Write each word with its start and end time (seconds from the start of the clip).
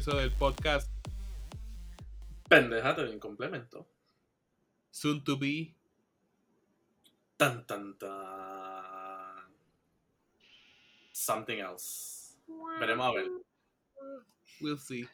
episodio 0.00 0.20
del 0.20 0.32
podcast 0.32 0.90
Pendejate 2.48 3.02
en 3.02 3.20
complemento. 3.20 3.86
Soon 4.90 5.22
to 5.22 5.36
be. 5.36 5.74
Tan, 7.36 7.66
tan, 7.66 7.98
tan. 7.98 9.44
Something 11.12 11.58
else. 11.58 12.34
Veremos 12.80 13.06
a 13.08 13.12
ver. 13.12 13.28
We'll 14.62 14.78
see. 14.78 15.06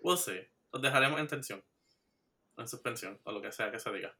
We'll 0.00 0.16
see. 0.16 0.48
Los 0.72 0.80
dejaremos 0.80 1.20
en 1.20 1.28
tensión. 1.28 1.62
En 2.56 2.66
suspensión. 2.66 3.20
O 3.24 3.32
lo 3.32 3.42
que 3.42 3.52
sea 3.52 3.70
que 3.70 3.78
se 3.78 3.92
diga. 3.92 4.16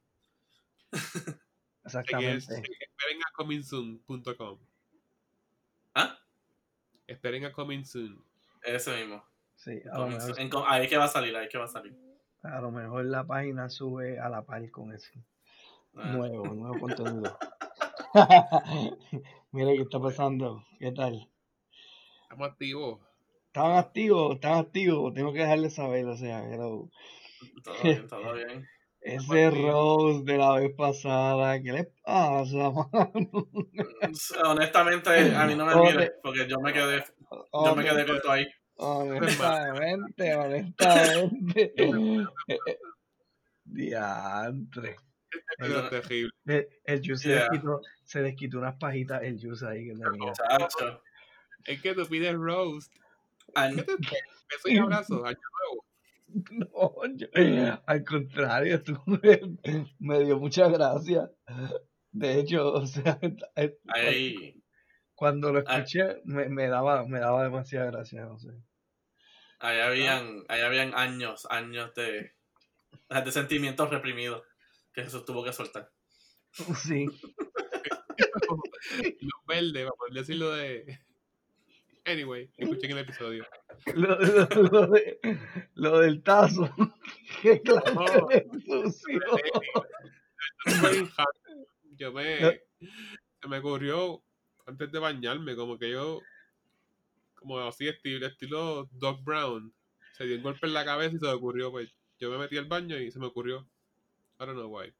Exactamente. 1.82 2.36
es- 2.36 2.50
esperen 2.50 3.22
a 3.26 3.32
comingsoon.com. 3.32 4.58
¿Ah? 5.94 6.18
Esperen 7.06 7.46
a 7.46 7.52
coming 7.52 7.86
soon. 7.86 8.22
Ese 8.62 8.94
mismo. 8.96 9.24
Sí, 9.64 9.80
a 9.90 9.98
lo, 9.98 10.08
mejor, 10.08 10.38
En 10.38 10.50
ahí 10.68 10.86
que 10.86 10.98
va 10.98 11.04
a 11.04 11.08
salir, 11.08 11.34
ahí 11.34 11.48
que 11.48 11.56
va 11.56 11.64
a 11.64 11.68
salir. 11.68 11.96
a 12.42 12.60
lo 12.60 12.70
mejor 12.70 13.06
la 13.06 13.26
página 13.26 13.70
sube 13.70 14.20
a 14.20 14.28
la 14.28 14.44
par 14.44 14.70
con 14.70 14.92
eso. 14.92 15.10
Ah, 15.96 16.12
Nuevo, 16.12 16.52
nuevo 16.52 16.78
contenido. 16.78 17.38
Mira 19.52 19.72
qué 19.72 19.80
está 19.80 19.98
pasando. 19.98 20.62
¿Qué 20.78 20.92
tal? 20.92 21.30
Estamos 22.24 22.50
activos. 22.50 23.00
¿Estaban 23.46 23.78
activos? 23.78 24.34
¿Estaban 24.34 24.58
activos? 24.58 25.14
Tengo 25.14 25.32
que 25.32 25.38
dejarles 25.38 25.74
saber, 25.74 26.04
o 26.08 26.16
sea, 26.18 26.44
hello. 26.44 26.90
Todo 27.62 27.82
bien, 27.84 28.06
todo 28.06 28.32
bien. 28.34 28.68
Ese 29.00 29.50
Rose 29.50 30.24
de 30.24 30.36
la 30.36 30.56
vez 30.56 30.74
pasada, 30.76 31.58
¿qué 31.62 31.72
les 31.72 31.86
pasa, 32.04 32.70
mano? 32.92 33.48
Honestamente, 34.44 35.34
a 35.34 35.46
mí 35.46 35.54
no 35.54 35.64
me 35.64 35.74
Oye. 35.74 35.90
mire, 35.90 36.12
porque 36.22 36.46
yo 36.46 36.60
me 36.60 36.70
quedé, 36.74 37.02
yo 37.30 37.74
me 37.74 37.82
quedé 37.82 38.04
corto 38.04 38.30
ahí. 38.30 38.46
Honestamente, 38.76 40.34
honestamente. 40.36 41.74
Diantre. 43.64 44.96
Pero 45.58 45.82
no- 45.82 45.88
terrible. 45.88 46.30
El, 46.46 46.68
el 46.84 46.98
Juice 47.00 47.16
se, 47.22 47.28
Yeah. 47.30 47.48
se 48.04 48.22
desquitó 48.22 48.58
unas 48.58 48.76
pajitas, 48.76 49.22
el 49.22 49.40
Juice 49.40 49.66
ahí 49.66 49.86
que 49.86 49.94
tenía. 49.94 50.32
Es 51.64 51.80
que 51.82 51.94
tú 51.94 52.06
pides 52.06 52.34
roast. 52.34 52.92
Ay, 53.54 53.76
¿Qué 53.76 53.82
te 53.82 53.92
Beso 54.50 54.68
y 54.68 54.78
abrazo. 54.78 55.24
Año 55.24 55.38
nuevo. 55.58 55.84
No, 56.50 57.16
yo- 57.16 57.28
al 57.86 58.04
contrario, 58.04 58.82
tú 58.82 58.98
me, 59.06 59.40
me 59.98 60.24
dio 60.24 60.38
mucha 60.38 60.68
gracia. 60.68 61.30
De 62.12 62.38
hecho, 62.40 62.72
o 62.72 62.86
sea, 62.86 63.18
Ahí, 63.88 64.62
cuando 65.24 65.52
lo 65.54 65.64
Ah. 65.66 65.78
escuché 65.78 66.20
me, 66.24 66.50
me 66.50 66.68
daba 66.68 67.06
me 67.06 67.18
daba 67.18 67.44
demasiada 67.44 67.90
gracia, 67.90 68.26
no 68.26 68.38
sé. 68.38 68.50
ahí 69.58 69.80
habían, 69.80 70.44
ahí 70.48 70.60
habían 70.60 70.94
años, 70.94 71.46
años 71.48 71.94
de, 71.94 72.34
de 73.08 73.32
sentimientos 73.32 73.88
reprimidos 73.88 74.42
que 74.92 75.02
Jesús 75.04 75.24
tuvo 75.24 75.42
que 75.42 75.52
soltar. 75.54 75.90
Sí, 76.76 77.06
Los 79.20 79.40
verdes, 79.46 79.84
para 79.84 79.96
poder 79.96 80.12
decirlo 80.12 80.50
de. 80.52 80.98
Anyway, 82.04 82.50
escuchen 82.58 82.90
el 82.90 82.98
episodio. 82.98 83.46
lo, 83.94 84.18
lo- 84.20 84.46
lo 84.70 84.86
de- 84.88 85.18
lo 85.74 85.98
del 86.00 86.22
tazo. 86.22 86.68
Qué 87.40 87.62
clase 87.62 87.92
Oh. 87.96 88.28
de 88.28 88.46
sucio. 88.66 89.20
Yo 91.96 92.12
me. 92.12 92.60
Se 93.40 93.48
me 93.48 93.58
ocurrió 93.58 94.22
antes 94.66 94.90
de 94.92 94.98
bañarme, 94.98 95.56
como 95.56 95.78
que 95.78 95.90
yo. 95.90 96.20
Como 97.34 97.58
así, 97.60 97.88
estilo, 97.88 98.26
estilo 98.26 98.88
Doc 98.92 99.22
Brown. 99.22 99.72
Se 100.12 100.24
dio 100.24 100.36
un 100.36 100.42
golpe 100.42 100.66
en 100.66 100.74
la 100.74 100.84
cabeza 100.84 101.16
y 101.16 101.18
se 101.18 101.26
me 101.26 101.32
ocurrió, 101.32 101.70
pues. 101.70 101.94
Yo 102.18 102.30
me 102.30 102.38
metí 102.38 102.56
al 102.56 102.66
baño 102.66 102.96
y 102.98 103.10
se 103.10 103.18
me 103.18 103.26
ocurrió. 103.26 103.66
I 104.40 104.46
don't 104.46 104.54
know 104.54 104.68
why. 104.68 104.86
Eso 104.86 104.94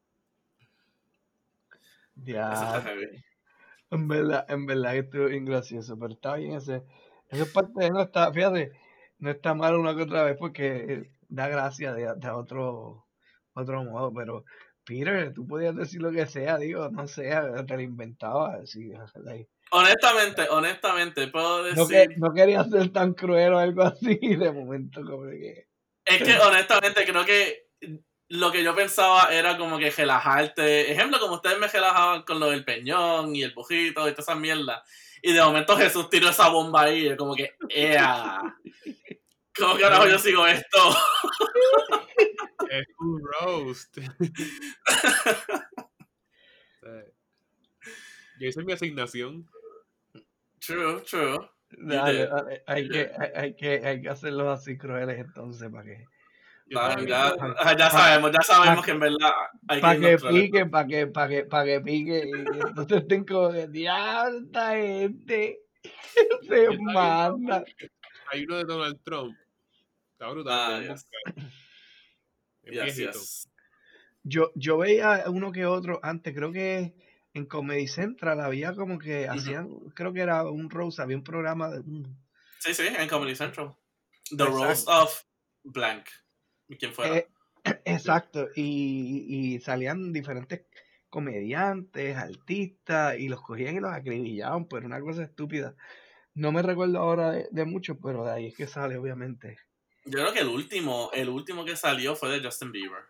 Ya, 2.15 2.77
está 2.77 2.93
en 3.91 4.07
verdad, 4.07 4.45
en 4.49 4.65
verdad 4.65 4.91
que 4.93 4.99
estuvo 4.99 5.25
bien 5.27 5.45
gracioso, 5.45 5.97
pero 5.97 6.13
está 6.13 6.35
bien 6.35 6.53
ese. 6.53 6.83
Esa 7.29 7.43
es 7.43 7.51
parte 7.51 7.83
de 7.83 7.89
no 7.91 8.01
está, 8.01 8.31
fíjate, 8.33 8.71
no 9.19 9.31
está 9.31 9.53
mal 9.53 9.75
una 9.75 9.95
que 9.95 10.03
otra 10.03 10.23
vez 10.23 10.37
porque 10.37 11.11
da 11.29 11.47
gracia 11.47 11.93
de, 11.93 12.13
de 12.15 12.29
otro, 12.29 13.05
otro 13.53 13.83
modo, 13.83 14.13
pero 14.13 14.45
Peter, 14.85 15.33
tú 15.33 15.47
podías 15.47 15.75
decir 15.75 16.01
lo 16.01 16.11
que 16.11 16.25
sea, 16.25 16.57
digo, 16.57 16.89
no 16.89 17.07
sé, 17.07 17.31
te 17.67 17.75
lo 17.75 17.81
inventabas, 17.81 18.63
así, 18.63 18.91
like, 19.15 19.49
Honestamente, 19.71 20.47
honestamente, 20.49 21.27
puedo 21.27 21.63
no, 21.73 21.85
decir. 21.85 22.09
que, 22.09 22.15
no 22.17 22.33
quería 22.33 22.63
ser 22.63 22.89
tan 22.91 23.13
cruel 23.13 23.53
o 23.53 23.57
algo 23.57 23.83
así, 23.83 24.17
de 24.37 24.51
momento 24.51 25.01
como 25.03 25.29
que, 25.29 25.67
Es 26.05 26.23
que 26.23 26.37
honestamente 26.37 27.05
creo 27.05 27.25
que 27.25 27.65
lo 28.29 28.51
que 28.51 28.63
yo 28.63 28.75
pensaba 28.75 29.33
era 29.33 29.57
como 29.57 29.77
que 29.77 29.91
relajarte. 29.91 30.91
Ejemplo, 30.91 31.19
como 31.19 31.35
ustedes 31.35 31.59
me 31.59 31.67
relajaban 31.67 32.23
con 32.23 32.39
lo 32.39 32.49
del 32.49 32.65
peñón 32.65 33.35
y 33.35 33.43
el 33.43 33.53
bujito 33.53 34.07
y 34.07 34.13
toda 34.13 34.21
esa 34.21 34.35
mierda. 34.35 34.83
Y 35.21 35.33
de 35.33 35.41
momento 35.41 35.77
Jesús 35.77 36.09
tiró 36.09 36.29
esa 36.29 36.49
bomba 36.49 36.83
ahí. 36.83 37.07
y 37.07 37.15
como 37.15 37.35
que, 37.35 37.55
¡ea! 37.69 38.41
¿Cómo 39.57 39.77
carajo 39.77 40.07
yo 40.07 40.19
sigo 40.19 40.45
esto? 40.45 40.95
Es 42.69 42.87
un 42.99 43.21
roast. 43.23 43.97
Yo 48.39 48.47
hice 48.47 48.63
mi 48.63 48.73
asignación. 48.73 49.47
True, 50.59 51.01
true. 51.01 51.37
dale, 51.77 52.19
did. 52.23 52.29
dale, 52.29 52.63
hay, 52.67 52.89
que, 52.89 53.11
hay, 53.17 53.29
hay 53.35 53.55
que, 53.55 53.85
hay 53.85 54.01
que 54.01 54.09
hacerlos 54.09 54.59
así 54.59 54.77
crueles 54.77 55.19
entonces 55.19 55.69
para 55.71 55.83
que, 55.83 56.05
Ah, 56.75 56.97
ya, 56.99 57.75
ya 57.77 57.89
sabemos, 57.91 58.31
ya 58.31 58.41
sabemos 58.41 58.83
que 58.83 58.91
en 58.91 58.99
verdad 58.99 59.31
hay 59.67 59.81
para 59.81 59.99
que 59.99 60.05
irnos 60.07 60.21
tras- 60.23 60.33
pique, 60.33 60.65
para 60.65 60.87
que, 60.87 61.07
para 61.07 61.27
que, 61.29 61.43
para 61.45 61.65
que 61.65 61.81
pique, 61.81 62.23
y 62.25 62.31
entonces 62.67 63.01
estén 63.03 63.23
como 63.23 63.51
que, 63.51 63.67
diablo, 63.67 64.39
esta 64.47 64.71
gente 64.75 65.59
se 66.49 66.69
manda. 66.79 67.63
Hay 68.31 68.45
uno 68.45 68.57
de 68.57 68.63
Donald 68.63 68.99
Trump. 69.03 69.37
Está 70.13 70.29
brutal. 70.29 70.89
Ah, 70.89 72.87
yes. 72.87 73.47
Yo, 74.23 74.51
yo 74.55 74.79
veía 74.79 75.25
uno 75.27 75.51
que 75.51 75.67
otro 75.67 75.99
antes, 76.01 76.33
creo 76.33 76.51
que 76.51 76.95
en 77.35 77.45
Comedy 77.45 77.87
Central 77.87 78.39
había 78.39 78.73
como 78.73 78.97
que 78.97 79.27
hacían, 79.27 79.69
creo 79.93 80.13
que 80.13 80.21
era 80.21 80.43
un 80.49 80.69
Rose, 80.69 81.01
había 81.01 81.17
un 81.17 81.23
programa 81.23 81.69
de 81.69 81.79
un- 81.81 82.17
Sí, 82.59 82.73
sí, 82.73 82.83
en 82.87 83.07
Comedy 83.09 83.35
Central. 83.35 83.75
The 84.29 84.43
Exacto. 84.45 84.63
Roast 84.63 84.87
of 84.87 85.21
Blank. 85.63 86.05
¿Y 86.69 86.77
quién 86.77 86.93
fuera? 86.93 87.17
Eh, 87.17 87.27
exacto, 87.85 88.47
y, 88.55 89.25
y 89.55 89.59
salían 89.59 90.13
diferentes 90.13 90.65
comediantes, 91.09 92.15
artistas, 92.15 93.19
y 93.19 93.27
los 93.27 93.41
cogían 93.41 93.75
y 93.75 93.79
los 93.81 93.91
acribillaban, 93.91 94.67
pero 94.67 94.85
una 94.85 95.01
cosa 95.01 95.23
estúpida. 95.23 95.75
No 96.33 96.51
me 96.53 96.61
recuerdo 96.61 96.99
ahora 96.99 97.31
de, 97.31 97.47
de 97.51 97.65
muchos, 97.65 97.97
pero 98.01 98.23
de 98.25 98.31
ahí 98.31 98.47
es 98.47 98.55
que 98.55 98.67
sale, 98.67 98.97
obviamente. 98.97 99.57
Yo 100.05 100.19
creo 100.19 100.33
que 100.33 100.39
el 100.39 100.47
último, 100.47 101.09
el 101.13 101.29
último 101.29 101.65
que 101.65 101.75
salió 101.75 102.15
fue 102.15 102.29
de 102.29 102.45
Justin 102.45 102.71
Bieber. 102.71 103.03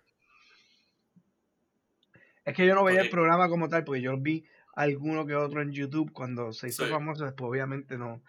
Es 2.45 2.56
que 2.56 2.66
yo 2.67 2.75
no 2.75 2.83
veía 2.83 3.01
el 3.01 3.09
programa 3.09 3.50
como 3.50 3.67
tal, 3.69 3.83
porque 3.83 4.01
yo 4.01 4.17
vi 4.17 4.45
alguno 4.75 5.25
que 5.25 5.35
otro 5.35 5.61
en 5.61 5.72
YouTube 5.72 6.11
cuando 6.14 6.53
se 6.53 6.69
hizo 6.69 6.84
Sí. 6.85 6.90
famoso, 6.91 7.25
después 7.25 7.49
obviamente 7.49 7.97
no, 7.97 8.23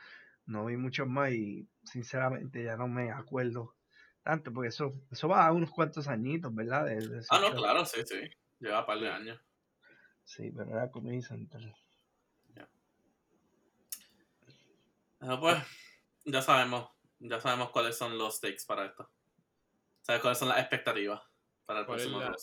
no 0.46 0.64
vi 0.66 0.76
muchos 0.76 1.06
más 1.08 1.32
y 1.32 1.68
sinceramente 1.84 2.64
ya 2.64 2.76
no 2.76 2.88
me 2.88 3.10
acuerdo 3.12 3.76
tanto, 4.22 4.52
porque 4.52 4.68
eso, 4.68 4.94
eso 5.10 5.28
va 5.28 5.46
a 5.46 5.52
unos 5.52 5.70
cuantos 5.70 6.08
añitos, 6.08 6.54
¿verdad? 6.54 6.86
De- 6.86 7.08
de 7.08 7.18
ese 7.18 7.28
Ah, 7.30 7.38
no, 7.40 7.50
show. 7.50 7.58
claro, 7.58 7.84
sí, 7.84 8.02
sí. 8.06 8.20
Lleva 8.58 8.80
un 8.80 8.86
par 8.86 8.98
de 9.00 9.08
años. 9.10 9.40
Sí, 10.24 10.50
pero 10.54 10.72
era 10.72 10.90
Comedy 10.90 11.22
Central. 11.22 11.74
Ah, 15.20 15.38
pues, 15.40 15.58
ya 16.24 16.42
sabemos. 16.42 16.90
Ya 17.18 17.40
sabemos 17.40 17.70
cuáles 17.70 17.96
son 17.96 18.16
los 18.18 18.36
stakes 18.36 18.64
para 18.66 18.86
esto. 18.86 19.10
¿Sabes 20.02 20.22
cuáles 20.22 20.38
son 20.38 20.48
las 20.48 20.60
expectativas 20.60 21.22
para 21.66 21.80
el 21.80 21.86
¿Cuál 21.86 22.00
es 22.00 22.06
próximo 22.06 22.20
la-? 22.20 22.36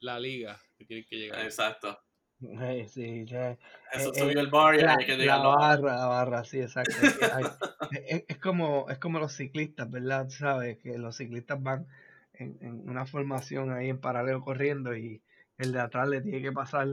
La 0.00 0.20
liga 0.20 0.60
que 0.84 1.02
tiene 1.02 1.04
que 1.06 1.16
llegar. 1.16 1.44
Exacto. 1.44 1.98
Eh, 2.40 2.86
sí, 2.88 3.24
ya- 3.26 3.56
Eso 3.92 4.10
Eh, 4.12 4.18
subió 4.18 4.38
eh, 4.38 4.42
el 4.42 4.48
bar 4.48 4.74
y 4.74 4.82
la, 4.82 4.96
hay 4.98 5.06
que 5.06 5.12
la 5.12 5.18
llegarlo. 5.18 5.52
a- 5.52 5.56
barra, 5.76 5.96
la 5.96 6.06
barra, 6.06 6.44
sí, 6.44 6.60
exacto. 6.60 6.92
Es, 8.28 8.38
como, 8.38 8.90
es 8.90 8.98
como 8.98 9.18
los 9.18 9.32
ciclistas, 9.34 9.90
¿verdad? 9.90 10.28
¿Sabes? 10.28 10.78
Que 10.78 10.98
los 10.98 11.16
ciclistas 11.16 11.62
van 11.62 11.86
en, 12.32 12.58
en 12.60 12.88
una 12.88 13.06
formación 13.06 13.72
ahí 13.72 13.88
en 13.88 14.00
paralelo 14.00 14.40
corriendo 14.42 14.96
y 14.96 15.22
el 15.58 15.72
de 15.72 15.80
atrás 15.80 16.08
le 16.08 16.20
tiene 16.20 16.42
que 16.42 16.50
pasar 16.52 16.88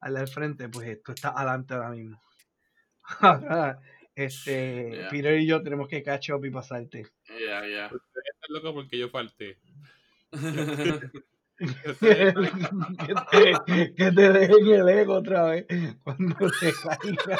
al 0.00 0.14
del 0.14 0.28
frente, 0.28 0.68
pues 0.70 1.02
tú 1.02 1.12
estás 1.12 1.32
adelante 1.36 1.74
ahora 1.74 1.90
mismo. 1.90 2.20
este, 4.14 4.90
Yeah. 4.92 5.08
Peter 5.10 5.38
y 5.38 5.46
yo 5.46 5.62
tenemos 5.62 5.88
que 5.88 6.02
catch 6.02 6.30
up 6.30 6.44
y 6.44 6.50
pasarte. 6.50 7.06
Yeah, 7.28 7.66
yeah. 7.66 7.86
Estás 7.86 8.48
loco 8.50 8.72
porque 8.74 8.98
yo 8.98 9.08
falté. 9.10 9.58
que, 12.00 13.14
te, 13.30 13.94
que 13.94 14.12
te 14.12 14.32
dejen 14.32 14.66
el 14.68 14.88
ego 14.88 15.14
otra 15.16 15.44
vez 15.44 15.66
cuando 16.02 16.34
te 16.60 16.72
caiga. 16.72 17.38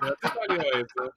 ¿De 0.00 0.08
dónde 0.08 0.16
salió 0.22 0.62
eso? 0.80 1.14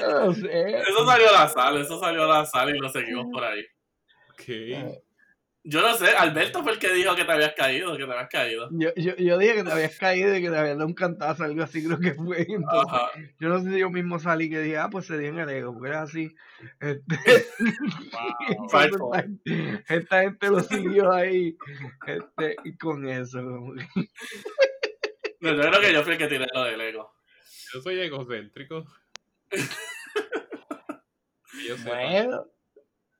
No 0.00 0.34
sé. 0.34 0.78
Eso 0.80 1.06
salió 1.06 1.28
a 1.30 1.32
la 1.32 1.48
sal, 1.48 1.80
eso 1.80 1.98
salió 1.98 2.24
a 2.24 2.38
la 2.38 2.44
sal 2.46 2.74
y 2.74 2.78
lo 2.78 2.88
seguimos 2.88 3.26
por 3.32 3.44
ahí. 3.44 3.64
Ok. 4.32 5.02
Yo 5.70 5.82
no 5.82 5.94
sé, 5.96 6.06
Alberto 6.16 6.62
fue 6.62 6.72
el 6.72 6.78
que 6.78 6.90
dijo 6.94 7.14
que 7.14 7.26
te 7.26 7.32
habías 7.32 7.52
caído, 7.52 7.92
que 7.94 8.06
te 8.06 8.10
habías 8.10 8.30
caído. 8.30 8.70
Yo, 8.72 8.88
yo, 8.96 9.14
yo 9.16 9.36
dije 9.36 9.56
que 9.56 9.64
te 9.64 9.70
habías 9.72 9.98
caído 9.98 10.34
y 10.34 10.40
que 10.40 10.48
te 10.48 10.56
habías 10.56 10.76
dado 10.78 10.86
un 10.86 10.94
cantazo, 10.94 11.44
algo 11.44 11.62
así 11.62 11.84
creo 11.84 12.00
que 12.00 12.14
fue. 12.14 12.40
Entonces, 12.48 12.90
Ajá. 12.90 13.10
yo 13.38 13.48
no 13.50 13.60
sé 13.60 13.70
si 13.72 13.78
yo 13.78 13.90
mismo 13.90 14.18
salí 14.18 14.48
que 14.48 14.60
dije, 14.60 14.78
ah, 14.78 14.88
pues 14.90 15.04
se 15.04 15.18
dio 15.18 15.28
en 15.28 15.38
el 15.40 15.50
ego, 15.50 15.74
porque 15.74 15.90
es 15.90 15.96
así. 15.96 16.34
Este, 16.80 17.18
Wow. 18.72 19.12
Esta, 19.14 19.94
esta 19.94 20.20
gente 20.22 20.48
lo 20.48 20.60
siguió 20.60 21.12
ahí 21.12 21.56
este, 22.06 22.56
y 22.64 22.76
con 22.78 23.06
eso. 23.06 23.42
como 23.42 23.74
que- 23.74 23.86
No, 25.40 25.52
yo 25.54 25.60
creo 25.60 25.80
que 25.82 25.92
yo 25.92 26.02
fui 26.02 26.12
el 26.12 26.18
que 26.18 26.28
tiré 26.28 26.46
lo 26.54 26.64
del 26.64 26.80
ego. 26.80 27.12
Yo 27.74 27.82
soy 27.82 28.00
egocéntrico. 28.00 28.86
Yo. 31.66 31.76
Bueno, 31.84 32.46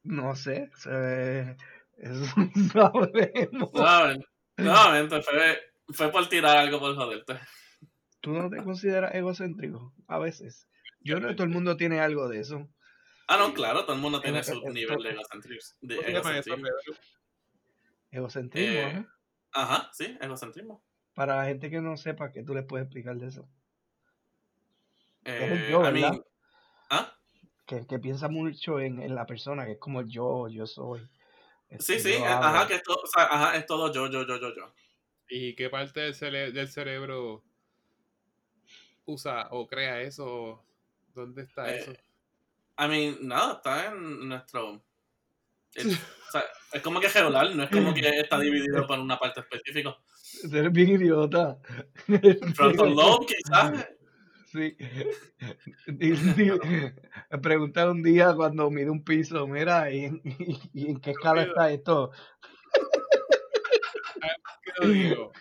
no 0.04 0.34
sé, 0.34 0.70
se 0.76 0.90
ve- 0.90 1.56
eso 1.98 2.24
sabremos. 2.72 3.72
Nuevamente, 3.72 4.26
nuevamente 4.56 5.22
fue, 5.22 5.58
fue 5.88 6.10
por 6.10 6.28
tirar 6.28 6.56
algo 6.56 6.78
por 6.78 6.94
joderte. 6.96 7.38
¿Tú 8.20 8.32
no 8.32 8.48
te 8.50 8.62
consideras 8.62 9.14
egocéntrico? 9.14 9.92
A 10.06 10.18
veces. 10.18 10.68
Yo 11.00 11.16
creo 11.16 11.28
que 11.28 11.34
todo 11.34 11.46
el 11.46 11.52
mundo 11.52 11.76
tiene 11.76 12.00
algo 12.00 12.28
de 12.28 12.40
eso. 12.40 12.68
Ah, 13.28 13.36
no, 13.36 13.52
claro, 13.52 13.84
todo 13.84 13.94
el 13.94 14.02
mundo 14.02 14.20
tiene 14.20 14.42
su 14.42 14.54
nivel 14.70 15.02
de 15.02 15.10
egocentrismo. 15.10 15.78
De 15.82 15.96
¿Cómo 15.96 16.06
se 16.06 16.12
llama 16.12 16.38
eso, 16.38 16.54
egocentrismo. 16.54 16.96
Egocentrismo, 18.10 18.78
Eh, 18.78 18.84
ajá. 18.84 19.06
Ajá, 19.52 19.90
sí, 19.92 20.16
egocentrismo. 20.20 20.82
Para 21.14 21.36
la 21.36 21.46
gente 21.46 21.68
que 21.70 21.80
no 21.80 21.96
sepa, 21.96 22.32
¿qué 22.32 22.42
tú 22.42 22.54
les 22.54 22.64
puedes 22.64 22.86
explicar 22.86 23.16
de 23.16 23.26
eso? 23.26 23.48
Eh, 25.24 25.68
yo, 25.70 25.80
I 25.80 25.92
mean, 25.92 25.94
¿verdad? 25.94 26.24
¿ah? 26.90 27.14
Que, 27.66 27.86
que 27.86 27.98
piensa 27.98 28.28
mucho 28.28 28.80
en, 28.80 29.00
en 29.02 29.14
la 29.14 29.26
persona, 29.26 29.66
que 29.66 29.72
es 29.72 29.78
como 29.78 30.02
yo, 30.02 30.48
yo 30.48 30.66
soy. 30.66 31.06
Sí, 31.70 31.94
este, 31.94 31.98
sí, 32.00 32.12
yo 32.18 32.24
eh, 32.24 32.28
ajá, 32.28 32.66
que 32.66 32.74
es 32.76 32.82
todo, 32.82 32.96
o 33.02 33.06
sea, 33.06 33.24
ajá, 33.24 33.56
es 33.56 33.66
todo 33.66 33.92
yo, 33.92 34.06
yo, 34.10 34.26
yo, 34.26 34.38
yo, 34.40 34.54
yo. 34.54 34.72
¿Y 35.28 35.54
qué 35.54 35.68
parte 35.68 36.00
del, 36.00 36.14
cere- 36.14 36.52
del 36.52 36.68
cerebro 36.68 37.44
usa 39.04 39.48
o 39.50 39.66
crea 39.66 40.00
eso? 40.00 40.62
¿Dónde 41.14 41.42
está 41.42 41.72
Eh, 41.74 41.80
eso? 41.80 41.92
I 42.80 42.88
mean, 42.88 43.18
nada, 43.22 43.54
está 43.54 43.86
en 43.92 44.28
nuestro... 44.28 44.82
el- 45.74 45.92
o 45.92 46.30
sea, 46.30 46.44
es 46.72 46.82
como 46.82 47.00
que 47.00 47.06
es 47.06 47.14
regular, 47.14 47.54
no 47.54 47.62
es 47.64 47.70
como 47.70 47.92
que 47.94 48.06
está 48.20 48.38
dividido 48.38 48.86
por 48.86 48.98
una 48.98 49.18
parte 49.18 49.40
específica. 49.40 49.96
Eres 50.52 50.72
bien 50.72 50.90
idiota. 50.90 51.58
Frontal 52.54 52.94
lobe, 52.94 53.26
quizás. 53.26 53.88
Sí. 54.58 54.76
Me 57.30 57.38
preguntaron 57.40 57.98
un 57.98 58.02
día 58.02 58.34
cuando 58.34 58.70
mide 58.70 58.90
un 58.90 59.04
piso, 59.04 59.46
mira, 59.46 59.90
¿y 59.92 60.04
en, 60.06 60.20
y- 60.24 60.60
y 60.74 60.90
en 60.90 61.00
qué 61.00 61.10
escala 61.12 61.42
está 61.42 61.70
esto? 61.72 62.10
¿Qué 64.62 64.72
lo 64.80 64.88
digo? 64.88 65.32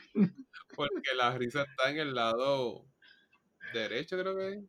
Porque 0.75 1.15
la 1.15 1.37
risa 1.37 1.63
está 1.63 1.89
en 1.89 1.97
el 1.99 2.13
lado 2.15 2.85
derecho, 3.73 4.17
creo 4.19 4.35
que 4.35 4.49
es. 4.53 4.59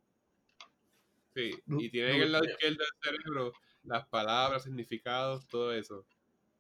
Sí, 1.35 1.50
y 1.79 1.91
tiene 1.91 2.17
en 2.17 2.23
el 2.23 2.33
lado 2.33 2.45
izquierdo 2.47 2.79
del 2.79 2.89
cerebro 3.03 3.53
las 3.85 4.06
palabras, 4.09 4.65
significados, 4.65 5.47
todo 5.49 5.73
eso. 5.73 6.05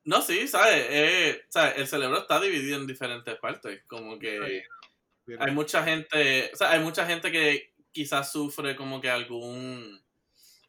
No, 0.04 0.22
sí, 0.22 0.46
¿sabes? 0.46 0.86
Eh, 0.88 1.42
¿sabes? 1.48 1.74
El 1.78 1.86
cerebro 1.88 2.18
está 2.18 2.40
dividido 2.40 2.78
en 2.78 2.86
diferentes 2.86 3.34
partes. 3.36 3.82
Como 3.86 4.18
que 4.18 4.62
hay 5.38 5.50
mucha 5.52 5.82
gente, 5.82 6.50
o 6.52 6.56
sea, 6.56 6.70
hay 6.72 6.80
mucha 6.80 7.06
gente 7.06 7.30
que 7.32 7.74
quizás 7.98 8.30
sufre 8.30 8.76
como 8.76 9.00
que 9.00 9.10
algún, 9.10 10.00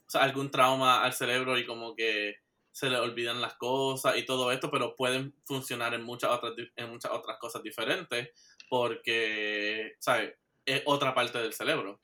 o 0.07 0.09
sea, 0.09 0.23
algún 0.23 0.49
trauma 0.49 1.03
al 1.03 1.13
cerebro 1.13 1.59
y 1.59 1.65
como 1.65 1.95
que 1.95 2.37
se 2.71 2.89
le 2.89 2.97
olvidan 2.97 3.39
las 3.39 3.53
cosas 3.53 4.17
y 4.17 4.25
todo 4.25 4.51
esto, 4.51 4.71
pero 4.71 4.95
pueden 4.95 5.35
funcionar 5.45 5.93
en 5.93 6.01
muchas 6.01 6.31
otras, 6.31 6.53
en 6.75 6.89
muchas 6.89 7.11
otras 7.11 7.37
cosas 7.37 7.61
diferentes 7.61 8.29
porque, 8.67 9.95
¿sabes? 9.99 10.33
Es 10.65 10.81
otra 10.87 11.13
parte 11.13 11.37
del 11.37 11.53
cerebro. 11.53 12.01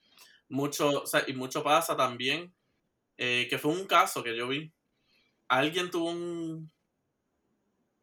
Mucho, 0.48 1.02
y 1.26 1.32
mucho 1.32 1.64
pasa 1.64 1.96
también, 1.96 2.54
eh, 3.16 3.48
que 3.50 3.58
fue 3.58 3.72
un 3.72 3.84
caso 3.88 4.22
que 4.22 4.36
yo 4.36 4.46
vi. 4.46 4.72
Alguien 5.48 5.90
tuvo 5.90 6.10
un, 6.10 6.70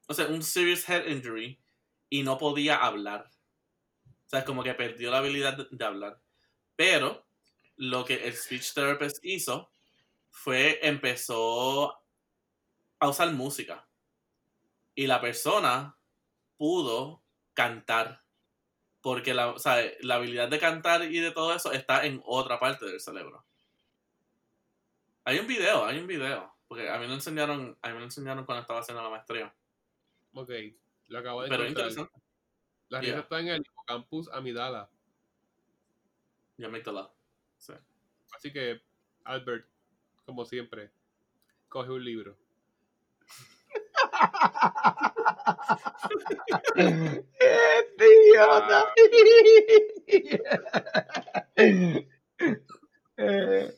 o 0.10 0.14
sea, 0.14 0.28
un 0.28 0.44
serious 0.44 0.90
head 0.90 1.08
injury 1.08 1.58
y 2.10 2.24
no 2.24 2.38
podía 2.38 2.76
hablar. 2.76 3.30
O 4.06 4.30
sea, 4.30 4.44
como 4.44 4.62
que 4.62 4.74
perdió 4.74 5.10
la 5.10 5.20
habilidad 5.20 5.70
de 5.72 5.86
hablar. 5.86 6.23
Pero 6.76 7.26
lo 7.78 8.06
que 8.06 8.28
el 8.28 8.34
speech 8.36 8.74
therapist 8.74 9.24
hizo 9.24 9.70
fue 10.30 10.80
empezó 10.88 11.94
a 13.00 13.10
usar 13.10 13.32
música. 13.34 13.88
Y 14.96 15.08
la 15.08 15.22
persona 15.22 15.98
pudo 16.58 17.24
cantar. 17.54 18.24
Porque 19.02 19.34
la, 19.34 19.50
o 19.50 19.60
sea, 19.60 19.84
la 20.02 20.16
habilidad 20.16 20.48
de 20.50 20.60
cantar 20.60 21.04
y 21.04 21.20
de 21.20 21.32
todo 21.32 21.54
eso 21.54 21.72
está 21.72 22.06
en 22.06 22.22
otra 22.26 22.60
parte 22.60 22.86
del 22.86 23.02
cerebro. 23.02 23.46
Hay 25.26 25.40
un 25.40 25.48
video, 25.48 25.86
hay 25.86 26.00
un 26.00 26.08
video. 26.08 26.56
Porque 26.68 26.90
a 26.90 26.98
mí 26.98 27.08
me 27.08 27.14
enseñaron, 27.14 27.78
a 27.82 27.90
mí 27.90 27.98
me 27.98 28.04
enseñaron 28.06 28.46
cuando 28.46 28.62
estaba 28.62 28.80
haciendo 28.80 29.04
la 29.04 29.10
maestría. 29.10 29.54
Ok, 30.34 30.50
lo 31.08 31.20
acabo 31.20 31.44
de 31.44 31.50
Pero 31.50 31.64
encontrar. 31.64 31.90
interesante. 31.90 32.22
La 32.90 33.00
risa 33.02 33.12
Yeah. 33.14 33.22
está 33.22 33.40
en 33.40 33.48
el 33.50 33.62
hipocampus 33.62 34.30
amidala. 34.32 34.90
Ya 36.64 36.70
me 36.70 36.82
la. 36.82 37.12
Sí. 37.58 37.74
Así 38.34 38.54
que, 38.54 38.82
Albert, 39.26 39.68
como 40.26 40.46
siempre, 40.46 40.92
coge 41.68 41.92
un 41.92 42.02
libro. 42.06 42.38
Este 46.76 48.06
idiota. 48.30 48.86
Eh, 53.18 53.78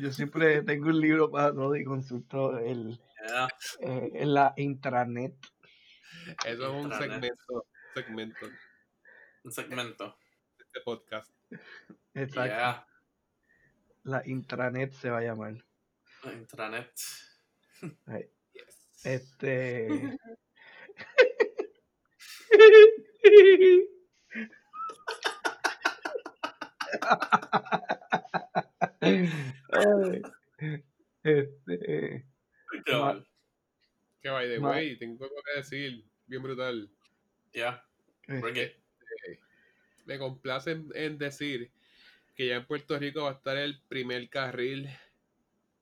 Yo 0.00 0.12
siempre 0.12 0.62
tengo 0.62 0.88
un 0.88 1.00
libro 1.00 1.30
para 1.30 1.52
todo 1.52 1.74
y 1.76 1.84
consulto 1.84 2.58
el, 2.58 2.98
Yeah. 3.26 3.48
eh, 3.80 4.10
en 4.14 4.34
la 4.34 4.52
intranet. 4.58 5.34
Eso 6.44 6.62
es 6.66 6.70
un 6.70 6.82
Intranet. 6.92 7.10
segmento, 7.34 7.66
segmento 7.94 8.46
de 8.46 8.52
Un 9.44 9.50
segmento. 9.52 10.16
este 10.58 10.80
podcast. 10.82 11.30
Exacto. 12.14 12.54
Yeah. 12.54 12.86
La 14.04 14.22
intranet 14.26 14.92
se 14.92 15.10
va 15.10 15.18
a 15.18 15.22
llamar. 15.22 15.64
Intranet. 16.24 16.92
Este. 19.04 19.88
Este. 31.22 32.26
Mal. 32.90 33.26
Que 34.22 34.30
by 34.30 34.48
the 34.48 34.58
way, 34.58 34.98
tengo 34.98 35.24
algo 35.24 35.36
que 35.44 35.60
decir, 35.60 36.04
bien 36.26 36.42
brutal. 36.42 36.90
Yeah. 37.52 37.82
Bring 38.26 38.56
it. 38.56 38.83
Me 40.04 40.18
complace 40.18 40.72
en, 40.72 40.88
en 40.94 41.18
decir 41.18 41.72
que 42.36 42.48
ya 42.48 42.56
en 42.56 42.66
Puerto 42.66 42.98
Rico 42.98 43.22
va 43.24 43.30
a 43.30 43.34
estar 43.34 43.56
el 43.56 43.80
primer 43.88 44.28
carril 44.30 44.88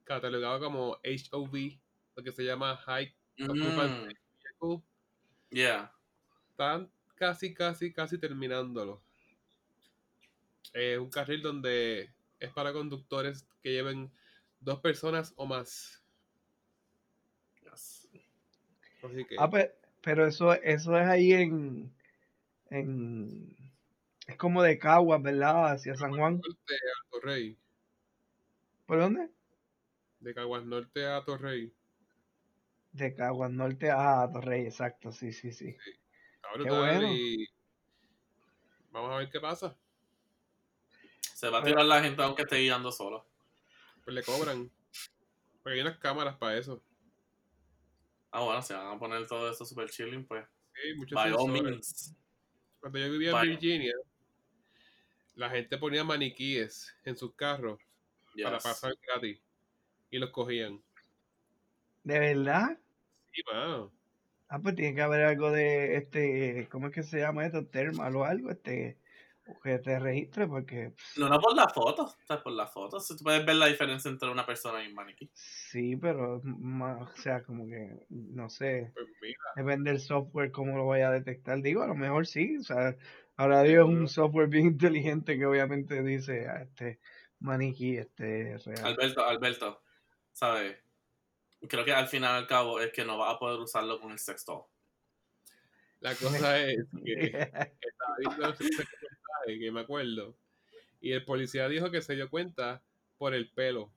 catalogado 0.04 0.60
como 0.60 0.98
HOV, 1.04 1.80
lo 2.16 2.22
que 2.22 2.32
se 2.32 2.44
llama 2.44 2.76
High 2.76 3.14
Mm, 3.38 4.14
Vehicle. 4.60 4.82
yeah. 5.52 5.90
Están 6.50 6.90
casi, 7.16 7.52
casi, 7.52 7.92
casi 7.92 8.16
terminándolo. 8.18 9.02
Es 10.74 10.98
un 10.98 11.08
carril 11.10 11.40
donde 11.42 12.10
es 12.40 12.52
para 12.52 12.72
conductores 12.72 13.46
que 13.62 13.72
lleven 13.72 14.12
dos 14.60 14.80
personas 14.80 15.32
o 15.36 15.46
más. 15.46 16.02
Yes. 17.62 18.08
Así 19.02 19.24
que, 19.24 19.36
Ah, 19.38 19.50
pe- 19.50 19.74
pero 20.02 20.26
eso, 20.26 20.52
eso 20.54 20.96
es 20.98 21.06
ahí 21.06 21.32
en, 21.32 21.92
en. 22.70 23.56
Es 24.26 24.36
como 24.36 24.62
de 24.62 24.78
Caguas, 24.78 25.22
¿verdad? 25.22 25.72
Hacia 25.72 25.96
San 25.96 26.16
Juan. 26.16 26.34
norte 26.34 26.74
a 26.74 27.10
Torrey. 27.10 27.58
¿Por 28.86 28.98
dónde? 28.98 29.30
De 30.20 30.34
Caguas 30.34 30.64
Norte 30.64 31.06
a 31.06 31.24
Torrey. 31.24 31.72
De 32.92 33.14
Caguas 33.14 33.50
Norte 33.50 33.90
a 33.90 34.28
Torrey, 34.32 34.66
exacto, 34.66 35.10
sí, 35.10 35.32
sí, 35.32 35.50
sí. 35.50 35.68
Está 35.68 36.48
Qué 36.62 36.70
bueno. 36.70 37.12
y 37.12 37.48
vamos 38.90 39.12
a 39.12 39.16
ver 39.16 39.30
qué 39.30 39.40
pasa. 39.40 39.76
Se 41.34 41.48
va 41.48 41.58
a 41.58 41.64
tirar 41.64 41.84
la 41.84 42.02
gente 42.02 42.22
aunque 42.22 42.42
esté 42.42 42.58
guiando 42.58 42.92
solo. 42.92 43.26
Pues 44.04 44.14
le 44.14 44.22
cobran. 44.22 44.70
Porque 45.62 45.76
hay 45.76 45.80
unas 45.80 45.98
cámaras 45.98 46.36
para 46.36 46.56
eso. 46.56 46.82
Ah, 48.30 48.42
bueno, 48.42 48.62
si 48.62 48.72
van 48.74 48.96
a 48.96 48.98
poner 48.98 49.26
todo 49.26 49.50
eso 49.50 49.64
super 49.64 49.88
chilling, 49.90 50.24
pues. 50.24 50.44
Sí, 50.74 50.94
muchos 50.96 51.16
By 51.16 51.32
all 51.32 51.50
means. 51.50 52.14
Cuando 52.80 52.98
yo 52.98 53.10
vivía 53.10 53.30
en. 53.30 53.48
Virginia, 53.48 53.94
la 55.42 55.50
gente 55.50 55.76
ponía 55.76 56.04
maniquíes 56.04 56.96
en 57.02 57.16
sus 57.16 57.34
carros 57.34 57.80
para 58.40 58.58
pasar 58.60 58.94
gratis 59.02 59.40
y 60.08 60.18
los 60.18 60.30
cogían. 60.30 60.80
¿De 62.04 62.18
verdad? 62.18 62.78
Sí, 63.32 63.42
mano. 63.52 63.92
Ah, 64.48 64.60
pues 64.60 64.76
tiene 64.76 64.94
que 64.94 65.02
haber 65.02 65.24
algo 65.24 65.50
de 65.50 65.96
este, 65.96 66.68
¿cómo 66.70 66.86
es 66.88 66.92
que 66.94 67.02
se 67.02 67.18
llama 67.18 67.44
esto? 67.46 67.66
Thermal 67.66 68.14
o 68.14 68.24
algo, 68.24 68.50
este, 68.50 68.98
que 69.64 69.78
te 69.78 69.98
registre 69.98 70.46
porque 70.46 70.94
No, 71.16 71.28
no 71.28 71.40
por 71.40 71.56
las 71.56 71.72
fotos, 71.72 72.12
o 72.12 72.26
sea, 72.26 72.42
por 72.42 72.52
las 72.52 72.72
fotos. 72.72 73.08
Tú 73.08 73.16
puedes 73.24 73.44
ver 73.44 73.56
la 73.56 73.66
diferencia 73.66 74.10
entre 74.10 74.30
una 74.30 74.46
persona 74.46 74.84
y 74.84 74.88
un 74.88 74.94
maniquí. 74.94 75.28
sí, 75.32 75.96
pero 75.96 76.36
o 76.36 77.16
sea, 77.16 77.42
como 77.42 77.66
que, 77.66 78.06
no 78.10 78.48
sé, 78.48 78.92
Pues 78.94 79.06
mira, 79.20 79.38
depende 79.56 79.90
del 79.90 80.00
software 80.00 80.52
cómo 80.52 80.76
lo 80.76 80.86
vaya 80.86 81.08
a 81.08 81.12
detectar. 81.12 81.60
Digo, 81.62 81.82
a 81.82 81.86
lo 81.86 81.94
mejor 81.94 82.26
sí, 82.26 82.56
o 82.58 82.62
sea, 82.62 82.96
ahora 83.42 83.62
Dios 83.62 83.88
es 83.88 83.94
un 83.94 84.08
software 84.08 84.48
bien 84.48 84.66
inteligente 84.78 85.36
que 85.38 85.46
obviamente 85.46 86.02
dice, 86.02 86.46
ah, 86.48 86.62
este 86.62 87.00
maniquí, 87.40 87.96
este 87.96 88.54
es 88.54 88.64
real. 88.64 88.84
Alberto, 88.86 89.24
Alberto, 89.24 89.82
¿sabes? 90.32 90.76
Creo 91.68 91.84
que 91.84 91.92
al 91.92 92.08
final 92.08 92.34
al 92.36 92.46
cabo 92.46 92.80
es 92.80 92.92
que 92.92 93.04
no 93.04 93.18
vas 93.18 93.34
a 93.34 93.38
poder 93.38 93.60
usarlo 93.60 94.00
con 94.00 94.12
el 94.12 94.18
sexto. 94.18 94.68
la 96.00 96.14
cosa 96.16 96.60
es 96.64 96.86
que 97.04 97.24
estaba 97.80 98.16
viendo 98.18 98.46
reportaje 98.52 99.58
que 99.58 99.70
me 99.72 99.80
acuerdo 99.80 100.36
y 101.00 101.12
el 101.12 101.24
policía 101.24 101.68
dijo 101.68 101.90
que 101.90 102.00
se 102.02 102.14
dio 102.14 102.30
cuenta 102.30 102.82
por 103.18 103.34
el 103.34 103.50
pelo. 103.52 103.92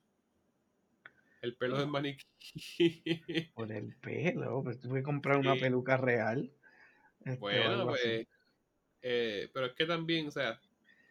El 1.41 1.55
pelo 1.55 1.77
del 1.77 1.87
maniquí. 1.87 3.51
Por 3.53 3.71
el 3.71 3.95
pelo, 3.97 4.63
pues 4.63 4.79
tuve 4.79 4.99
que 4.99 5.03
comprar 5.03 5.37
una 5.37 5.53
Sí. 5.53 5.59
peluca 5.59 5.97
real. 5.97 6.51
este, 7.23 7.37
Bueno, 7.37 7.91
así. 7.91 8.27
Eh, 9.07 9.50
pero 9.53 9.67
es 9.67 9.74
que 9.74 9.85
también, 9.85 10.27
o 10.27 10.31
sea, 10.31 10.59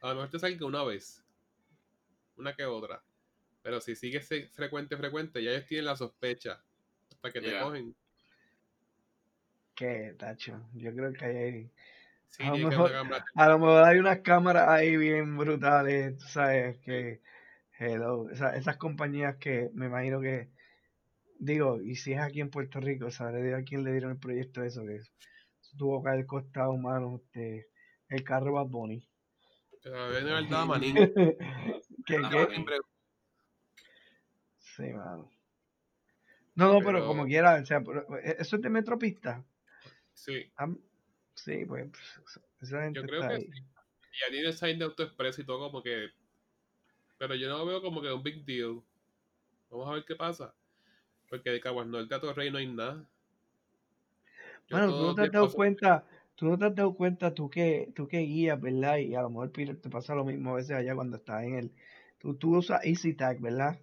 a 0.02 0.08
lo 0.08 0.14
mejor 0.16 0.30
te 0.30 0.38
salga 0.40 0.66
una 0.66 0.82
vez, 0.82 1.24
una 2.36 2.54
que 2.54 2.64
otra. 2.64 3.02
Pero 3.62 3.80
si 3.80 3.94
sigue 3.94 4.20
se- 4.20 4.48
frecuente, 4.48 4.96
frecuente, 4.96 5.42
ya 5.42 5.52
ellos 5.52 5.66
tienen 5.66 5.86
la 5.86 5.96
sospecha 5.96 6.60
hasta 7.10 7.32
que 7.32 7.40
te 7.40 7.58
cogen. 7.58 7.94
¿Qué, 9.74 10.14
tacho? 10.18 10.60
Yo 10.74 10.94
creo 10.94 11.12
que 11.12 11.24
hay, 11.24 11.70
Sí, 12.28 12.42
A 12.42 12.50
lo 12.50 12.56
que 12.56 12.64
mejor- 12.64 12.92
a 13.36 13.48
lo 13.48 13.58
mejor 13.60 13.84
hay 13.84 13.98
unas 13.98 14.18
cámaras 14.20 14.68
ahí 14.68 14.96
bien 14.96 15.36
brutales, 15.38 16.16
tú 16.18 16.24
sabes, 16.26 16.78
que, 16.78 17.20
hello, 17.78 18.28
esa- 18.30 18.56
esas 18.56 18.76
compañías 18.76 19.36
que 19.36 19.70
me 19.74 19.86
imagino 19.86 20.20
que, 20.20 20.48
digo, 21.38 21.80
y 21.82 21.96
si 21.96 22.12
es 22.14 22.20
aquí 22.20 22.40
en 22.40 22.50
Puerto 22.50 22.80
Rico, 22.80 23.10
sabré 23.10 23.42
de 23.42 23.54
a 23.54 23.64
quién 23.64 23.84
le 23.84 23.92
dieron 23.92 24.12
el 24.12 24.18
proyecto 24.18 24.62
de 24.62 24.68
eso, 24.68 24.84
que 24.86 24.96
eso 24.96 25.12
tuvo 25.78 26.02
que 26.02 26.10
haber 26.10 26.26
costado, 26.26 26.72
humano, 26.72 27.20
este, 27.24 27.68
el 28.14 28.24
carro 28.24 28.52
Bad 28.54 28.66
Bunny. 28.66 29.06
Pero 29.82 30.12
dado 30.12 30.56
a 30.56 30.66
Manín. 30.66 30.94
¿Qué. 32.06 32.16
Sí, 34.58 34.82
mano. 34.92 35.30
No, 36.54 36.72
no, 36.72 36.78
pero, 36.78 36.92
Pero- 36.92 37.06
como 37.06 37.26
quiera, 37.26 37.56
o 37.60 37.66
sea, 37.66 37.80
pero, 37.82 38.06
¿e- 38.18 38.36
¿eso 38.38 38.56
es 38.56 38.62
de 38.62 38.70
Metropista? 38.70 39.44
Sí, 40.12 40.50
Sí, 41.34 41.64
pues, 41.66 41.90
esa 42.60 42.82
gente 42.82 43.00
yo 43.00 43.06
creo 43.06 43.20
está 43.22 43.28
que 43.30 43.34
ahí. 43.34 43.42
sí. 43.52 43.58
Y 43.58 44.20
ya 44.20 44.30
tiene 44.30 44.46
el 44.48 44.54
sign 44.54 44.78
de 44.78 44.84
AutoExpress 44.84 45.40
y 45.40 45.44
todo 45.44 45.58
como 45.58 45.82
que... 45.82 46.10
Pero 47.18 47.34
yo 47.34 47.48
no 47.48 47.58
lo 47.58 47.66
veo 47.66 47.82
como 47.82 48.00
que 48.00 48.12
un 48.12 48.22
big 48.22 48.44
deal. 48.44 48.80
Vamos 49.70 49.88
a 49.88 49.94
ver 49.94 50.04
qué 50.04 50.14
pasa. 50.14 50.54
Porque 51.28 51.50
de 51.50 51.60
Caguas 51.60 51.88
Norte 51.88 52.14
a 52.14 52.20
Torrey 52.20 52.50
no 52.52 52.58
hay 52.58 52.68
nada. 52.68 53.04
Yo 54.68 54.76
Bueno, 54.76 54.92
tú 54.92 55.02
no 55.06 55.14
te 55.16 55.22
has 55.22 55.32
dado 55.32 55.52
cuenta, 55.52 56.06
tú 56.34 56.46
no 56.46 56.58
te 56.58 56.66
has 56.66 56.74
dado 56.74 56.94
cuenta, 56.94 57.34
tú 57.34 57.48
que, 57.50 57.92
tú 57.94 58.08
que 58.08 58.18
guías, 58.18 58.60
¿verdad? 58.60 58.98
Y 58.98 59.14
a 59.14 59.22
lo 59.22 59.30
mejor 59.30 59.52
Peter 59.52 59.80
te 59.80 59.90
pasa 59.90 60.14
lo 60.14 60.24
mismo 60.24 60.50
a 60.50 60.56
veces 60.56 60.72
allá 60.76 60.94
cuando 60.94 61.16
estás 61.16 61.44
en 61.44 61.54
el, 61.54 61.74
tú, 62.18 62.34
tú 62.36 62.56
usas 62.56 62.84
EasyTag, 62.84 63.40
¿verdad? 63.40 63.78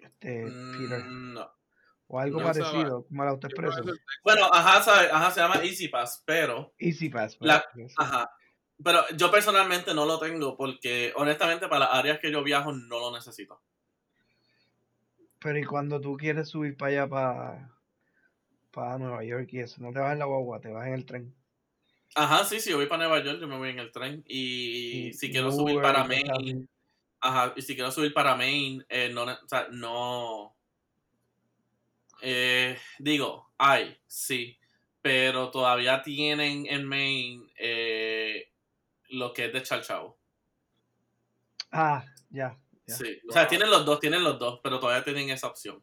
Este, 0.00 0.52
Peter, 0.76 1.02
Mm, 1.04 1.34
no. 1.34 1.50
o 2.06 2.18
algo 2.20 2.38
no 2.40 2.46
parecido, 2.46 3.04
como 3.06 3.22
el 3.22 3.28
AutoExpreso. 3.30 3.82
Bueno, 4.24 4.46
ajá, 4.52 4.82
¿sabes? 4.82 5.12
Ajá, 5.12 5.30
se 5.30 5.40
llama 5.40 5.56
Easy 5.62 5.88
Pass, 5.88 6.22
pero 6.24 6.72
EasyPass, 6.78 7.38
La- 7.40 7.54
¿verdad? 7.74 7.88
Sí. 7.88 7.94
Ajá. 7.98 8.30
Pero 8.82 9.00
yo 9.16 9.30
personalmente 9.30 9.92
no 9.92 10.06
lo 10.06 10.20
tengo 10.20 10.56
porque 10.56 11.12
honestamente 11.16 11.66
para 11.68 11.80
las 11.86 11.94
áreas 11.94 12.20
que 12.20 12.30
yo 12.30 12.44
viajo 12.44 12.72
no 12.72 13.00
lo 13.00 13.12
necesito. 13.12 13.60
Pero 15.40 15.58
y 15.58 15.64
cuando 15.64 16.00
tú 16.00 16.16
quieres 16.16 16.48
subir 16.48 16.76
para 16.76 16.92
allá, 16.92 17.08
para, 17.08 17.77
para 18.78 18.96
Nueva 18.96 19.24
York 19.24 19.48
y 19.52 19.58
eso, 19.58 19.82
no 19.82 19.92
te 19.92 19.98
vas 19.98 20.12
en 20.12 20.20
la 20.20 20.26
guagua, 20.26 20.60
te 20.60 20.68
vas 20.68 20.86
en 20.86 20.94
el 20.94 21.04
tren. 21.04 21.34
Ajá, 22.14 22.44
sí, 22.44 22.60
si 22.60 22.70
yo 22.70 22.76
voy 22.76 22.86
para 22.86 23.08
Nueva 23.08 23.24
York, 23.24 23.40
yo 23.40 23.48
me 23.48 23.58
voy 23.58 23.70
en 23.70 23.80
el 23.80 23.90
tren. 23.90 24.24
Y, 24.26 25.08
Y- 25.08 25.12
si 25.14 25.30
quiero 25.32 25.50
subir 25.50 25.80
para 25.82 26.04
Maine, 26.04 26.68
ajá, 27.20 27.54
y 27.56 27.62
si 27.62 27.74
quiero 27.74 27.90
subir 27.90 28.14
para 28.14 28.36
Maine, 28.36 28.84
eh, 28.88 29.10
no, 29.12 29.24
o 29.24 29.48
sea, 29.48 29.66
no. 29.72 30.56
Eh, 32.20 32.78
digo, 33.00 33.52
hay, 33.58 33.96
sí, 34.06 34.56
pero 35.02 35.50
todavía 35.50 36.00
tienen 36.02 36.66
en 36.66 36.84
Maine 36.84 37.46
eh, 37.58 38.52
lo 39.10 39.32
que 39.32 39.46
es 39.46 39.52
de 39.52 39.62
Chalchao. 39.62 40.16
Ah, 41.72 42.04
ya. 42.30 42.56
Ya. 42.86 42.94
Sí, 42.94 43.20
o 43.28 43.32
sea, 43.32 43.48
tienen 43.48 43.70
los 43.70 43.84
dos, 43.84 43.98
tienen 43.98 44.22
los 44.22 44.38
dos, 44.38 44.60
pero 44.62 44.78
todavía 44.78 45.04
tienen 45.04 45.30
esa 45.30 45.48
opción. 45.48 45.82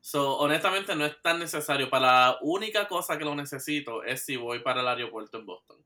So, 0.00 0.38
honestamente, 0.38 0.94
no 0.96 1.04
es 1.04 1.20
tan 1.22 1.38
necesario. 1.38 1.90
Para 1.90 2.06
la 2.30 2.38
única 2.42 2.88
cosa 2.88 3.18
que 3.18 3.24
lo 3.24 3.34
necesito 3.34 4.02
es 4.02 4.24
si 4.24 4.36
voy 4.36 4.60
para 4.60 4.80
el 4.80 4.88
aeropuerto 4.88 5.38
en 5.38 5.46
Boston. 5.46 5.84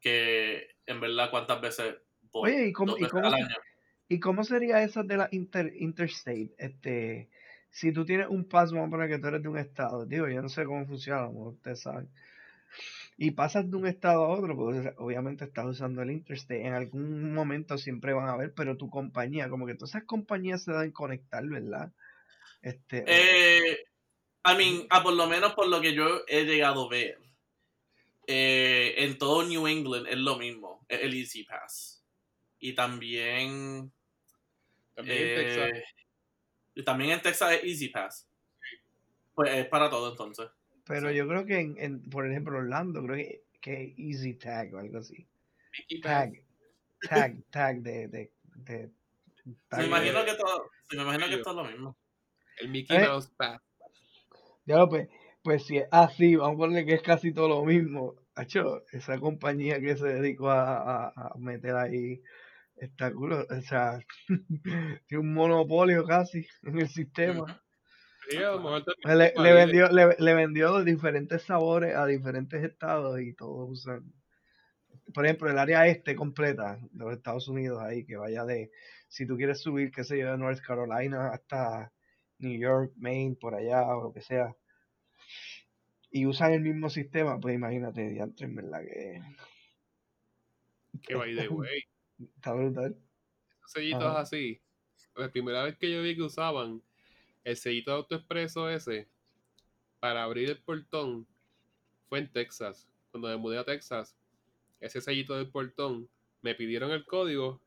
Que 0.00 0.68
en 0.86 1.00
verdad, 1.00 1.30
¿cuántas 1.30 1.60
veces 1.60 1.96
voy? 2.22 2.50
Oye, 2.50 2.68
¿y 2.68 2.72
cómo, 2.72 2.98
y 2.98 3.08
cómo, 3.08 3.30
al 3.30 3.34
se- 3.34 3.46
año. 3.46 3.56
¿y 4.08 4.20
cómo 4.20 4.44
sería 4.44 4.82
esa 4.82 5.02
de 5.04 5.16
la 5.16 5.28
inter, 5.32 5.72
interstate? 5.76 6.54
Este, 6.58 7.30
si 7.70 7.92
tú 7.92 8.04
tienes 8.04 8.28
un 8.28 8.48
paso, 8.48 8.74
vamos 8.76 8.88
a 8.88 8.90
poner 8.92 9.10
que 9.10 9.18
tú 9.18 9.28
eres 9.28 9.42
de 9.42 9.48
un 9.48 9.58
estado, 9.58 10.06
digo, 10.06 10.28
yo 10.28 10.42
no 10.42 10.48
sé 10.48 10.64
cómo 10.64 10.86
funciona, 10.86 11.26
como 11.26 11.50
ustedes 11.50 11.80
saben. 11.82 12.10
Y 13.16 13.30
pasas 13.32 13.70
de 13.70 13.76
un 13.76 13.86
estado 13.86 14.24
a 14.24 14.28
otro, 14.28 14.56
porque 14.56 14.92
obviamente 14.98 15.44
estás 15.44 15.66
usando 15.66 16.02
el 16.02 16.10
interstate, 16.10 16.66
en 16.66 16.74
algún 16.74 17.32
momento 17.34 17.78
siempre 17.78 18.12
van 18.12 18.28
a 18.28 18.36
ver, 18.36 18.52
pero 18.54 18.76
tu 18.76 18.90
compañía, 18.90 19.48
como 19.48 19.66
que 19.66 19.74
todas 19.74 19.90
esas 19.90 20.04
compañías 20.04 20.62
se 20.64 20.72
deben 20.72 20.92
conectar, 20.92 21.46
¿verdad? 21.46 21.92
Este, 22.62 23.04
Eh, 23.06 23.78
I 24.46 24.56
mean, 24.56 24.86
ah, 24.90 25.02
por 25.02 25.14
lo 25.14 25.26
menos 25.26 25.52
por 25.54 25.68
lo 25.68 25.80
que 25.80 25.94
yo 25.94 26.22
he 26.28 26.44
llegado 26.44 26.86
a 26.86 26.88
ver, 26.90 27.18
eh, 28.26 28.94
en 28.98 29.18
todo 29.18 29.44
New 29.44 29.66
England 29.66 30.06
es 30.08 30.16
lo 30.18 30.36
mismo, 30.36 30.84
es 30.88 31.00
el 31.02 31.14
Easy 31.14 31.44
Pass. 31.44 32.04
Y 32.58 32.74
también, 32.74 33.92
También 34.94 35.18
en 35.28 35.34
Texas. 35.34 35.70
eh, 35.74 35.84
y 36.74 36.84
también 36.84 37.10
en 37.10 37.22
Texas 37.22 37.52
es 37.54 37.64
Easy 37.64 37.88
Pass. 37.88 38.28
Pues 39.34 39.50
es 39.54 39.66
para 39.66 39.90
todo 39.90 40.10
entonces. 40.10 40.48
pero 40.84 41.10
sí. 41.10 41.16
yo 41.16 41.26
creo 41.26 41.44
que, 41.46 41.58
en, 41.60 41.74
en- 41.78 42.02
por 42.10 42.28
ejemplo, 42.30 42.58
Orlando, 42.58 43.02
creo 43.02 43.16
que, 43.16 43.42
que 43.60 43.82
es 43.84 43.98
Easy 43.98 44.34
Tag 44.34 44.74
o 44.74 44.78
algo 44.78 44.98
así. 44.98 45.26
Tag, 46.02 46.32
tag, 47.08 47.36
tag 47.50 47.80
de, 47.82 48.08
de, 48.08 48.32
de 48.56 48.90
tag 49.68 49.78
Me 49.78 49.82
de- 49.84 49.88
imagino 49.88 50.24
que 50.24 50.34
todo, 50.34 50.70
me 50.92 51.02
imagino 51.02 51.28
que 51.28 51.34
esto 51.36 51.50
es 51.50 51.56
lo 51.56 51.64
mismo. 51.64 51.96
El 52.58 52.68
Mickey 52.70 52.96
Eh. 52.96 53.06
Mouse 53.06 53.30
Pass. 53.36 53.60
Ya 54.64 54.76
lo, 54.78 54.88
pues, 54.88 55.08
pues 55.42 55.64
si 55.66 55.78
es 55.78 55.88
así, 55.90 56.36
vamos 56.36 56.54
a 56.54 56.58
ponerle 56.58 56.86
que 56.86 56.94
es 56.94 57.02
casi 57.02 57.32
todo 57.32 57.48
lo 57.48 57.64
mismo. 57.64 58.14
Hacho, 58.34 58.84
esa 58.92 59.18
compañía 59.18 59.80
que 59.80 59.96
se 59.96 60.06
dedicó 60.06 60.50
a, 60.50 61.08
a, 61.08 61.08
a 61.08 61.34
meter 61.38 61.74
ahí 61.76 62.22
está 62.76 63.12
culo, 63.12 63.46
o 63.48 63.60
sea, 63.62 64.00
tiene 65.06 65.20
un 65.22 65.34
monopolio 65.34 66.04
casi 66.04 66.46
en 66.62 66.80
el 66.80 66.88
sistema. 66.88 67.62
Sí, 68.28 68.38
también 68.38 69.32
Le, 69.36 69.52
vendió, 69.52 69.88
le, 69.88 70.16
le 70.18 70.34
vendió 70.34 70.70
los 70.70 70.84
diferentes 70.84 71.42
sabores 71.42 71.94
a 71.96 72.06
diferentes 72.06 72.62
estados 72.62 73.20
y 73.20 73.34
todos 73.34 73.68
usan. 73.70 74.12
Por 75.12 75.26
ejemplo, 75.26 75.50
el 75.50 75.58
área 75.58 75.86
este 75.86 76.14
completa 76.14 76.78
de 76.92 77.04
los 77.04 77.14
Estados 77.14 77.48
Unidos 77.48 77.82
ahí, 77.82 78.04
que 78.06 78.16
vaya 78.16 78.44
de, 78.44 78.70
si 79.08 79.26
tú 79.26 79.36
quieres 79.36 79.60
subir, 79.60 79.90
qué 79.90 80.04
sé 80.04 80.18
yo, 80.18 80.30
de 80.30 80.38
North 80.38 80.60
Carolina 80.60 81.28
hasta 81.28 81.92
New 82.42 82.58
York, 82.58 82.92
Maine, 82.96 83.36
por 83.36 83.54
allá, 83.54 83.86
o 83.96 84.02
lo 84.04 84.12
que 84.12 84.20
sea, 84.20 84.54
y 86.10 86.26
usan 86.26 86.52
el 86.52 86.60
mismo 86.60 86.90
sistema, 86.90 87.40
pues 87.40 87.54
imagínate, 87.54 88.08
diantre, 88.08 88.46
en 88.46 88.54
verdad 88.54 88.80
que 88.82 89.22
Que 91.02 91.14
by 91.14 91.34
the 91.34 91.48
way. 91.48 91.82
está 92.36 92.52
brutal. 92.52 92.96
Esos 93.60 93.72
sellitos 93.72 94.02
Ajá. 94.04 94.20
así. 94.20 94.60
La 95.16 95.30
primera 95.30 95.62
vez 95.64 95.76
que 95.78 95.90
yo 95.90 96.02
vi 96.02 96.14
que 96.14 96.22
usaban 96.22 96.82
el 97.44 97.56
sellito 97.56 97.90
de 97.90 97.96
AutoExpreso 97.98 98.68
ese 98.70 99.08
para 100.00 100.22
abrir 100.24 100.50
el 100.50 100.58
portón 100.58 101.26
fue 102.08 102.18
en 102.20 102.30
Texas. 102.30 102.88
Cuando 103.10 103.28
me 103.28 103.36
mudé 103.36 103.58
a 103.58 103.64
Texas, 103.64 104.16
ese 104.80 105.00
sellito 105.00 105.34
del 105.36 105.50
portón, 105.50 106.08
me 106.42 106.54
pidieron 106.54 106.90
el 106.90 107.04
código 107.04 107.60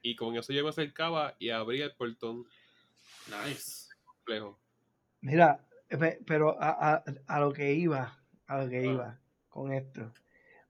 y 0.00 0.16
con 0.16 0.36
eso 0.36 0.52
yo 0.52 0.62
me 0.64 0.70
acercaba 0.70 1.36
y 1.38 1.50
abría 1.50 1.84
el 1.86 1.94
portón 1.94 2.46
Nice. 3.28 3.81
Complejo. 4.24 4.58
Mira, 5.20 5.66
pe- 5.88 6.20
pero 6.26 6.60
a, 6.60 6.94
a, 6.94 7.04
a 7.26 7.40
lo 7.40 7.52
que 7.52 7.74
iba, 7.74 8.18
a 8.46 8.62
lo 8.62 8.68
que 8.70 8.78
Ah. 8.78 8.92
iba 8.92 9.20
con 9.48 9.72
esto. 9.72 10.12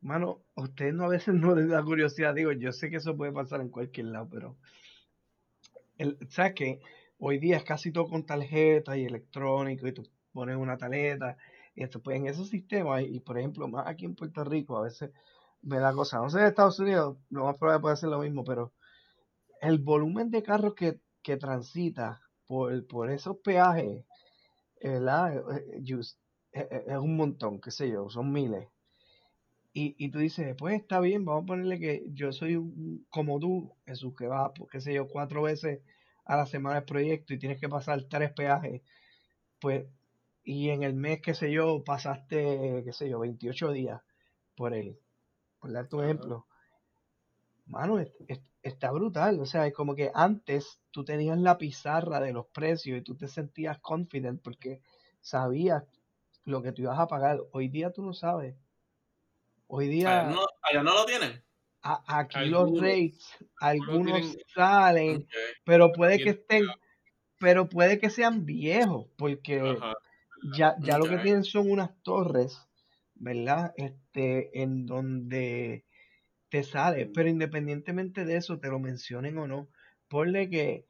mano, 0.00 0.42
a 0.56 0.62
ustedes 0.62 0.94
no 0.94 1.04
a 1.04 1.08
veces 1.08 1.32
no 1.34 1.54
les 1.54 1.68
da 1.68 1.82
curiosidad, 1.84 2.34
digo, 2.34 2.50
yo 2.50 2.72
sé 2.72 2.90
que 2.90 2.96
eso 2.96 3.16
puede 3.16 3.30
pasar 3.30 3.60
en 3.60 3.68
cualquier 3.68 4.06
lado, 4.06 4.28
pero 4.30 4.56
el, 5.96 6.18
¿sabes 6.28 6.54
Hoy 7.18 7.38
día 7.38 7.58
es 7.58 7.62
casi 7.64 7.92
todo 7.92 8.08
con 8.08 8.26
tarjeta 8.26 8.96
y 8.96 9.04
electrónico 9.04 9.86
y 9.86 9.92
tú 9.92 10.02
pones 10.32 10.56
una 10.56 10.76
tarjeta 10.76 11.36
y 11.76 11.84
esto, 11.84 12.02
pues 12.02 12.16
en 12.16 12.26
esos 12.26 12.48
sistemas 12.48 13.04
y 13.04 13.20
por 13.20 13.38
ejemplo, 13.38 13.68
más 13.68 13.86
aquí 13.86 14.06
en 14.06 14.16
Puerto 14.16 14.42
Rico 14.42 14.76
a 14.76 14.82
veces 14.82 15.12
me 15.60 15.78
da 15.78 15.92
cosa, 15.92 16.18
no 16.18 16.28
sé 16.30 16.40
en 16.40 16.46
Estados 16.46 16.80
Unidos, 16.80 17.18
lo 17.30 17.44
más 17.44 17.56
probable 17.58 17.82
puede 17.82 17.96
ser 17.96 18.08
lo 18.08 18.18
mismo, 18.18 18.42
pero 18.42 18.72
el 19.60 19.78
volumen 19.78 20.32
de 20.32 20.42
carros 20.42 20.74
que, 20.74 20.98
que 21.22 21.36
transita 21.36 22.21
por, 22.52 22.86
por 22.86 23.10
esos 23.10 23.38
peajes, 23.38 24.04
¿verdad? 24.82 25.38
Eh, 25.38 26.04
eh, 26.52 26.84
es 26.86 26.98
un 26.98 27.16
montón, 27.16 27.58
qué 27.62 27.70
sé 27.70 27.88
yo, 27.90 28.10
son 28.10 28.30
miles. 28.30 28.68
Y, 29.72 29.94
y 29.96 30.10
tú 30.10 30.18
dices, 30.18 30.54
pues 30.58 30.78
está 30.78 31.00
bien, 31.00 31.24
vamos 31.24 31.44
a 31.44 31.46
ponerle 31.46 31.80
que 31.80 32.04
yo 32.08 32.30
soy 32.30 32.60
como 33.08 33.40
tú, 33.40 33.74
Jesús, 33.86 34.14
que 34.14 34.26
va, 34.26 34.52
pues, 34.52 34.70
qué 34.70 34.82
sé 34.82 34.92
yo, 34.92 35.08
cuatro 35.08 35.40
veces 35.40 35.80
a 36.26 36.36
la 36.36 36.44
semana 36.44 36.80
el 36.80 36.84
proyecto 36.84 37.32
y 37.32 37.38
tienes 37.38 37.58
que 37.58 37.70
pasar 37.70 38.02
tres 38.10 38.32
peajes, 38.34 38.82
pues, 39.58 39.86
y 40.44 40.68
en 40.68 40.82
el 40.82 40.92
mes, 40.92 41.22
qué 41.22 41.32
sé 41.32 41.50
yo, 41.50 41.82
pasaste, 41.84 42.82
qué 42.84 42.92
sé 42.92 43.08
yo, 43.08 43.20
28 43.20 43.72
días 43.72 44.02
por 44.56 44.74
él, 44.74 44.98
por 45.58 45.72
dar 45.72 45.88
tu 45.88 46.02
ejemplo. 46.02 46.46
Mano, 47.64 47.98
está 48.62 48.90
brutal, 48.92 49.40
o 49.40 49.46
sea, 49.46 49.66
es 49.66 49.74
como 49.74 49.94
que 49.94 50.10
antes 50.14 50.80
tú 50.90 51.04
tenías 51.04 51.38
la 51.38 51.58
pizarra 51.58 52.20
de 52.20 52.32
los 52.32 52.46
precios 52.46 52.98
y 52.98 53.02
tú 53.02 53.16
te 53.16 53.28
sentías 53.28 53.78
confident 53.80 54.40
porque 54.42 54.80
sabías 55.20 55.84
lo 56.44 56.62
que 56.62 56.72
tú 56.72 56.82
ibas 56.82 56.98
a 56.98 57.06
pagar. 57.06 57.40
Hoy 57.52 57.68
día 57.68 57.92
tú 57.92 58.02
no 58.02 58.12
sabes. 58.12 58.56
Hoy 59.66 59.88
día. 59.88 60.28
Allá 60.62 60.82
no, 60.82 60.94
lo 60.94 61.04
tienen. 61.06 61.42
aquí 61.82 62.46
los 62.46 62.78
rates, 62.78 63.36
algunos 63.58 64.36
salen, 64.54 65.26
pero 65.64 65.92
puede 65.92 66.18
que 66.18 66.30
estén, 66.30 66.66
pero 67.38 67.68
puede 67.68 67.98
que 67.98 68.10
sean 68.10 68.44
viejos, 68.44 69.08
porque 69.16 69.76
ya, 70.54 70.76
ya 70.80 70.98
lo 70.98 71.06
que 71.06 71.18
tienen 71.18 71.44
son 71.44 71.70
unas 71.70 71.90
torres, 72.02 72.60
¿verdad? 73.14 73.72
Este, 73.76 74.62
en 74.62 74.86
donde 74.86 75.84
te 76.52 76.64
sale, 76.64 77.06
pero 77.06 77.30
independientemente 77.30 78.26
de 78.26 78.36
eso, 78.36 78.58
te 78.58 78.68
lo 78.68 78.78
mencionen 78.78 79.38
o 79.38 79.46
no, 79.46 79.68
ponle 80.08 80.50
que 80.50 80.84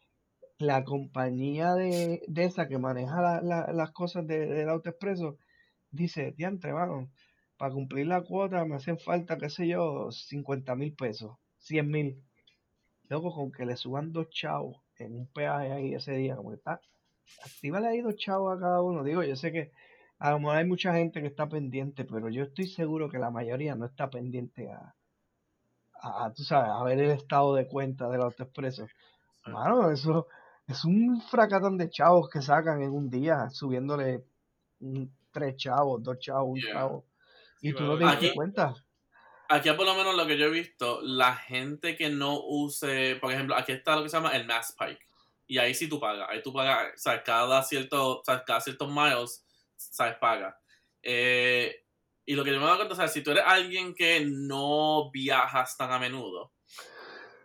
la 0.59 0.83
compañía 0.83 1.75
de, 1.75 2.21
esa 2.35 2.67
que 2.67 2.79
maneja 2.79 3.41
las 3.41 3.91
cosas 3.93 4.27
del 4.27 4.69
auto 4.69 4.91
expreso 4.91 5.39
dice, 5.93 6.35
diantre, 6.37 6.73
vamos, 6.73 7.11
para 7.57 7.73
cumplir 7.73 8.09
la 8.09 8.23
cuota 8.23 8.65
me 8.65 8.75
hacen 8.75 8.99
falta, 8.99 9.39
qué 9.39 9.49
sé 9.51 9.69
yo, 9.69 10.11
50 10.11 10.75
mil 10.75 10.95
pesos, 10.95 11.37
100 11.59 11.89
mil. 11.89 12.21
Luego 13.09 13.33
con 13.33 13.53
que 13.53 13.65
le 13.65 13.77
suban 13.77 14.13
dos 14.13 14.31
chavos 14.31 14.83
en 14.99 15.15
un 15.15 15.29
peaje 15.29 15.71
ahí 15.71 15.95
ese 15.95 16.15
día, 16.15 16.35
como 16.35 16.55
está, 16.55 16.81
actívale 17.45 17.87
ahí 17.87 18.01
dos 18.01 18.17
chavos 18.17 18.57
a 18.57 18.61
cada 18.61 18.83
uno. 18.83 19.05
Digo, 19.05 19.23
yo 19.23 19.37
sé 19.37 19.53
que 19.53 19.71
a 20.19 20.33
lo 20.33 20.41
mejor 20.41 20.57
hay 20.57 20.67
mucha 20.67 20.93
gente 20.93 21.21
que 21.21 21.29
está 21.29 21.49
pendiente, 21.49 22.05
pero 22.05 22.29
yo 22.31 22.43
estoy 22.43 22.67
seguro 22.67 23.09
que 23.09 23.21
la 23.21 23.31
mayoría 23.31 23.77
no 23.77 23.87
está 23.87 24.11
pendiente 24.11 24.69
a, 24.69 24.97
a, 26.03 26.33
tú 26.35 26.43
sabes, 26.43 26.71
a 26.71 26.83
ver 26.83 26.99
el 26.99 27.11
estado 27.13 27.55
de 27.55 27.67
cuenta 27.67 28.09
del 28.09 28.23
autoexpreso. 28.23 28.87
Mano, 29.47 29.91
eso 29.91 30.29
es 30.67 30.85
un 30.85 31.23
fracatón 31.23 31.79
de 31.79 31.91
chavos 31.91 32.29
que 32.29 32.43
sacan 32.43 32.83
en 32.83 32.91
un 32.91 33.09
día, 33.09 33.49
subiéndole 33.51 34.25
tres 35.31 35.57
chavos, 35.57 36.03
dos 36.03 36.19
chavos, 36.19 36.51
un 36.51 36.61
chavo. 36.61 37.05
Y 37.61 37.73
tú 37.73 37.85
no 37.85 37.97
te 37.97 38.05
das 38.05 38.19
cuenta. 38.35 38.75
Aquí 39.49 39.71
por 39.73 39.87
lo 39.87 39.95
menos 39.95 40.17
lo 40.17 40.27
que 40.27 40.39
yo 40.39 40.47
he 40.47 40.51
visto, 40.51 41.01
la 41.03 41.37
gente 41.37 41.97
que 41.97 42.09
no 42.09 42.41
use, 42.41 43.17
por 43.21 43.33
ejemplo, 43.33 43.55
aquí 43.55 43.73
está 43.73 43.97
lo 43.97 44.03
que 44.03 44.09
se 44.09 44.17
llama 44.17 44.35
el 44.35 44.47
Mass 44.47 44.75
Pike. 44.79 45.07
Y 45.47 45.59
ahí 45.59 45.75
sí 45.75 45.89
tú 45.89 46.01
pagas. 46.01 46.29
Ahí 46.31 46.43
tú 46.43 46.53
pagas, 46.53 46.95
o 46.95 46.99
sea, 46.99 47.23
cada 47.23 47.63
cierto, 47.63 48.19
o 48.19 48.23
cada 48.23 48.61
ciertos 48.61 48.91
miles, 48.91 49.45
sabes, 49.77 50.17
paga. 50.17 50.59
Eh, 51.03 51.82
y 52.25 52.35
lo 52.35 52.45
que 52.45 52.53
yo 52.53 52.61
me 52.61 52.67
cuenta, 52.67 52.93
o 52.93 52.97
sea, 52.97 53.09
si 53.09 53.23
tú 53.23 53.33
eres 53.33 53.45
alguien 53.47 53.95
que 53.95 54.25
no 54.25 55.11
viajas 55.11 55.77
tan 55.77 55.91
a 55.93 55.99
menudo, 55.99 56.53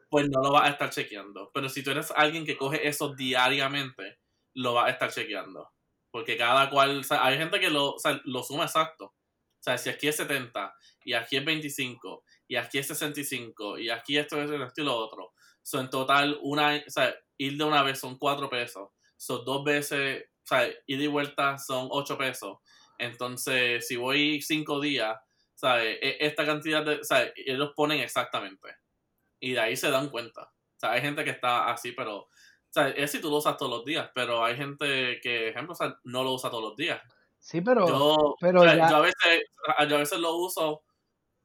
pues 0.10 0.30
no 0.30 0.42
lo 0.42 0.52
vas 0.54 0.68
a 0.68 0.72
estar 0.72 0.90
chequeando. 0.90 1.52
Pero 1.54 1.70
si 1.70 1.84
tú 1.84 1.92
eres 1.92 2.12
alguien 2.16 2.46
que 2.46 2.58
coge 2.58 2.88
eso 2.88 3.14
diariamente, 3.16 4.20
lo 4.54 4.74
vas 4.74 4.88
a 4.88 4.92
estar 4.92 5.12
chequeando. 5.12 5.70
Porque 6.12 6.38
cada 6.38 6.70
cual, 6.70 7.00
o 7.00 7.04
sea, 7.04 7.26
hay 7.26 7.38
gente 7.38 7.60
que 7.60 7.70
lo, 7.70 7.94
o 7.94 8.00
sea, 8.00 8.20
lo 8.26 8.44
suma 8.44 8.66
exacto. 8.66 9.06
O 9.06 9.64
sea, 9.68 9.78
si 9.78 9.90
aquí 9.90 10.08
es 10.08 10.16
70, 10.16 10.74
y 11.04 11.14
aquí 11.14 11.38
es 11.38 11.44
25, 11.46 12.24
y 12.48 12.56
aquí 12.56 12.78
es 12.78 12.88
65, 12.88 13.80
y 13.80 13.90
aquí 13.90 14.18
esto 14.18 14.42
es 14.42 14.50
esto 14.50 14.82
y 14.82 14.86
lo 14.86 14.96
otro. 14.96 15.34
son 15.62 15.86
en 15.86 15.90
total, 15.90 16.40
una, 16.42 16.76
o 16.76 16.90
sea, 16.90 17.14
ir 17.38 17.58
de 17.58 17.64
una 17.64 17.84
vez 17.84 18.00
son 18.00 18.18
4 18.18 18.50
pesos. 18.50 18.90
Son 19.18 19.44
dos 19.44 19.64
veces, 19.64 20.26
o 20.44 20.48
sea, 20.48 20.68
ir 20.86 21.02
y 21.02 21.08
vuelta 21.08 21.58
son 21.58 21.88
8 21.92 22.18
pesos. 22.18 22.60
Entonces, 22.98 23.88
si 23.88 23.96
voy 23.96 24.42
5 24.42 24.80
días, 24.82 25.18
¿sabes? 25.56 25.98
E, 26.02 26.18
esta 26.22 26.46
cantidad 26.46 26.84
de, 26.84 27.04
¿sabes? 27.04 27.34
Ellos 27.36 27.74
ponen 27.76 28.00
exactamente. 28.00 28.76
Y 29.40 29.54
de 29.54 29.60
ahí 29.60 29.78
se 29.78 29.92
dan 29.92 30.10
cuenta. 30.10 30.44
O 30.44 30.80
sea, 30.80 30.92
hay 30.92 31.02
gente 31.02 31.24
que 31.24 31.32
está 31.32 31.72
así, 31.72 31.92
pero 31.92 32.28
o 32.70 32.74
sea, 32.74 32.90
es 32.90 33.12
si 33.12 33.22
tú 33.22 33.30
lo 33.30 33.38
usas 33.38 33.58
todos 33.58 33.72
los 33.72 33.86
días, 33.86 34.10
pero 34.14 34.44
hay 34.44 34.56
gente 34.56 35.20
que, 35.22 35.50
ejemplo, 35.50 35.74
o 35.74 35.76
sea, 35.76 35.98
no 36.04 36.24
lo 36.24 36.34
usa 36.34 36.50
todos 36.50 36.64
los 36.64 36.76
días. 36.76 37.02
Sí, 37.40 37.62
pero. 37.62 37.88
Yo, 37.88 38.36
pero 38.40 38.64
yo, 38.64 38.72
a 38.72 39.02
veces, 39.02 39.44
yo 39.88 39.96
a 39.96 40.00
veces 40.00 40.20
lo 40.20 40.36
uso 40.36 40.84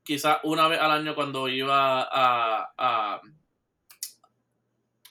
quizás 0.02 0.38
una 0.42 0.66
vez 0.68 0.80
al 0.80 0.90
año 0.90 1.14
cuando 1.14 1.48
iba 1.48 2.02
a, 2.02 2.72
a, 2.76 3.20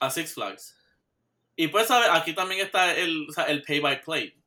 a 0.00 0.10
Six 0.10 0.34
Flags. 0.34 0.76
Y 1.56 1.68
pues, 1.68 1.86
¿sabes? 1.86 2.08
Aquí 2.12 2.34
también 2.34 2.60
está 2.60 2.94
el, 2.94 3.26
el 3.48 3.62
pay 3.62 3.80
by 3.80 4.00
play. 4.02 4.41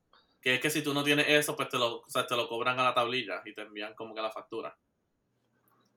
Que 0.45 0.53
es 0.53 0.61
que 0.61 0.69
si 0.69 0.83
tú 0.83 0.93
no 0.93 1.03
tienes 1.03 1.25
eso, 1.27 1.55
pues 1.55 1.69
te 1.69 1.79
lo, 1.79 2.01
o 2.01 2.07
sea, 2.09 2.27
te 2.27 2.35
lo 2.35 2.47
cobran 2.47 2.79
a 2.79 2.83
la 2.83 2.93
tablilla 2.93 3.41
y 3.45 3.55
te 3.55 3.63
envían 3.63 3.95
como 3.95 4.13
que 4.13 4.21
la 4.21 4.29
factura. 4.29 4.77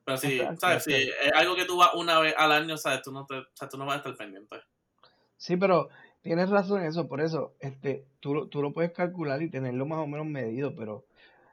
Pero 0.06 0.16
si, 0.16 0.40
¿sabes? 0.58 0.84
Si 0.84 0.94
es 0.94 1.32
algo 1.34 1.54
que 1.54 1.66
tú 1.66 1.76
vas 1.76 1.90
una 1.92 2.18
vez 2.18 2.34
al 2.34 2.52
año, 2.52 2.78
¿sabes? 2.78 3.02
Tú 3.02 3.12
no, 3.12 3.26
te, 3.26 3.34
o 3.34 3.46
sea, 3.52 3.68
tú 3.68 3.76
no 3.76 3.84
vas 3.84 3.96
a 3.96 3.98
estar 3.98 4.16
pendiente. 4.16 4.56
Sí, 5.37 5.58
pero 5.58 5.90
tienes 6.22 6.48
razón 6.48 6.80
en 6.80 6.87
eso, 6.87 7.06
por 7.08 7.20
eso 7.20 7.56
este, 7.61 8.06
tú, 8.20 8.48
tú 8.48 8.62
lo 8.62 8.72
puedes 8.72 8.92
calcular 8.92 9.42
y 9.42 9.50
tenerlo 9.50 9.84
más 9.84 9.98
o 9.98 10.06
menos 10.06 10.26
medido, 10.26 10.74
pero 10.74 11.04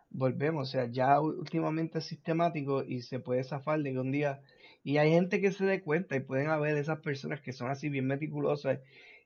volvemos, 0.10 0.70
o 0.70 0.72
sea, 0.72 0.86
ya 0.86 1.20
últimamente 1.20 2.00
es 2.00 2.06
sistemático 2.06 2.82
y 2.82 3.02
se 3.02 3.20
puede 3.20 3.44
zafar 3.44 3.82
de 3.82 3.92
que 3.92 4.00
un 4.00 4.14
día, 4.14 4.42
y 4.86 5.00
hay 5.00 5.12
gente 5.12 5.42
que 5.42 5.52
se 5.52 5.66
dé 5.66 5.82
cuenta 5.82 6.16
y 6.16 6.22
pueden 6.22 6.48
haber 6.48 6.78
esas 6.78 7.00
personas 7.00 7.42
que 7.42 7.52
son 7.52 7.70
así 7.70 7.90
bien 7.90 8.08
meticulosas 8.08 8.80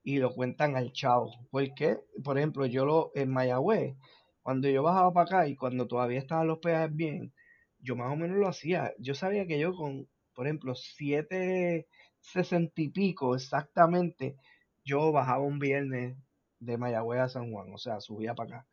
y 0.04 0.18
lo 0.18 0.34
cuentan 0.34 0.76
al 0.76 0.92
chavo. 0.94 1.32
Porque, 1.52 1.98
por 2.24 2.38
ejemplo, 2.38 2.66
yo 2.66 2.86
lo 2.86 3.12
en 3.16 3.32
Mayagüez, 3.32 3.96
cuando 4.42 4.70
yo 4.70 4.84
bajaba 4.84 5.14
para 5.14 5.26
acá 5.26 5.48
y 5.48 5.56
cuando 5.56 5.88
todavía 5.88 6.20
estaban 6.20 6.48
los 6.48 6.60
peajes 6.60 6.96
bien, 6.96 7.34
yo 7.80 7.96
más 7.96 8.12
o 8.12 8.16
menos 8.16 8.38
lo 8.38 8.48
hacía. 8.48 8.94
Yo 9.00 9.16
sabía 9.16 9.48
que 9.48 9.60
yo 9.60 9.74
con, 9.74 10.08
por 10.34 10.48
ejemplo, 10.48 10.76
7.60 10.76 12.84
y 12.84 12.90
pico 12.90 13.36
exactamente, 13.36 14.36
yo 14.84 15.12
bajaba 15.12 15.44
un 15.44 15.60
viernes 15.60 16.18
de 16.60 16.78
Mayagüez 16.78 17.22
a 17.22 17.30
San 17.30 17.52
Juan, 17.52 17.72
o 17.74 17.78
sea, 17.78 18.02
subía 18.02 18.36
para 18.36 18.58
acá. 18.58 18.68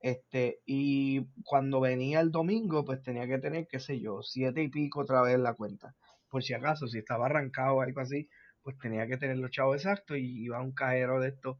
Este, 0.00 0.60
y 0.66 1.26
cuando 1.44 1.80
venía 1.80 2.20
el 2.20 2.32
domingo, 2.32 2.84
pues 2.84 3.02
tenía 3.02 3.26
que 3.28 3.38
tener, 3.38 3.68
qué 3.68 3.78
sé 3.78 4.00
yo, 4.00 4.22
siete 4.22 4.62
y 4.62 4.68
pico 4.68 5.00
otra 5.00 5.22
vez 5.22 5.38
la 5.38 5.54
cuenta. 5.54 5.94
Por 6.28 6.42
si 6.42 6.54
acaso, 6.54 6.88
si 6.88 6.98
estaba 6.98 7.26
arrancado 7.26 7.76
o 7.76 7.80
algo 7.82 8.00
así, 8.00 8.28
pues 8.62 8.78
tenía 8.78 9.06
que 9.06 9.16
tener 9.16 9.38
los 9.38 9.50
chavos 9.50 9.76
exactos 9.76 10.18
y 10.18 10.44
iba 10.44 10.58
a 10.58 10.62
un 10.62 10.72
cajero 10.72 11.20
de 11.20 11.28
esto 11.28 11.58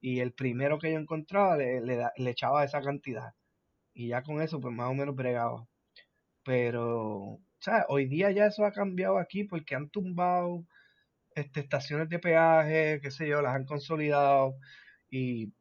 y 0.00 0.20
el 0.20 0.32
primero 0.32 0.78
que 0.78 0.92
yo 0.92 0.98
encontraba 0.98 1.56
le, 1.56 1.80
le, 1.80 2.30
echaba 2.30 2.64
esa 2.64 2.80
cantidad 2.80 3.34
y 3.94 4.08
ya 4.08 4.22
con 4.22 4.40
eso 4.42 4.60
pues 4.60 4.74
más 4.74 4.90
o 4.90 4.94
menos 4.94 5.14
bregaba 5.16 5.66
pero 6.44 7.40
o 7.58 7.60
sea, 7.60 7.86
hoy 7.88 8.06
día 8.06 8.30
ya 8.30 8.46
eso 8.46 8.64
ha 8.64 8.72
cambiado 8.72 9.18
aquí 9.18 9.44
porque 9.44 9.74
han 9.74 9.90
tumbado 9.90 10.64
este, 11.34 11.60
estaciones 11.60 12.08
de 12.08 12.18
peaje, 12.20 13.00
qué 13.02 13.10
sé 13.10 13.28
yo, 13.28 13.42
las 13.42 13.54
han 13.54 13.64
consolidado 13.64 14.56
y 15.10 15.52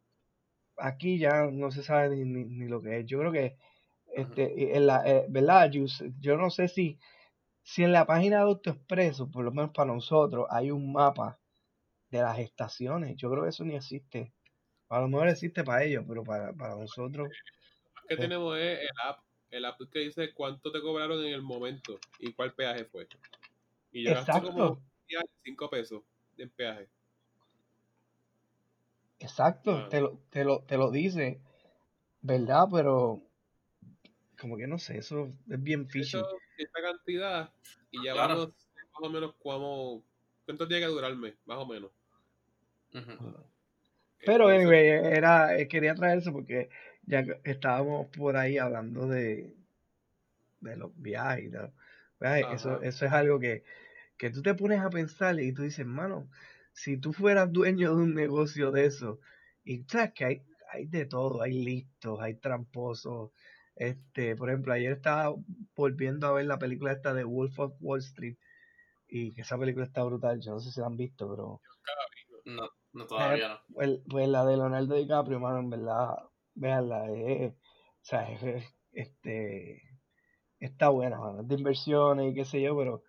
aquí 0.78 1.19
ya 1.19 1.45
no 1.52 1.71
se 1.71 1.84
sabe 1.84 2.15
ni, 2.15 2.45
ni, 2.45 2.67
lo 2.67 2.82
que 2.82 3.00
es. 3.00 3.06
Yo 3.08 3.19
creo 3.19 3.32
que, 3.32 3.58
este, 4.15 4.78
en 4.78 4.88
la, 4.88 5.04
eh, 5.06 5.26
¿verdad? 5.30 5.71
Yo, 5.71 5.86
yo 6.19 6.38
no 6.38 6.50
sé 6.52 6.67
si 6.67 7.00
si 7.67 7.84
en 7.84 7.91
la 7.91 8.06
página 8.06 8.38
de 8.38 8.43
AutoExpreso, 8.43 9.30
por 9.30 9.43
lo 9.43 9.51
menos 9.51 9.71
para 9.71 9.91
nosotros, 9.91 10.47
hay 10.49 10.71
un 10.71 10.93
mapa 10.93 11.38
de 12.10 12.21
las 12.21 12.39
estaciones, 12.39 13.17
yo 13.17 13.30
creo 13.30 13.43
que 13.43 13.49
eso 13.49 13.65
ni 13.65 13.75
existe. 13.75 14.32
A 14.88 15.01
lo 15.01 15.10
mejor 15.10 15.27
existe 15.27 15.65
para 15.65 15.84
ellos, 15.84 16.06
pero 16.08 16.23
para, 16.23 16.53
nosotros. 16.53 17.27
Lo 17.27 18.08
que 18.08 18.15
tenemos 18.15 18.58
es 18.58 18.80
el 18.80 18.88
app, 19.03 19.19
el 19.51 19.65
app 19.65 19.82
que 19.91 19.99
dice 19.99 20.34
cuánto 20.34 20.71
te 20.71 20.80
cobraron 20.80 21.21
en 21.25 21.34
el 21.34 21.41
momento 21.41 21.99
y 22.19 22.32
cuál 22.32 22.53
peaje 22.53 22.86
fue. 22.86 23.06
Y 23.91 24.06
yo 24.06 24.12
Exacto. 24.12 24.53
como 24.53 24.82
5 25.43 25.69
pesos 25.69 26.03
de 26.38 26.47
peaje. 26.47 26.88
Exacto, 29.19 29.71
ah. 29.71 29.89
te, 29.89 29.99
lo, 29.99 30.21
te, 30.30 30.45
lo, 30.45 30.62
te 30.62 30.77
lo 30.77 30.89
dice, 30.89 31.41
¿verdad? 32.21 32.69
Pero 32.71 33.23
como 34.39 34.56
que 34.56 34.67
no 34.67 34.77
sé, 34.77 34.99
eso 34.99 35.34
es 35.49 35.62
bien 35.62 35.89
fishy. 35.89 36.15
Eso, 36.15 36.30
esta 36.63 36.82
cantidad 36.82 37.54
y 37.91 38.04
ya 38.06 38.13
Claro. 38.13 38.34
vamos 38.36 38.54
más 38.93 39.02
o 39.02 39.10
menos 39.10 39.36
como 39.36 40.04
cuánto 40.46 40.67
tiene 40.67 40.86
que 40.86 40.91
durarme, 40.91 41.36
más 41.46 41.58
o 41.58 41.65
menos. 41.65 41.91
Pero 44.20 44.50
Entonces, 44.50 44.60
anyway, 44.60 44.88
era, 45.17 45.58
eh, 45.58 45.67
quería 45.67 45.96
traer 45.96 46.17
eso 46.20 46.32
porque 46.34 46.70
ya 47.04 47.24
estábamos 47.43 48.08
por 48.08 48.36
ahí 48.36 48.58
hablando 48.58 49.08
de, 49.08 49.56
de 50.62 50.76
los 50.78 50.91
viajes 50.96 51.46
y 51.46 51.52
tal. 51.52 51.74
¿verdad? 52.20 52.54
Eso, 52.54 52.82
eso 52.82 53.06
es 53.06 53.12
algo 53.12 53.39
que, 53.39 53.63
que 54.17 54.30
tú 54.32 54.41
te 54.41 54.56
pones 54.56 54.82
a 54.82 54.89
pensar 54.89 55.39
y 55.39 55.54
tú 55.54 55.63
dices, 55.63 55.86
mano, 55.86 56.30
si 56.74 56.98
tú 56.98 57.13
fueras 57.13 57.52
dueño 57.52 57.96
de 57.96 58.04
un 58.04 58.15
negocio 58.15 58.72
de 58.72 58.86
eso, 58.86 59.20
y 59.63 59.84
sabes 59.84 60.13
que 60.13 60.26
hay, 60.26 60.41
hay 60.72 60.86
de 60.88 61.06
todo, 61.06 61.41
hay 61.41 61.54
listos, 61.63 62.20
hay 62.22 62.36
tramposos. 62.36 63.32
Este, 63.80 64.36
por 64.36 64.50
ejemplo, 64.50 64.74
ayer 64.74 64.92
estaba 64.94 65.36
volviendo 65.76 66.28
a 66.28 66.34
ver 66.34 66.46
la 66.46 66.58
película 66.58 66.92
esta 66.92 67.13
de 67.13 67.24
Wolf 67.24 67.60
of 67.60 67.74
Wall 67.80 68.00
Street 68.00 68.38
y 69.08 69.34
que 69.34 69.42
esa 69.42 69.58
película 69.58 69.86
está 69.86 70.04
brutal, 70.04 70.40
yo 70.42 70.52
no 70.54 70.60
sé 70.60 70.72
si 70.72 70.80
la 70.82 70.88
han 70.88 70.98
visto, 70.98 71.30
pero 71.30 71.62
No, 72.46 72.70
no 72.94 73.06
todavía 73.08 73.48
no. 73.50 73.60
pues, 73.74 74.00
pues 74.10 74.28
la 74.28 74.46
de 74.46 74.58
Leonardo 74.58 74.96
DiCaprio, 74.96 75.40
mano, 75.40 75.60
en 75.60 75.70
verdad, 75.70 76.16
véanla, 76.56 77.12
es, 77.12 77.54
o 77.54 77.58
sea, 78.02 78.32
es- 78.32 78.44
es- 78.44 78.76
este, 78.92 79.82
está 80.60 80.90
buena, 80.90 81.20
mano, 81.20 81.42
es 81.42 81.48
de 81.48 81.56
inversiones 81.56 82.32
y 82.32 82.36
qué 82.36 82.46
sé 82.46 82.62
yo, 82.62 82.76
pero 82.78 83.04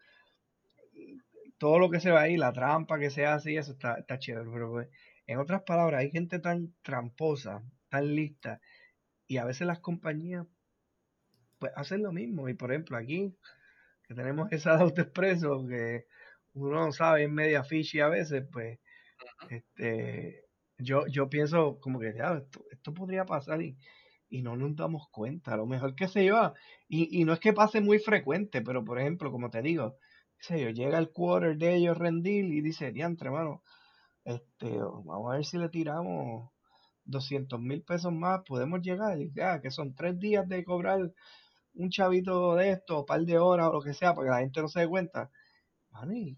todo 1.59 1.79
lo 1.79 1.91
que 1.91 2.01
se 2.01 2.11
ve 2.11 2.19
ahí, 2.19 2.37
la 2.37 2.53
trampa 2.53 2.99
que 2.99 3.11
se 3.11 3.27
hace 3.27 3.53
y 3.53 3.57
eso 3.57 3.73
está, 3.73 3.95
está 3.95 4.19
chévere, 4.19 4.49
pero 4.53 4.71
pues, 4.71 4.89
en 5.27 5.39
otras 5.39 5.63
palabras, 5.63 6.01
hay 6.01 6.11
gente 6.11 6.39
tan 6.39 6.75
tramposa, 6.83 7.63
tan 7.89 8.15
lista, 8.15 8.61
y 9.27 9.39
a 9.39 9.45
veces 9.45 9.67
las 9.67 9.81
compañías, 9.81 10.47
pues, 11.59 11.73
hacen 11.77 12.03
lo 12.03 12.13
mismo, 12.13 12.49
y 12.49 12.55
por 12.55 12.73
ejemplo, 12.73 12.97
aquí, 12.97 13.35
que 14.07 14.15
tenemos 14.15 14.51
esa 14.53 14.77
de 14.77 14.83
AutoExpreso, 14.85 15.67
que 15.67 16.07
uno 16.55 16.87
no 16.87 16.93
sabe, 16.93 17.25
es 17.25 17.31
media 17.31 17.65
fishy 17.65 18.01
a 18.01 18.09
veces, 18.09 18.45
pues, 18.53 18.79
este, 19.51 20.45
yo, 20.79 21.07
yo 21.09 21.29
pienso 21.29 21.79
como 21.81 21.99
que, 22.01 22.15
ya, 22.17 22.35
esto, 22.39 22.65
esto 22.71 22.95
podría 22.95 23.25
pasar 23.25 23.63
y, 23.63 23.77
y 24.29 24.43
no 24.43 24.57
nos 24.57 24.77
damos 24.77 25.09
cuenta, 25.11 25.55
a 25.55 25.57
lo 25.57 25.67
mejor 25.67 25.95
que 25.95 26.09
se 26.09 26.23
lleva, 26.23 26.55
y, 26.89 27.21
y 27.21 27.25
no 27.25 27.33
es 27.33 27.41
que 27.41 27.53
pase 27.53 27.81
muy 27.81 27.99
frecuente, 27.99 28.63
pero 28.63 28.85
por 28.85 29.01
ejemplo, 29.01 29.31
como 29.31 29.51
te 29.51 29.63
digo, 29.63 29.97
sé 30.39 30.61
yo, 30.61 30.71
llega 30.71 30.99
el 30.99 31.11
quarter 31.11 31.57
de 31.57 31.77
ellos 31.77 31.99
rendir 31.99 32.45
y 32.47 32.61
dice, 32.61 32.93
diantre, 32.93 33.31
mano, 33.31 33.63
este, 34.25 34.79
vamos 34.79 35.33
a 35.33 35.37
ver 35.37 35.45
si 35.45 35.59
le 35.59 35.69
tiramos 35.69 36.51
200 37.05 37.61
mil 37.61 37.83
pesos 37.83 38.13
más, 38.13 38.43
podemos 38.47 38.81
llegar, 38.83 39.21
y 39.21 39.33
ya, 39.35 39.61
que 39.61 39.71
son 39.71 39.95
tres 39.95 40.19
días 40.19 40.49
de 40.49 40.65
cobrar 40.65 41.13
un 41.75 41.91
chavito 41.91 42.55
de 42.57 42.71
esto, 42.73 43.01
un 43.01 43.07
par 43.07 43.21
de 43.23 43.39
horas 43.39 43.69
o 43.69 43.73
lo 43.73 43.81
que 43.81 43.95
sea, 43.95 44.15
para 44.15 44.27
que 44.27 44.31
la 44.31 44.41
gente 44.41 44.61
no 44.61 44.69
se 44.69 44.81
dé 44.81 44.89
cuenta. 44.89 45.31
Mano, 45.91 46.13
y, 46.13 46.37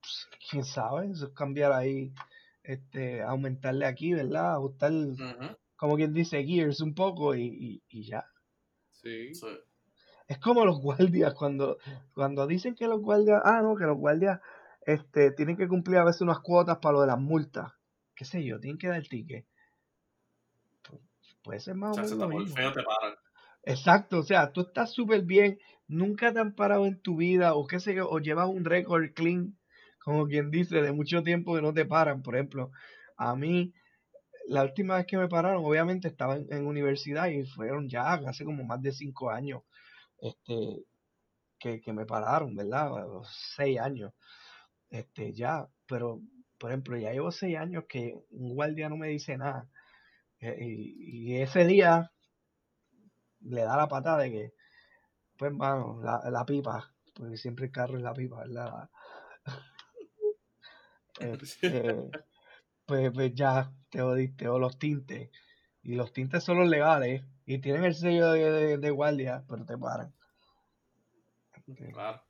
pues, 0.00 0.28
quién 0.50 0.64
sabe, 0.64 1.10
eso 1.10 1.26
es 1.26 1.32
cambiar 1.32 1.72
ahí, 1.72 2.12
este, 2.62 3.22
aumentarle 3.22 3.86
aquí, 3.86 4.12
¿verdad? 4.14 4.54
Ajustar, 4.54 4.92
como 5.76 5.96
quien 5.96 6.12
dice, 6.12 6.44
gears 6.44 6.80
un 6.80 6.94
poco 6.94 7.34
y, 7.34 7.42
y, 7.44 7.82
y 7.88 8.04
ya. 8.04 8.24
sí. 8.90 9.34
Sí. 9.34 9.46
Es 10.28 10.38
como 10.38 10.64
los 10.64 10.80
guardias, 10.80 11.34
cuando, 11.34 11.76
cuando 12.14 12.46
dicen 12.46 12.74
que 12.74 12.86
los 12.86 13.02
guardias, 13.02 13.42
ah, 13.44 13.60
no, 13.60 13.76
que 13.76 13.84
los 13.84 13.98
guardias 13.98 14.40
este, 14.86 15.32
tienen 15.32 15.56
que 15.56 15.68
cumplir 15.68 15.98
a 15.98 16.04
veces 16.04 16.22
unas 16.22 16.38
cuotas 16.40 16.78
para 16.78 16.94
lo 16.94 17.00
de 17.02 17.08
las 17.08 17.18
multas, 17.18 17.72
qué 18.14 18.24
sé 18.24 18.42
yo, 18.42 18.58
tienen 18.58 18.78
que 18.78 18.88
dar 18.88 19.02
ticket. 19.02 19.44
Pues, 20.88 21.00
puede 21.42 21.60
ser 21.60 21.74
más 21.74 21.90
o 21.90 21.94
sea, 21.94 22.02
menos 22.04 22.10
si 22.12 22.18
lo 22.18 22.26
te 22.26 22.32
por 22.32 22.40
mismo. 22.42 22.56
feo 22.56 22.72
te 22.72 22.82
paran. 22.82 23.14
Exacto, 23.64 24.18
o 24.18 24.22
sea, 24.22 24.52
tú 24.52 24.62
estás 24.62 24.92
súper 24.92 25.22
bien, 25.22 25.58
nunca 25.86 26.32
te 26.32 26.40
han 26.40 26.54
parado 26.54 26.86
en 26.86 27.00
tu 27.00 27.16
vida, 27.16 27.54
o 27.54 27.66
qué 27.66 27.78
sé 27.80 27.94
yo, 27.94 28.08
o 28.10 28.18
llevas 28.18 28.48
un 28.48 28.64
récord 28.64 29.12
clean, 29.14 29.56
como 30.04 30.26
quien 30.26 30.50
dice, 30.50 30.82
de 30.82 30.92
mucho 30.92 31.22
tiempo 31.22 31.54
que 31.54 31.62
no 31.62 31.72
te 31.72 31.84
paran. 31.86 32.22
Por 32.22 32.34
ejemplo, 32.34 32.72
a 33.16 33.36
mí, 33.36 33.72
la 34.48 34.64
última 34.64 34.96
vez 34.96 35.06
que 35.06 35.16
me 35.18 35.28
pararon, 35.28 35.64
obviamente 35.64 36.08
estaba 36.08 36.36
en, 36.36 36.66
universidad 36.66 37.28
y 37.28 37.44
fueron 37.46 37.88
ya 37.88 38.14
hace 38.14 38.44
como 38.44 38.64
más 38.64 38.82
de 38.82 38.92
cinco 38.92 39.30
años 39.30 39.62
este, 40.20 40.84
que, 41.58 41.80
que 41.80 41.92
me 41.92 42.06
pararon, 42.06 42.54
¿verdad? 42.56 42.90
Seis 43.56 43.78
años, 43.80 44.12
este, 44.90 45.32
ya, 45.34 45.68
pero, 45.86 46.20
por 46.58 46.70
ejemplo, 46.70 46.96
ya 46.98 47.12
llevo 47.12 47.32
seis 47.32 47.56
años 47.58 47.84
que 47.88 48.14
un 48.30 48.54
guardia 48.54 48.88
no 48.88 48.96
me 48.96 49.08
dice 49.08 49.36
nada. 49.38 49.68
Eh, 50.40 50.56
y 50.60 51.36
ese 51.36 51.64
día 51.66 52.10
le 53.44 53.62
da 53.62 53.76
la 53.76 53.88
patada 53.88 54.18
de 54.22 54.30
que, 54.30 54.54
pues, 55.36 55.52
mano, 55.52 56.00
la, 56.02 56.30
la 56.30 56.44
pipa, 56.44 56.94
porque 57.14 57.36
siempre 57.36 57.66
el 57.66 57.72
carro 57.72 57.96
es 57.96 58.02
la 58.02 58.12
pipa, 58.14 58.38
¿verdad? 58.38 58.90
Pues, 61.14 61.58
eh, 61.62 62.10
pues, 62.86 63.10
pues 63.12 63.34
ya 63.34 63.72
te 63.90 64.00
jodiste, 64.00 64.48
o 64.48 64.58
los 64.58 64.78
tintes. 64.78 65.30
Y 65.82 65.94
los 65.96 66.12
tintes 66.12 66.44
son 66.44 66.58
los 66.58 66.68
legales 66.68 67.24
y 67.44 67.58
tienen 67.58 67.84
el 67.84 67.94
sello 67.94 68.30
de, 68.32 68.50
de- 68.50 68.78
de 68.78 68.90
guardia, 68.90 69.44
pero 69.48 69.64
te 69.64 69.76
paran. 69.76 70.14
Este, 71.66 71.92
Claro. 71.92 72.22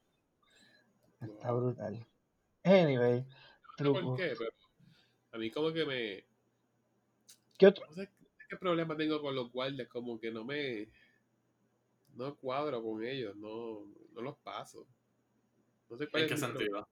Está 1.21 1.53
brutal. 1.53 2.07
Anyway, 2.65 3.25
truco. 3.77 4.01
por 4.01 4.17
qué, 4.17 4.35
pero 4.37 4.51
a 5.33 5.39
mí 5.39 5.51
como 5.51 5.73
que 5.73 5.85
me... 5.85 6.25
¿Qué 7.59 7.67
otro? 7.67 7.87
No 7.87 7.95
sé 7.95 8.11
qué 8.49 8.57
problema 8.57 8.97
tengo 8.97 9.21
con 9.21 9.35
los 9.35 9.53
guardias, 9.53 9.89
como 9.89 10.19
que 10.19 10.31
no 10.31 10.45
me... 10.45 10.89
No 12.15 12.37
cuadro 12.37 12.83
con 12.83 13.05
ellos, 13.05 13.35
no, 13.37 13.87
no 14.13 14.21
los 14.23 14.37
paso. 14.39 14.87
No 15.89 15.97
sé 15.97 16.09
cuál 16.09 16.25
¿En 16.25 16.29
es 16.29 16.33
qué 16.33 16.39
problema. 16.47 16.81
sentido? 16.85 16.89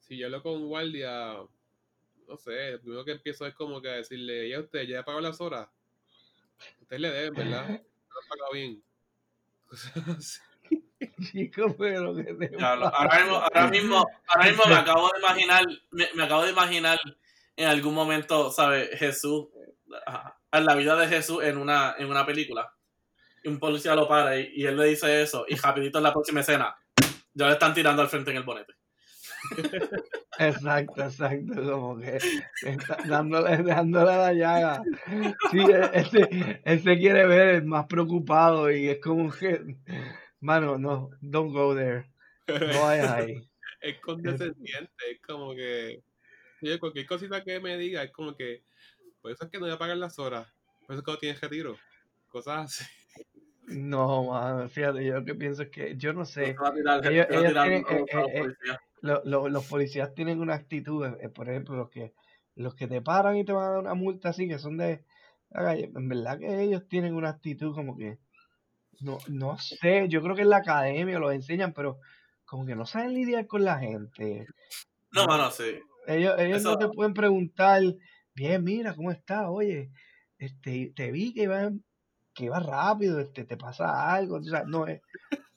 Si 0.00 0.16
yo 0.18 0.26
hablo 0.26 0.42
con 0.42 0.52
un 0.54 0.68
guardia, 0.68 1.34
no 2.28 2.36
sé, 2.36 2.72
lo 2.72 2.80
primero 2.80 3.04
que 3.04 3.12
empiezo 3.12 3.46
es 3.46 3.54
como 3.54 3.80
que 3.80 3.88
a 3.88 3.94
decirle, 3.94 4.48
ya 4.48 4.60
usted, 4.60 4.82
ya 4.86 5.04
pagó 5.04 5.20
las 5.20 5.40
horas. 5.40 5.68
Ustedes 6.80 7.00
le 7.02 7.10
deben, 7.10 7.34
¿verdad? 7.34 7.68
No 8.14 8.20
lo 8.20 8.28
pagado 8.28 8.52
bien. 8.52 8.84
Cosas 9.66 10.08
así. 10.18 10.40
Chico, 11.30 11.74
pero 11.76 12.14
que 12.14 12.22
te 12.34 12.56
ahora 12.62 13.18
mismo, 13.20 13.36
ahora 13.36 13.68
mismo, 13.70 14.06
ahora 14.28 14.44
mismo 14.48 14.64
me 14.66 14.74
acabo 14.76 15.10
de 15.12 15.18
imaginar, 15.18 15.64
me, 15.90 16.08
me 16.14 16.22
acabo 16.24 16.42
de 16.44 16.50
imaginar 16.50 16.98
en 17.56 17.68
algún 17.68 17.94
momento, 17.94 18.50
¿sabes? 18.50 18.90
Jesús, 18.98 19.46
en 20.52 20.64
la 20.64 20.74
vida 20.74 20.96
de 20.96 21.08
Jesús 21.08 21.42
en 21.42 21.58
una, 21.58 21.94
en 21.98 22.08
una 22.10 22.24
película. 22.26 22.73
Y 23.44 23.48
un 23.48 23.58
policía 23.58 23.94
lo 23.94 24.08
para 24.08 24.38
y, 24.38 24.52
y 24.56 24.66
él 24.66 24.76
le 24.76 24.86
dice 24.86 25.22
eso, 25.22 25.44
y 25.46 25.54
rapidito 25.54 25.98
en 25.98 26.04
la 26.04 26.12
próxima 26.12 26.40
escena, 26.40 26.74
ya 27.34 27.46
le 27.46 27.52
están 27.52 27.74
tirando 27.74 28.02
al 28.02 28.08
frente 28.08 28.30
en 28.30 28.38
el 28.38 28.42
bonete. 28.42 28.72
Exacto, 30.38 31.04
exacto, 31.04 31.54
como 31.54 31.98
que 31.98 32.18
está 32.62 32.98
dándole, 33.04 33.62
dándole 33.62 34.16
la 34.16 34.32
llaga. 34.32 34.82
Sí, 35.50 35.58
e- 35.60 35.90
ese, 35.92 36.60
ese 36.64 36.98
quiere 36.98 37.26
ver 37.26 37.56
el 37.56 37.64
más 37.64 37.86
preocupado 37.86 38.70
y 38.70 38.88
es 38.88 39.00
como 39.00 39.30
que, 39.30 39.76
mano, 40.40 40.78
no, 40.78 41.10
don't 41.20 41.52
go 41.52 41.74
there, 41.74 42.06
no 42.48 42.82
vayas 42.82 43.10
ahí. 43.10 43.48
es 43.80 44.00
condescendiente, 44.00 45.10
es 45.10 45.20
como 45.20 45.54
que 45.54 46.02
oye, 46.62 46.78
cualquier 46.78 47.06
cosita 47.06 47.44
que 47.44 47.60
me 47.60 47.76
diga 47.76 48.02
es 48.02 48.10
como 48.10 48.34
que 48.34 48.64
por 49.20 49.30
eso 49.30 49.44
es 49.44 49.50
que 49.50 49.58
no 49.58 49.66
voy 49.66 49.74
a 49.74 49.78
pagar 49.78 49.96
las 49.96 50.18
horas, 50.18 50.46
por 50.86 50.94
eso 50.94 51.00
es 51.00 51.04
que 51.04 51.12
no 51.12 51.18
tienes 51.18 51.40
retiro, 51.40 51.78
cosas 52.28 52.80
así. 52.80 52.84
No, 53.66 54.24
mano, 54.24 54.68
fíjate, 54.68 55.04
yo 55.04 55.14
lo 55.14 55.24
que 55.24 55.34
pienso 55.34 55.62
es 55.62 55.70
que, 55.70 55.96
yo 55.96 56.12
no 56.12 56.24
sé, 56.24 56.50
eh, 56.50 56.56
los 59.00 59.24
eh, 59.24 59.58
eh, 59.58 59.68
policías. 59.68 60.14
tienen 60.14 60.40
una 60.40 60.54
actitud, 60.54 61.06
eh, 61.06 61.28
por 61.30 61.48
ejemplo, 61.48 61.74
los 61.76 61.88
que, 61.88 62.12
los 62.56 62.74
que 62.74 62.86
te 62.86 63.00
paran 63.00 63.36
y 63.36 63.44
te 63.44 63.52
van 63.52 63.64
a 63.64 63.70
dar 63.70 63.78
una 63.80 63.94
multa 63.94 64.30
así, 64.30 64.46
que 64.46 64.58
son 64.58 64.76
de, 64.76 65.04
en 65.50 66.08
verdad 66.08 66.38
que 66.38 66.62
ellos 66.62 66.86
tienen 66.88 67.14
una 67.14 67.30
actitud 67.30 67.74
como 67.74 67.96
que, 67.96 68.18
no, 69.00 69.18
no 69.28 69.58
sé, 69.58 70.08
yo 70.08 70.22
creo 70.22 70.36
que 70.36 70.42
en 70.42 70.50
la 70.50 70.58
academia 70.58 71.18
los 71.18 71.32
enseñan, 71.32 71.72
pero 71.72 72.00
como 72.44 72.66
que 72.66 72.76
no 72.76 72.84
saben 72.84 73.14
lidiar 73.14 73.46
con 73.46 73.64
la 73.64 73.78
gente. 73.78 74.46
No, 75.10 75.22
No, 75.22 75.26
mano, 75.26 75.50
sí. 75.50 75.80
ellos, 76.06 76.34
ellos 76.38 76.58
Eso, 76.58 76.72
no 76.72 76.78
te 76.78 76.88
pueden 76.88 77.14
preguntar, 77.14 77.82
bien, 78.34 78.62
mira, 78.62 78.94
¿cómo 78.94 79.10
estás? 79.10 79.46
Oye, 79.48 79.90
este, 80.38 80.92
te 80.94 81.10
vi 81.10 81.32
que 81.32 81.44
ibas 81.44 81.72
que 82.34 82.44
ibas 82.44 82.64
rápido, 82.64 83.20
este, 83.20 83.44
te 83.44 83.56
pasa 83.56 84.12
algo, 84.12 84.36
o 84.36 84.42
sea, 84.42 84.64
no 84.64 84.86
es 84.86 85.00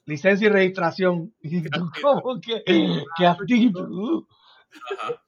licencia 0.04 0.46
y 0.46 0.50
registración. 0.50 1.34
Y 1.42 1.62
tú 1.68 1.90
como 2.00 2.40
que, 2.40 2.62
qué 3.16 3.26
actitud. 3.26 4.24
ajá. 4.98 5.22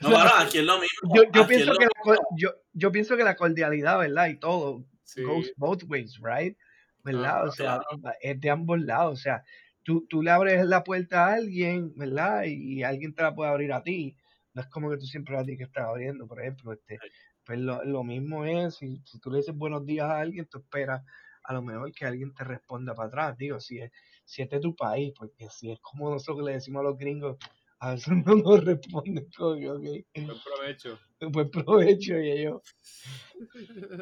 No, 0.00 0.10
mano, 0.10 0.30
aquí 0.38 0.58
es 0.58 0.64
lo 0.64 0.74
mismo. 0.78 1.14
yo, 1.14 1.22
yo 1.32 1.46
pienso 1.46 1.72
que 1.76 1.84
la, 1.86 2.18
yo, 2.36 2.50
yo 2.72 2.92
pienso 2.92 3.16
que 3.16 3.24
la 3.24 3.36
cordialidad, 3.36 3.98
¿verdad? 3.98 4.26
Y 4.28 4.36
todo 4.36 4.84
goes 5.22 5.46
Sí, 5.46 5.52
both 5.56 5.84
ways, 5.88 6.18
right? 6.20 6.56
¿Verdad? 7.04 7.24
ajá, 7.24 7.42
O 7.44 7.52
sea, 7.52 7.80
Claro. 7.88 8.16
es 8.20 8.40
de 8.40 8.50
ambos 8.50 8.80
lados. 8.80 9.12
O 9.12 9.22
sea, 9.22 9.44
tú, 9.82 10.06
tú 10.08 10.22
le 10.22 10.30
abres 10.30 10.64
la 10.66 10.82
puerta 10.82 11.26
a 11.26 11.34
alguien, 11.34 11.92
¿verdad? 11.96 12.44
Y, 12.46 12.82
alguien 12.82 13.14
te 13.14 13.22
la 13.22 13.34
puede 13.34 13.50
abrir 13.50 13.72
a 13.72 13.82
ti. 13.82 14.16
No 14.52 14.62
es 14.62 14.68
como 14.68 14.90
que 14.90 14.96
tú 14.98 15.06
siempre 15.06 15.38
a 15.38 15.44
ti 15.44 15.56
que 15.56 15.64
estás 15.64 15.84
abriendo, 15.84 16.26
por 16.26 16.40
ejemplo. 16.40 16.72
Este, 16.72 16.98
pues 17.44 17.58
lo, 17.58 17.84
lo 17.84 18.04
mismo 18.04 18.44
es, 18.44 18.76
si, 18.76 19.00
si 19.04 19.18
tú 19.18 19.30
le 19.30 19.38
dices 19.38 19.54
buenos 19.54 19.84
días 19.84 20.06
a 20.06 20.18
alguien, 20.18 20.46
tú 20.46 20.58
esperas 20.58 21.02
a 21.44 21.52
lo 21.52 21.62
mejor 21.62 21.92
que 21.92 22.06
alguien 22.06 22.34
te 22.34 22.44
responda 22.44 22.94
para 22.94 23.08
atrás. 23.08 23.38
Digo, 23.38 23.60
si 23.60 23.78
es, 23.78 23.92
si 24.24 24.42
es 24.42 24.48
tu 24.60 24.74
país, 24.74 25.12
porque 25.16 25.48
si 25.50 25.70
es 25.70 25.78
como 25.80 26.10
nosotros 26.10 26.44
le 26.44 26.52
decimos 26.52 26.80
a 26.80 26.84
los 26.84 26.98
gringos, 26.98 27.36
a 27.78 27.92
veces 27.92 28.08
no 28.26 28.34
nos 28.36 28.64
responden 28.64 29.28
como 29.36 29.54
que, 29.54 29.70
ok, 29.70 30.26
Buen 30.26 30.40
provecho. 30.42 30.98
buen 31.20 31.50
provecho 31.50 32.18
y 32.18 32.30
ellos. 32.30 32.62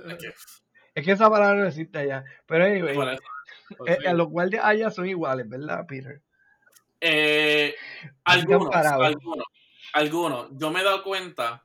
Es 0.09 0.19
que, 0.19 0.33
Es 0.95 1.05
que 1.07 1.13
esa 1.13 1.31
palabra 1.31 1.63
no 1.63 1.67
existe 1.67 1.99
allá. 1.99 2.25
Pero 2.47 2.65
anyway, 2.65 2.95
por 2.95 3.09
eso. 3.09 3.23
O 3.79 3.87
eh, 3.87 3.97
sí. 3.99 4.07
eh, 4.07 4.15
los 4.15 4.29
guardias 4.29 4.63
allá 4.65 4.91
son 4.91 5.09
iguales, 5.09 5.49
¿verdad, 5.49 5.87
Peter? 5.87 6.21
Eh, 7.01 7.75
algunos, 8.25 8.75
algunos, 8.75 9.45
algunos. 9.95 10.49
Yo 10.53 10.71
me 10.71 10.81
he 10.81 10.85
dado 10.85 11.03
cuenta. 11.03 11.65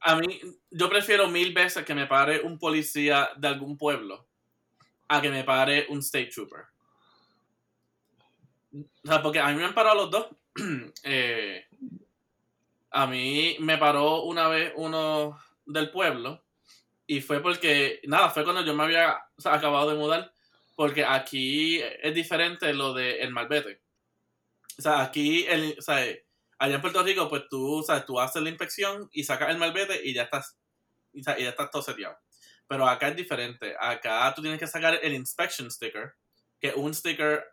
A 0.00 0.16
mí, 0.16 0.40
yo 0.70 0.88
prefiero 0.88 1.28
mil 1.28 1.52
veces 1.52 1.84
que 1.84 1.94
me 1.94 2.06
pare 2.06 2.40
un 2.40 2.58
policía 2.58 3.30
de 3.36 3.48
algún 3.48 3.76
pueblo 3.76 4.26
a 5.08 5.20
que 5.20 5.30
me 5.30 5.44
pare 5.44 5.86
un 5.88 5.98
state 5.98 6.30
trooper. 6.34 6.64
O 8.72 9.08
sea, 9.08 9.22
porque 9.22 9.40
a 9.40 9.48
mí 9.48 9.56
me 9.56 9.64
han 9.64 9.74
parado 9.74 9.96
los 9.96 10.10
dos. 10.10 10.26
Eh, 11.04 11.66
a 12.90 13.06
mí 13.06 13.56
me 13.60 13.78
paró 13.78 14.22
una 14.24 14.48
vez 14.48 14.72
uno 14.76 15.38
del 15.64 15.90
pueblo 15.90 16.42
y 17.06 17.20
fue 17.20 17.40
porque, 17.40 18.00
nada, 18.04 18.30
fue 18.30 18.44
cuando 18.44 18.64
yo 18.64 18.74
me 18.74 18.84
había 18.84 19.16
acabado 19.44 19.90
de 19.90 19.96
mudar, 19.96 20.32
porque 20.76 21.04
aquí 21.04 21.80
es 22.02 22.14
diferente 22.14 22.72
lo 22.72 22.92
del 22.92 23.16
el 23.16 23.32
malvete. 23.32 23.80
O 24.78 24.82
sea, 24.82 25.02
aquí, 25.02 25.44
el, 25.46 25.76
o 25.78 25.82
sea, 25.82 26.04
allá 26.60 26.74
en 26.74 26.80
Puerto 26.82 27.02
Rico, 27.02 27.28
pues 27.28 27.48
tú, 27.48 27.82
sea, 27.84 28.04
tú 28.04 28.20
haces 28.20 28.42
la 28.42 28.50
inspección 28.50 29.08
y 29.12 29.24
sacas 29.24 29.50
el 29.50 29.58
malvete 29.58 30.00
y 30.04 30.12
ya 30.12 30.24
estás, 30.24 30.58
y, 31.12 31.22
ya 31.22 31.34
estás 31.34 31.70
todo 31.70 31.82
seteado. 31.82 32.16
Pero 32.68 32.86
acá 32.86 33.08
es 33.08 33.16
diferente. 33.16 33.74
Acá 33.80 34.32
tú 34.36 34.42
tienes 34.42 34.60
que 34.60 34.66
sacar 34.66 35.00
el 35.02 35.14
inspection 35.14 35.70
sticker, 35.70 36.12
que 36.60 36.68
es 36.68 36.74
un 36.76 36.94
sticker 36.94 37.44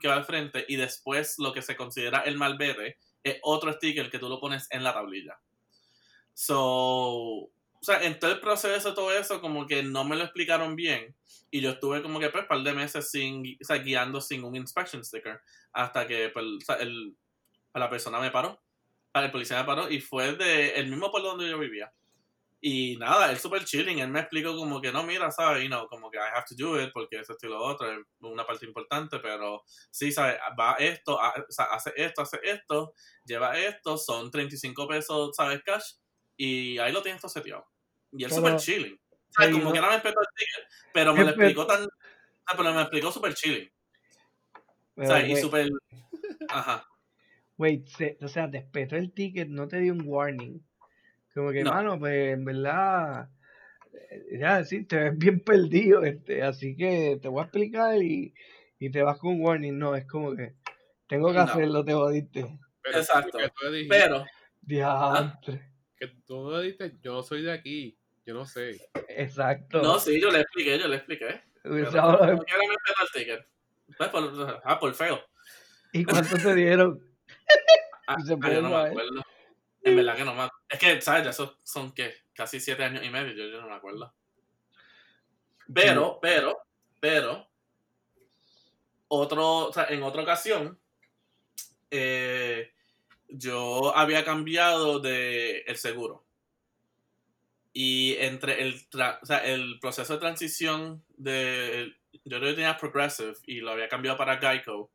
que 0.00 0.06
va 0.06 0.14
al 0.14 0.26
frente, 0.26 0.64
y 0.68 0.76
después 0.76 1.36
lo 1.38 1.52
que 1.52 1.62
se 1.62 1.76
considera 1.76 2.20
el 2.20 2.36
malvete 2.36 2.98
es 3.24 3.38
otro 3.42 3.72
sticker 3.72 4.10
que 4.10 4.18
tú 4.18 4.28
lo 4.28 4.38
pones 4.38 4.68
en 4.70 4.84
la 4.84 4.92
tablilla. 4.92 5.40
So, 6.34 6.58
o 6.60 7.50
sea, 7.80 8.04
en 8.04 8.18
todo 8.18 8.32
el 8.32 8.40
proceso 8.40 8.94
todo 8.94 9.10
eso, 9.12 9.40
como 9.40 9.66
que 9.66 9.82
no 9.82 10.04
me 10.04 10.14
lo 10.14 10.24
explicaron 10.24 10.76
bien. 10.76 11.16
Y 11.50 11.62
yo 11.62 11.70
estuve 11.70 12.02
como 12.02 12.20
que 12.20 12.28
pues, 12.28 12.42
un 12.42 12.48
par 12.48 12.62
de 12.62 12.74
meses 12.74 13.10
sin, 13.10 13.58
o 13.68 13.74
guiando 13.82 14.20
sin 14.20 14.44
un 14.44 14.54
inspection 14.54 15.02
sticker. 15.02 15.40
Hasta 15.72 16.06
que 16.06 16.28
pues, 16.28 16.44
el, 16.80 17.16
la 17.78 17.90
persona 17.90 18.18
me 18.20 18.30
paró. 18.30 18.60
El 19.14 19.30
policía 19.30 19.58
me 19.58 19.64
paró 19.64 19.90
y 19.90 20.00
fue 20.00 20.34
de 20.36 20.70
el 20.76 20.88
mismo 20.88 21.10
pueblo 21.10 21.30
donde 21.30 21.48
yo 21.50 21.58
vivía. 21.58 21.92
Y 22.64 22.96
nada, 22.96 23.30
él 23.30 23.38
súper 23.38 23.64
chilling. 23.64 23.98
Él 23.98 24.08
me 24.08 24.20
explicó 24.20 24.56
como 24.56 24.80
que 24.80 24.92
no, 24.92 25.02
mira, 25.02 25.30
¿sabes? 25.32 25.62
You 25.64 25.68
know, 25.68 25.86
como 25.88 26.10
que 26.10 26.16
I 26.18 26.30
have 26.34 26.44
to 26.48 26.54
do 26.56 26.80
it 26.80 26.90
porque 26.92 27.18
eso 27.18 27.32
esto 27.32 27.46
y 27.46 27.50
lo 27.50 27.60
otro 27.62 27.90
es 27.92 27.98
una 28.20 28.46
parte 28.46 28.64
importante. 28.66 29.18
Pero 29.18 29.64
sí, 29.90 30.12
¿sabes? 30.12 30.38
Va 30.58 30.74
esto, 30.78 31.20
ha- 31.20 31.34
o 31.48 31.52
sea, 31.52 31.64
hace 31.66 31.92
esto, 31.96 32.22
hace 32.22 32.38
esto, 32.42 32.94
lleva 33.26 33.58
esto, 33.58 33.98
son 33.98 34.30
35 34.30 34.86
pesos, 34.88 35.34
¿sabes? 35.36 35.60
Cash. 35.64 35.94
Y 36.36 36.78
ahí 36.78 36.92
lo 36.92 37.02
tienes 37.02 37.20
todo 37.20 37.30
seteado. 37.30 37.66
Y 38.12 38.24
él 38.24 38.30
súper 38.36 38.52
chilling. 38.60 39.00
Ahí 39.36 39.50
como 39.52 39.64
no- 39.64 39.72
que 39.72 39.80
no 39.80 39.86
me 39.88 39.92
respetó 39.94 40.20
el 40.20 40.26
ticket, 40.36 40.64
pero 40.94 41.12
me 41.14 41.24
lo 41.24 41.30
explicó 41.30 41.66
tan. 41.66 41.88
pero 42.56 42.72
me 42.74 42.80
explicó 42.82 43.10
súper 43.12 43.34
chilling. 43.34 43.70
Sea, 45.06 45.16
y 45.26 45.36
súper. 45.42 45.68
Ajá. 46.48 46.86
Wait, 47.62 47.86
se- 47.86 48.18
o 48.20 48.26
sea, 48.28 48.50
te 48.50 48.58
espetó 48.58 48.96
el 48.96 49.12
ticket, 49.12 49.48
no 49.48 49.68
te 49.68 49.78
dio 49.78 49.92
un 49.92 50.02
warning. 50.04 50.60
Como 51.32 51.52
que, 51.52 51.62
No. 51.62 51.70
mano, 51.72 51.98
pues 51.98 52.34
en 52.34 52.44
verdad, 52.44 53.28
eh, 54.10 54.38
ya 54.40 54.58
decir, 54.58 54.86
te 54.88 54.96
ves 54.96 55.16
bien 55.16 55.40
perdido, 55.40 56.02
este, 56.02 56.42
así 56.42 56.74
que 56.76 57.18
te 57.22 57.28
voy 57.28 57.40
a 57.40 57.44
explicar 57.44 58.02
y, 58.02 58.34
y 58.80 58.90
te 58.90 59.02
vas 59.02 59.18
con 59.18 59.34
un 59.34 59.40
warning. 59.42 59.78
No, 59.78 59.94
es 59.94 60.06
como 60.06 60.34
que 60.34 60.54
tengo 61.06 61.28
que 61.28 61.34
No. 61.38 61.42
hacerlo, 61.42 61.84
te 61.84 61.92
jodiste. 61.92 62.58
Pero 62.82 62.98
Exacto. 62.98 63.38
Que 63.38 63.48
tú 63.48 63.70
dijiste, 63.70 63.96
Pero, 63.96 64.24
Diantre. 64.60 65.70
que 65.96 66.08
tú 66.26 66.50
le 66.50 66.62
dijiste, 66.62 66.96
yo 67.00 67.12
no 67.14 67.22
soy 67.22 67.42
de 67.42 67.52
aquí. 67.52 67.96
Yo 68.26 68.34
no 68.34 68.44
sé. 68.44 68.76
Exacto. 69.08 69.82
no, 69.82 69.98
sí, 69.98 70.20
yo 70.20 70.30
le 70.30 70.40
expliqué, 70.40 70.78
yo 70.78 70.88
le 70.88 70.96
expliqué. 70.96 71.40
Pero, 71.62 71.90
quiera 71.90 72.06
me 72.08 72.74
respetó 72.74 73.02
el 73.02 73.08
ticket. 73.14 73.46
Pues 73.96 74.08
por, 74.10 74.60
ah, 74.64 74.78
por 74.80 74.94
feo. 74.94 75.20
¿Y 75.92 76.04
cuánto 76.04 76.36
te 76.36 76.54
dieron? 76.54 77.00
Ah, 78.06 78.16
Se 78.24 78.36
puede 78.36 78.54
yo 78.54 78.62
no 78.62 78.68
me 78.68 78.74
saber. 78.74 78.90
acuerdo. 78.90 79.22
En 79.84 79.96
verdad 79.96 80.16
que 80.16 80.24
no 80.24 80.34
me 80.34 80.48
Es 80.68 80.78
que, 80.78 81.00
¿sabes? 81.00 81.24
Ya 81.24 81.30
esos 81.30 81.58
son, 81.62 81.92
¿qué? 81.92 82.14
Casi 82.34 82.60
siete 82.60 82.84
años 82.84 83.04
y 83.04 83.10
medio, 83.10 83.32
yo, 83.32 83.46
yo 83.46 83.60
no 83.60 83.68
me 83.68 83.74
acuerdo. 83.74 84.12
Pero, 85.72 86.18
pero, 86.20 86.58
pero, 87.00 87.48
otro, 89.08 89.68
o 89.68 89.72
sea, 89.72 89.86
en 89.88 90.02
otra 90.02 90.22
ocasión, 90.22 90.78
eh, 91.90 92.72
yo 93.28 93.96
había 93.96 94.24
cambiado 94.24 94.98
de 95.00 95.60
el 95.60 95.76
seguro. 95.76 96.24
Y 97.72 98.16
entre 98.18 98.62
el, 98.62 98.88
tra- 98.90 99.18
o 99.22 99.26
sea, 99.26 99.38
el 99.38 99.78
proceso 99.80 100.12
de 100.14 100.18
transición 100.20 101.02
de, 101.16 101.96
yo 102.24 102.38
creo 102.38 102.50
que 102.50 102.54
tenía 102.56 102.76
Progressive 102.76 103.34
y 103.46 103.60
lo 103.60 103.70
había 103.72 103.88
cambiado 103.88 104.18
para 104.18 104.38
Geico, 104.38 104.90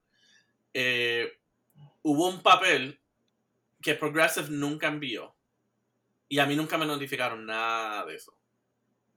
eh, 0.73 1.36
hubo 2.07 2.29
un 2.29 2.41
papel 2.41 3.01
que 3.81 3.93
Progressive 3.93 4.47
nunca 4.49 4.87
envió. 4.87 5.35
Y 6.29 6.39
a 6.39 6.45
mí 6.45 6.55
nunca 6.55 6.77
me 6.77 6.85
notificaron 6.85 7.45
nada 7.45 8.05
de 8.05 8.15
eso. 8.15 8.33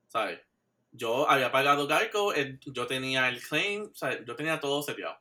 ¿Sabes? 0.08 0.40
Yo 0.90 1.30
había 1.30 1.52
pagado 1.52 1.86
Geico, 1.88 2.34
yo 2.66 2.86
tenía 2.88 3.28
el 3.28 3.40
claim, 3.40 3.92
yo 4.26 4.34
tenía 4.34 4.58
todo 4.58 4.82
seteado. 4.82 5.18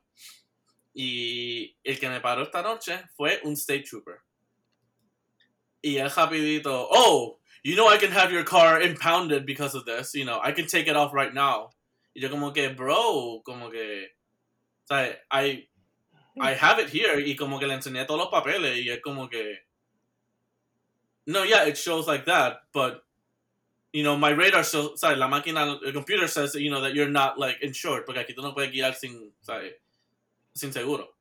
Y 0.92 1.76
el 1.84 2.00
que 2.00 2.08
me 2.08 2.20
paró 2.20 2.42
esta 2.42 2.60
noche 2.60 3.04
fue 3.14 3.40
un 3.44 3.52
State 3.52 3.84
Trooper. 3.88 4.18
Y 5.80 5.98
él 5.98 6.10
rapidito, 6.10 6.88
oh, 6.90 7.38
you 7.62 7.74
know 7.76 7.92
I 7.92 7.98
can 7.98 8.10
have 8.10 8.32
your 8.32 8.44
car 8.44 8.82
impounded 8.82 9.46
because 9.46 9.76
of 9.76 9.84
this, 9.84 10.12
you 10.12 10.24
know, 10.24 10.40
I 10.42 10.52
can 10.52 10.66
take 10.66 10.90
it 10.90 10.96
off 10.96 11.14
right 11.14 11.32
now. 11.32 11.70
Y 12.14 12.20
yo 12.20 12.30
como 12.30 12.52
que, 12.52 12.68
bro, 12.70 13.42
como 13.44 13.70
que, 13.70 14.16
¿sabes? 14.84 15.18
I, 15.30 15.69
I 16.40 16.54
have 16.54 16.78
it 16.78 16.88
here. 16.88 17.20
Y 17.20 17.36
como 17.36 17.58
que 17.58 17.66
le 17.66 17.74
enseñé 17.74 18.06
todos 18.06 18.18
los 18.18 18.30
papeles 18.30 18.78
y 18.78 18.88
es 18.90 19.00
como 19.00 19.28
que, 19.28 19.58
no, 21.26 21.44
yeah, 21.44 21.66
it 21.66 21.76
shows 21.76 22.06
like 22.06 22.24
that, 22.24 22.62
but, 22.72 23.04
you 23.92 24.02
know, 24.02 24.16
my 24.16 24.32
radar 24.32 24.64
shows, 24.64 25.00
¿sabes? 25.00 25.18
La 25.18 25.28
máquina, 25.28 25.78
el 25.84 25.92
computer 25.92 26.26
says, 26.26 26.54
you 26.54 26.70
know, 26.70 26.80
that 26.80 26.94
you're 26.94 27.10
not, 27.10 27.38
like, 27.38 27.58
insured, 27.62 28.04
porque 28.04 28.20
aquí 28.20 28.34
tú 28.34 28.42
no 28.42 28.52
puedes 28.52 28.72
guiar 28.72 28.94
sin, 28.94 29.32
¿sabes? 29.42 29.74
Sin 30.54 30.72
seguro. 30.72 31.14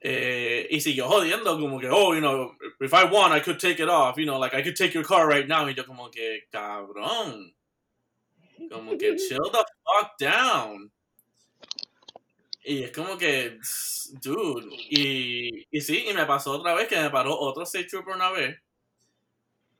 Eh, 0.00 0.68
y 0.70 0.80
siguió 0.80 1.08
jodiendo, 1.08 1.58
como 1.58 1.80
que, 1.80 1.88
oh, 1.90 2.14
you 2.14 2.20
know, 2.20 2.54
if 2.80 2.92
I 2.92 3.04
want, 3.04 3.32
I 3.32 3.40
could 3.40 3.58
take 3.58 3.80
it 3.80 3.88
off, 3.88 4.18
you 4.18 4.26
know, 4.26 4.38
like, 4.38 4.54
I 4.54 4.62
could 4.62 4.76
take 4.76 4.94
your 4.94 5.04
car 5.04 5.26
right 5.26 5.48
now. 5.48 5.66
Y 5.66 5.74
yo 5.74 5.84
como 5.84 6.10
que, 6.10 6.42
cabrón. 6.52 7.54
Como 8.70 8.96
que, 8.96 9.16
chill 9.16 9.50
the 9.50 9.64
fuck 9.84 10.18
down. 10.18 10.90
Y 12.66 12.82
es 12.82 12.92
como 12.92 13.16
que, 13.16 13.58
dude. 14.22 14.66
Y, 14.90 15.66
y 15.70 15.80
sí, 15.80 16.04
y 16.08 16.14
me 16.14 16.26
pasó 16.26 16.52
otra 16.52 16.74
vez 16.74 16.88
que 16.88 17.00
me 17.00 17.10
paró 17.10 17.38
otro 17.38 17.62
state 17.62 17.86
trooper 17.86 18.14
una 18.14 18.30
vez. 18.30 18.60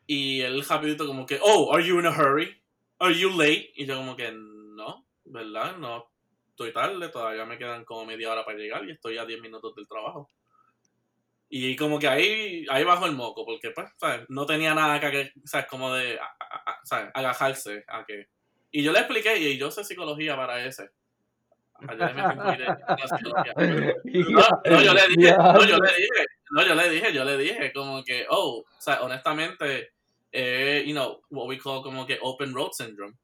Y 0.07 0.41
él 0.41 0.65
rapidito 0.65 1.07
como 1.07 1.27
que, 1.27 1.39
oh, 1.43 1.73
are 1.75 1.85
you 1.85 1.99
in 1.99 2.07
a 2.07 2.11
hurry? 2.11 2.61
Are 2.99 3.15
you 3.17 3.31
late? 3.31 3.73
Y 3.75 3.87
yo 3.87 3.97
como 3.97 4.17
que, 4.17 4.33
no, 4.33 5.07
¿verdad? 5.25 5.77
No, 5.79 6.11
estoy 6.51 6.73
tarde, 6.73 7.09
todavía 7.09 7.45
me 7.45 7.59
quedan 7.59 7.85
como 7.85 8.05
media 8.07 8.31
hora 8.33 8.45
para 8.45 8.59
llegar 8.59 8.85
y 8.89 8.93
estoy 8.93 9.19
a 9.19 9.27
10 9.27 9.41
minutos 9.41 9.75
del 9.75 9.87
trabajo. 9.89 10.31
Y 11.49 11.77
como 11.77 11.99
que 11.99 12.09
ahí, 12.09 12.65
ahí 12.71 12.83
bajo 12.85 13.07
el 13.07 13.13
moco, 13.13 13.45
porque 13.47 13.71
pues, 13.71 13.89
¿sabes? 13.99 14.27
No 14.29 14.47
tenía 14.47 14.75
nada 14.75 15.01
que, 15.01 15.31
¿sabes? 15.45 15.67
Como 15.69 15.93
de, 15.95 16.19
a- 16.19 16.37
a-. 16.41 17.11
Agajarse 17.15 17.85
a 17.87 18.05
que... 18.05 18.27
Y 18.73 18.83
yo 18.83 18.93
le 18.93 18.99
expliqué, 18.99 19.39
y 19.39 19.57
yo 19.57 19.71
sé 19.71 19.85
psicología 19.85 20.37
para 20.37 20.65
ese. 20.67 20.91
Me 21.81 21.95
no, 21.97 22.07
no, 24.65 24.83
yo 24.83 24.95
le 24.95 25.09
dije, 25.09 25.37
no, 25.37 25.65
yo 25.65 25.79
le 25.79 25.93
dije, 25.93 26.27
no, 26.51 26.67
yo 26.67 26.75
le 26.75 26.91
dije, 26.91 27.13
yo 27.13 27.25
le 27.25 27.37
dije, 27.37 27.73
como 27.73 28.03
que, 28.05 28.27
oh, 28.31 28.59
o 28.61 28.81
sea, 28.81 29.03
honestamente, 29.03 29.93
eh, 30.33 30.85
you 30.87 30.93
know, 30.93 31.23
what 31.31 31.47
we 31.49 31.59
call 31.59 31.83
como 31.83 32.07
que 32.07 32.19
open 32.23 32.55
road 32.55 32.71
syndrome. 32.73 33.15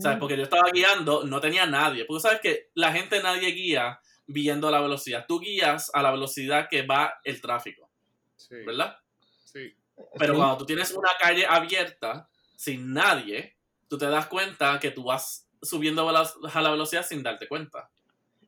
¿Sabes? 0.00 0.18
Porque 0.18 0.36
yo 0.36 0.44
estaba 0.44 0.70
guiando, 0.72 1.24
no 1.24 1.40
tenía 1.40 1.66
nadie. 1.66 2.06
Porque 2.06 2.22
sabes 2.22 2.40
que 2.40 2.70
la 2.74 2.90
gente 2.90 3.22
nadie 3.22 3.50
guía 3.50 4.00
viendo 4.26 4.70
la 4.70 4.80
velocidad. 4.80 5.26
Tú 5.28 5.38
guías 5.40 5.90
a 5.92 6.02
la 6.02 6.10
velocidad 6.10 6.68
que 6.70 6.86
va 6.86 7.20
el 7.22 7.40
tráfico, 7.42 7.90
Sí. 8.36 8.56
¿verdad? 8.64 8.96
Sí. 9.44 9.76
Pero 10.18 10.32
Sí. 10.32 10.38
cuando 10.38 10.56
tú 10.58 10.66
tienes 10.66 10.90
una 10.92 11.10
calle 11.20 11.44
abierta, 11.46 12.28
sin 12.56 12.94
nadie, 12.94 13.56
tú 13.88 13.98
te 13.98 14.06
das 14.06 14.26
cuenta 14.26 14.80
que 14.80 14.90
tú 14.90 15.04
vas 15.04 15.43
subiendo 15.64 16.08
a 16.08 16.12
la, 16.12 16.70
velocidad 16.70 17.04
sin 17.04 17.22
darte 17.22 17.48
cuenta. 17.48 17.90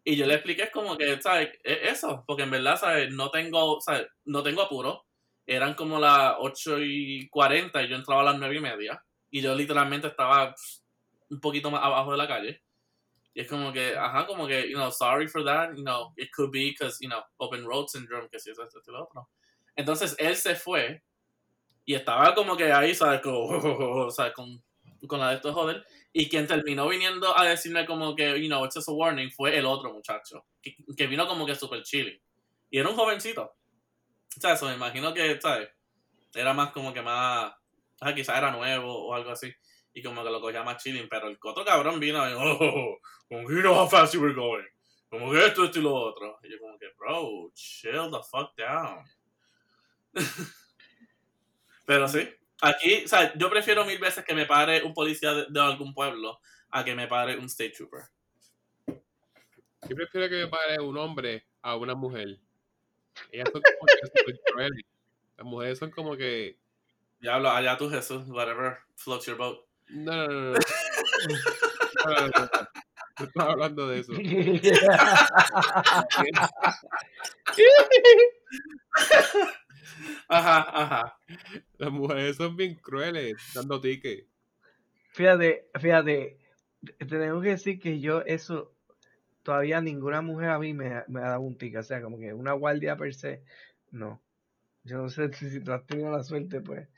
Y 0.05 0.17
yo 0.17 0.27
le 0.27 0.35
expliqué 0.35 0.65
es 0.65 0.71
como 0.71 0.97
que, 0.97 1.21
¿sabes? 1.21 1.51
E- 1.65 1.89
Eso, 1.89 2.25
porque 2.27 2.45
en 2.45 2.51
verdad, 2.51 2.79
¿sabes? 2.79 3.13
No 3.13 3.31
tengo, 3.31 3.81
¿sabes? 3.81 4.07
No 4.25 4.43
tengo 4.43 4.63
apuro. 4.63 5.05
Eran 5.47 5.75
como 5.75 5.99
las 5.99 6.35
8 6.39 6.79
y 6.81 7.29
40 7.29 7.83
y 7.83 7.89
yo 7.89 7.97
entraba 7.97 8.21
a 8.23 8.25
las 8.25 8.39
9 8.39 8.57
y 8.57 8.61
media. 8.61 9.03
Y 9.31 9.41
yo 9.41 9.55
literalmente 9.55 10.09
estaba 10.09 10.55
un 11.31 11.41
poquito 11.41 11.71
más 11.71 11.83
abajo 11.83 12.13
de 12.13 12.19
la 12.19 12.29
calle. 12.29 12.63
Y 13.35 13.41
es 13.43 13.49
como 13.49 13.73
que, 13.73 13.97
ajá, 13.97 14.27
como 14.27 14.47
que, 14.47 14.69
you 14.71 14.77
know, 14.77 14.91
sorry 14.91 15.29
for 15.29 15.45
that, 15.45 15.75
you 15.77 15.83
know, 15.83 16.13
it 16.17 16.31
could 16.35 16.51
be 16.51 16.71
because, 16.71 16.99
you 17.01 17.09
know, 17.09 17.23
open 17.37 17.67
road 17.67 17.87
syndrome, 17.89 18.29
que 18.31 18.39
si 18.39 18.51
eso, 18.51 18.63
esto 18.63 18.81
y 18.87 18.93
lo 18.93 19.05
otro. 19.05 19.29
Entonces 19.77 20.17
él 20.19 20.35
se 20.37 20.55
fue 20.55 21.03
y 21.85 21.95
estaba 21.95 22.35
como 22.35 22.57
que 22.57 22.73
ahí, 22.73 22.95
¿sabes? 22.95 23.21
Como, 23.21 24.11
sea, 24.11 24.33
con, 24.33 24.63
con 25.07 25.21
la 25.21 25.31
de 25.31 25.37
esto 25.37 25.49
de 25.49 25.55
joder. 25.55 25.87
Y 26.19 26.31
quien 26.31 26.47
terminó 26.47 26.89
viniendo 26.89 27.39
a 27.39 27.45
decirme 27.45 27.85
como 27.85 28.17
que, 28.17 28.41
you 28.41 28.49
know, 28.49 28.65
it's 28.65 28.75
just 28.75 28.89
a 28.89 28.93
warning, 28.93 29.31
fue 29.31 29.55
el 29.55 29.67
otro 29.67 29.93
muchacho, 29.93 30.47
que, 30.63 31.07
vino 31.07 31.27
como 31.27 31.45
que 31.45 31.55
super 31.55 31.83
chilling. 31.83 32.19
Y 32.71 32.79
era 32.79 32.89
un 32.89 32.97
jovencito. 32.97 33.43
O 33.45 34.41
sea, 34.41 34.55
eso 34.55 34.65
me 34.67 34.77
imagino 34.77 35.13
que, 35.13 35.39
¿sabes? 35.39 35.69
Era 36.33 36.55
más 36.55 36.73
como 36.73 36.95
que 36.95 37.03
más, 37.03 37.53
ah, 38.01 38.15
quizás 38.15 38.39
era 38.39 38.51
nuevo 38.51 39.09
o 39.09 39.13
algo 39.13 39.31
así. 39.31 39.53
Y 39.93 40.03
como 40.03 40.25
que 40.25 40.31
lo 40.31 40.41
cogía 40.41 40.63
más 40.63 40.83
chilling, 40.83 41.07
pero 41.07 41.29
el 41.29 41.37
otro 41.39 41.67
cabrón 41.67 42.01
vino 42.01 42.27
y, 42.31 42.33
oh, 42.35 42.99
como 43.29 43.47
que 43.47 43.55
you 43.55 43.61
know 43.61 43.75
how 43.75 43.87
fast 43.87 44.15
you 44.15 44.23
were 44.23 44.33
going. 44.33 44.65
Como 45.11 45.31
que 45.31 45.45
esto, 45.45 45.65
esto 45.65 45.81
y 45.81 45.83
lo 45.83 45.95
otro. 45.95 46.39
Y 46.43 46.51
yo 46.51 46.59
como 46.61 46.79
que, 46.79 46.87
bro, 46.97 47.53
chill 47.53 48.11
the 48.11 48.21
fuck 48.31 48.57
down. 48.57 49.05
pero 51.85 52.09
sí, 52.09 52.27
aquí, 52.63 53.05
o 53.05 53.09
sea, 53.09 53.33
yo 53.37 53.51
prefiero 53.51 53.85
mil 53.85 53.99
veces 53.99 54.25
que 54.25 54.35
me 54.35 54.47
pare 54.47 54.83
un 54.83 54.95
policía 54.95 55.33
de, 55.33 55.47
de 55.49 55.61
algún 55.61 55.95
pueblo 55.95 56.41
a 56.71 56.85
que 56.85 56.95
me 56.95 57.07
pare 57.07 57.37
un 57.37 57.47
state 57.47 57.71
trooper. 57.71 58.05
Yo 59.89 59.95
prefiero 59.95 60.29
que 60.29 60.45
me 60.45 60.49
pare 60.49 60.81
un 60.81 60.97
hombre 60.97 61.47
a 61.63 61.77
una 61.77 61.95
mujer. 61.95 62.39
Ellas 63.31 63.49
son 63.53 63.63
como 63.63 63.87
que 63.87 64.35
crueles. 64.53 64.85
Las 65.37 65.47
mujeres 65.47 65.79
son 65.79 65.91
como 65.91 66.17
que. 66.17 66.59
Diablo, 67.21 67.51
allá 67.51 67.77
tú 67.77 67.89
Jesús, 67.89 68.29
whatever 68.29 68.79
floats 68.95 69.27
your 69.27 69.37
boat. 69.37 69.59
No, 69.89 70.27
no, 70.27 70.29
no, 70.29 70.53
no. 70.53 70.53
No, 70.53 70.57
no, 72.07 72.21
no, 72.21 72.29
no. 72.29 72.49
No 73.19 73.25
estaba 73.25 73.53
hablando 73.53 73.89
de 73.89 74.01
eso. 74.01 74.13
Ajá. 80.29 81.19
Las 81.79 81.91
mujeres 81.91 82.37
son 82.37 82.57
bien 82.57 82.75
crueles, 82.75 83.37
dando 83.55 83.81
tickets. 83.81 84.27
Fíjate, 85.13 85.69
fíjate, 85.81 86.39
tenemos 87.09 87.43
que 87.43 87.51
decir 87.51 87.81
que 87.81 88.01
yo 88.01 88.21
eso, 88.23 88.75
todavía 89.43 89.81
ninguna 89.81 90.21
mujer 90.21 90.51
a 90.51 90.59
mí 90.59 90.75
me, 90.75 91.05
me 91.09 91.21
ha 91.21 91.31
dado 91.31 91.41
un 91.41 91.57
ticket, 91.57 91.81
o 91.81 91.83
sea, 91.83 92.03
como 92.03 92.19
que 92.19 92.35
una 92.35 92.53
guardia 92.53 92.97
per 92.97 93.15
se, 93.15 93.43
no. 93.91 94.21
Yo 94.85 94.99
no 94.99 95.09
sé 95.09 95.33
si, 95.33 95.61
tú 95.61 95.73
has 95.73 95.87
tenido 95.87 96.11
la 96.11 96.23
suerte, 96.23 96.61
pues, 96.61 96.89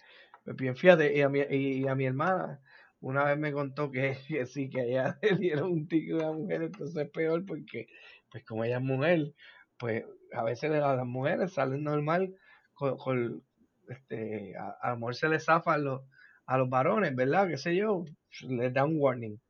pues 0.45 0.57
bien, 0.57 0.77
fíjate, 0.77 1.17
y 1.17 1.21
a 1.21 1.29
mi, 1.29 1.41
y, 1.41 1.87
a 1.87 1.95
mi 1.95 2.07
hermana 2.07 2.61
una 3.01 3.25
vez 3.25 3.39
me 3.39 3.53
contó 3.53 3.91
que, 3.93 4.17
que 4.29 4.47
sí, 4.47 4.69
que 4.69 4.83
ella 4.83 5.19
le 5.23 5.37
dieron 5.37 5.71
un 5.71 5.89
ticket 5.89 6.21
a 6.21 6.31
una 6.31 6.39
mujer, 6.39 6.63
entonces 6.63 6.97
es 6.97 7.11
peor 7.11 7.45
porque, 7.47 7.89
pues 8.31 8.45
como 8.45 8.65
ella 8.65 8.79
es 8.79 8.83
mujer, 8.83 9.33
pues 9.79 10.05
a 10.33 10.43
veces 10.43 10.71
las 10.71 11.07
mujeres 11.07 11.53
salen 11.53 11.85
normal 11.85 12.35
con, 12.79 12.97
con 12.97 13.45
este, 13.89 14.57
a, 14.57 14.77
a 14.81 14.91
lo 14.91 14.97
mejor 14.99 15.15
se 15.17 15.29
les 15.29 15.45
zafa 15.45 15.75
a 15.75 15.79
los, 15.79 16.03
a 16.47 16.59
los 16.59 16.69
varones, 16.71 17.15
¿verdad? 17.17 17.49
Qué 17.49 17.57
sé 17.59 17.75
yo, 17.77 18.05
les 18.49 18.73
da 18.73 18.85
un 18.85 18.97
warning. 19.01 19.41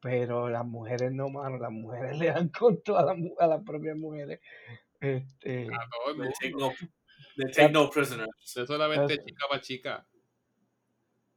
Pero 0.00 0.50
las 0.50 0.66
mujeres 0.66 1.12
no, 1.12 1.30
mano, 1.30 1.58
las 1.58 1.70
mujeres 1.72 2.18
le 2.18 2.26
dan 2.26 2.48
con 2.50 2.82
todas 2.82 3.06
las 3.06 3.16
mu- 3.16 3.34
a 3.38 3.46
las 3.46 3.62
propias 3.64 3.96
mujeres. 3.96 4.40
Este, 5.00 5.66
A 5.66 5.88
todo 5.90 6.12
el 6.12 6.16
They 6.16 6.24
mundo. 6.24 6.32
take 6.40 6.54
no, 6.56 6.72
they 7.36 7.52
take 7.52 7.72
no 7.72 7.90
prisoners. 7.90 8.30
Es 8.56 8.66
solamente 8.66 9.14
Eso. 9.14 9.24
chica 9.24 9.46
para 9.48 9.60
chica. 9.60 10.06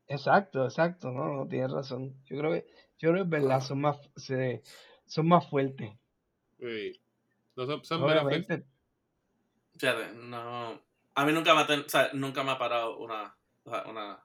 exacto, 0.07 0.65
exacto, 0.65 1.12
no, 1.12 1.33
no, 1.33 1.47
tienes 1.47 1.71
razón. 1.71 2.15
Yo 2.25 2.38
creo 2.38 2.51
que, 2.51 2.67
yo 2.97 3.12
creo 3.12 3.15
que 3.15 3.21
es 3.23 3.29
verdad, 3.29 3.62
son 3.62 3.81
más, 3.81 3.97
se, 4.15 4.62
son 5.05 5.27
más 5.27 5.49
fuertes. 5.49 5.91
Sí. 6.60 6.91
No 7.55 7.65
son, 7.65 7.83
son 7.83 8.01
menos 8.05 8.23
Obviamente, 8.23 8.65
Fíjate, 9.77 10.13
no. 10.15 10.81
A 11.17 11.25
mí 11.25 11.34
nunca 11.34 11.56
me, 11.56 11.62
ha 11.62 11.67
ten- 11.67 11.80
o 11.86 11.89
sea, 11.89 12.12
nunca 12.13 12.43
me 12.43 12.51
ha 12.51 12.60
parado 12.60 12.97
una, 12.99 13.36
o 13.63 13.71
sea, 13.71 13.84
una, 13.88 14.23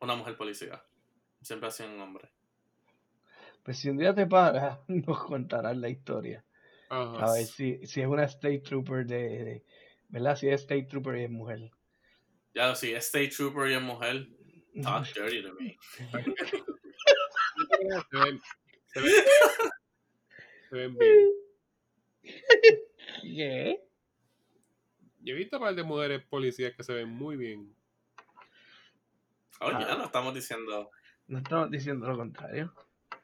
una 0.00 0.14
mujer 0.16 0.36
policía. 0.36 0.82
Siempre 1.42 1.68
ha 1.68 1.70
sido 1.70 1.90
un 1.90 2.00
hombre. 2.00 2.30
pues 3.62 3.78
si 3.78 3.90
un 3.90 3.98
día 3.98 4.14
te 4.14 4.26
paras, 4.26 4.78
nos 4.88 5.22
contarás 5.24 5.76
la 5.76 5.88
historia. 5.90 6.44
A 6.90 7.30
ver 7.32 7.44
si, 7.44 7.86
si 7.86 8.00
es 8.00 8.06
una 8.06 8.24
state 8.24 8.60
trooper 8.60 9.04
de, 9.06 9.44
de- 9.44 9.64
¿verdad? 10.08 10.36
Si 10.36 10.48
es 10.48 10.62
state 10.62 10.84
trooper 10.84 11.18
y 11.18 11.24
es 11.24 11.30
mujer. 11.30 11.70
Ya, 12.54 12.74
si 12.74 12.92
es 12.94 13.04
state 13.04 13.28
trooper 13.28 13.70
y 13.70 13.74
es 13.74 13.82
mujer, 13.82 14.26
talk 14.82 15.06
dirty 15.14 15.42
to 15.42 15.52
me. 15.54 15.76
Se 18.10 18.16
ven, 18.18 18.40
se 18.86 19.00
ven, 19.00 19.12
se 20.70 20.74
ven 20.76 20.96
bien. 20.98 21.30
¿Qué? 23.22 23.87
Yo 25.20 25.34
he 25.34 25.36
visto 25.36 25.56
un 25.56 25.62
par 25.64 25.74
de 25.74 25.82
mujeres 25.82 26.24
policías 26.26 26.74
que 26.74 26.82
se 26.84 26.92
ven 26.94 27.08
muy 27.08 27.36
bien. 27.36 27.74
Oye, 29.60 29.76
Ah. 29.88 29.96
no 29.98 30.04
estamos 30.04 30.34
diciendo. 30.34 30.90
No 31.26 31.38
estamos 31.38 31.70
diciendo 31.70 32.06
lo 32.08 32.16
contrario. 32.16 32.72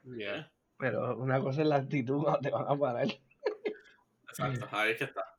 Yeah. 0.04 0.50
Pero 0.78 1.16
una 1.16 1.40
cosa 1.40 1.62
es 1.62 1.68
la 1.68 1.76
actitud 1.76 2.22
cuando 2.22 2.40
te 2.40 2.50
van 2.50 2.66
a 2.68 2.76
parar. 2.76 3.06
Exacto, 4.28 4.68
ahí 4.72 4.92
es 4.92 4.98
que 4.98 5.04
está. 5.04 5.36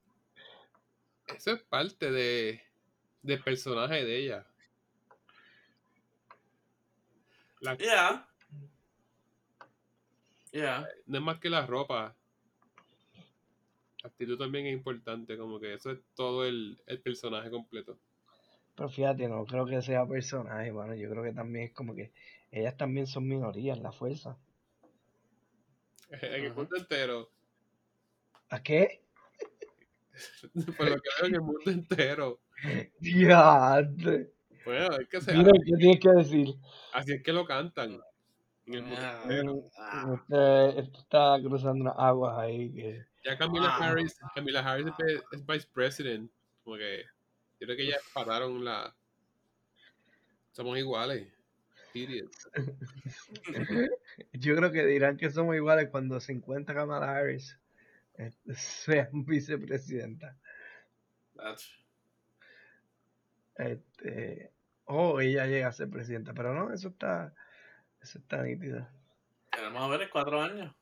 Eso 1.28 1.52
es 1.52 1.64
parte 1.64 2.12
de, 2.12 2.64
del 3.22 3.44
personaje 3.44 4.06
de 4.06 4.18
ella. 4.18 4.48
La- 7.60 7.76
Yeah. 7.78 8.28
Yeah. 10.52 10.88
no 11.08 11.18
es 11.18 11.24
más 11.24 11.40
que 11.40 11.50
la 11.50 11.66
ropa. 11.66 12.16
La 14.06 14.10
actitud 14.10 14.38
también 14.38 14.68
es 14.68 14.74
importante, 14.74 15.36
como 15.36 15.60
que 15.60 15.74
eso 15.74 15.90
es 15.90 15.98
todo 16.14 16.46
el, 16.46 16.80
el 16.86 17.02
personaje 17.02 17.50
completo. 17.50 17.98
Pero 18.76 18.88
fíjate, 18.88 19.28
no 19.28 19.44
creo 19.46 19.66
que 19.66 19.82
sea 19.82 20.06
personaje, 20.06 20.72
mano. 20.72 20.94
Yo 20.94 21.10
creo 21.10 21.24
que 21.24 21.32
también 21.34 21.66
es 21.66 21.74
como 21.74 21.96
que 21.96 22.14
ellas 22.52 22.78
también 22.78 23.08
son 23.08 23.28
minorías, 23.28 23.80
la 23.80 23.92
fuerza. 23.92 24.38
En 26.12 26.44
el 26.46 26.54
mundo 26.54 26.76
entero. 26.78 27.32
¿A 28.50 28.62
qué? 28.62 29.02
Por 30.78 30.88
lo 30.88 30.96
que 30.98 31.10
veo 31.20 31.28
en 31.30 31.34
el 31.36 31.42
mundo 31.42 31.72
entero. 31.72 32.42
Diadre. 33.00 34.34
Bueno, 34.66 34.98
es 34.98 35.08
que 35.08 35.20
se, 35.20 35.34
Mira, 35.34 35.52
¿qué 35.66 35.72
tienes 35.78 36.00
que 36.00 36.10
decir? 36.12 36.48
así 36.94 37.14
es 37.14 37.24
que 37.24 37.34
lo 37.34 37.44
cantan. 37.46 38.00
En 38.68 38.74
el 38.76 38.84
mundo 38.84 38.98
Ah. 39.02 39.22
entero. 39.24 39.64
Ah. 39.80 40.16
Este, 40.16 40.80
este 40.82 40.98
está 41.00 41.38
cruzando 41.44 41.82
unas 41.86 41.96
aguas 41.98 42.38
ahí. 42.38 42.72
Que... 42.72 43.06
Ya 43.26 43.38
Camila 43.38 43.76
Wow. 43.78 43.84
Harris, 43.88 44.20
Camila 44.36 44.60
Harris 44.60 44.86
es, 45.00 45.22
es 45.32 45.46
vice 45.46 45.68
president. 45.74 46.32
Como 46.64 46.78
que 46.78 47.04
yo 47.60 47.66
creo 47.68 47.76
que 47.76 47.88
ya 47.88 47.98
pararon 48.14 48.64
la. 48.64 48.96
Somos 50.52 50.78
iguales. 50.78 51.28
Period. 51.92 52.30
Yo 54.34 54.56
creo 54.56 54.72
que 54.72 54.86
dirán 54.86 55.16
que 55.18 55.30
somos 55.30 55.56
iguales 55.56 55.90
cuando 55.90 56.20
se 56.20 56.34
encuentra 56.34 56.76
Kamala 56.76 57.10
Harris 57.18 57.58
este, 58.16 58.54
sea 58.54 59.10
vicepresidenta. 59.14 60.38
That's- 61.36 61.70
Este, 63.56 64.52
o 64.86 65.20
ella 65.22 65.46
llega 65.48 65.68
a 65.68 65.72
ser 65.74 65.90
presidenta, 65.90 66.34
pero 66.34 66.54
no, 66.54 66.74
eso 66.74 66.90
está, 66.90 67.34
eso 68.02 68.20
está 68.20 68.44
nítido. 68.44 68.86
Queremos 69.52 69.82
a 69.82 69.88
ver 69.88 70.02
en 70.04 70.10
cuatro 70.10 70.42
años. 70.42 70.76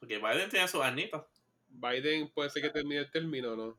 Porque 0.00 0.18
Biden 0.18 0.50
tiene 0.50 0.66
sus 0.66 0.82
añitos. 0.82 1.24
Biden 1.70 2.28
puede 2.32 2.50
ser 2.50 2.62
que 2.62 2.70
termine 2.70 3.00
el 3.00 3.10
término, 3.10 3.56
¿no? 3.56 3.78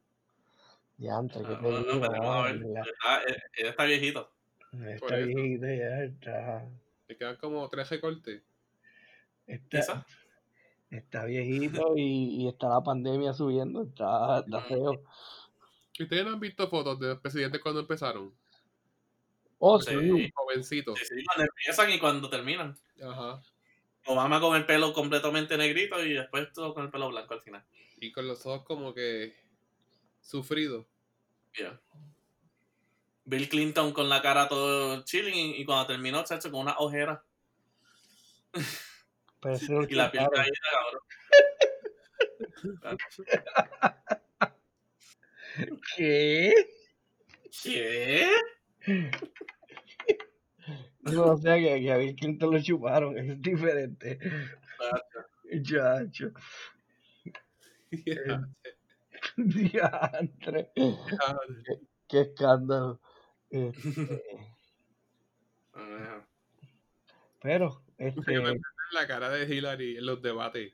Diantre, 0.97 1.41
que 1.41 1.47
No, 1.49 1.57
te 1.57 1.63
no, 1.63 1.71
no, 1.71 1.93
digo, 1.93 1.99
veremos 1.99 2.29
a 2.29 2.43
ah, 2.45 2.49
Está, 2.51 3.23
él, 3.27 3.37
él 3.57 3.65
está 3.67 3.83
viejito. 3.85 4.31
está 4.71 4.99
Por 4.99 5.13
eso. 5.13 5.27
viejito 5.27 5.65
ya, 5.65 6.03
está, 6.03 6.69
Le 7.07 7.17
quedan 7.17 7.35
como 7.37 7.67
tres 7.69 7.89
recortes. 7.89 8.43
está, 9.47 10.05
está 10.89 11.25
viejito 11.25 11.93
y, 11.97 12.43
y 12.43 12.47
está 12.47 12.69
la 12.69 12.81
pandemia 12.81 13.33
subiendo, 13.33 13.83
está, 13.83 14.39
está 14.39 14.61
feo. 14.61 15.03
¿Ustedes 15.99 16.25
no 16.25 16.31
han 16.31 16.39
visto 16.39 16.67
fotos 16.69 16.99
de 16.99 17.07
los 17.09 17.19
presidentes 17.19 17.61
cuando 17.61 17.81
empezaron? 17.81 18.33
Oh, 19.59 19.79
Sí. 19.79 19.91
sí, 19.91 20.31
Jovencitos. 20.33 20.97
Sí, 20.99 21.05
sí, 21.05 21.23
cuando 21.25 21.43
empiezan 21.51 21.91
y 21.91 21.99
cuando 21.99 22.29
terminan. 22.29 22.75
Ajá. 23.03 23.41
Obama 24.05 24.39
con 24.39 24.55
el 24.55 24.65
pelo 24.65 24.93
completamente 24.93 25.57
negrito 25.57 26.03
y 26.03 26.13
después 26.13 26.51
todo 26.53 26.73
con 26.73 26.85
el 26.85 26.91
pelo 26.91 27.09
blanco 27.09 27.33
al 27.33 27.41
final. 27.41 27.63
Y 27.99 28.11
con 28.11 28.27
los 28.27 28.45
ojos 28.45 28.65
como 28.65 28.93
que 28.93 29.35
sufridos. 30.21 30.85
Yeah. 31.53 31.79
Bill 33.25 33.49
Clinton 33.49 33.93
con 33.93 34.09
la 34.09 34.21
cara 34.21 34.47
todo 34.47 35.03
chilling 35.03 35.55
y, 35.55 35.65
cuando 35.65 35.87
terminó, 35.87 36.23
chacho, 36.23 36.51
con 36.51 36.61
una 36.61 36.77
ojera. 36.77 37.23
Y 39.89 39.95
la 39.95 40.11
piel 40.11 40.27
caída, 40.31 40.53
cabrón. 40.71 41.01
¿Qué? 45.97 46.53
¿Qué? 47.63 48.29
O 51.05 51.37
sea 51.37 51.55
que, 51.55 51.81
que 51.81 51.91
a 51.91 51.97
Bill 51.97 52.15
Clinton 52.15 52.51
lo 52.51 52.61
chuparon, 52.61 53.17
es 53.17 53.41
diferente. 53.41 54.19
Chacho. 55.63 56.31
Diantre. 59.37 60.71
ya. 60.75 61.37
Qué, 61.65 61.79
qué 62.07 62.21
escándalo. 62.21 63.01
Este, 63.49 64.23
pero, 67.41 67.83
Yo 67.97 68.41
me 68.41 68.51
este, 68.51 68.61
la 68.93 69.07
cara 69.07 69.29
de 69.29 69.53
Hillary 69.53 69.97
en 69.97 70.05
los 70.05 70.21
debates. 70.21 70.73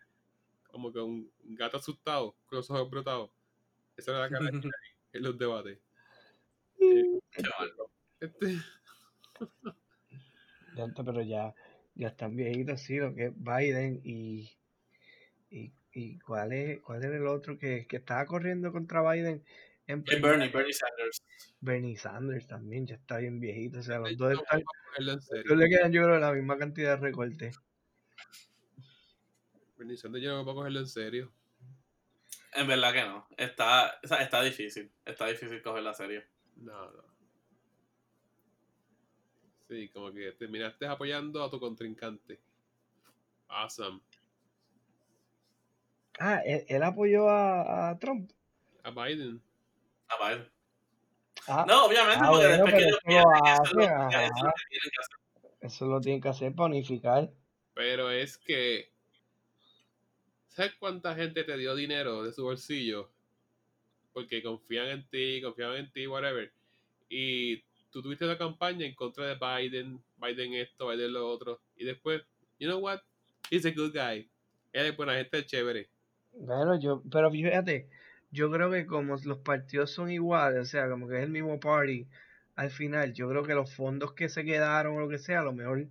Como 0.67 0.91
que 0.93 0.99
un 0.99 1.31
gato 1.41 1.77
asustado, 1.77 2.35
con 2.45 2.57
los 2.57 2.69
ojos 2.69 2.89
brotados. 2.89 3.31
Esa 3.95 4.11
era 4.11 4.19
la 4.21 4.29
cara 4.29 4.45
de 4.45 4.51
Hillary 4.57 4.95
en 5.13 5.23
los 5.23 5.37
debates. 5.37 5.79
Chaval. 7.31 7.73
Este, 8.19 8.57
pero 11.05 11.21
ya, 11.21 11.53
ya 11.95 12.09
están 12.09 12.35
viejitos, 12.35 12.81
sí, 12.81 12.97
lo 12.97 13.13
que 13.13 13.25
es 13.25 13.33
Biden 13.35 14.01
y, 14.03 14.51
y, 15.49 15.73
y 15.93 16.19
cuál 16.19 16.53
es, 16.53 16.79
cuál 16.81 17.03
era 17.03 17.17
el 17.17 17.27
otro 17.27 17.57
que, 17.57 17.87
que 17.87 17.97
estaba 17.97 18.25
corriendo 18.25 18.71
contra 18.71 19.01
Biden 19.11 19.43
en? 19.87 20.03
Bernie, 20.03 20.49
Bernie 20.49 20.73
Sanders. 20.73 21.23
Bernie 21.59 21.97
Sanders 21.97 22.47
también 22.47 22.85
ya 22.85 22.95
está 22.95 23.17
bien 23.17 23.39
viejito, 23.39 23.79
o 23.79 23.83
sea, 23.83 23.99
los 23.99 24.17
dos 24.17 24.33
están, 24.33 24.59
a 24.59 24.63
cogerlo 24.63 25.13
en 25.13 25.21
serio. 25.21 25.55
le 25.55 25.69
quedan 25.69 25.91
yo 25.91 26.03
creo 26.03 26.19
la 26.19 26.33
misma 26.33 26.57
cantidad 26.57 26.97
de 26.97 27.07
recortes. 27.07 27.59
Bernie 29.77 29.97
Sanders 29.97 30.23
yo 30.23 30.35
no 30.35 30.43
puedo 30.43 30.57
cogerlo 30.57 30.79
en 30.79 30.87
serio. 30.87 31.31
En 32.53 32.67
verdad 32.67 32.93
que 32.93 33.01
no. 33.01 33.27
Está, 33.37 33.99
o 34.03 34.07
sea, 34.07 34.17
está 34.23 34.41
difícil. 34.41 34.91
Está 35.05 35.27
difícil 35.27 35.61
coger 35.61 35.83
la 35.83 35.93
serie. 35.93 36.25
No, 36.55 36.91
no. 36.91 37.06
Sí, 39.67 39.89
como 39.89 40.11
que 40.11 40.31
terminaste 40.33 40.87
apoyando 40.87 41.43
a 41.43 41.49
tu 41.49 41.59
contrincante. 41.59 42.39
Awesome. 43.49 44.01
Ah, 46.19 46.41
él, 46.45 46.65
él 46.67 46.83
apoyó 46.83 47.29
a, 47.29 47.89
a 47.89 47.99
Trump. 47.99 48.31
A 48.83 48.91
Biden. 48.91 49.41
Ah, 50.09 50.15
Biden. 50.29 50.49
Ah, 51.47 51.65
No, 51.67 51.85
obviamente, 51.85 52.19
Ah, 52.21 52.29
porque 52.29 52.47
bueno, 52.47 52.65
después 52.65 52.73
que 52.73 52.89
pero 53.05 53.19
ellos 53.19 53.59
eso 53.63 53.75
pierden, 53.77 54.51
eso 55.61 55.85
lo 55.87 56.01
tienen 56.01 56.21
que 56.21 56.29
hacer 56.29 56.55
para 56.55 56.67
unificar. 56.67 57.31
Pero 57.73 58.09
es 58.09 58.37
que. 58.37 58.91
¿Sabes 60.47 60.73
cuánta 60.79 61.13
gente 61.13 61.43
te 61.43 61.57
dio 61.57 61.75
dinero 61.75 62.23
de 62.23 62.33
su 62.33 62.43
bolsillo? 62.43 63.11
Porque 64.13 64.41
confían 64.41 64.87
en 64.87 65.07
ti, 65.07 65.41
confían 65.41 65.75
en 65.75 65.91
ti, 65.91 66.07
whatever. 66.07 66.51
Y 67.09 67.63
tú 67.89 68.01
tuviste 68.01 68.25
una 68.25 68.37
campaña 68.37 68.85
en 68.85 68.95
contra 68.95 69.25
de 69.25 69.35
Biden, 69.35 70.01
Biden 70.17 70.53
esto, 70.53 70.89
Biden 70.89 71.13
lo 71.13 71.27
otro. 71.27 71.61
Y 71.75 71.85
después, 71.85 72.21
you 72.59 72.67
know 72.67 72.79
what? 72.79 72.99
He's 73.49 73.65
a 73.65 73.71
good 73.71 73.93
guy. 73.93 74.29
Él 74.73 74.87
es 74.87 74.97
buena 74.97 75.15
gente, 75.15 75.45
chévere. 75.45 75.89
Bueno, 76.33 76.79
yo, 76.79 77.01
pero 77.11 77.31
fíjate, 77.31 77.89
yo 78.31 78.51
creo 78.51 78.69
que 78.69 78.85
como 78.85 79.15
los 79.23 79.39
partidos 79.39 79.91
son 79.91 80.11
iguales, 80.11 80.61
o 80.61 80.65
sea, 80.65 80.89
como 80.89 81.07
que 81.07 81.17
es 81.17 81.23
el 81.23 81.31
mismo 81.31 81.59
party, 81.59 82.07
al 82.55 82.69
final, 82.69 83.13
yo 83.13 83.29
creo 83.29 83.43
que 83.43 83.53
los 83.53 83.73
fondos 83.73 84.13
que 84.13 84.29
se 84.29 84.43
quedaron 84.43 84.97
o 84.97 84.99
lo 84.99 85.09
que 85.09 85.19
sea, 85.19 85.39
a 85.39 85.43
lo 85.43 85.53
mejor 85.53 85.87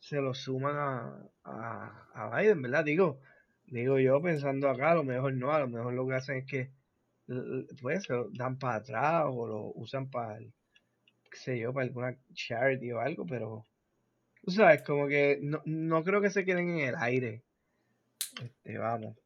se 0.00 0.20
los 0.20 0.38
suman 0.38 0.76
a, 0.76 1.30
a, 1.44 2.08
a 2.14 2.38
Biden, 2.38 2.62
¿verdad? 2.62 2.84
Digo, 2.84 3.20
digo 3.66 3.98
yo 3.98 4.20
pensando 4.20 4.68
acá, 4.68 4.92
a 4.92 4.94
lo 4.96 5.04
mejor 5.04 5.34
no, 5.34 5.52
a 5.52 5.60
lo 5.60 5.68
mejor 5.68 5.94
lo 5.94 6.06
que 6.06 6.14
hacen 6.14 6.38
es 6.38 6.46
que 6.46 6.70
pues 7.80 8.04
se 8.04 8.12
lo 8.12 8.28
dan 8.30 8.58
para 8.58 8.76
atrás 8.76 9.24
o 9.26 9.46
lo 9.46 9.72
usan 9.74 10.10
para, 10.10 10.38
qué 11.36 11.42
sé 11.42 11.58
yo, 11.58 11.72
para 11.72 11.86
alguna 11.86 12.16
charity 12.34 12.92
o 12.92 13.00
algo, 13.00 13.26
pero 13.26 13.64
tú 14.42 14.50
sabes, 14.50 14.82
como 14.82 15.06
que 15.06 15.38
no, 15.42 15.60
no 15.64 16.02
creo 16.02 16.20
que 16.20 16.30
se 16.30 16.44
queden 16.44 16.70
en 16.70 16.88
el 16.88 16.94
aire. 16.96 17.42
Este, 18.42 18.78
vamos. 18.78 19.16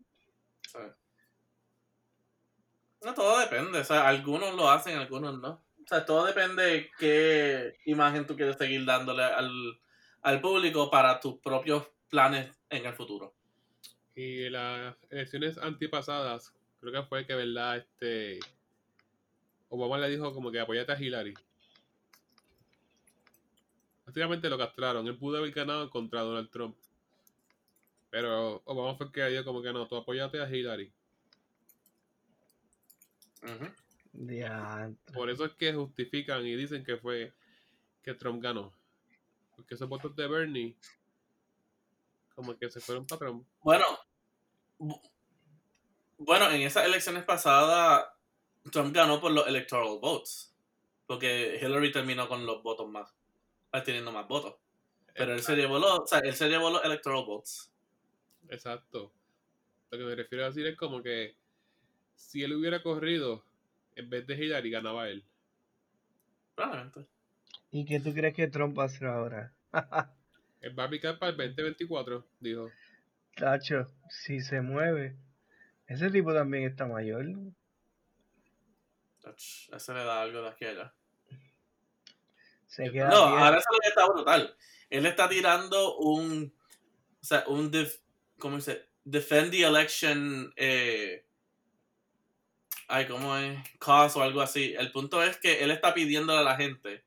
No, 3.03 3.15
todo 3.15 3.39
depende. 3.41 3.79
O 3.79 3.85
sea, 3.85 4.09
algunos 4.09 4.55
lo 4.55 4.71
hacen, 4.71 4.99
algunos 4.99 5.41
no. 5.41 5.53
O 5.83 5.87
sea, 5.87 6.05
todo 6.05 6.27
depende 6.27 6.63
de 6.63 6.91
qué 6.99 7.77
imagen 7.87 8.27
tú 8.27 8.37
quieres 8.37 8.57
seguir 8.57 8.85
dándole 8.85 9.25
al, 9.25 9.81
al 10.23 10.41
público 10.41 10.91
para 10.91 11.19
tus 11.19 11.39
propios 11.39 11.89
planes 12.09 12.51
en 12.69 12.87
el 12.87 12.95
futuro. 12.95 13.35
Y 14.15 14.51
las 14.51 14.97
elecciones 15.09 15.57
antepasadas, 15.59 16.53
creo 16.81 16.93
que 16.93 17.09
fue 17.09 17.27
que, 17.27 17.35
¿verdad? 17.35 17.79
Este. 17.79 18.41
Obama 19.69 19.99
le 19.99 20.11
dijo 20.11 20.35
como 20.35 20.51
que 20.51 20.61
apoyate 20.61 20.93
a 20.93 21.01
Hillary. 21.01 21.35
Básicamente 24.11 24.51
lo 24.51 24.59
castraron. 24.59 25.07
Él 25.07 25.17
pudo 25.17 25.39
haber 25.39 25.53
ganado 25.53 25.89
contra 25.89 26.23
Donald 26.23 26.51
Trump. 26.51 26.77
Pero 28.11 28.61
Obama 28.65 28.97
fue 28.97 29.07
el 29.07 29.13
que 29.13 29.25
dijo 29.27 29.45
como 29.45 29.63
que 29.63 29.73
no, 29.73 29.87
tú 29.87 29.95
apoyate 29.95 30.41
a 30.43 30.51
Hillary. 30.51 30.93
Por 35.15 35.31
eso 35.31 35.45
es 35.45 35.53
que 35.53 35.73
justifican 35.73 36.45
y 36.45 36.57
dicen 36.57 36.83
que 36.85 36.97
fue 36.97 37.33
que 38.03 38.15
Trump 38.15 38.43
ganó. 38.43 38.73
Porque 39.55 39.75
esos 39.77 39.89
votos 39.89 40.17
de 40.17 40.27
Bernie, 40.27 40.77
como 42.35 42.57
que 42.59 42.69
se 42.69 42.81
fueron 42.81 43.07
para 43.07 43.21
Trump. 43.21 43.47
Bueno, 43.63 43.85
bu- 44.81 45.01
bueno, 46.19 46.51
en 46.51 46.63
esas 46.63 46.85
elecciones 46.85 47.23
pasadas, 47.23 48.09
Trump 48.73 48.93
ganó 48.93 49.21
por 49.21 49.31
los 49.31 49.47
electoral 49.47 50.01
votes. 50.01 50.53
Porque 51.07 51.61
Hillary 51.63 51.93
terminó 51.93 52.29
con 52.29 52.45
los 52.45 52.61
votos 52.65 52.89
más, 52.89 53.13
teniendo 53.85 54.13
más 54.13 54.27
votos. 54.27 54.57
Pero 55.15 55.35
él 55.35 55.43
se 55.43 55.57
llevó 55.57 55.79
los, 55.79 56.01
o 56.01 56.07
sea, 56.07 56.21
él 56.21 56.35
se 56.35 56.49
llevó 56.49 56.71
los 56.71 56.85
electoral 56.85 57.25
votes. 57.25 57.71
Exacto. 58.49 59.13
Lo 59.91 59.99
que 59.99 60.05
me 60.05 60.15
refiero 60.15 60.45
a 60.45 60.49
decir 60.49 60.67
es 60.67 60.77
como 60.77 61.03
que 61.03 61.37
si 62.15 62.43
él 62.43 62.53
hubiera 62.55 62.83
corrido 62.83 63.45
en 63.97 64.09
vez 64.09 64.27
de 64.27 64.35
Hillary, 64.35 64.71
ganaba 64.71 65.09
él. 65.09 65.25
Probablemente. 66.55 67.07
¿Y 67.71 67.85
qué 67.85 68.01
tú 68.01 68.13
crees 68.13 68.35
que 68.35 68.49
Trump 68.49 68.79
va 68.79 68.85
a 68.85 68.87
hacer 68.87 69.07
ahora? 69.09 69.53
Él 70.61 70.79
va 70.79 70.85
a 70.85 70.91
picar 70.91 71.19
para 71.19 71.31
el 71.31 71.37
2024, 71.37 72.27
dijo. 72.39 72.71
Tacho, 73.35 73.87
si 74.11 74.41
se 74.41 74.61
mueve. 74.61 75.17
Ese 75.87 76.11
tipo 76.11 76.35
también 76.35 76.65
está 76.65 76.87
mayor. 76.87 77.25
Ach, 79.25 79.69
Ese 79.73 79.95
le 79.95 80.05
da 80.05 80.23
algo 80.23 80.43
de 80.43 80.49
aquí 80.49 80.67
a 80.67 80.71
allá. 80.71 80.95
Se 82.71 82.91
queda 82.91 83.09
No, 83.11 83.27
viejo. 83.33 83.45
ahora 83.45 83.59
eso 83.59 83.67
es 83.71 83.75
lo 83.77 83.81
que 83.81 83.89
está 83.89 84.07
brutal. 84.09 84.57
Él 84.89 85.07
está 85.07 85.29
tirando 85.29 85.97
un. 85.99 86.55
O 87.21 87.25
sea, 87.25 87.45
un. 87.49 87.71
def- 87.71 88.01
¿Cómo 88.39 88.57
dice? 88.57 88.89
Defend 89.05 89.51
the 89.51 89.63
election. 89.65 90.53
Eh, 90.57 91.25
ay, 92.89 93.07
¿cómo 93.07 93.37
es? 93.37 93.59
Cause 93.79 94.19
o 94.19 94.23
algo 94.23 94.41
así. 94.41 94.75
El 94.79 94.93
punto 94.93 95.23
es 95.23 95.37
que 95.39 95.63
él 95.63 95.71
está 95.71 95.95
pidiendo 95.95 96.37
a 96.37 96.43
la 96.43 96.57
gente 96.57 97.05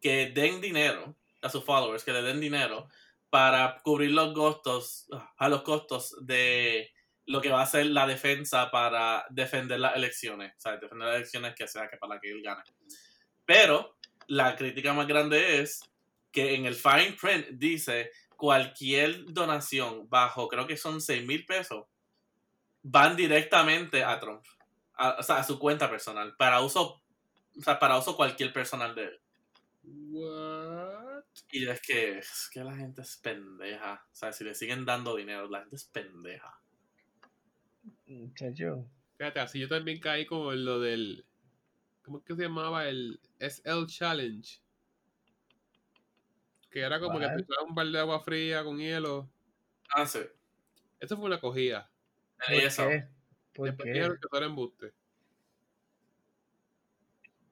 que 0.00 0.30
den 0.34 0.60
dinero 0.60 1.14
a 1.42 1.48
sus 1.48 1.64
followers, 1.64 2.04
que 2.04 2.12
le 2.12 2.22
den 2.22 2.40
dinero 2.40 2.88
para 3.30 3.80
cubrir 3.82 4.10
los 4.12 4.34
costos, 4.34 5.08
a 5.38 5.48
los 5.48 5.62
costos 5.62 6.14
de 6.20 6.92
lo 7.26 7.40
que 7.40 7.50
va 7.50 7.62
a 7.62 7.66
ser 7.66 7.86
la 7.86 8.06
defensa 8.06 8.70
para 8.70 9.24
defender 9.30 9.78
las 9.80 9.96
elecciones. 9.96 10.54
O 10.56 10.60
sea, 10.60 10.76
defender 10.76 11.06
las 11.08 11.16
elecciones 11.16 11.54
que 11.54 11.66
sea 11.68 11.88
que 11.88 11.96
para 11.96 12.18
que 12.20 12.30
él 12.30 12.42
gane. 12.42 12.62
Pero 13.46 13.96
la 14.28 14.56
crítica 14.56 14.92
más 14.92 15.06
grande 15.06 15.60
es 15.60 15.80
que 16.30 16.54
en 16.54 16.66
el 16.66 16.74
fine 16.74 17.16
print 17.20 17.46
dice 17.52 18.10
cualquier 18.36 19.32
donación 19.32 20.08
bajo, 20.08 20.48
creo 20.48 20.66
que 20.66 20.76
son 20.76 21.00
6 21.00 21.26
mil 21.26 21.44
pesos, 21.46 21.86
van 22.82 23.16
directamente 23.16 24.02
a 24.02 24.18
Trump. 24.18 24.44
A, 24.94 25.16
o 25.18 25.22
sea, 25.22 25.36
a 25.38 25.44
su 25.44 25.58
cuenta 25.58 25.88
personal. 25.88 26.34
Para 26.36 26.60
uso, 26.60 27.02
o 27.56 27.62
sea, 27.62 27.78
para 27.78 27.98
uso 27.98 28.16
cualquier 28.16 28.52
personal 28.52 28.94
de 28.94 29.04
él. 29.04 29.20
What? 29.84 31.24
Y 31.50 31.66
es 31.66 31.80
que, 31.80 32.18
es 32.18 32.48
que 32.52 32.62
la 32.62 32.74
gente 32.74 33.02
es 33.02 33.16
pendeja. 33.16 34.04
O 34.10 34.14
sea, 34.14 34.32
si 34.32 34.44
le 34.44 34.54
siguen 34.54 34.84
dando 34.84 35.16
dinero, 35.16 35.48
la 35.48 35.60
gente 35.60 35.76
es 35.76 35.84
pendeja. 35.84 36.60
Muchacho. 38.06 38.86
Fíjate, 39.16 39.40
así 39.40 39.60
yo 39.60 39.68
también 39.68 40.00
caí 40.00 40.26
como 40.26 40.52
en 40.52 40.64
lo 40.64 40.80
del. 40.80 41.24
¿Cómo 42.02 42.18
es 42.18 42.24
que 42.24 42.34
se 42.34 42.42
llamaba? 42.42 42.88
El 42.88 43.20
SL 43.38 43.86
Challenge. 43.86 44.60
Que 46.70 46.80
era 46.80 46.98
como 46.98 47.18
que 47.18 47.26
te 47.26 47.44
un 47.66 47.74
balde 47.74 47.92
de 47.92 48.00
agua 48.00 48.20
fría 48.20 48.64
con 48.64 48.78
hielo. 48.78 49.30
Ah, 49.94 50.06
sí. 50.06 50.20
Eso 50.98 51.16
fue 51.16 51.26
una 51.26 51.40
cogida. 51.40 51.90
¿Por 52.46 52.54
eso. 52.54 52.88
qué? 52.88 53.08
¿Por 53.52 53.66
Después 53.66 53.86
qué? 53.86 53.92
dijeron 53.92 54.16
que 54.18 54.26
eso 54.26 54.36
era 54.36 54.46
embuste. 54.46 54.92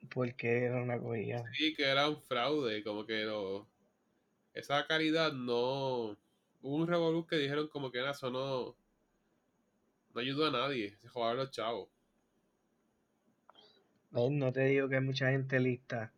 ¿Por 0.09 0.34
qué 0.34 0.64
era 0.64 0.82
una 0.82 0.98
cogida? 0.98 1.44
Sí, 1.53 1.74
que 1.74 1.84
era 1.84 2.09
un 2.09 2.20
fraude. 2.22 2.82
Como 2.82 3.07
que 3.07 3.24
no. 3.24 3.68
Esa 4.55 4.86
caridad 4.86 5.32
no. 5.32 6.18
Hubo 6.62 6.76
un 6.76 6.86
revolú 6.88 7.26
que 7.26 7.36
dijeron 7.36 7.68
como 7.68 7.90
que 7.92 7.98
era 7.98 8.11
eso 8.12 8.30
no. 8.30 8.76
No 10.14 10.20
ayudó 10.20 10.46
a 10.46 10.51
nadie. 10.51 10.96
Se 10.98 11.09
jodaron 11.09 11.38
los 11.38 11.51
chavos. 11.51 11.88
No 14.12 14.52
te 14.52 14.64
digo 14.64 14.88
que 14.88 14.96
hay 14.96 15.02
mucha 15.02 15.30
gente 15.30 15.61
lista. 15.61 16.12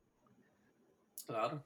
Claro. 1.27 1.65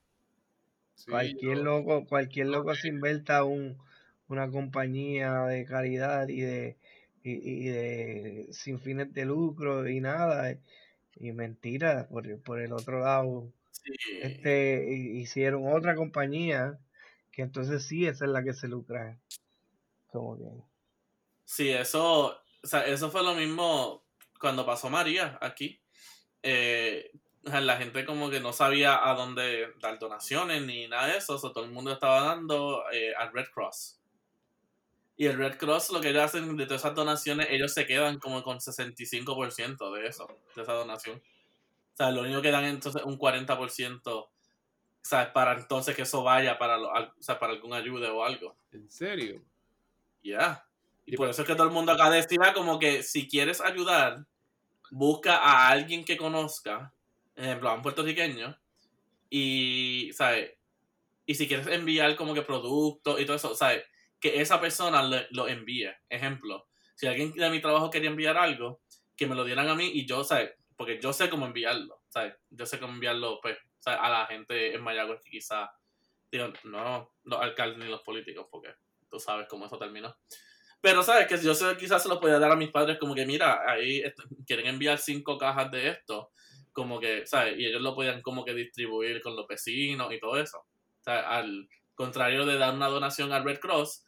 Sí, 0.94 1.10
cualquier 1.10 1.58
yo- 1.58 1.64
loco, 1.64 2.06
cualquier 2.06 2.48
loco 2.48 2.74
se 2.74 2.88
inventa 2.88 3.44
un, 3.44 3.78
una 4.28 4.50
compañía 4.50 5.42
de 5.44 5.64
caridad 5.64 6.28
y 6.28 6.40
de 6.40 6.76
y, 7.22 7.32
y 7.32 7.68
de 7.68 8.48
sin 8.52 8.78
fines 8.78 9.12
de 9.12 9.24
lucro 9.24 9.88
y 9.88 10.00
nada 10.00 10.56
y, 11.16 11.32
mentira 11.32 12.06
por, 12.08 12.26
el- 12.26 12.38
por 12.38 12.60
el 12.60 12.72
otro 12.72 13.00
lado 13.00 13.52
Sí. 13.72 13.92
este 14.22 14.86
hi- 14.88 15.18
hicieron 15.20 15.66
otra 15.72 15.94
compañía 15.96 16.78
que 17.32 17.42
entonces 17.42 17.84
sí 17.84 18.06
esa 18.06 18.24
es 18.26 18.30
la 18.30 18.42
que 18.44 18.52
se 18.54 18.68
lucra 18.68 19.18
como 20.08 20.38
que 20.38 20.44
Sí, 21.44 21.70
eso, 21.70 22.28
o 22.62 22.66
sea, 22.66 22.86
eso 22.86 23.10
fue 23.10 23.22
lo 23.22 23.34
mismo 23.34 24.04
cuando 24.40 24.64
pasó 24.66 24.88
María 24.90 25.38
aquí. 25.40 25.80
Eh, 26.48 27.10
la 27.42 27.76
gente 27.76 28.04
como 28.04 28.30
que 28.30 28.40
no 28.40 28.52
sabía 28.52 29.08
a 29.08 29.14
dónde 29.14 29.72
dar 29.80 29.98
donaciones 29.98 30.62
ni 30.62 30.86
nada 30.88 31.08
de 31.08 31.18
eso, 31.18 31.34
o 31.34 31.38
sea, 31.38 31.50
todo 31.52 31.64
el 31.64 31.70
mundo 31.72 31.92
estaba 31.92 32.20
dando 32.22 32.84
eh, 32.92 33.14
al 33.16 33.32
Red 33.32 33.46
Cross. 33.52 34.00
Y 35.16 35.26
el 35.26 35.38
Red 35.38 35.56
Cross 35.58 35.90
lo 35.90 36.00
que 36.00 36.10
ellos 36.10 36.22
hacen 36.24 36.56
de 36.56 36.66
todas 36.66 36.82
esas 36.82 36.94
donaciones, 36.94 37.48
ellos 37.50 37.72
se 37.72 37.86
quedan 37.86 38.18
como 38.18 38.42
con 38.42 38.60
65% 38.60 39.92
de 39.92 40.06
eso, 40.06 40.26
de 40.54 40.62
esa 40.62 40.72
donación. 40.74 41.18
O 41.18 41.96
sea, 41.96 42.10
lo 42.10 42.22
único 42.22 42.42
que 42.42 42.50
dan 42.50 42.64
entonces 42.64 43.02
un 43.04 43.18
40%, 43.18 44.06
o 44.14 44.30
sea, 45.02 45.32
para 45.32 45.54
entonces 45.54 45.96
que 45.96 46.02
eso 46.02 46.22
vaya 46.22 46.58
para, 46.58 46.76
lo- 46.78 46.90
o 46.92 47.22
sea, 47.22 47.38
para 47.38 47.52
algún 47.54 47.72
ayuda 47.72 48.12
o 48.12 48.24
algo. 48.24 48.56
¿En 48.72 48.90
serio? 48.90 49.42
Ya. 50.22 50.66
Y 51.06 51.14
Y 51.14 51.16
por 51.16 51.28
eso 51.30 51.42
es 51.42 51.48
que 51.48 51.54
todo 51.54 51.66
el 51.66 51.72
mundo 51.72 51.92
acá 51.92 52.10
decía 52.10 52.52
como 52.54 52.78
que 52.78 53.02
si 53.02 53.28
quieres 53.28 53.60
ayudar, 53.60 54.26
busca 54.90 55.36
a 55.36 55.68
alguien 55.68 56.04
que 56.04 56.16
conozca, 56.16 56.92
ejemplo, 57.34 57.68
a 57.68 57.74
un 57.74 57.82
puertorriqueño, 57.82 58.58
y, 59.30 60.10
¿sabes? 60.12 60.52
Y 61.26 61.34
si 61.34 61.48
quieres 61.48 61.66
enviar 61.66 62.14
como 62.16 62.34
que 62.34 62.42
productos 62.42 63.20
y 63.20 63.24
todo 63.24 63.36
eso, 63.36 63.54
¿sabes? 63.54 63.84
Que 64.20 64.40
esa 64.40 64.60
persona 64.60 65.02
lo 65.30 65.48
envíe. 65.48 65.90
Ejemplo, 66.08 66.68
si 66.94 67.06
alguien 67.06 67.32
de 67.32 67.50
mi 67.50 67.60
trabajo 67.60 67.90
quería 67.90 68.10
enviar 68.10 68.36
algo, 68.36 68.80
que 69.16 69.26
me 69.26 69.34
lo 69.34 69.44
dieran 69.44 69.68
a 69.68 69.74
mí 69.74 69.90
y 69.92 70.06
yo, 70.06 70.24
¿sabes? 70.24 70.52
Porque 70.76 71.00
yo 71.00 71.12
sé 71.12 71.28
cómo 71.28 71.46
enviarlo, 71.46 72.02
¿sabes? 72.08 72.34
Yo 72.50 72.66
sé 72.66 72.78
cómo 72.78 72.92
enviarlo, 72.92 73.40
pues. 73.40 73.58
A 73.84 74.10
la 74.10 74.26
gente 74.26 74.74
en 74.74 74.82
Mayagüez 74.82 75.20
que 75.22 75.30
quizás, 75.30 75.70
digo, 76.32 76.52
no 76.64 77.12
los 77.22 77.40
alcaldes 77.40 77.78
ni 77.78 77.84
los 77.84 78.00
políticos, 78.02 78.48
porque 78.50 78.74
tú 79.08 79.20
sabes 79.20 79.46
cómo 79.48 79.66
eso 79.66 79.78
terminó. 79.78 80.16
Pero, 80.86 81.02
¿sabes? 81.02 81.26
Que 81.26 81.36
yo 81.38 81.52
sé, 81.52 81.76
quizás 81.76 82.00
se 82.00 82.08
lo 82.08 82.20
podía 82.20 82.38
dar 82.38 82.52
a 82.52 82.54
mis 82.54 82.70
padres 82.70 82.96
como 82.96 83.12
que, 83.12 83.26
mira, 83.26 83.68
ahí 83.68 84.04
quieren 84.46 84.68
enviar 84.68 84.98
cinco 84.98 85.36
cajas 85.36 85.68
de 85.72 85.88
esto, 85.88 86.30
como 86.72 87.00
que, 87.00 87.26
¿sabes? 87.26 87.58
Y 87.58 87.66
ellos 87.66 87.82
lo 87.82 87.92
podían 87.92 88.22
como 88.22 88.44
que 88.44 88.54
distribuir 88.54 89.20
con 89.20 89.34
los 89.34 89.48
vecinos 89.48 90.12
y 90.12 90.20
todo 90.20 90.38
eso. 90.38 90.58
O 90.58 91.02
sea, 91.02 91.28
al 91.28 91.68
contrario 91.96 92.46
de 92.46 92.56
dar 92.56 92.72
una 92.72 92.86
donación 92.86 93.32
al 93.32 93.42
Red 93.42 93.58
Cross, 93.58 94.04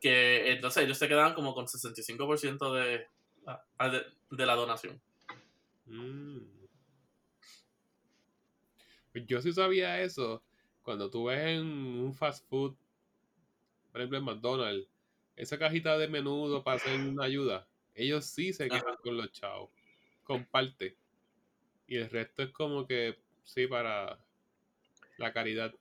que 0.00 0.50
entonces 0.50 0.82
ellos 0.82 0.98
se 0.98 1.06
quedaban 1.06 1.32
como 1.34 1.54
con 1.54 1.66
65% 1.66 2.74
de, 2.74 3.06
ah, 3.46 3.88
de, 3.88 4.02
de 4.28 4.46
la 4.46 4.56
donación. 4.56 5.00
Mm. 5.84 6.40
Yo 9.28 9.40
sí 9.40 9.52
sabía 9.52 10.02
eso. 10.02 10.42
Cuando 10.82 11.08
tú 11.08 11.26
ves 11.26 11.38
en 11.38 11.66
un 11.68 12.12
fast 12.12 12.44
food, 12.48 12.74
por 13.92 14.00
ejemplo 14.00 14.18
en 14.18 14.24
McDonald's, 14.24 14.95
esa 15.36 15.58
cajita 15.58 15.96
de 15.98 16.08
menudo 16.08 16.64
para 16.64 16.78
hacer 16.78 16.98
una 16.98 17.24
ayuda, 17.24 17.66
ellos 17.94 18.26
sí 18.26 18.52
se 18.52 18.64
Ajá. 18.64 18.80
quedan 18.80 18.96
con 18.96 19.16
los 19.16 19.32
chavos. 19.32 19.70
Comparte. 20.24 20.96
Y 21.86 21.96
el 21.96 22.10
resto 22.10 22.42
es 22.42 22.50
como 22.50 22.86
que, 22.86 23.18
sí, 23.44 23.66
para 23.66 24.18
la 25.18 25.32
caridad. 25.32 25.72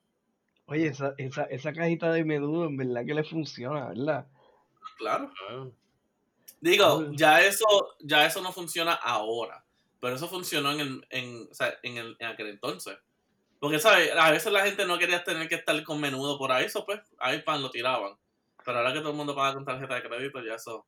oye 0.68 0.88
esa, 0.88 1.14
esa, 1.18 1.44
esa 1.46 1.74
cajita 1.74 2.12
de 2.12 2.24
menudo 2.24 2.66
en 2.66 2.78
verdad 2.78 3.06
que 3.06 3.14
le 3.14 3.24
funciona 3.24 3.90
verdad 3.90 4.28
Claro. 4.98 5.32
Ah, 5.50 5.68
Digo, 6.62 7.12
ya 7.12 7.42
eso, 7.42 7.66
ya 8.00 8.26
eso 8.26 8.42
no 8.42 8.52
funciona 8.52 8.94
ahora. 8.94 9.64
Pero 10.00 10.16
eso 10.16 10.28
funcionó 10.28 10.72
en, 10.72 10.80
el, 10.80 11.08
en, 11.10 11.48
o 11.52 11.54
sea, 11.54 11.78
en, 11.84 11.98
el, 11.98 12.16
en 12.20 12.28
aquel 12.28 12.48
entonces. 12.48 12.98
Porque, 13.60 13.80
¿sabes? 13.80 14.12
A 14.18 14.32
veces 14.32 14.52
la 14.52 14.66
gente 14.66 14.86
no 14.86 14.98
quería 14.98 15.24
tener 15.24 15.48
que 15.48 15.56
estar 15.56 15.82
con 15.84 16.00
menudo 16.00 16.38
por 16.38 16.52
ahí, 16.52 16.66
eso 16.66 16.86
pues, 16.86 17.02
ahí 17.20 17.42
pan 17.42 17.62
lo 17.62 17.72
tiraban. 17.72 18.14
Pero 18.66 18.80
ahora 18.80 18.92
que 18.92 19.00
todo 19.00 19.12
el 19.12 19.16
mundo 19.16 19.36
paga 19.36 19.54
con 19.54 19.64
tarjeta 19.64 19.96
de 19.96 20.04
crédito, 20.04 20.44
ya 20.44 20.56
eso. 20.56 20.86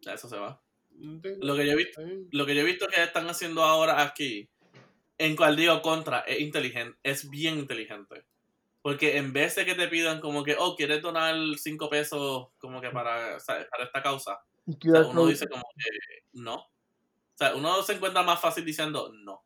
Ya 0.00 0.14
eso 0.14 0.28
se 0.28 0.38
va. 0.38 0.60
Lo 0.98 1.54
que 1.54 1.66
yo 1.66 1.72
he 1.72 1.76
visto, 1.76 2.00
lo 2.32 2.46
que 2.46 2.54
yo 2.54 2.62
he 2.62 2.64
visto 2.64 2.88
que 2.88 3.02
están 3.02 3.28
haciendo 3.28 3.62
ahora 3.62 4.02
aquí, 4.02 4.48
en 5.18 5.36
cual 5.36 5.56
digo 5.56 5.80
contra, 5.82 6.20
es 6.20 6.40
inteligente, 6.40 6.98
es 7.02 7.28
bien 7.28 7.58
inteligente. 7.58 8.24
Porque 8.80 9.18
en 9.18 9.34
vez 9.34 9.56
de 9.56 9.66
que 9.66 9.74
te 9.74 9.88
pidan 9.88 10.20
como 10.20 10.42
que, 10.42 10.56
oh, 10.58 10.74
¿quieres 10.74 11.02
donar 11.02 11.36
5 11.58 11.90
pesos 11.90 12.48
como 12.58 12.80
que 12.80 12.88
para, 12.90 13.38
¿sabes? 13.38 13.66
para 13.70 13.84
esta 13.84 14.02
causa? 14.02 14.40
O 14.66 14.72
sea, 14.80 15.06
uno 15.06 15.26
dice 15.26 15.46
como 15.46 15.64
que 15.76 16.24
no. 16.32 16.54
O 16.54 16.70
sea, 17.34 17.54
uno 17.54 17.82
se 17.82 17.92
encuentra 17.92 18.22
más 18.22 18.40
fácil 18.40 18.64
diciendo 18.64 19.12
no. 19.12 19.44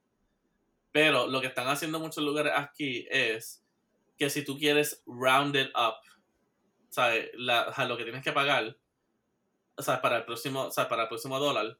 Pero 0.92 1.26
lo 1.26 1.40
que 1.40 1.48
están 1.48 1.66
haciendo 1.66 1.98
muchos 1.98 2.22
lugares 2.22 2.52
aquí 2.54 3.04
es 3.10 3.63
que 4.18 4.30
si 4.30 4.44
tú 4.44 4.58
quieres 4.58 5.02
round 5.06 5.56
it 5.56 5.70
up, 5.76 5.96
¿sabes? 6.88 7.30
La, 7.34 7.62
a 7.62 7.84
lo 7.84 7.96
que 7.96 8.04
tienes 8.04 8.22
que 8.22 8.32
pagar, 8.32 8.76
o 9.76 9.82
sea, 9.82 10.00
para 10.00 10.18
el 10.18 10.24
próximo, 10.24 10.62
o 10.66 10.70
sea, 10.70 10.88
para 10.88 11.02
el 11.02 11.08
próximo 11.08 11.38
dólar, 11.38 11.76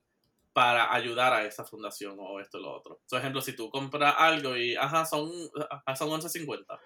para 0.53 0.95
ayudar 0.95 1.33
a 1.33 1.45
esa 1.45 1.65
fundación 1.65 2.17
o 2.19 2.41
esto 2.41 2.59
y 2.59 2.63
lo 2.63 2.73
otro. 2.73 3.01
Por 3.11 3.19
ejemplo, 3.19 3.43
si 3.43 3.55
tú 3.57 3.71
compras 3.71 4.15
algo 4.17 4.57
y, 4.57 4.77
ajá, 4.77 5.05
son, 5.05 5.31
son 5.97 6.11
11.50. 6.11 6.79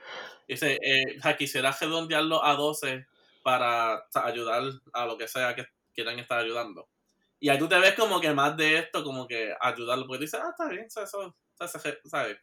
Dice, 0.48 0.78
eh, 0.82 1.36
quisiera 1.36 1.70
redondearlo 1.78 2.42
a 2.42 2.54
12 2.54 3.06
para 3.42 3.96
o 3.96 4.18
ayudar 4.20 4.62
a 4.92 5.06
lo 5.06 5.18
que 5.18 5.28
sea 5.28 5.54
que 5.54 5.66
quieran 5.94 6.18
estar 6.18 6.38
ayudando. 6.38 6.88
Y 7.40 7.50
ahí 7.50 7.58
tú 7.58 7.68
te 7.68 7.78
ves 7.78 7.94
como 7.94 8.20
que 8.20 8.32
más 8.32 8.56
de 8.56 8.78
esto, 8.78 9.04
como 9.04 9.26
que 9.28 9.54
ayudarlo, 9.60 10.06
porque 10.06 10.24
dices, 10.24 10.40
ah, 10.42 10.50
está 10.50 10.68
bien, 10.68 10.86
eso, 10.86 11.02
eso, 11.02 11.34
¿sabes? 12.06 12.38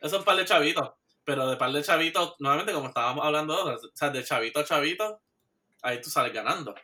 Eso 0.00 0.06
es 0.06 0.12
un 0.12 0.24
par 0.24 0.36
de 0.36 0.44
chavitos, 0.44 0.90
pero 1.28 1.46
de 1.46 1.58
par 1.58 1.70
de 1.70 1.82
chavitos, 1.82 2.36
nuevamente 2.38 2.72
como 2.72 2.88
estábamos 2.88 3.22
hablando, 3.22 3.74
o 3.74 3.78
sea, 3.92 4.08
de 4.08 4.24
chavito 4.24 4.60
a 4.60 4.64
chavito, 4.64 5.20
ahí 5.82 6.00
tú 6.00 6.08
sales 6.08 6.32
ganando. 6.32 6.74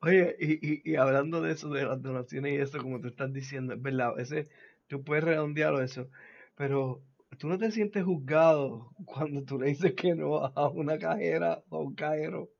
Oye, 0.00 0.36
y, 0.38 0.52
y, 0.52 0.82
y 0.84 0.96
hablando 0.96 1.40
de 1.40 1.52
eso, 1.52 1.70
de 1.70 1.86
las 1.86 2.02
donaciones 2.02 2.52
y 2.52 2.56
eso, 2.56 2.76
como 2.76 3.00
tú 3.00 3.08
estás 3.08 3.32
diciendo, 3.32 3.72
es 3.72 3.80
verdad, 3.80 4.20
ese, 4.20 4.50
tú 4.86 5.02
puedes 5.02 5.24
redondearlo 5.24 5.80
eso, 5.80 6.10
pero 6.56 7.00
tú 7.38 7.48
no 7.48 7.56
te 7.56 7.70
sientes 7.70 8.04
juzgado 8.04 8.90
cuando 9.06 9.42
tú 9.44 9.58
le 9.58 9.68
dices 9.68 9.94
que 9.94 10.14
no 10.14 10.44
a 10.44 10.68
una 10.68 10.98
cajera 10.98 11.62
o 11.70 11.78
a 11.78 11.80
un 11.80 11.94
cajero. 11.94 12.50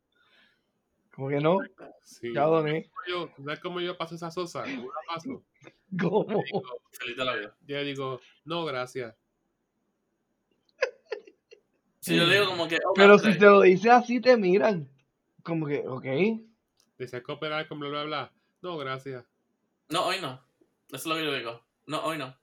Como 1.14 1.28
que 1.28 1.40
no, 1.40 1.58
sí. 2.02 2.32
ya 2.32 2.44
doné. 2.44 2.90
Yo, 3.06 3.28
¿Sabes 3.44 3.60
cómo 3.60 3.82
yo 3.82 3.94
paso 3.98 4.14
esa 4.14 4.30
sosa? 4.30 4.62
¿Cómo 4.62 4.88
la 4.88 5.14
paso? 5.14 5.44
¿Cómo? 6.00 6.42
Feliz 6.92 7.16
de 7.18 7.24
la 7.26 7.36
vida. 7.36 7.54
Yo 7.66 7.84
digo, 7.84 8.20
no, 8.46 8.64
gracias. 8.64 9.14
Si 12.06 12.16
yo 12.16 12.28
digo 12.28 12.46
como 12.46 12.68
que, 12.68 12.76
oh, 12.76 12.92
Pero 12.94 13.18
si 13.18 13.36
te 13.36 13.46
lo 13.46 13.62
dices 13.62 13.90
así, 13.90 14.20
te 14.20 14.36
miran. 14.36 14.88
Como 15.42 15.66
que, 15.66 15.80
ok. 15.88 16.04
Deseas 16.98 17.22
cooperar 17.22 17.66
con 17.66 17.80
bla, 17.80 17.88
bla, 17.88 18.04
bla. 18.04 18.32
No, 18.62 18.76
gracias. 18.78 19.24
no, 19.88 20.06
hoy 20.06 20.16
no. 20.22 20.40
Eso 20.88 20.96
es 20.96 21.06
lo 21.06 21.14
que 21.16 21.24
yo 21.24 21.34
digo. 21.34 21.60
No, 21.86 22.04
hoy 22.04 22.16
no. 22.18 22.36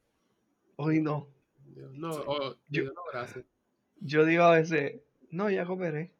Hoy 0.76 1.02
no. 1.02 1.30
Yo, 1.76 1.88
no, 1.94 2.10
o- 2.12 2.56
Yo- 2.68 2.82
digo, 2.84 2.94
no, 2.94 3.02
gracias. 3.12 3.46
Yo 4.02 4.26
digo 4.26 4.44
a 4.44 4.56
veces, 4.56 5.00
no, 5.32 5.50
ya 5.50 5.66
cooperé. 5.66 6.12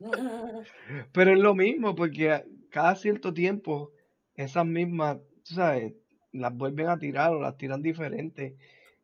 Pero 1.12 1.32
es 1.32 1.38
lo 1.38 1.54
mismo, 1.54 1.94
porque 1.94 2.44
cada 2.68 2.94
cierto 2.96 3.32
tiempo, 3.32 3.90
esas 4.34 4.66
mismas, 4.66 5.16
tú 5.44 5.54
sabes, 5.54 5.94
las 6.32 6.54
vuelven 6.54 6.88
a 6.88 6.98
tirar 6.98 7.32
o 7.32 7.40
las 7.40 7.56
tiran 7.56 7.80
diferentes. 7.80 8.52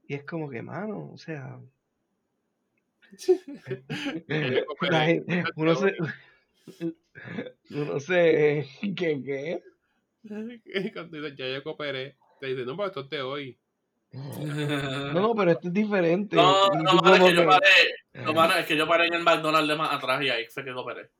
Y 0.06 0.14
es 0.14 0.24
como 0.24 0.50
que, 0.50 0.60
mano, 0.60 1.10
o 1.10 1.16
sea, 1.16 1.58
gente- 4.28 5.44
uno 5.56 5.74
se, 5.74 5.96
uno 7.70 8.00
se, 8.00 8.66
¿qué, 8.96 9.22
qué? 9.22 9.62
Cuando 10.92 11.16
dices, 11.20 11.36
ya 11.36 11.48
yo 11.48 11.62
cooperé, 11.62 12.16
te 12.40 12.46
dicen, 12.48 12.66
no, 12.66 12.76
pero 12.76 12.88
esto 12.88 13.00
es 13.00 13.10
de 13.10 13.22
hoy. 13.22 13.58
No, 14.12 15.12
no, 15.12 15.34
pero 15.34 15.52
esto 15.52 15.68
es 15.68 15.74
diferente. 15.74 16.36
No, 16.36 16.68
no, 16.68 16.94
mano, 16.94 17.14
es 17.16 17.22
que 17.30 17.34
yo 17.36 17.46
paré. 17.46 17.66
No, 18.14 18.34
mano, 18.34 18.54
es 18.56 18.66
que 18.66 18.76
yo 18.76 18.86
paré 18.88 19.06
en 19.06 19.14
el 19.14 19.22
McDonald's 19.22 19.68
de 19.68 19.76
más 19.76 19.92
atrás 19.94 20.22
y 20.22 20.28
ahí 20.28 20.46
fue 20.48 20.64
que 20.64 20.72
cooperé. 20.72 21.10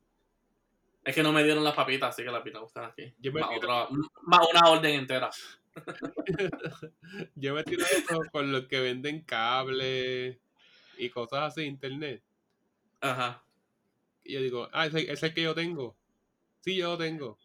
Es 1.03 1.15
que 1.15 1.23
no 1.23 1.31
me 1.31 1.43
dieron 1.43 1.63
las 1.63 1.73
papitas, 1.73 2.09
así 2.09 2.21
que 2.23 2.29
las 2.29 2.39
papitas 2.41 2.63
están 2.63 2.85
aquí. 2.85 3.13
Yo 3.19 3.31
me 3.31 3.41
Más, 3.41 3.49
otra- 3.57 3.87
más 4.23 4.47
una 4.51 4.69
orden 4.69 4.99
entera. 4.99 5.29
Yo 7.35 7.55
me 7.55 7.63
tiro 7.63 7.83
eso 7.85 8.21
con 8.31 8.51
los 8.51 8.65
que 8.67 8.79
venden 8.81 9.21
cable 9.21 10.39
y 11.01 11.09
cosas 11.09 11.39
así, 11.41 11.63
internet. 11.63 12.21
Ajá. 13.01 13.43
Y 14.23 14.33
yo 14.33 14.41
digo, 14.41 14.69
ah, 14.71 14.85
ese 14.85 15.01
ese 15.01 15.13
es 15.13 15.23
el 15.23 15.33
que 15.33 15.41
yo 15.41 15.55
tengo. 15.55 15.95
Sí, 16.59 16.77
yo 16.77 16.91
lo 16.91 16.97
tengo. 16.99 17.39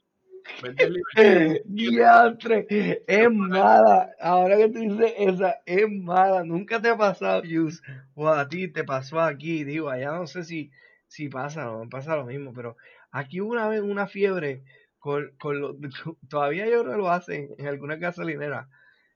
Diantre, 1.64 2.66
es 3.06 3.30
mala. 3.30 4.10
Ahora 4.20 4.58
que 4.58 4.68
tú 4.68 4.80
dices 4.80 5.14
esa, 5.16 5.62
es 5.64 5.86
mala. 5.90 6.44
Nunca 6.44 6.82
te 6.82 6.90
ha 6.90 6.98
pasado, 6.98 7.44
Yus. 7.44 7.82
O 8.14 8.28
a 8.28 8.46
ti 8.46 8.68
te 8.68 8.84
pasó 8.84 9.20
aquí. 9.20 9.64
Digo, 9.64 9.88
allá 9.88 10.12
no 10.12 10.26
sé 10.26 10.44
si, 10.44 10.70
si 11.08 11.30
pasa 11.30 11.72
o 11.72 11.84
no 11.84 11.88
pasa 11.88 12.14
lo 12.14 12.26
mismo, 12.26 12.52
pero 12.52 12.76
aquí 13.10 13.40
una 13.40 13.68
vez 13.68 13.80
una 13.80 14.06
fiebre 14.06 14.64
con, 14.98 15.34
con 15.38 15.60
lo, 15.60 15.76
todavía 16.28 16.68
yo 16.68 16.84
no 16.84 16.94
lo 16.98 17.10
hacen 17.10 17.54
en 17.56 17.66
alguna 17.66 17.96
gasolinera. 17.96 18.68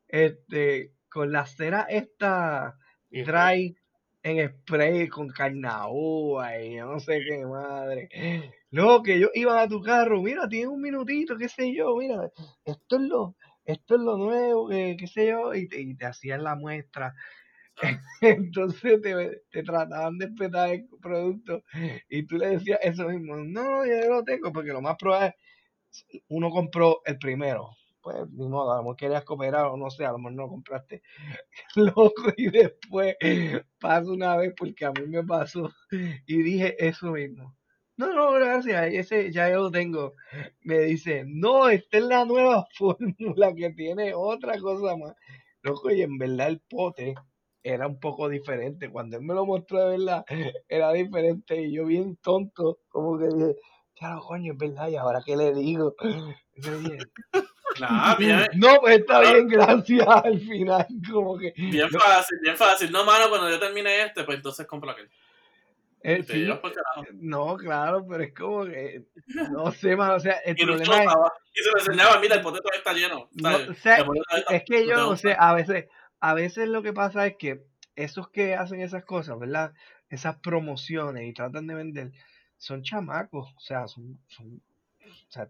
Este, 0.08 0.94
con 1.10 1.30
la 1.30 1.44
cera 1.44 1.82
esta 1.90 2.78
dry 3.10 3.76
en 4.22 4.48
spray 4.48 5.08
con 5.08 5.28
carnaúba 5.28 6.60
y 6.60 6.76
no 6.76 7.00
sé 7.00 7.20
qué 7.26 7.44
madre. 7.46 8.08
Luego 8.70 9.02
que 9.02 9.14
ellos 9.14 9.30
iban 9.34 9.58
a 9.58 9.68
tu 9.68 9.80
carro, 9.80 10.22
mira, 10.22 10.48
tienes 10.48 10.68
un 10.68 10.80
minutito, 10.80 11.36
qué 11.36 11.48
sé 11.48 11.74
yo, 11.74 11.96
mira, 11.96 12.30
esto 12.64 12.96
es 12.96 13.02
lo, 13.02 13.36
esto 13.64 13.96
es 13.96 14.00
lo 14.00 14.16
nuevo, 14.18 14.68
qué 14.68 15.06
sé 15.12 15.28
yo, 15.28 15.54
y 15.54 15.68
te, 15.68 16.06
hacían 16.06 16.44
la 16.44 16.54
muestra. 16.54 17.14
Entonces 18.20 19.00
te, 19.00 19.62
trataban 19.62 20.18
de 20.18 20.26
espetar 20.26 20.70
el 20.70 20.86
producto 21.00 21.62
y 22.08 22.26
tú 22.26 22.36
le 22.36 22.50
decías 22.50 22.78
eso 22.82 23.08
mismo, 23.08 23.36
no, 23.36 23.86
yo 23.86 24.08
lo 24.08 24.22
tengo, 24.22 24.52
porque 24.52 24.72
lo 24.72 24.82
más 24.82 24.96
probable 24.96 25.34
es 25.90 26.22
uno 26.28 26.50
compró 26.50 27.00
el 27.04 27.18
primero. 27.18 27.70
Pues 28.02 28.30
ni 28.30 28.48
modo, 28.48 28.72
a 28.72 28.76
lo 28.76 28.82
mejor 28.82 28.96
querías 28.96 29.24
cooperar 29.24 29.66
o 29.66 29.76
no 29.76 29.90
sé, 29.90 30.06
a 30.06 30.12
lo 30.12 30.18
mejor 30.18 30.32
no 30.32 30.48
compraste. 30.48 31.02
Loco, 31.76 32.32
y 32.36 32.50
después 32.50 33.16
pasa 33.80 34.10
una 34.10 34.36
vez 34.36 34.54
porque 34.56 34.84
a 34.86 34.92
mí 34.92 35.06
me 35.06 35.24
pasó 35.24 35.70
y 36.26 36.42
dije 36.42 36.76
eso 36.86 37.12
mismo. 37.12 37.56
No, 37.96 38.14
no, 38.14 38.32
gracias, 38.32 38.94
ese 38.94 39.30
ya 39.30 39.50
yo 39.50 39.64
lo 39.64 39.70
tengo. 39.70 40.14
Me 40.62 40.78
dice, 40.80 41.24
no, 41.26 41.68
esta 41.68 41.98
es 41.98 42.04
la 42.04 42.24
nueva 42.24 42.66
fórmula 42.78 43.54
que 43.54 43.70
tiene 43.70 44.14
otra 44.14 44.58
cosa 44.58 44.96
más. 44.96 45.14
Loco, 45.62 45.90
y 45.90 46.00
en 46.02 46.16
verdad 46.16 46.48
el 46.48 46.60
pote 46.60 47.14
era 47.62 47.86
un 47.86 48.00
poco 48.00 48.28
diferente. 48.30 48.90
Cuando 48.90 49.18
él 49.18 49.22
me 49.22 49.34
lo 49.34 49.44
mostró 49.44 49.80
de 49.86 49.98
verdad, 49.98 50.24
era 50.68 50.92
diferente. 50.92 51.60
Y 51.60 51.72
yo 51.72 51.84
bien 51.84 52.16
tonto, 52.22 52.78
como 52.88 53.18
que 53.18 53.26
dije, 53.28 53.56
claro, 53.94 54.22
coño, 54.22 54.52
es 54.54 54.58
verdad, 54.58 54.88
¿y 54.88 54.96
ahora 54.96 55.20
qué 55.24 55.36
le 55.36 55.52
digo? 55.52 55.94
Bien, 58.18 58.46
no, 58.56 58.80
pues 58.80 58.98
está 59.00 59.20
bien, 59.20 59.48
gracias 59.48 60.06
al 60.06 60.40
final, 60.40 60.86
como 61.10 61.38
que... 61.38 61.52
bien 61.56 61.88
fácil, 61.90 62.38
bien 62.42 62.56
fácil. 62.56 62.90
No, 62.92 63.04
mano, 63.04 63.28
cuando 63.28 63.50
yo 63.50 63.58
termine 63.58 64.02
este, 64.02 64.24
pues 64.24 64.36
entonces 64.38 64.66
compro 64.66 64.90
aquel. 64.90 65.08
eh, 66.02 66.22
sí, 66.22 66.48
no, 67.14 67.56
claro, 67.56 68.06
pero 68.08 68.22
es 68.24 68.34
como 68.34 68.64
que, 68.64 69.04
no 69.50 69.70
sé, 69.72 69.96
mano, 69.96 70.14
o 70.14 70.20
sea, 70.20 70.34
el 70.44 70.56
Y, 70.58 70.64
problema 70.64 70.82
es... 70.96 71.04
chocaba, 71.04 71.32
y 71.54 71.62
se 71.62 71.70
lo 71.70 71.78
enseñaba, 71.78 72.20
mira, 72.20 72.36
el 72.36 72.42
poteto 72.42 72.68
está 72.72 72.92
lleno. 72.92 73.28
O 73.70 73.74
sea, 73.74 73.98
está- 73.98 74.54
es 74.54 74.64
que 74.64 74.86
yo 74.86 74.96
no 74.96 75.16
sé, 75.16 75.36
a 75.38 75.52
veces, 75.54 75.86
a 76.20 76.34
veces 76.34 76.68
lo 76.68 76.82
que 76.82 76.92
pasa 76.92 77.26
es 77.26 77.36
que 77.38 77.64
esos 77.96 78.28
que 78.30 78.54
hacen 78.54 78.80
esas 78.80 79.04
cosas, 79.04 79.38
¿verdad? 79.38 79.72
Esas 80.08 80.36
promociones 80.38 81.28
y 81.28 81.32
tratan 81.34 81.66
de 81.66 81.74
vender, 81.74 82.12
son 82.56 82.82
chamacos, 82.82 83.52
o 83.56 83.60
sea, 83.60 83.86
son, 83.86 84.18
son 84.28 84.60
o 85.04 85.32
sea, 85.32 85.48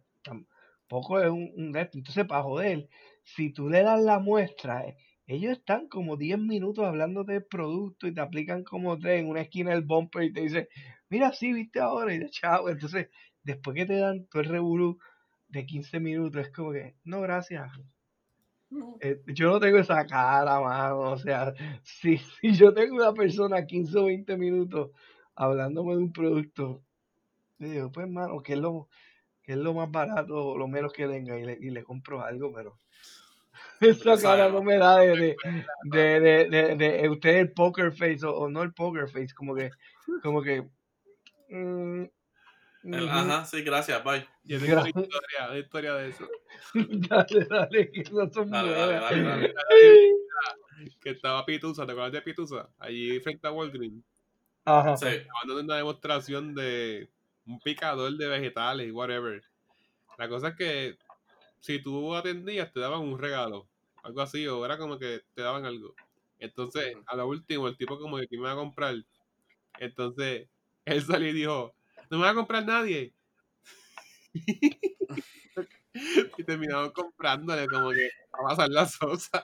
tampoco 0.91 1.21
es 1.21 1.31
un, 1.31 1.53
un. 1.57 1.77
Entonces, 1.77 2.27
para 2.27 2.43
joder, 2.43 2.89
si 3.23 3.51
tú 3.53 3.69
le 3.69 3.83
das 3.83 4.01
la 4.03 4.19
muestra, 4.19 4.85
eh, 4.87 4.97
ellos 5.27 5.53
están 5.53 5.87
como 5.89 6.17
10 6.17 6.39
minutos 6.39 6.85
hablando 6.85 7.23
del 7.23 7.45
producto 7.45 8.09
y 8.09 8.15
te 8.15 8.21
aplican 8.21 8.65
como 8.65 8.99
tres 8.99 9.21
en 9.21 9.29
una 9.29 9.43
esquina 9.43 9.71
del 9.71 9.83
bumper 9.83 10.25
y 10.25 10.33
te 10.33 10.41
dicen, 10.41 10.69
mira, 11.09 11.33
sí, 11.33 11.53
viste 11.53 11.81
ahora, 11.81 12.13
y 12.13 12.19
de 12.19 12.31
chavo. 12.31 12.69
Entonces, 12.69 13.09
después 13.45 13.77
que 13.77 13.87
te 13.87 13.97
dan 13.97 14.27
todo 14.27 14.43
el 14.43 14.49
revolú 14.49 14.99
de 15.49 15.65
15 15.65 16.01
minutos, 16.01 16.43
es 16.43 16.51
como 16.51 16.73
que, 16.73 16.97
no, 17.05 17.21
gracias, 17.21 17.71
eh, 19.01 19.21
yo 19.29 19.51
no 19.51 19.61
tengo 19.61 19.79
esa 19.79 20.05
cara, 20.07 20.61
mano. 20.61 21.13
O 21.13 21.19
sea, 21.19 21.55
si, 21.85 22.19
si 22.19 22.53
yo 22.55 22.75
tengo 22.75 22.97
una 22.97 23.13
persona 23.13 23.65
15 23.65 23.99
o 23.99 24.05
20 24.07 24.37
minutos 24.37 24.91
hablándome 25.37 25.93
de 25.93 25.99
un 25.99 26.13
producto, 26.13 26.83
yo 27.61 27.69
digo, 27.71 27.93
pues, 27.93 28.09
mano, 28.09 28.43
que 28.43 28.55
es 28.55 28.59
lo, 28.59 28.89
que 29.43 29.53
es 29.53 29.59
lo 29.59 29.75
más 29.75 29.91
barato 29.91 30.35
o 30.47 30.59
lo 30.59 30.69
menos 30.69 30.93
que 30.93 31.07
tenga 31.07 31.39
y 31.39 31.45
le, 31.45 31.59
y 31.61 31.71
le 31.71 31.83
compro 31.83 32.23
algo, 32.25 32.53
pero 32.53 32.77
esa 33.81 34.13
Esa 34.15 34.23
cara 34.37 34.49
no. 34.49 34.63
me 34.63 34.77
da 34.77 34.99
de, 34.99 35.17
de, 35.17 35.37
de, 35.85 36.21
de, 36.21 36.77
de, 36.77 36.77
de- 36.77 37.09
usted 37.09 37.37
el 37.37 37.53
poker 37.53 37.93
face 37.93 38.25
o, 38.25 38.33
o 38.35 38.49
no 38.49 38.63
el 38.63 38.73
poker 38.73 39.09
face, 39.09 39.35
como 39.35 39.55
que, 39.55 39.71
como 40.23 40.43
que, 40.43 40.69
mm. 41.49 42.05
Ajá, 42.95 43.45
sí, 43.45 43.63
gracias, 43.63 44.03
bye. 44.03 44.27
Yo 44.43 44.59
tengo 44.59 44.81
una 44.81 44.89
historia, 44.89 45.49
una 45.51 45.59
historia 45.59 45.95
de 45.95 46.09
eso. 46.09 46.27
dale, 46.75 47.45
dale, 47.45 47.91
que 47.91 48.03
no 48.11 48.31
son 48.33 48.51
Dale, 48.51 48.71
dale, 48.73 48.93
dale, 48.95 49.23
dale. 49.23 49.55
Que 51.03 51.11
estaba 51.11 51.45
Pitusa, 51.45 51.85
¿te 51.85 51.93
acuerdas 51.93 52.13
de 52.13 52.23
Pitusa? 52.23 52.71
Allí 52.79 53.21
frente 53.21 53.47
a 53.47 53.53
Walgreens. 53.53 54.03
Ajá. 54.65 54.97
Sí. 54.97 55.07
Dando 55.47 55.61
una 55.61 55.77
demostración 55.77 56.55
de 56.55 57.11
un 57.47 57.61
picador 57.61 58.17
de 58.17 58.29
vegetales 58.29 58.89
y 58.89 58.91
whatever. 58.91 59.43
La 60.19 60.29
cosa 60.29 60.49
es 60.51 60.57
que 60.57 60.99
si 61.61 61.83
tú 61.83 62.15
atendías 62.15 62.73
te 62.73 62.81
daban 62.81 63.03
un 63.03 63.19
regalo, 63.19 63.69
algo 64.03 64.23
así, 64.23 64.47
o 64.49 64.65
era 64.65 64.79
como 64.79 64.99
que 64.99 65.23
te 65.35 65.43
daban 65.43 65.67
algo. 65.67 65.97
Entonces, 66.39 66.97
a 67.07 67.17
lo 67.17 67.29
último, 67.29 67.69
el 67.69 67.77
tipo 67.77 67.99
como 67.99 68.19
que 68.19 68.29
¿quién 68.29 68.43
me 68.43 68.49
va 68.49 68.55
a 68.55 68.57
comprar? 68.57 68.97
Entonces, 69.79 70.49
él 70.87 71.03
salió 71.03 71.29
y 71.31 71.33
dijo, 71.35 71.75
no 72.11 72.19
me 72.19 72.25
va 72.25 72.31
a 72.31 72.35
comprar 72.35 72.67
nadie. 72.67 73.15
y 76.37 76.45
terminaron 76.45 76.91
comprándole 76.91 77.67
como 77.69 77.91
que 77.91 78.09
a 78.33 78.49
pasar 78.49 78.69
la 78.71 78.87
sosa. 78.87 79.43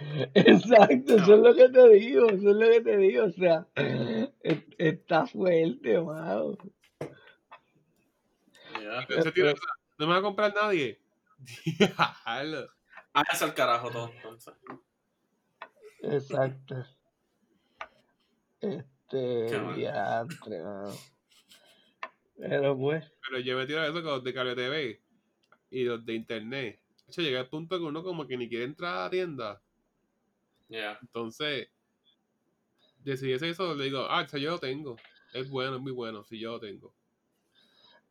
Exacto, 0.34 1.16
eso 1.16 1.34
es 1.34 1.40
lo 1.40 1.54
que 1.54 1.68
te 1.68 1.88
digo, 1.90 2.26
eso 2.26 2.50
es 2.50 2.56
lo 2.56 2.68
que 2.70 2.80
te 2.80 2.96
digo, 2.96 3.24
o 3.24 3.30
sea, 3.30 3.66
es- 4.40 4.64
está 4.78 5.26
fuerte, 5.26 5.98
no 8.84 10.06
me 10.06 10.12
va 10.12 10.18
a 10.18 10.22
comprar 10.22 10.54
nadie. 10.54 11.00
Hágase 13.12 13.44
al 13.44 13.54
carajo 13.54 13.90
todo, 13.90 14.10
entonces. 14.12 14.54
Exacto. 16.02 16.84
Este, 18.60 19.74
diantre. 19.74 20.62
Pero 22.36 22.76
pues, 22.76 23.12
Pero 23.26 23.40
yo 23.40 23.56
me 23.56 23.66
tiro 23.66 23.84
eso 23.84 23.94
con 23.94 24.04
los 24.04 24.24
de 24.24 24.34
cable 24.34 24.54
TV 24.54 25.00
y 25.70 25.84
los 25.84 26.04
de 26.04 26.14
internet. 26.14 26.80
De 27.06 27.10
hecho, 27.10 27.22
llegué 27.22 27.38
al 27.38 27.48
punto 27.48 27.78
que 27.78 27.84
uno 27.84 28.02
como 28.02 28.26
que 28.26 28.36
ni 28.36 28.48
quiere 28.48 28.64
entrar 28.64 28.96
a 28.96 29.04
la 29.04 29.10
tienda. 29.10 29.62
Ya. 30.68 30.98
Entonces, 31.00 31.68
decidí 33.04 33.34
hacer 33.34 33.50
eso, 33.50 33.74
le 33.74 33.84
digo, 33.84 34.06
ah, 34.08 34.22
ese 34.22 34.40
yo 34.40 34.52
lo 34.52 34.58
tengo. 34.58 34.96
Es 35.32 35.48
bueno, 35.48 35.76
es 35.76 35.82
muy 35.82 35.92
bueno, 35.92 36.24
si 36.24 36.38
yo 36.38 36.52
lo 36.52 36.60
tengo. 36.60 36.94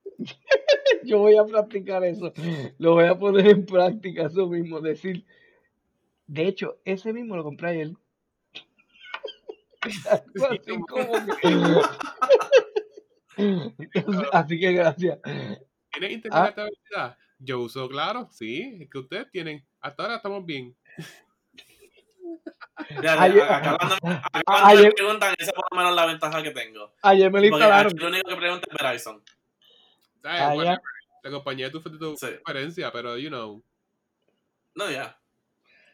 yo 1.04 1.20
voy 1.20 1.36
a 1.36 1.46
practicar 1.46 2.04
eso, 2.04 2.34
lo 2.78 2.94
voy 2.94 3.06
a 3.06 3.18
poner 3.18 3.48
en 3.48 3.66
práctica, 3.66 4.24
eso 4.28 4.48
mismo, 4.48 4.80
decir, 4.82 5.26
de 6.28 6.48
hecho, 6.48 6.80
ese 6.86 7.12
mismo 7.14 7.36
lo 7.36 7.44
compré 7.44 7.70
ayer. 7.70 7.92
Así 9.82 10.68
como 10.88 11.12
que... 11.42 11.82
Así 14.32 14.60
que 14.60 14.72
gracias. 14.74 15.20
¿Tienes 15.92 16.12
internet 16.12 16.56
Ah. 16.96 17.18
Yo 17.40 17.60
uso, 17.60 17.90
claro, 17.90 18.30
sí, 18.32 18.78
es 18.80 18.90
que 18.90 19.00
ustedes 19.00 19.30
tienen. 19.32 19.66
Hasta 19.82 20.04
ahora 20.04 20.16
estamos 20.16 20.46
bien. 20.46 20.74
Ya, 23.02 23.22
Ayer- 23.22 23.38
ya, 23.38 23.58
acá 23.58 23.78
cuando, 23.78 23.96
acá 23.96 24.30
a- 24.32 24.42
cuando 24.44 24.66
me 24.66 24.72
ayer- 24.82 24.94
preguntan, 24.96 25.36
esa 25.38 25.52
es 25.52 25.54
por 25.54 25.66
lo 25.72 25.78
menos 25.78 25.94
la 25.96 26.06
ventaja 26.06 26.42
que 26.42 26.52
tengo. 26.52 26.94
Ayer 27.02 27.30
me 27.32 27.42
lo 27.42 27.48
instalaron. 27.48 27.94
lo 27.98 28.08
único 28.08 28.30
que 28.30 28.36
pregunta 28.36 28.68
es 28.72 28.78
Verizon. 28.82 29.22
Ah. 30.24 30.80
La 31.24 31.32
compañía 31.32 31.70
de 31.70 31.72
tu, 31.72 31.82
de 31.82 31.98
tu 31.98 32.18
Sí. 32.18 32.28
preferencia, 32.44 32.92
pero, 32.92 33.18
you 33.18 33.30
know. 33.30 33.64
No, 34.76 34.90
ya. 34.92 35.18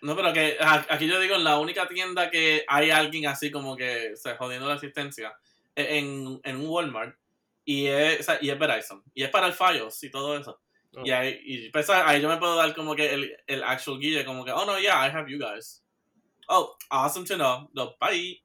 No, 0.01 0.15
pero 0.15 0.32
que 0.32 0.57
aquí 0.61 1.07
yo 1.07 1.19
digo, 1.19 1.36
en 1.36 1.43
la 1.43 1.59
única 1.59 1.88
tienda 1.88 2.30
que 2.32 2.63
hay 2.67 2.89
alguien 2.89 3.27
así 3.27 3.51
como 3.51 3.75
que 3.75 4.15
se 4.15 4.36
jodiendo 4.36 4.67
la 4.67 4.75
asistencia 4.75 5.34
en, 5.75 6.39
en 6.43 6.55
un 6.55 6.67
Walmart 6.67 7.17
y 7.65 7.88
es, 7.88 8.21
o 8.21 8.23
sea, 8.23 8.39
y 8.41 8.49
es 8.49 8.57
Verizon. 8.57 9.03
Y 9.13 9.23
es 9.23 9.30
para 9.30 9.47
el 9.47 9.53
Fios 9.53 10.01
y 10.03 10.09
todo 10.09 10.38
eso. 10.38 10.59
Oh. 10.95 11.05
Y, 11.05 11.11
ahí, 11.11 11.39
y 11.43 11.69
pues, 11.69 11.89
ahí 11.89 12.21
yo 12.21 12.30
me 12.30 12.38
puedo 12.38 12.55
dar 12.55 12.73
como 12.73 12.95
que 12.95 13.13
el, 13.13 13.38
el 13.45 13.63
actual 13.63 13.99
guille, 13.99 14.25
como 14.25 14.45
que, 14.45 14.51
oh 14.51 14.65
no, 14.65 14.80
yeah, 14.80 15.05
I 15.05 15.11
have 15.11 15.30
you 15.30 15.38
guys. 15.38 15.84
Oh, 16.47 16.75
awesome 16.89 17.27
to 17.27 17.36
know. 17.36 17.69
No, 17.73 17.95
bye. 17.99 18.41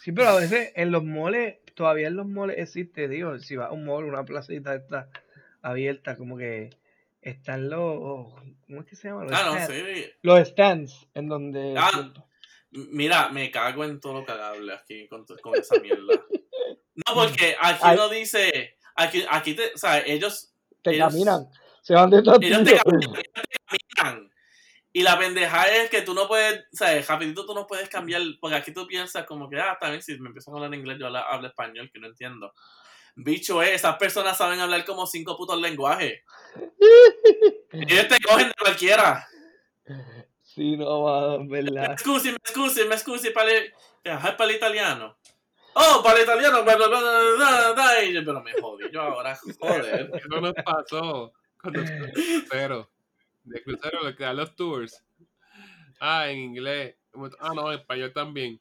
Sí, 0.00 0.12
pero 0.12 0.30
a 0.30 0.36
veces 0.36 0.72
en 0.74 0.90
los 0.90 1.04
moles, 1.04 1.56
todavía 1.74 2.08
en 2.08 2.16
los 2.16 2.26
moles 2.26 2.56
existe, 2.58 3.08
digo, 3.08 3.38
si 3.38 3.56
vas 3.56 3.68
a 3.68 3.72
un 3.72 3.84
mall, 3.84 4.04
una 4.04 4.24
placita 4.24 4.74
está 4.74 5.08
abierta, 5.62 6.16
como 6.16 6.36
que 6.36 6.70
están 7.20 7.70
los, 7.70 8.32
¿cómo 8.66 8.80
es 8.80 8.86
que 8.86 8.96
se 8.96 9.08
llama? 9.08 9.24
Los, 9.24 9.32
Ah, 9.32 9.44
no, 9.46 9.52
stands, 9.54 9.72
sí. 9.74 10.04
los 10.22 10.48
stands, 10.48 11.08
en 11.14 11.28
donde... 11.28 11.74
Ah, 11.78 12.12
Mira, 12.74 13.28
me 13.28 13.50
cago 13.50 13.84
en 13.84 14.00
todo 14.00 14.14
lo 14.14 14.24
cagable 14.24 14.72
aquí 14.72 15.06
con, 15.06 15.26
con 15.42 15.54
esa 15.58 15.78
mierda. 15.78 16.14
No, 16.94 17.14
porque 17.14 17.54
aquí 17.60 17.80
Ay. 17.82 17.96
no 17.98 18.08
dice. 18.08 18.78
Aquí, 18.96 19.22
aquí 19.30 19.54
te. 19.54 19.74
O 19.74 19.76
sea, 19.76 19.98
ellos. 20.00 20.54
te 20.82 20.92
ellos- 20.94 21.12
caminan. 21.12 21.48
Se 21.82 21.92
van 21.92 22.08
de 22.08 22.20
Ellos 22.20 22.38
ellos 22.40 22.64
te 22.64 22.76
cambian. 22.78 23.12
Y 24.94 25.02
la 25.02 25.18
pendeja 25.18 25.64
es 25.68 25.88
que 25.88 26.02
tú 26.02 26.12
no 26.12 26.28
puedes, 26.28 26.60
o 26.72 26.76
sea, 26.76 27.00
rapidito 27.02 27.46
tú 27.46 27.54
no 27.54 27.66
puedes 27.66 27.88
cambiar, 27.88 28.20
porque 28.40 28.56
aquí 28.56 28.72
tú 28.72 28.86
piensas 28.86 29.24
como 29.24 29.48
que, 29.48 29.58
ah, 29.58 29.78
también 29.80 30.02
si 30.02 30.18
me 30.18 30.28
empiezan 30.28 30.52
a 30.52 30.56
hablar 30.58 30.74
inglés, 30.74 30.98
yo 31.00 31.06
hablo, 31.06 31.18
hablo 31.18 31.48
español, 31.48 31.90
que 31.90 31.98
no 31.98 32.08
entiendo. 32.08 32.52
Bicho, 33.14 33.62
eh, 33.62 33.74
esas 33.74 33.96
personas 33.96 34.36
saben 34.36 34.60
hablar 34.60 34.84
como 34.84 35.06
cinco 35.06 35.36
putos 35.36 35.60
lenguajes. 35.60 36.20
Ellos 37.72 38.08
te 38.08 38.20
cogen 38.20 38.48
de 38.48 38.54
cualquiera. 38.58 39.26
Sí, 40.42 40.76
no, 40.76 41.04
mano, 41.04 41.34
en 41.36 41.48
verdad. 41.48 41.96
Scusi, 41.98 42.32
me 42.32 42.38
scusi, 42.44 42.84
me 42.84 42.98
scusi, 42.98 43.30
para 43.30 43.50
el, 43.50 43.72
para 44.02 44.44
el 44.44 44.56
italiano. 44.56 45.16
Oh, 45.74 46.02
para 46.02 46.18
el 46.18 46.24
italiano, 46.24 46.62
bla, 46.62 46.76
bla, 46.76 46.88
bla, 46.88 47.00
bla, 47.00 47.36
bla, 47.36 47.72
bla, 47.72 48.04
y 48.04 48.12
yo, 48.12 48.20
pero 48.24 48.42
me 48.42 48.52
jodí 48.60 48.84
yo 48.92 49.00
ahora, 49.00 49.38
joder. 49.58 50.10
Eso 50.14 50.40
nos 50.40 50.52
pasó 50.64 51.32
cuando 51.60 51.80
estuve 51.80 52.84
de 53.44 53.62
crucero. 53.62 54.02
Lo 54.02 54.14
que 54.14 54.24
dan 54.24 54.36
los 54.36 54.54
tours. 54.56 55.04
Ah, 56.00 56.30
en 56.30 56.38
inglés. 56.38 56.96
Ah, 57.40 57.52
no, 57.54 57.72
en 57.72 57.78
español 57.78 58.12
también. 58.12 58.60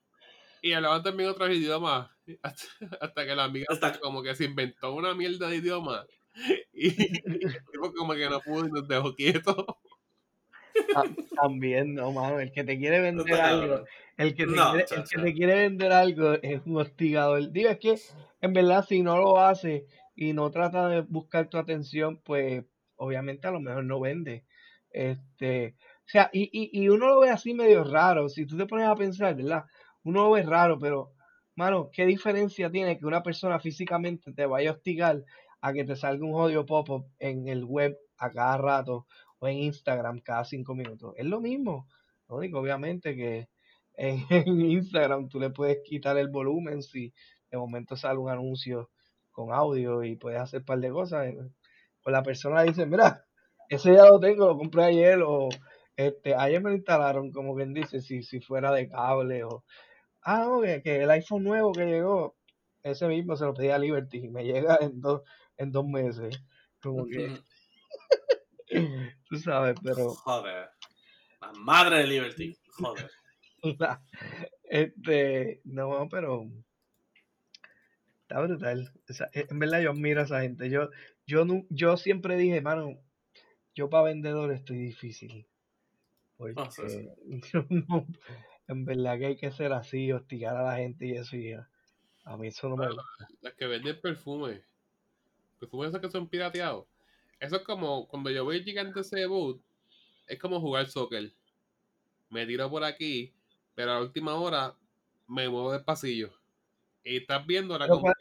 Y 0.62 0.74
hablaban 0.74 1.04
también 1.04 1.30
otros 1.30 1.50
idiomas. 1.50 2.10
Hasta, 2.44 2.66
hasta 3.02 3.26
que 3.26 3.36
la 3.36 3.46
amiga 3.46 3.66
Hasta- 3.70 4.00
como 4.00 4.24
que 4.24 4.36
se 4.36 4.46
inventó 4.46 4.94
una 4.94 5.14
mierda 5.14 5.48
de 5.50 5.58
idioma. 5.58 6.06
Y, 6.74 7.22
como 7.98 8.14
que 8.14 8.30
no 8.30 8.40
pudo 8.40 8.66
y 8.66 8.72
nos 8.72 8.88
dejó 8.88 9.14
quietos. 9.14 9.66
También, 11.36 11.94
no, 11.96 12.12
mano. 12.12 12.40
El 12.40 12.52
que 12.52 12.64
te 12.64 12.78
quiere 12.78 13.00
vender 13.00 13.40
algo, 13.40 13.86
el 14.18 14.36
que, 14.36 14.46
te 14.46 14.52
No, 14.52 14.72
quiere, 14.72 14.86
el 14.90 15.04
que 15.04 15.22
te 15.22 15.34
quiere 15.34 15.56
vender 15.56 15.92
algo 15.92 16.34
es 16.42 16.62
un 16.66 16.78
hostigador. 16.78 17.52
Digo, 17.52 17.70
es 17.70 17.80
que 17.80 17.96
en 18.42 18.54
verdad 18.54 18.86
si 18.88 19.02
no 19.04 19.18
lo 19.18 19.40
hace 19.40 19.86
y 20.16 20.34
no 20.34 20.50
trata 20.52 20.88
de 20.88 21.02
buscar 21.02 21.50
tu 21.50 21.58
atención, 21.58 22.22
pues 22.24 22.64
obviamente 22.96 23.48
a 23.48 23.52
lo 23.52 23.60
mejor 23.60 23.84
no 23.84 24.00
vende. 24.00 24.46
Este, 24.92 25.76
o 25.80 26.08
sea, 26.10 26.30
y, 26.34 26.50
y, 26.52 26.84
y 26.84 26.90
uno 26.90 27.08
lo 27.08 27.20
ve 27.22 27.30
así 27.30 27.54
medio 27.54 27.84
raro. 27.84 28.30
Si 28.30 28.46
tú 28.46 28.58
te 28.58 28.66
pones 28.66 28.88
a 28.88 28.96
pensar, 28.96 29.36
¿verdad? 29.36 29.66
Uno 30.04 30.24
lo 30.26 30.32
ve 30.32 30.44
raro, 30.44 30.80
pero, 30.80 31.14
mano, 31.56 31.90
¿qué 31.92 32.06
diferencia 32.06 32.70
tiene 32.72 32.98
que 32.98 33.06
una 33.06 33.24
persona 33.24 33.60
físicamente 33.60 34.34
te 34.34 34.46
vaya 34.46 34.72
a 34.72 34.74
hostigar 34.74 35.24
a 35.62 35.74
que 35.74 35.84
te 35.86 35.96
salga 35.96 36.26
un 36.26 36.34
jodido 36.34 36.66
pop-up 36.66 37.06
en 37.20 37.48
el 37.48 37.64
web 37.66 37.98
a 38.18 38.32
cada 38.32 38.58
rato 38.58 39.08
o 39.40 39.48
en 39.48 39.58
Instagram 39.58 40.20
cada 40.22 40.44
cinco 40.46 40.76
minutos? 40.76 41.14
Es 41.18 41.26
lo 41.26 41.40
mismo. 41.42 41.88
Lo 42.30 42.38
único, 42.38 42.60
obviamente, 42.60 43.16
que 43.16 43.48
en, 43.96 44.62
Instagram 44.62 45.30
tú 45.30 45.40
le 45.40 45.50
puedes 45.52 45.80
quitar 45.84 46.18
el 46.18 46.30
volumen 46.30 46.82
si 46.82 47.14
de 47.52 47.58
momento 47.58 47.96
sale 47.96 48.20
un 48.20 48.30
anuncio 48.30 48.90
con 49.32 49.54
audio 49.54 50.04
y 50.04 50.16
puedes 50.16 50.40
hacer 50.40 50.60
un 50.62 50.66
par 50.66 50.80
de 50.80 50.90
cosas. 50.92 51.28
eh, 51.28 51.38
O 52.04 52.12
la 52.12 52.24
persona 52.24 52.64
dice, 52.64 52.86
mira, 52.86 53.26
ese 53.72 53.94
ya 53.94 54.06
lo 54.06 54.20
tengo, 54.20 54.48
lo 54.48 54.58
compré 54.58 54.84
ayer 54.84 55.22
o 55.26 55.48
este, 55.96 56.36
ayer 56.36 56.62
me 56.62 56.72
lo 56.72 56.76
instalaron, 56.76 57.32
como 57.32 57.56
quien 57.56 57.74
dice, 57.74 58.02
si, 58.02 58.22
si 58.22 58.42
fuera 58.42 58.72
de 58.74 58.90
cable 58.90 59.46
o... 59.46 59.64
Ah, 60.24 60.40
no, 60.40 60.62
que, 60.62 60.82
que 60.84 61.04
el 61.04 61.10
iPhone 61.10 61.46
nuevo 61.46 61.72
que 61.72 61.86
llegó, 61.86 62.36
ese 62.84 63.08
mismo 63.08 63.38
se 63.38 63.46
lo 63.46 63.54
pedí 63.54 63.70
a 63.70 63.78
Liberty 63.78 64.26
y 64.26 64.30
me 64.30 64.44
llega 64.44 64.78
en 64.82 65.00
dos, 65.00 65.22
en 65.56 65.72
dos 65.72 65.88
meses. 65.88 66.38
Como 66.82 67.06
que, 67.06 67.34
tú 69.30 69.38
sabes, 69.38 69.76
pero... 69.82 70.10
Joder. 70.10 70.70
La 71.40 71.54
madre 71.54 72.00
de 72.00 72.08
Liberty. 72.08 72.58
Joder. 72.78 73.10
este, 74.66 75.62
no, 75.64 76.10
pero 76.10 76.46
está 78.24 78.42
brutal. 78.42 78.92
En 79.32 79.60
verdad 79.60 79.80
yo 79.80 79.92
admiro 79.92 80.20
a 80.20 80.26
esa 80.26 80.42
gente. 80.42 80.70
Yo, 80.70 80.90
yo, 81.26 81.46
yo 81.70 81.96
siempre 81.96 82.36
dije, 82.36 82.60
mano, 82.60 83.00
yo 83.74 83.90
para 83.90 84.06
vendedor 84.06 84.52
estoy 84.52 84.78
difícil. 84.78 85.46
Porque 86.38 86.60
Ah, 86.62 86.72
sí, 86.72 86.84
sí. 86.88 87.10
yo 87.54 87.66
no- 87.70 88.08
en 88.68 88.86
verdad 88.86 89.18
que 89.20 89.26
hay 89.28 89.36
que 89.36 89.52
ser 89.52 89.74
así, 89.74 90.12
hostigar 90.12 90.56
a 90.56 90.64
la 90.64 90.78
gente 90.78 91.06
y 91.06 91.12
eso. 91.12 91.36
Y 91.36 91.54
a, 91.54 91.70
a 92.24 92.38
mí 92.38 92.48
eso 92.48 92.70
no 92.70 92.78
me 92.78 92.88
gusta. 92.88 93.04
Las 93.42 93.54
que 93.54 93.68
venden 93.68 94.00
perfumes. 94.00 94.62
Perfumes 95.60 95.90
esos 95.90 96.02
que 96.02 96.10
son 96.10 96.28
pirateados. 96.28 96.86
Eso 97.40 97.58
es 97.58 97.64
como 97.64 98.08
cuando 98.08 98.30
yo 98.30 98.44
voy 98.44 98.64
gigante 98.64 99.00
ese 99.02 99.26
boot, 99.26 99.62
es 100.28 100.40
como 100.40 100.60
jugar 100.60 100.88
soccer. 100.88 101.32
Me 102.30 102.46
tiro 102.46 102.70
por 102.70 102.84
aquí, 102.84 103.34
pero 103.76 103.92
a 103.92 103.96
la 103.96 104.02
última 104.02 104.36
hora 104.36 104.76
me 105.28 105.50
muevo 105.50 105.72
del 105.72 105.84
pasillo. 105.84 106.32
Y 107.04 107.18
estás 107.18 107.46
viendo 107.46 107.74
ahora 107.74 107.86
Pero 107.86 107.96
como 107.96 108.02
¿cuál, 108.04 108.16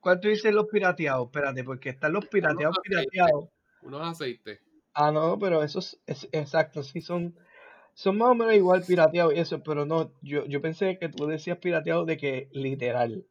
cuál 0.00 0.20
tú 0.20 0.28
dices 0.28 0.52
los 0.54 0.66
pirateados? 0.66 1.26
Espérate, 1.26 1.62
porque 1.64 1.90
están 1.90 2.12
los 2.14 2.26
pirateados, 2.26 2.78
pirateados. 2.82 3.48
Unos 3.82 4.00
aceites. 4.06 4.60
Ah, 4.94 5.10
no, 5.12 5.38
pero 5.38 5.62
esos, 5.62 6.00
es, 6.06 6.28
exacto, 6.32 6.82
sí 6.82 7.00
son, 7.00 7.36
son 7.94 8.18
más 8.18 8.30
o 8.30 8.34
menos 8.34 8.54
igual 8.54 8.84
pirateados 8.86 9.34
y 9.34 9.38
eso, 9.40 9.62
pero 9.62 9.86
no, 9.86 10.12
yo, 10.22 10.46
yo 10.46 10.62
pensé 10.62 10.98
que 10.98 11.08
tú 11.08 11.26
decías 11.26 11.58
pirateados 11.58 12.06
de 12.06 12.16
que 12.18 12.48
literal. 12.52 13.26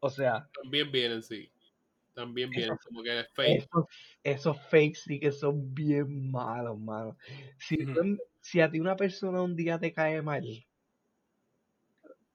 O 0.00 0.10
sea, 0.10 0.50
También 0.52 0.90
vienen, 0.92 1.22
sí. 1.22 1.50
También 2.14 2.54
vienen, 2.54 2.76
como 2.84 3.02
que 3.02 3.20
es 3.20 3.28
fake. 3.34 3.68
esos, 3.72 3.84
esos 4.22 4.60
fakes 4.70 5.00
sí 5.04 5.20
que 5.20 5.32
son 5.32 5.74
bien 5.74 6.30
malos, 6.30 6.78
mano. 6.78 7.16
Si, 7.58 7.76
si 8.40 8.60
a 8.60 8.70
ti 8.70 8.80
una 8.80 8.96
persona 8.96 9.42
un 9.42 9.56
día 9.56 9.78
te 9.78 9.92
cae 9.92 10.22
mal, 10.22 10.44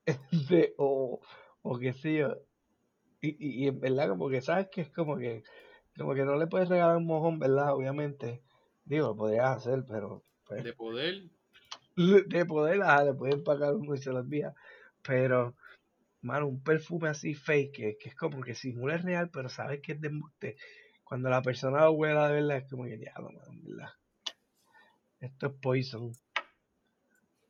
de- 0.49 0.73
o, 0.77 1.19
o 1.61 1.79
qué 1.79 1.93
sé 1.93 2.15
yo, 2.17 2.35
y, 3.21 3.29
y, 3.63 3.65
y 3.65 3.67
en 3.69 3.79
verdad 3.81 4.09
como 4.09 4.29
que 4.29 4.41
sabes 4.41 4.69
que 4.71 4.81
es 4.81 4.91
como 4.91 5.17
que, 5.17 5.43
como 5.97 6.15
que 6.15 6.23
no 6.23 6.35
le 6.35 6.47
puedes 6.47 6.69
regalar 6.69 6.97
un 6.97 7.05
mojón, 7.05 7.39
¿verdad? 7.39 7.73
Obviamente. 7.73 8.41
Digo, 8.85 9.07
lo 9.07 9.15
podrías 9.15 9.57
hacer, 9.57 9.85
pero 9.87 10.23
pues, 10.45 10.63
De 10.63 10.73
poder. 10.73 11.23
de 11.95 12.45
poder, 12.45 12.81
ajá, 12.81 13.05
le 13.05 13.13
pueden 13.13 13.43
pagar 13.43 13.75
uno 13.75 13.95
y 13.95 13.97
se 13.99 14.11
lo 14.11 14.19
envía. 14.19 14.53
Pero, 15.01 15.55
mano, 16.21 16.47
un 16.47 16.63
perfume 16.63 17.09
así 17.09 17.33
fake, 17.33 17.75
que, 17.75 17.97
que 17.97 18.09
es 18.09 18.15
como 18.15 18.41
que 18.41 18.55
simula 18.55 18.95
es 18.95 19.03
real, 19.03 19.29
pero 19.29 19.49
sabes 19.49 19.81
que 19.81 19.93
es 19.93 20.01
de 20.01 20.07
embuste. 20.09 20.57
Cuando 21.03 21.29
la 21.29 21.41
persona 21.41 21.85
lo 21.85 21.91
huela 21.91 22.27
de 22.27 22.33
verdad, 22.33 22.57
es 22.57 22.69
como 22.69 22.85
que 22.85 22.97
diablo, 22.97 23.31
mano, 23.31 23.59
verdad. 23.63 23.93
Esto 25.19 25.47
es 25.47 25.53
poison. 25.61 26.11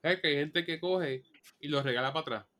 Es 0.03 0.19
que 0.19 0.27
hay 0.27 0.35
gente 0.35 0.65
que 0.65 0.79
coge 0.79 1.23
y 1.59 1.69
lo 1.69 1.81
regala 1.81 2.11
para 2.11 2.21
atrás. 2.21 2.52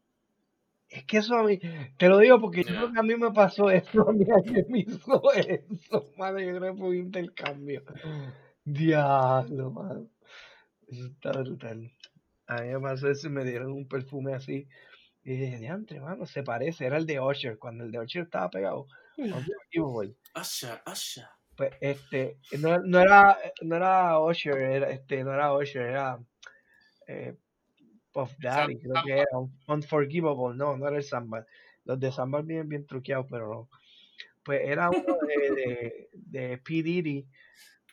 Es 0.93 1.05
que 1.05 1.17
eso 1.17 1.35
a 1.35 1.43
mí, 1.43 1.59
te 1.97 2.07
lo 2.07 2.19
digo 2.19 2.39
porque 2.39 2.63
yo 2.63 2.69
creo 2.69 2.93
que 2.93 2.99
a 2.99 3.03
mí 3.03 3.15
me 3.15 3.31
pasó 3.31 3.71
eso, 3.71 4.07
a 4.07 4.13
mí 4.13 4.25
alguien 4.29 4.65
me 4.69 4.79
hizo 4.81 5.33
eso, 5.33 6.11
mano, 6.17 6.39
yo 6.39 6.55
creo 6.55 6.73
que 6.73 6.79
fue 6.79 6.89
un 6.89 6.95
intercambio. 6.97 7.83
Diablo, 8.63 9.71
mano. 9.71 10.07
Eso 10.87 11.07
está 11.07 11.31
brutal. 11.31 11.91
A 12.45 12.61
mí 12.61 12.67
me 12.67 12.79
pasó 12.79 13.09
eso 13.09 13.27
y 13.27 13.31
me 13.31 13.43
dieron 13.43 13.71
un 13.71 13.87
perfume 13.87 14.35
así. 14.35 14.67
Y 15.23 15.35
dije, 15.35 15.57
diantre, 15.57 15.99
mano, 15.99 16.27
se 16.27 16.43
parece, 16.43 16.85
era 16.85 16.97
el 16.97 17.07
de 17.07 17.19
Usher, 17.19 17.57
cuando 17.57 17.85
el 17.85 17.91
de 17.91 17.99
Usher 17.99 18.23
estaba 18.23 18.51
pegado. 18.51 18.85
Unforgivable. 19.17 20.15
Asha, 20.35 20.83
Asha. 20.85 21.31
Pues 21.57 21.71
este, 21.81 22.37
no, 22.59 22.77
no 22.79 22.99
era, 22.99 23.39
no 23.63 23.75
era 23.75 24.19
Usher, 24.19 24.57
era, 24.57 24.89
este, 24.91 25.23
no 25.23 25.33
era 25.33 25.55
Usher, 25.55 25.87
era 25.87 26.19
eh, 27.07 27.35
Puff 28.13 28.31
Daddy, 28.39 28.79
creo 28.79 29.03
que 29.03 29.11
era 29.11 29.37
Un- 29.37 29.57
Unforgivable, 29.67 30.55
no, 30.55 30.77
no 30.77 30.87
era 30.87 30.97
el 30.97 31.03
Samba. 31.03 31.45
Los 31.83 31.99
de 31.99 32.11
Samba 32.11 32.41
vienen 32.41 32.69
bien 32.69 32.85
truqueados, 32.85 33.25
pero 33.29 33.49
no. 33.49 33.69
Pues 34.43 34.61
era 34.63 34.89
uno 34.89 35.17
de, 35.27 35.55
de, 35.55 36.09
de 36.13 36.57
P. 36.59 36.83
Diddy, 36.83 37.25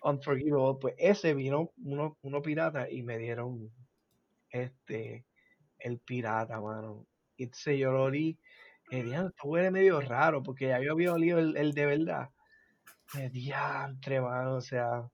Unforgivable, 0.02 0.78
pues 0.80 0.94
ese 0.98 1.34
vino 1.34 1.72
uno, 1.78 2.16
uno 2.22 2.42
pirata 2.42 2.88
y 2.90 3.02
me 3.02 3.18
dieron 3.18 3.70
este, 4.50 5.24
el 5.78 5.98
pirata, 5.98 6.60
mano. 6.60 7.06
Y 7.36 7.44
entonces 7.44 7.78
yo 7.78 7.90
lo 7.92 8.04
olí, 8.04 8.38
y 8.90 9.02
dije, 9.02 9.16
esto 9.16 9.48
huele 9.48 9.70
medio 9.70 10.00
raro, 10.00 10.42
porque 10.42 10.68
ya 10.68 10.80
yo 10.80 10.92
había 10.92 11.12
olido 11.12 11.38
el, 11.38 11.56
el 11.56 11.72
de 11.72 11.86
verdad. 11.86 12.30
De 13.14 13.28
diantre, 13.30 14.20
mano, 14.20 14.56
o 14.56 14.60
sea, 14.60 15.08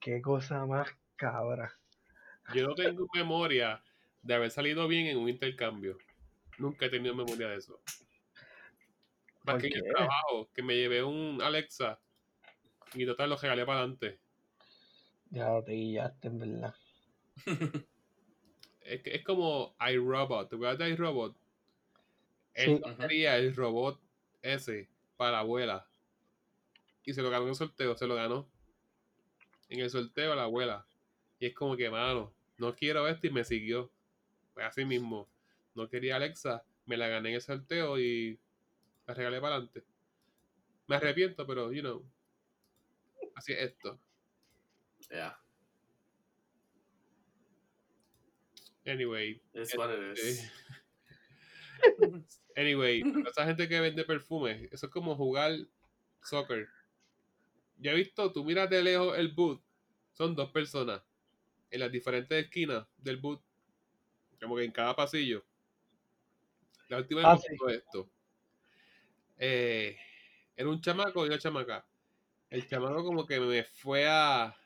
qué 0.00 0.20
cosa 0.20 0.66
más 0.66 0.88
cabra. 1.16 1.72
Yo 2.54 2.68
no 2.68 2.74
tengo 2.74 3.06
memoria 3.14 3.82
de 4.26 4.34
haber 4.34 4.50
salido 4.50 4.88
bien 4.88 5.06
en 5.06 5.18
un 5.18 5.28
intercambio. 5.28 5.98
Nunca 6.58 6.86
he 6.86 6.90
tenido 6.90 7.14
memoria 7.14 7.48
de 7.48 7.56
eso. 7.56 7.80
Más 9.44 9.54
¿Por 9.54 9.60
que 9.60 9.68
en 9.68 9.76
el 9.76 9.92
trabajo, 9.92 10.48
que 10.52 10.62
me 10.62 10.74
llevé 10.76 11.02
un 11.04 11.40
Alexa 11.40 12.00
y 12.94 13.06
total 13.06 13.30
lo 13.30 13.36
regalé 13.36 13.64
para 13.64 13.80
adelante. 13.80 14.18
Ya 15.30 15.48
lo 15.50 15.62
te 15.62 15.72
guillaste, 15.72 16.28
en 16.28 16.38
verdad. 16.38 16.74
Es, 18.80 19.02
que- 19.02 19.16
es 19.16 19.24
como 19.24 19.74
iRobot. 19.80 20.48
¿Te 20.48 20.54
acuerdas 20.54 20.78
de 20.78 20.90
iRobot? 20.90 21.34
Sí. 21.34 21.40
Él 22.54 22.80
no 22.86 22.96
quería 22.96 23.36
el 23.36 23.54
robot 23.54 24.00
ese 24.42 24.88
para 25.16 25.32
la 25.32 25.38
abuela. 25.40 25.88
Y 27.04 27.12
se 27.12 27.20
lo 27.20 27.30
ganó 27.30 27.42
en 27.44 27.48
el 27.50 27.54
sorteo, 27.56 27.96
se 27.96 28.06
lo 28.06 28.14
ganó. 28.14 28.48
En 29.68 29.80
el 29.80 29.90
sorteo 29.90 30.32
a 30.32 30.36
la 30.36 30.44
abuela. 30.44 30.86
Y 31.40 31.46
es 31.46 31.54
como 31.54 31.76
que, 31.76 31.90
mano, 31.90 32.32
no 32.58 32.76
quiero 32.76 33.08
esto 33.08 33.26
y 33.26 33.30
me 33.30 33.42
siguió. 33.42 33.90
Pues 34.56 34.68
así 34.68 34.86
mismo. 34.86 35.28
No 35.74 35.86
quería 35.86 36.16
Alexa, 36.16 36.64
me 36.86 36.96
la 36.96 37.08
gané 37.08 37.28
en 37.28 37.34
el 37.34 37.42
sorteo 37.42 37.98
y 37.98 38.40
la 39.06 39.12
regalé 39.12 39.38
para 39.38 39.56
adelante. 39.56 39.84
Me 40.86 40.96
arrepiento, 40.96 41.46
pero, 41.46 41.70
you 41.70 41.82
know. 41.82 42.02
Así 43.34 43.52
es 43.52 43.72
esto. 43.72 44.00
Yeah, 45.10 45.38
Anyway. 48.86 49.42
it's 49.52 49.76
what 49.76 49.90
it 49.90 50.16
este, 50.16 50.30
is. 50.30 50.50
Anyway, 52.56 53.02
esa 53.28 53.44
gente 53.44 53.68
que 53.68 53.78
vende 53.78 54.04
perfumes, 54.04 54.72
eso 54.72 54.86
es 54.86 54.92
como 54.92 55.14
jugar 55.16 55.52
soccer. 56.22 56.66
Ya 57.76 57.92
he 57.92 57.94
visto, 57.94 58.32
tú 58.32 58.42
miras 58.42 58.70
de 58.70 58.82
lejos 58.82 59.18
el 59.18 59.28
boot, 59.28 59.62
son 60.14 60.34
dos 60.34 60.50
personas 60.50 61.02
en 61.70 61.80
las 61.80 61.92
diferentes 61.92 62.42
esquinas 62.42 62.86
del 62.96 63.18
boot, 63.18 63.42
como 64.40 64.56
que 64.56 64.64
en 64.64 64.72
cada 64.72 64.94
pasillo. 64.94 65.44
La 66.88 66.98
última 66.98 67.20
vez 67.20 67.28
Ah, 67.30 67.38
sí. 67.38 67.74
esto. 67.74 68.08
Eh, 69.38 69.96
era 70.56 70.68
un 70.68 70.80
chamaco 70.80 71.24
y 71.24 71.28
una 71.28 71.38
chamaca. 71.38 71.84
El 72.48 72.66
chamaco 72.68 73.04
como 73.04 73.26
que 73.26 73.40
me 73.40 73.64
fue 73.64 74.06
a 74.08 74.56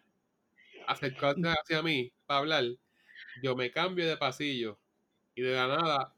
acercarse 0.87 1.43
hacia 1.49 1.83
mí 1.83 2.13
para 2.27 2.41
hablar. 2.41 2.65
Yo 3.43 3.57
me 3.57 3.71
cambio 3.71 4.07
de 4.07 4.17
pasillo 4.17 4.79
y 5.35 5.43
de 5.43 5.55
la 5.55 5.67
nada 5.67 6.15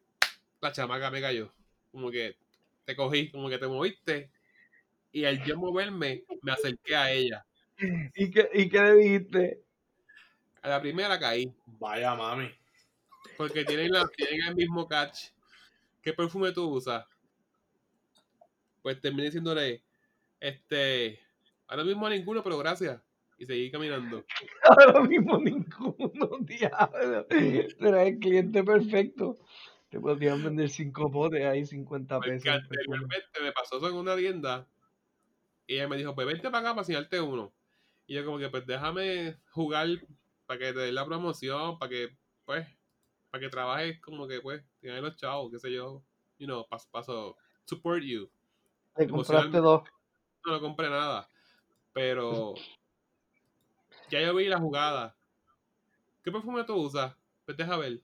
la 0.61 0.73
chamaca 0.73 1.11
me 1.11 1.21
cayó. 1.21 1.53
Como 1.91 2.11
que 2.11 2.37
te 2.85 2.97
cogí, 2.97 3.31
como 3.31 3.49
que 3.49 3.59
te 3.59 3.69
moviste. 3.69 4.31
Y 5.13 5.25
al 5.25 5.45
yo 5.45 5.57
moverme, 5.59 6.25
me 6.43 6.53
acerqué 6.53 6.97
a 6.97 7.13
ella. 7.13 7.45
¿Y 8.15 8.31
qué, 8.31 8.49
¿Y 8.55 8.69
qué 8.69 8.81
le 8.81 8.95
dijiste? 8.95 9.63
A 10.63 10.69
la 10.69 10.81
primera 10.81 11.19
caí, 11.19 11.53
Vaya 11.67 12.15
mami. 12.15 12.51
Porque 13.37 13.65
tienen, 13.65 13.93
la, 13.93 14.09
tienen 14.09 14.49
el 14.49 14.55
mismo 14.55 14.87
catch. 14.87 15.31
¿Qué 16.03 16.13
perfume 16.13 16.53
tú 16.53 16.69
usas? 16.69 17.05
Pues 18.83 19.01
terminé 19.01 19.25
diciéndole, 19.27 19.83
este, 20.41 21.21
ahora 21.69 21.85
mismo 21.85 22.09
ninguno, 22.09 22.43
pero 22.43 22.59
gracias. 22.59 23.01
Y 23.39 23.47
seguí 23.47 23.71
caminando. 23.71 24.25
Ahora 24.63 25.03
mismo 25.03 25.39
ninguno, 25.39 26.39
diablo. 26.41 27.27
Será 27.79 28.05
el 28.05 28.19
cliente 28.19 28.63
perfecto. 28.63 29.39
Te 29.89 30.01
podrían 30.01 30.43
vender 30.43 30.71
cinco 30.71 31.11
potes 31.11 31.45
ahí, 31.45 31.67
50 31.67 32.17
Porque 32.17 32.31
pesos. 32.33 32.49
anteriormente 32.49 33.41
me 33.43 33.53
pasó 33.53 33.79
eso 33.79 33.89
en 33.89 33.97
una 33.97 34.17
tienda. 34.17 34.67
Y 35.67 35.75
ella 35.75 35.89
me 35.89 35.97
dijo, 35.97 36.15
pues 36.15 36.27
vente 36.27 36.51
para 36.51 36.59
acá 36.59 36.71
para 36.71 36.81
enseñarte 36.83 37.21
uno. 37.21 37.53
Y 38.07 38.15
yo 38.15 38.25
como 38.25 38.39
que, 38.39 38.49
pues 38.49 38.67
déjame 38.67 39.37
jugar 39.51 39.89
para 40.47 40.59
que 40.59 40.73
te 40.73 40.81
dé 40.81 40.93
la 40.93 41.05
promoción, 41.05 41.79
para 41.79 41.91
que, 41.91 42.17
pues, 42.45 42.67
para 43.33 43.41
que 43.41 43.49
trabajes 43.49 43.99
como 44.01 44.29
que, 44.29 44.43
pues, 44.43 44.63
tengas 44.79 45.01
los 45.01 45.17
chavos, 45.17 45.51
qué 45.51 45.59
sé 45.59 45.73
yo. 45.73 46.05
You 46.39 46.47
know, 46.47 46.69
paso, 46.69 46.87
paso, 46.91 47.37
support 47.65 48.03
you. 48.03 48.31
Te 48.95 49.09
compraste 49.09 49.57
dos. 49.57 49.85
No, 50.45 50.53
no 50.53 50.61
compré 50.61 50.91
nada. 50.91 51.27
Pero 51.95 52.53
ya 54.11 54.21
yo 54.21 54.35
vi 54.35 54.49
la 54.49 54.59
jugada. 54.59 55.17
¿Qué 56.23 56.31
perfume 56.31 56.65
tú 56.65 56.75
usas? 56.75 57.17
Pues 57.47 57.57
deja 57.57 57.75
ver. 57.79 58.03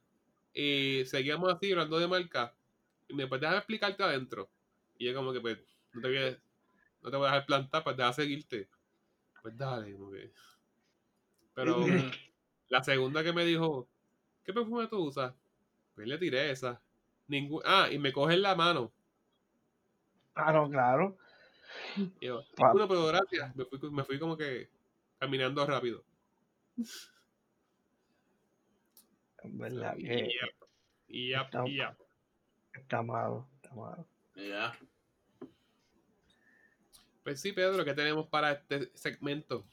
Y 0.54 1.04
seguíamos 1.04 1.52
así 1.52 1.72
hablando 1.72 1.98
de 1.98 2.08
marca. 2.08 2.54
Y 3.06 3.12
me 3.12 3.26
pues 3.26 3.42
déjame 3.42 3.58
explicarte 3.58 4.02
adentro. 4.02 4.48
Y 4.96 5.08
yo 5.08 5.14
como 5.14 5.34
que 5.34 5.42
pues 5.42 5.58
no 5.92 6.00
te 6.00 6.08
voy 6.08 6.16
a, 6.16 6.42
no 7.02 7.10
te 7.10 7.16
voy 7.18 7.26
a 7.26 7.32
dejar 7.32 7.46
plantar, 7.46 7.84
pues 7.84 7.98
deja 7.98 8.14
seguirte. 8.14 8.70
Pues 9.42 9.58
dale, 9.58 9.92
como 9.92 10.10
que. 10.10 10.32
Pero 11.52 11.84
la 12.70 12.82
segunda 12.82 13.22
que 13.22 13.34
me 13.34 13.44
dijo, 13.44 13.90
¿qué 14.48 14.54
perfume 14.54 14.86
tú 14.86 15.04
usas? 15.04 15.34
Pues 15.94 16.08
le 16.08 16.16
tiré 16.16 16.50
esa. 16.50 16.80
Ningún, 17.26 17.60
ah, 17.66 17.86
y 17.92 17.98
me 17.98 18.14
coge 18.14 18.32
en 18.32 18.40
la 18.40 18.54
mano. 18.54 18.90
Ah, 20.34 20.50
no, 20.54 20.70
claro. 20.70 21.18
Y 22.18 22.26
yo, 22.26 22.40
ninguno, 22.56 22.88
pero 22.88 23.06
gracias. 23.08 23.54
Me 23.54 23.66
fui, 23.66 23.78
me 23.90 24.04
fui 24.04 24.18
como 24.18 24.38
que 24.38 24.70
caminando 25.18 25.66
rápido. 25.66 26.02
Verdad 29.44 29.96
que 29.96 30.28
Yep. 30.28 30.54
Yep, 31.08 31.44
Está- 31.44 31.64
yep. 31.66 31.98
está 32.72 33.02
malo, 33.02 33.46
está 33.56 33.74
malo. 33.74 34.06
yeah. 34.34 34.78
Pues 37.22 37.40
sí, 37.42 37.52
Pedro, 37.52 37.84
¿qué 37.84 37.92
tenemos 37.92 38.26
para 38.28 38.52
este 38.52 38.90
segmento? 38.96 39.66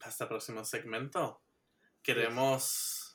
Hasta 0.00 0.24
el 0.24 0.28
próximo 0.28 0.64
segmento. 0.64 1.40
Queremos, 2.02 3.05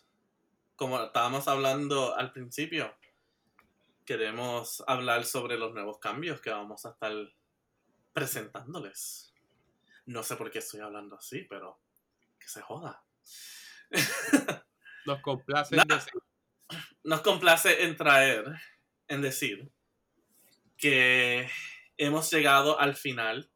como 0.81 0.99
estábamos 0.99 1.47
hablando 1.47 2.17
al 2.17 2.33
principio, 2.33 2.91
queremos 4.03 4.83
hablar 4.87 5.25
sobre 5.25 5.55
los 5.55 5.75
nuevos 5.75 5.99
cambios 5.99 6.41
que 6.41 6.49
vamos 6.49 6.87
a 6.87 6.89
estar 6.89 7.13
presentándoles. 8.13 9.31
No 10.07 10.23
sé 10.23 10.37
por 10.37 10.49
qué 10.49 10.57
estoy 10.57 10.79
hablando 10.79 11.17
así, 11.17 11.45
pero 11.47 11.79
que 12.39 12.47
se 12.47 12.63
joda. 12.63 13.03
Nos 15.05 15.21
complace 15.21 15.75
en 15.75 15.87
decir 15.87 16.13
Nos 17.03 17.21
complace 17.21 17.83
en 17.83 17.95
traer, 17.95 18.45
en 19.07 19.21
decir, 19.21 19.71
que 20.79 21.47
hemos 21.95 22.31
llegado 22.31 22.79
al 22.79 22.95
final 22.95 23.51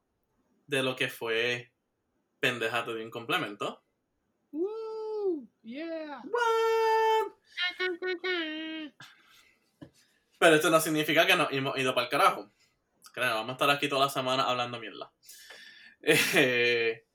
de 0.67 0.84
lo 0.84 0.95
que 0.95 1.09
fue 1.09 1.73
Pendejate 2.39 2.93
de 2.93 3.03
un 3.03 3.09
complemento. 3.09 3.84
¡Woo! 4.51 5.49
¡Yeah! 5.63 6.21
Pero 10.39 10.56
esto 10.56 10.70
no 10.70 10.80
significa 10.80 11.26
que 11.26 11.36
nos 11.36 11.51
hemos 11.51 11.78
ido 11.78 11.93
para 11.93 12.06
el 12.06 12.12
carajo. 12.12 12.51
Creo, 13.14 13.34
vamos 13.36 13.49
a 13.49 13.53
estar 13.53 13.70
aquí 13.70 13.88
toda 13.88 14.06
la 14.06 14.12
semana 14.12 14.43
hablando 14.43 14.80
mierda. 14.80 15.12
Eh, 16.01 17.06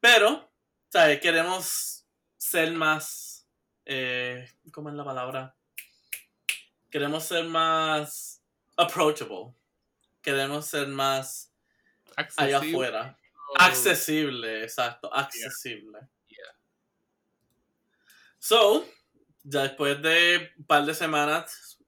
pero, 0.00 0.52
¿sabes? 0.90 1.20
Queremos 1.20 2.06
ser 2.36 2.72
más. 2.72 3.48
Eh, 3.86 4.50
¿Cómo 4.72 4.88
es 4.90 4.94
la 4.94 5.04
palabra? 5.04 5.56
Queremos 6.90 7.24
ser 7.24 7.44
más 7.44 8.42
approachable. 8.76 9.54
Queremos 10.20 10.66
ser 10.66 10.88
más 10.88 11.52
allá 12.16 12.58
Accesible. 12.58 12.68
afuera. 12.70 13.18
Accesible, 13.58 14.62
exacto, 14.64 15.12
accesible. 15.14 15.98
Yeah. 16.28 16.56
So, 18.38 18.86
ya 19.44 19.62
después 19.62 20.02
de 20.02 20.52
un 20.58 20.66
par 20.66 20.84
de 20.84 20.94
semanas 20.94 21.78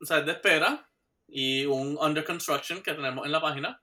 o 0.00 0.04
sea, 0.04 0.20
de 0.20 0.32
espera 0.32 0.88
y 1.26 1.64
un 1.66 1.96
under 1.98 2.24
construction 2.24 2.82
que 2.82 2.94
tenemos 2.94 3.24
en 3.24 3.32
la 3.32 3.40
página, 3.40 3.82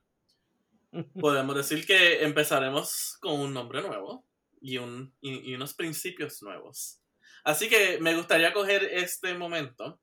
podemos 1.20 1.56
decir 1.56 1.86
que 1.86 2.24
empezaremos 2.24 3.18
con 3.20 3.40
un 3.40 3.54
nombre 3.54 3.82
nuevo 3.82 4.26
y, 4.62 4.78
un, 4.78 5.16
y, 5.22 5.52
y 5.52 5.56
unos 5.56 5.74
principios 5.74 6.42
nuevos. 6.44 7.02
Así 7.44 7.70
que 7.70 8.00
me 8.00 8.16
gustaría 8.16 8.54
coger 8.54 8.84
este 8.84 9.34
momento 9.34 10.00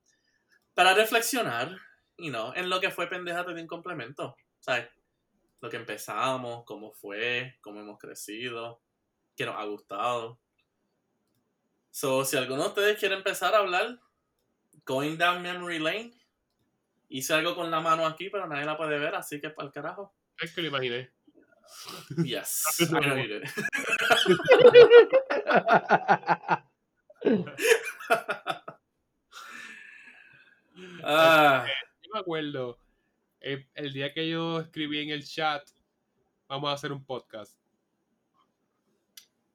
para 0.75 0.95
reflexionar 0.95 1.79
you 2.19 2.31
know, 2.31 2.53
en 2.55 2.71
lo 2.71 2.81
que 2.81 2.91
fue 2.91 3.09
Pendejate 3.09 3.55
de 3.55 3.63
un 3.63 3.67
complemento. 3.67 4.37
¿Sabes? 4.59 4.89
Lo 5.61 5.71
que 5.71 5.77
empezamos, 5.77 6.65
cómo 6.65 6.93
fue, 6.93 7.57
cómo 7.61 7.81
hemos 7.81 7.99
crecido, 7.99 8.83
qué 9.37 9.47
nos 9.47 9.57
ha 9.57 9.65
gustado. 9.65 10.41
So, 11.95 12.25
si 12.25 12.37
alguno 12.37 12.63
de 12.65 12.69
ustedes 12.71 12.99
quiere 12.99 13.15
empezar 13.15 13.55
a 13.55 13.59
hablar, 13.59 14.01
going 14.85 15.17
down 15.17 15.41
memory 15.43 15.79
lane, 15.79 16.13
hice 17.09 17.35
algo 17.35 17.55
con 17.55 17.71
la 17.71 17.81
mano 17.81 18.05
aquí, 18.05 18.31
pero 18.31 18.49
nadie 18.49 18.65
la 18.65 18.77
puede 18.77 18.99
ver, 18.99 19.15
así 19.15 19.41
que 19.41 19.51
para 19.51 19.69
el 19.69 19.73
carajo. 19.73 20.13
Es 20.41 20.53
que 20.53 20.63
lo 20.63 20.69
imaginé. 20.71 21.13
Yes, 22.25 22.65
I 22.81 22.87
know 22.99 23.17
you 23.17 23.29
did. 23.29 23.45
Ah, 31.05 31.67
Yo 32.03 32.11
me 32.13 32.21
acuerdo 32.21 32.79
el, 33.41 33.69
el 33.75 33.93
día 33.93 34.13
que 34.13 34.29
yo 34.29 34.61
escribí 34.61 35.01
en 35.01 35.11
el 35.11 35.25
chat, 35.25 35.69
vamos 36.49 36.71
a 36.71 36.75
hacer 36.75 36.93
un 36.93 37.05
podcast. 37.05 37.57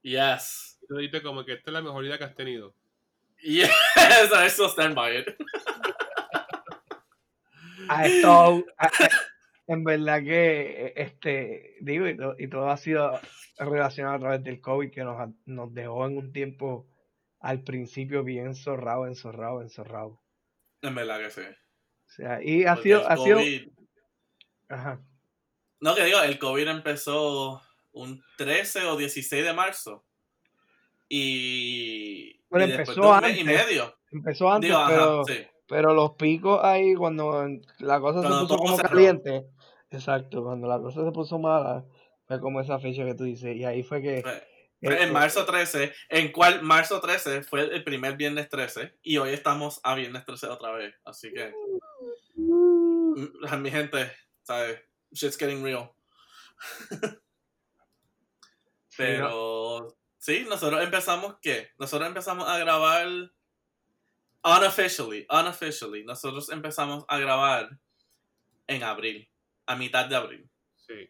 yes. 0.01 0.78
Tú 0.89 0.95
dijiste 0.97 1.21
como 1.21 1.45
que 1.45 1.53
esta 1.53 1.69
es 1.69 1.73
la 1.73 1.83
mejor 1.83 2.03
idea 2.03 2.17
que 2.17 2.23
has 2.23 2.33
tenido. 2.35 2.73
Yes, 3.43 3.69
I 3.95 4.47
still 4.49 4.69
stand 4.69 4.95
by 4.95 5.19
it. 5.19 5.27
en 9.67 9.83
verdad 9.83 10.23
que, 10.23 10.85
eh, 10.87 10.93
este, 10.95 11.75
digo, 11.81 12.07
y, 12.07 12.17
to- 12.17 12.35
y 12.39 12.47
todo 12.47 12.69
ha 12.69 12.77
sido 12.77 13.19
relacionado 13.59 14.15
a 14.15 14.19
través 14.19 14.43
del 14.43 14.59
COVID 14.61 14.91
que 14.91 15.03
nos, 15.03 15.73
dejó 15.73 16.07
en 16.07 16.17
un 16.17 16.33
tiempo 16.33 16.87
al 17.39 17.63
principio 17.63 18.23
bien 18.23 18.55
zorrado, 18.55 19.05
enzorrado, 19.05 19.61
enzorrado. 19.61 20.19
En 20.81 20.95
verdad 20.95 21.19
que 21.19 21.29
sí. 21.29 21.41
O 21.41 22.11
sea, 22.11 22.43
y 22.43 22.65
ha 22.65 22.73
Porque 22.73 22.89
sido, 22.89 23.07
ha 23.07 23.15
sido, 23.17 23.39
ajá, 24.69 25.01
No, 25.81 25.93
que 25.93 26.03
digo, 26.05 26.19
el 26.23 26.39
COVID 26.39 26.67
empezó 26.67 27.61
un 27.91 28.23
13 28.37 28.85
o 28.85 28.97
16 28.97 29.45
de 29.45 29.53
marzo. 29.53 30.03
Y, 31.09 32.39
Bueno, 32.49 32.67
y 32.67 32.71
empezó 32.71 33.19
mes 33.21 33.35
y 33.35 33.39
antes. 33.39 33.45
medio. 33.45 33.95
empezó 34.11 34.51
antes, 34.51 34.69
Digo, 34.69 34.79
ajá, 34.79 34.89
pero, 34.89 35.23
sí. 35.25 35.47
pero 35.67 35.93
los 35.95 36.11
picos 36.11 36.63
ahí 36.63 36.93
cuando 36.93 37.47
la 37.79 37.99
cosa 37.99 38.19
Cuando 38.19 38.41
se 38.41 38.47
puso 38.47 38.57
como 38.57 38.77
caliente, 38.77 39.47
exacto, 39.89 40.43
cuando 40.43 40.67
la 40.67 40.79
cosa 40.79 41.03
se 41.03 41.11
puso 41.11 41.39
mala, 41.39 41.83
Fue 42.27 42.39
como 42.39 42.61
esa 42.61 42.79
fecha 42.79 43.03
que 43.05 43.15
tú 43.15 43.23
dices. 43.23 43.55
Y 43.55 43.65
ahí 43.65 43.81
fue 43.81 44.01
que. 44.03 44.19
Eh, 44.19 44.43
en 44.81 44.93
eh, 44.93 45.11
marzo 45.11 45.45
13, 45.45 45.93
en 46.09 46.31
cual 46.31 46.61
marzo 46.61 47.01
13 47.01 47.43
fue 47.43 47.63
el 47.63 47.83
primer 47.83 48.15
viernes 48.15 48.47
13 48.47 48.99
y 49.01 49.17
hoy 49.17 49.31
estamos 49.31 49.81
a 49.83 49.95
viernes 49.95 50.23
13 50.25 50.47
otra 50.47 50.71
vez. 50.71 50.95
Así 51.03 51.33
que, 51.33 51.51
mm, 52.35 53.25
mi 53.61 53.71
gente, 53.71 54.11
¿sabes? 54.43 54.79
Shit's 55.11 55.37
getting 55.37 55.63
real. 55.63 55.91
Pero 58.95 59.98
sí, 60.19 60.45
nosotros 60.47 60.83
empezamos, 60.83 61.37
¿qué? 61.41 61.71
Nosotros 61.79 62.07
empezamos 62.07 62.47
a 62.47 62.59
grabar 62.59 63.07
unofficially, 64.43 65.25
unofficially. 65.29 66.03
Nosotros 66.03 66.49
empezamos 66.49 67.03
a 67.07 67.17
grabar 67.17 67.69
en 68.67 68.83
abril, 68.83 69.27
a 69.65 69.75
mitad 69.75 70.05
de 70.07 70.15
abril. 70.15 70.49
Sí. 70.75 71.09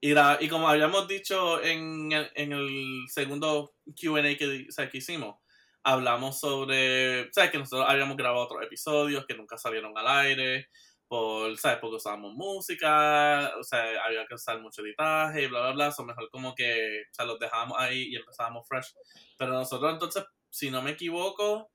Y, 0.00 0.12
la- 0.14 0.38
y 0.40 0.48
como 0.48 0.68
habíamos 0.68 1.08
dicho 1.08 1.62
en 1.62 2.12
el, 2.12 2.30
en 2.34 2.52
el 2.52 3.04
segundo 3.08 3.74
QA 4.00 4.36
que, 4.36 4.66
o 4.68 4.72
sea, 4.72 4.88
que 4.88 4.98
hicimos, 4.98 5.36
hablamos 5.82 6.38
sobre, 6.38 7.32
¿sabes? 7.32 7.50
Que 7.50 7.58
nosotros 7.58 7.88
habíamos 7.88 8.16
grabado 8.16 8.44
otros 8.44 8.62
episodios 8.62 9.26
que 9.26 9.34
nunca 9.34 9.58
salieron 9.58 9.96
al 9.96 10.06
aire, 10.06 10.68
por, 11.08 11.56
¿sabes? 11.56 11.78
Porque 11.80 11.96
usábamos 11.96 12.34
música, 12.34 13.52
o 13.58 13.64
sea, 13.64 14.04
había 14.04 14.26
que 14.26 14.34
usar 14.34 14.60
mucho 14.60 14.82
editaje 14.82 15.42
y 15.42 15.46
bla, 15.46 15.60
bla, 15.60 15.72
bla. 15.72 15.94
O 15.96 16.04
mejor 16.04 16.30
como 16.30 16.54
que, 16.54 17.02
o 17.10 17.14
sea, 17.14 17.24
los 17.24 17.38
dejábamos 17.38 17.78
ahí 17.80 18.08
y 18.10 18.16
empezábamos 18.16 18.68
fresh. 18.68 18.94
Pero 19.36 19.52
nosotros 19.52 19.92
entonces, 19.92 20.24
si 20.50 20.70
no 20.70 20.82
me 20.82 20.92
equivoco, 20.92 21.70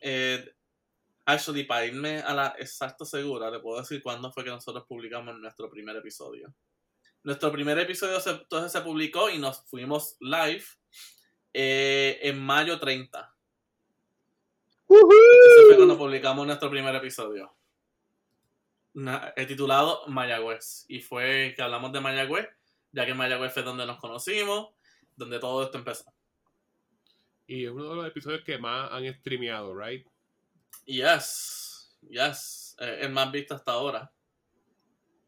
eh, 0.00 0.54
actually, 1.24 1.64
para 1.64 1.86
irme 1.86 2.18
a 2.18 2.34
la 2.34 2.54
exacta 2.58 3.04
segura, 3.04 3.50
le 3.50 3.60
puedo 3.60 3.80
decir 3.80 4.02
cuándo 4.02 4.30
fue 4.30 4.44
que 4.44 4.50
nosotros 4.50 4.84
publicamos 4.86 5.34
nuestro 5.38 5.70
primer 5.70 5.96
episodio. 5.96 6.54
Nuestro 7.22 7.50
primer 7.50 7.78
episodio 7.78 8.20
se, 8.20 8.30
entonces 8.30 8.70
se 8.70 8.82
publicó 8.82 9.30
y 9.30 9.38
nos 9.38 9.64
fuimos 9.64 10.16
live 10.20 10.64
eh, 11.54 12.18
en 12.22 12.38
mayo 12.38 12.78
30. 12.78 13.34
Ese 14.86 15.66
fue 15.66 15.76
cuando 15.76 15.96
publicamos 15.96 16.46
nuestro 16.46 16.68
primer 16.68 16.94
episodio. 16.94 17.56
Na- 18.94 19.32
eh, 19.36 19.46
titulado 19.46 20.06
Mayagüez. 20.08 20.86
Y 20.88 21.00
fue 21.00 21.52
que 21.56 21.62
hablamos 21.62 21.92
de 21.92 22.00
Mayagüez, 22.00 22.48
ya 22.92 23.04
que 23.06 23.14
Mayagüez 23.14 23.52
fue 23.52 23.62
donde 23.62 23.86
nos 23.86 23.98
conocimos, 23.98 24.70
donde 25.16 25.38
todo 25.38 25.64
esto 25.64 25.78
empezó. 25.78 26.04
Y 27.46 27.64
es 27.66 27.70
uno 27.70 27.90
de 27.90 27.96
los 27.96 28.06
episodios 28.06 28.42
que 28.42 28.56
más 28.58 28.90
han 28.92 29.12
streameado, 29.14 29.74
¿right? 29.76 30.06
Yes, 30.86 31.96
yes. 32.08 32.76
Eh, 32.80 32.98
el 33.02 33.10
más 33.12 33.30
visto 33.32 33.54
hasta 33.54 33.72
ahora. 33.72 34.12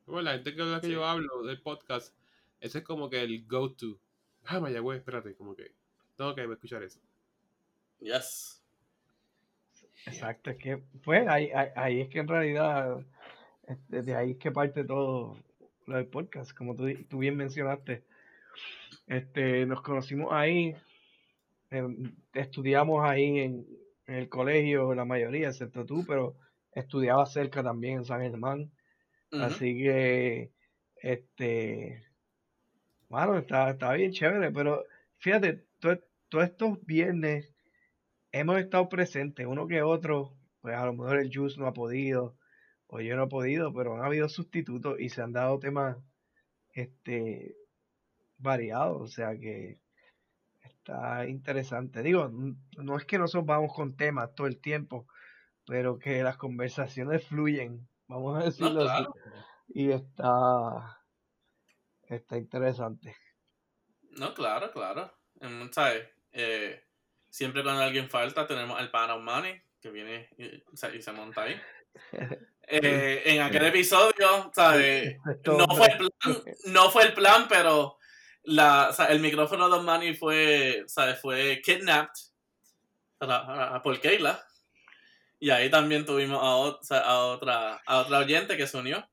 Bueno, 0.06 0.22
la 0.22 0.32
gente 0.34 0.56
con 0.56 0.70
la 0.70 0.80
que 0.80 0.86
Sí. 0.86 0.92
yo 0.92 1.04
hablo 1.04 1.42
del 1.42 1.60
podcast, 1.60 2.14
ese 2.60 2.78
es 2.78 2.84
como 2.84 3.10
que 3.10 3.20
el 3.22 3.44
go-to. 3.46 3.98
Ah, 4.44 4.60
Mayagüez, 4.60 4.98
espérate, 4.98 5.34
como 5.34 5.54
que 5.56 5.74
tengo 6.16 6.34
que 6.34 6.44
escuchar 6.44 6.82
eso. 6.84 7.00
Yes. 8.00 8.62
Exacto, 10.06 10.50
es 10.50 10.56
que, 10.58 10.76
pues, 11.02 11.26
ahí, 11.26 11.50
ahí, 11.50 11.68
ahí 11.74 12.00
es 12.02 12.08
que 12.08 12.20
en 12.20 12.28
realidad, 12.28 12.98
de 13.88 14.14
ahí 14.14 14.32
es 14.32 14.36
que 14.38 14.50
parte 14.50 14.84
todo 14.84 15.36
lo 15.86 15.96
del 15.96 16.06
podcast, 16.06 16.52
como 16.52 16.74
tú, 16.74 16.84
bien 17.18 17.36
mencionaste. 17.36 18.04
Este, 19.06 19.66
nos 19.66 19.82
conocimos 19.82 20.32
ahí, 20.32 20.74
estudiamos 22.32 23.04
ahí 23.04 23.38
en, 23.40 23.66
en 24.06 24.14
el 24.14 24.28
colegio, 24.28 24.94
la 24.94 25.04
mayoría, 25.04 25.48
excepto 25.48 25.84
tú, 25.84 26.04
pero 26.06 26.36
estudiaba 26.72 27.26
cerca 27.26 27.62
también 27.62 27.98
en 27.98 28.04
San 28.04 28.20
Germán. 28.20 28.70
Así 29.32 29.76
que, 29.76 30.52
este, 31.02 32.04
bueno, 33.08 33.36
está, 33.38 33.70
está 33.70 33.92
bien 33.92 34.12
chévere, 34.12 34.50
pero 34.52 34.84
fíjate, 35.18 35.64
to- 35.80 36.00
todos 36.28 36.44
estos 36.44 36.84
viernes 36.86 37.52
hemos 38.32 38.58
estado 38.58 38.88
presentes, 38.88 39.46
uno 39.46 39.66
que 39.66 39.82
otro, 39.82 40.32
pues 40.60 40.74
a 40.76 40.86
lo 40.86 40.92
mejor 40.92 41.18
el 41.18 41.30
Juice 41.34 41.58
no 41.58 41.66
ha 41.66 41.72
podido, 41.72 42.35
o 42.88 43.00
yo 43.00 43.16
no 43.16 43.24
he 43.24 43.28
podido, 43.28 43.72
pero 43.72 43.94
han 43.94 44.04
habido 44.04 44.28
sustitutos 44.28 45.00
y 45.00 45.08
se 45.08 45.22
han 45.22 45.32
dado 45.32 45.58
temas, 45.58 45.96
este, 46.70 47.56
variados, 48.38 49.00
o 49.00 49.06
sea 49.06 49.36
que 49.38 49.80
está 50.62 51.26
interesante. 51.26 52.02
Digo, 52.02 52.30
no 52.78 52.96
es 52.96 53.04
que 53.04 53.18
nosotros 53.18 53.46
vamos 53.46 53.72
con 53.74 53.96
temas 53.96 54.34
todo 54.34 54.46
el 54.46 54.60
tiempo, 54.60 55.06
pero 55.66 55.98
que 55.98 56.22
las 56.22 56.36
conversaciones 56.36 57.26
fluyen, 57.26 57.88
vamos 58.06 58.36
a 58.36 58.38
No, 58.40 58.44
decirlo 58.44 58.88
así. 58.88 59.06
Y 59.68 59.90
está, 59.90 61.00
está 62.02 62.36
interesante. 62.36 63.16
No, 64.10 64.32
claro, 64.32 64.70
claro. 64.70 65.12
¿Sabes? 65.72 66.08
Eh, 66.32 66.84
siempre 67.28 67.62
cuando 67.62 67.82
alguien 67.82 68.08
falta, 68.08 68.46
tenemos 68.46 68.78
al 68.78 68.90
pana 68.90 69.16
Money, 69.16 69.60
que 69.80 69.90
viene 69.90 70.28
y, 70.38 70.62
y 70.96 71.02
se 71.02 71.12
monta 71.12 71.42
ahí. 71.42 71.56
Eh, 72.68 73.22
en 73.26 73.42
aquel 73.42 73.66
episodio, 73.66 74.50
¿sabes? 74.54 75.16
No 75.44 75.68
fue 75.68 75.86
el 75.86 75.96
plan, 75.98 76.42
no 76.66 76.90
fue 76.90 77.04
el 77.04 77.14
plan, 77.14 77.46
pero 77.48 77.96
la, 78.42 78.88
o 78.90 78.92
sea, 78.92 79.06
el 79.06 79.20
micrófono 79.20 79.68
de 79.68 79.82
Money 79.82 80.14
fue, 80.14 80.84
¿sabes? 80.88 81.20
Fue 81.20 81.60
kidnapped 81.64 82.12
por 83.82 84.00
Keila. 84.00 84.44
Y 85.38 85.50
ahí 85.50 85.70
también 85.70 86.04
tuvimos 86.04 86.42
a, 86.42 86.56
o 86.56 86.78
a 86.90 87.24
otra, 87.26 87.82
a 87.86 87.98
otra 87.98 88.18
oyente 88.18 88.56
que 88.56 88.66
se 88.66 88.78
unió 88.78 89.08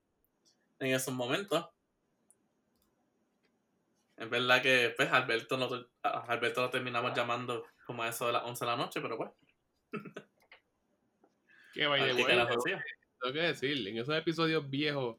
en 0.80 0.96
esos 0.96 1.14
momentos. 1.14 1.68
Es 4.18 4.30
verdad 4.30 4.62
que 4.62 4.94
pues 4.96 5.12
Alberto 5.12 5.58
no, 5.58 5.70
Alberto 6.02 6.62
lo 6.62 6.70
terminamos 6.70 7.14
llamando 7.14 7.66
como 7.86 8.04
a 8.04 8.10
eso 8.10 8.28
de 8.28 8.34
las 8.34 8.44
11 8.44 8.66
de 8.66 8.72
la 8.72 8.78
noche, 8.78 9.02
pero 9.02 9.18
pues, 9.18 9.32
qué 11.74 12.26
carajo 12.26 12.60
hacía. 12.60 12.84
Tengo 13.24 13.34
que 13.34 13.48
decir, 13.48 13.88
en 13.88 13.98
esos 13.98 14.16
episodios 14.16 14.70
viejos, 14.70 15.18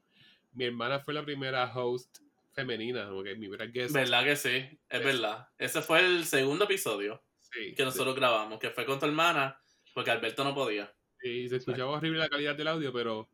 mi 0.52 0.66
hermana 0.66 1.00
fue 1.00 1.14
la 1.14 1.24
primera 1.24 1.72
host 1.74 2.18
femenina, 2.52 3.08
como 3.08 3.22
que 3.22 3.34
mi 3.34 3.48
primera 3.48 3.66
guest. 3.66 3.94
¿Verdad 3.94 4.24
que 4.24 4.36
sí? 4.36 4.78
Es 4.88 5.04
verdad. 5.04 5.48
Ese 5.58 5.82
fue 5.82 6.00
el 6.00 6.24
segundo 6.24 6.64
episodio 6.64 7.22
Sí, 7.38 7.74
que 7.74 7.84
nosotros 7.84 8.14
grabamos, 8.16 8.58
que 8.58 8.70
fue 8.70 8.84
con 8.84 8.98
tu 8.98 9.06
hermana, 9.06 9.60
porque 9.92 10.10
Alberto 10.10 10.44
no 10.44 10.54
podía. 10.54 10.92
sí. 11.20 11.28
Y 11.44 11.48
se 11.48 11.56
escuchaba 11.56 11.92
horrible 11.92 12.18
la 12.18 12.28
calidad 12.28 12.54
del 12.56 12.68
audio, 12.68 12.92
pero 12.92 13.28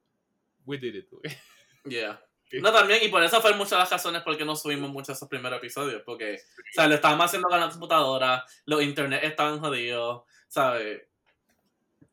we 0.65 0.79
did 0.79 0.95
it. 0.95 1.09
Yeah. 1.87 2.23
No, 2.61 2.73
también, 2.73 3.03
y 3.03 3.09
por 3.09 3.23
eso 3.23 3.41
fue 3.41 3.55
muchas 3.55 3.71
de 3.71 3.77
las 3.79 3.91
razones 3.91 4.23
por 4.23 4.37
qué 4.37 4.45
no 4.45 4.55
subimos 4.55 4.91
muchos 4.91 5.17
esos 5.17 5.29
primeros 5.29 5.59
episodios, 5.59 6.03
porque, 6.05 6.35
o 6.35 6.73
sea, 6.75 6.87
lo 6.89 6.97
estábamos 6.97 7.27
haciendo 7.27 7.49
con 7.49 7.59
la 7.59 7.71
computadora, 7.71 8.45
los 8.67 8.83
internet 8.83 9.23
estaban 9.23 9.61
jodidos, 9.61 10.25
¿sabes? 10.49 11.01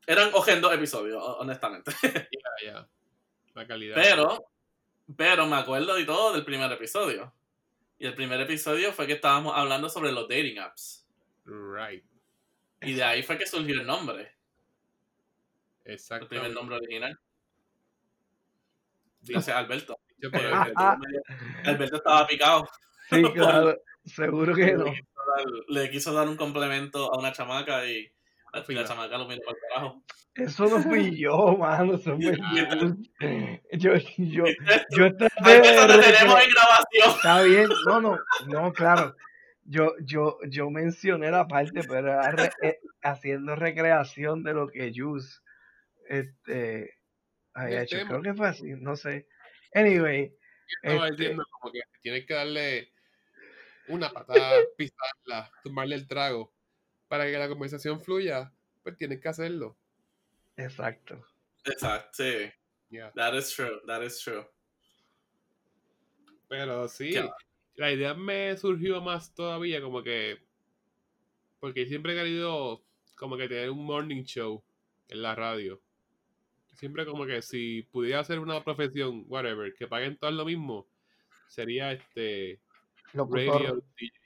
Eran 0.08 0.32
ojendos 0.34 0.74
episodios, 0.74 1.22
ho- 1.22 1.38
honestamente. 1.39 1.91
Ya, 2.64 2.72
ya. 2.74 2.88
La 3.53 3.68
calidad. 3.68 3.95
Pero, 3.95 4.45
pero 5.16 5.45
me 5.45 5.58
acuerdo 5.58 5.93
de 5.95 6.05
todo 6.05 6.34
del 6.34 6.43
primer 6.45 6.72
episodio. 6.72 7.34
Y 7.99 8.05
el 8.08 8.16
primer 8.16 8.39
episodio 8.41 8.91
fue 8.93 9.05
que 9.08 9.14
estábamos 9.14 9.53
hablando 9.55 9.89
sobre 9.89 10.12
los 10.12 10.28
dating 10.28 10.60
apps. 10.60 11.08
Right. 11.45 12.03
Y 12.82 12.93
de 12.93 13.03
ahí 13.03 13.24
fue 13.24 13.38
que 13.38 13.45
surgió 13.47 13.74
el 13.80 13.86
nombre, 13.88 14.36
el 15.86 15.93
Exacto. 15.93 16.28
primer 16.28 16.51
nombre 16.51 16.76
original. 16.78 17.20
Gracias, 19.22 19.55
Alberto. 19.55 19.99
por 20.32 20.41
el- 20.41 20.53
Ah, 20.53 20.97
Alberto 21.66 21.97
estaba 21.97 22.28
picado. 22.28 22.68
Sí, 23.10 23.24
claro, 23.34 23.78
seguro 24.05 24.55
que 24.55 24.74
no. 24.74 24.86
Le 25.70 25.89
quiso 25.89 26.14
dar 26.14 26.28
un 26.28 26.38
complemento 26.38 27.14
a 27.14 27.18
una 27.18 27.32
chamaca 27.32 27.86
y 27.86 28.12
la 28.68 28.86
chamaca 28.86 29.18
lo 29.18 29.28
miró 29.28 29.41
para 29.45 29.58
el 29.58 29.64
carajo. 29.70 30.03
Eso 30.36 30.68
no 30.68 30.80
fui 30.84 31.18
yo, 31.20 31.58
mano, 31.58 31.95
eso 31.95 32.16
fue 32.16 32.38
yo. 33.74 33.93
Yo, 34.18 34.45
yo 34.91 35.18
te 35.18 35.28
tenemos 35.43 36.43
en 36.43 36.49
grabación. 36.49 37.10
Está 37.16 37.41
bien, 37.43 37.68
no, 37.88 38.01
no, 38.01 38.20
no, 38.47 38.74
claro. 38.74 39.16
Yo, 39.64 39.93
yo, 40.01 40.38
yo 40.49 40.70
mencioné 40.70 41.30
la 41.32 41.47
parte, 41.47 41.82
pero 41.88 42.08
era 42.08 42.32
re- 42.32 42.51
eh, 42.62 42.80
haciendo 43.01 43.55
recreación 43.55 44.43
de 44.43 44.53
lo 44.53 44.70
que 44.70 44.93
Juice 44.95 45.39
este, 46.08 46.97
había 47.53 47.82
hecho. 47.84 47.97
tema. 47.97 48.10
Creo 48.10 48.22
que 48.22 48.34
fue 48.34 48.47
así, 48.47 48.74
no 48.78 48.95
sé. 48.95 49.28
Anyway, 49.74 50.34
estaba 50.84 51.08
este, 51.10 51.18
diciendo 51.18 51.43
como 51.51 51.74
que 51.74 51.82
tienes 52.01 52.26
que 52.26 52.34
darle 52.34 52.93
una 53.89 54.10
patada, 54.10 54.53
pisarla, 54.78 55.51
tomarle 55.64 55.95
el 55.95 56.08
trago. 56.08 56.53
Para 57.08 57.26
que 57.26 57.38
la 57.38 57.47
conversación 57.47 58.01
fluya, 58.01 58.51
pues 58.84 58.97
tienes 58.97 59.20
que 59.22 59.30
hacerlo. 59.30 59.78
exacto. 60.55 61.26
Exacto, 61.66 62.24
sí. 62.24 62.49
Ya. 62.89 63.12
That 63.14 63.36
is 63.36 63.53
true, 63.53 63.82
that 63.86 64.01
is 64.01 64.20
true. 64.20 64.45
Pero 66.47 66.88
sí, 66.88 67.12
¿Qué? 67.12 67.30
la 67.76 67.91
idea 67.91 68.14
me 68.14 68.55
surgió 68.55 69.01
más 69.01 69.34
todavía 69.34 69.82
como 69.82 70.01
que... 70.01 70.38
Porque 71.60 71.86
siempre 71.86 72.14
he 72.14 72.16
querido 72.16 72.84
como 73.16 73.36
que 73.36 73.47
tener 73.49 73.70
un 73.70 73.84
morning 73.84 74.24
show 74.24 74.64
en 75.10 75.22
la 75.22 75.36
radio. 75.36 75.82
Siempre 76.74 77.05
como 77.05 77.26
que 77.26 77.41
si 77.41 77.82
pudiera 77.84 78.20
hacer 78.20 78.39
una 78.39 78.64
profesión, 78.64 79.26
whatever, 79.28 79.74
que 79.74 79.88
paguen 79.88 80.18
todo 80.18 80.32
lo 80.32 80.45
mismo, 80.45 80.88
sería 81.47 81.91
este 81.91 82.62
Locutor. 83.14 83.62
radio 83.62 83.84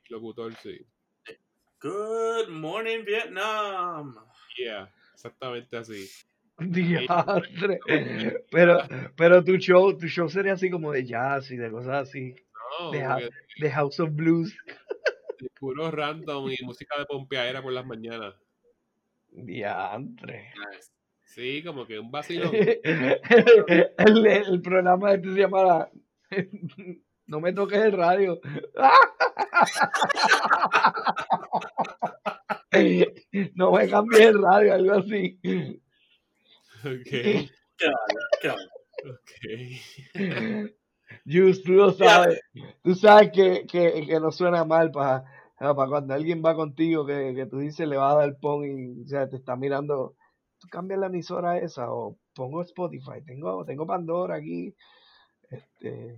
locutor, 0.10 0.54
sí. 0.56 0.86
Good 1.82 2.50
morning, 2.50 3.04
Vietnam. 3.04 4.16
Yeah, 4.56 4.88
exactamente 5.14 5.76
así. 5.78 6.08
Diantre. 6.60 7.80
Pero, 8.52 8.84
pero 9.16 9.44
tu 9.44 9.58
show, 9.58 9.98
tu 9.98 10.08
show 10.08 10.30
sería 10.30 10.54
así 10.54 10.70
como 10.70 10.92
de 10.92 11.04
jazz 11.06 11.50
y 11.50 11.58
de 11.58 11.72
cosas 11.72 12.08
así. 12.08 12.36
No, 12.80 12.92
De, 12.92 13.72
House 13.72 14.00
of 14.00 14.12
Blues. 14.14 14.56
de 15.40 15.50
puro 15.60 15.90
random 15.90 16.52
y 16.52 16.64
música 16.64 17.00
de 17.00 17.06
pompeadera 17.06 17.64
por 17.64 17.74
las 17.74 17.86
mañanas. 17.86 18.36
Diantre. 19.30 20.54
Sí, 21.24 21.64
como 21.64 21.88
que 21.88 21.98
un 21.98 22.12
vacilón. 22.12 22.52
el, 22.84 24.28
el 24.28 24.62
programa 24.62 25.14
este 25.14 25.34
se 25.34 25.40
llama 25.40 25.90
No 27.32 27.40
me 27.40 27.54
toques 27.54 27.80
el 27.80 27.94
radio. 27.94 28.40
No 33.56 33.74
me 33.74 33.90
cambies 33.90 34.22
el 34.22 34.42
radio, 34.42 34.74
algo 34.74 34.94
así. 34.94 35.38
Ok, 36.84 37.12
ok. 39.06 39.32
Just, 41.26 41.66
tú 41.66 41.74
lo 41.74 41.92
sabes. 41.92 42.40
Tú 42.82 42.96
sabes 42.96 43.32
que, 43.32 43.66
que, 43.66 44.06
que 44.08 44.20
no 44.20 44.32
suena 44.32 44.66
mal 44.66 44.92
para 44.92 45.24
para 45.58 45.88
cuando 45.88 46.14
alguien 46.14 46.42
va 46.44 46.56
contigo 46.56 47.06
que, 47.06 47.34
que 47.36 47.46
tú 47.46 47.60
dices 47.60 47.88
le 47.88 47.98
va 47.98 48.12
a 48.12 48.16
dar 48.16 48.38
pon 48.40 48.66
y 48.66 49.04
o 49.04 49.08
sea, 49.08 49.30
te 49.30 49.38
está 49.38 49.56
mirando. 49.56 50.16
Tú 50.58 50.68
cambias 50.70 51.00
la 51.00 51.08
emisora 51.08 51.60
esa 51.60 51.94
o 51.94 52.18
pongo 52.34 52.62
Spotify. 52.62 53.22
Tengo, 53.26 53.64
tengo 53.66 53.86
Pandora 53.86 54.36
aquí. 54.36 54.76
Este, 55.50 56.18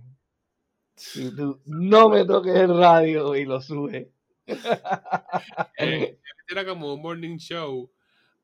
y 1.14 1.34
tú 1.34 1.60
no 1.66 2.08
me 2.08 2.24
toques 2.24 2.54
el 2.54 2.76
radio 2.76 3.34
y 3.34 3.44
lo 3.44 3.60
sube. 3.60 4.10
Eh, 4.46 6.18
era 6.48 6.64
como 6.64 6.94
un 6.94 7.02
morning 7.02 7.38
show 7.38 7.90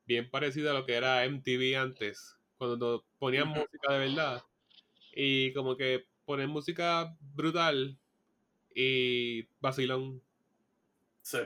bien 0.07 0.29
parecido 0.29 0.71
a 0.71 0.75
lo 0.75 0.87
que 0.87 0.95
era 0.95 1.25
MTV 1.25 1.77
antes, 1.77 2.37
cuando 2.59 3.05
ponían 3.19 3.49
música 3.49 3.93
de 3.93 3.99
verdad. 3.99 4.43
Y 5.15 5.53
como 5.53 5.77
que 5.77 6.07
ponen 6.25 6.51
música 6.51 7.17
brutal 7.35 7.97
y 8.75 9.45
vacilón. 9.61 10.23
Sí, 11.23 11.39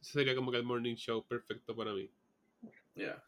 sería 0.00 0.34
como 0.34 0.50
que 0.50 0.58
el 0.58 0.64
morning 0.64 0.96
show 0.96 1.24
perfecto 1.24 1.76
para 1.76 1.92
mí. 1.92 2.10
yeah. 2.94 3.22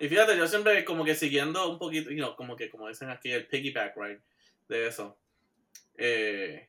Y 0.00 0.08
fíjate, 0.08 0.36
yo 0.36 0.48
siempre 0.48 0.84
como 0.84 1.04
que 1.04 1.14
siguiendo 1.14 1.70
un 1.70 1.78
poquito, 1.78 2.10
you 2.10 2.16
know, 2.16 2.34
como 2.34 2.56
que 2.56 2.68
como 2.68 2.88
dicen 2.88 3.10
aquí, 3.10 3.30
el 3.30 3.46
piggyback 3.46 3.96
ride 3.96 4.20
de 4.68 4.86
eso. 4.86 5.18
Eh, 5.96 6.68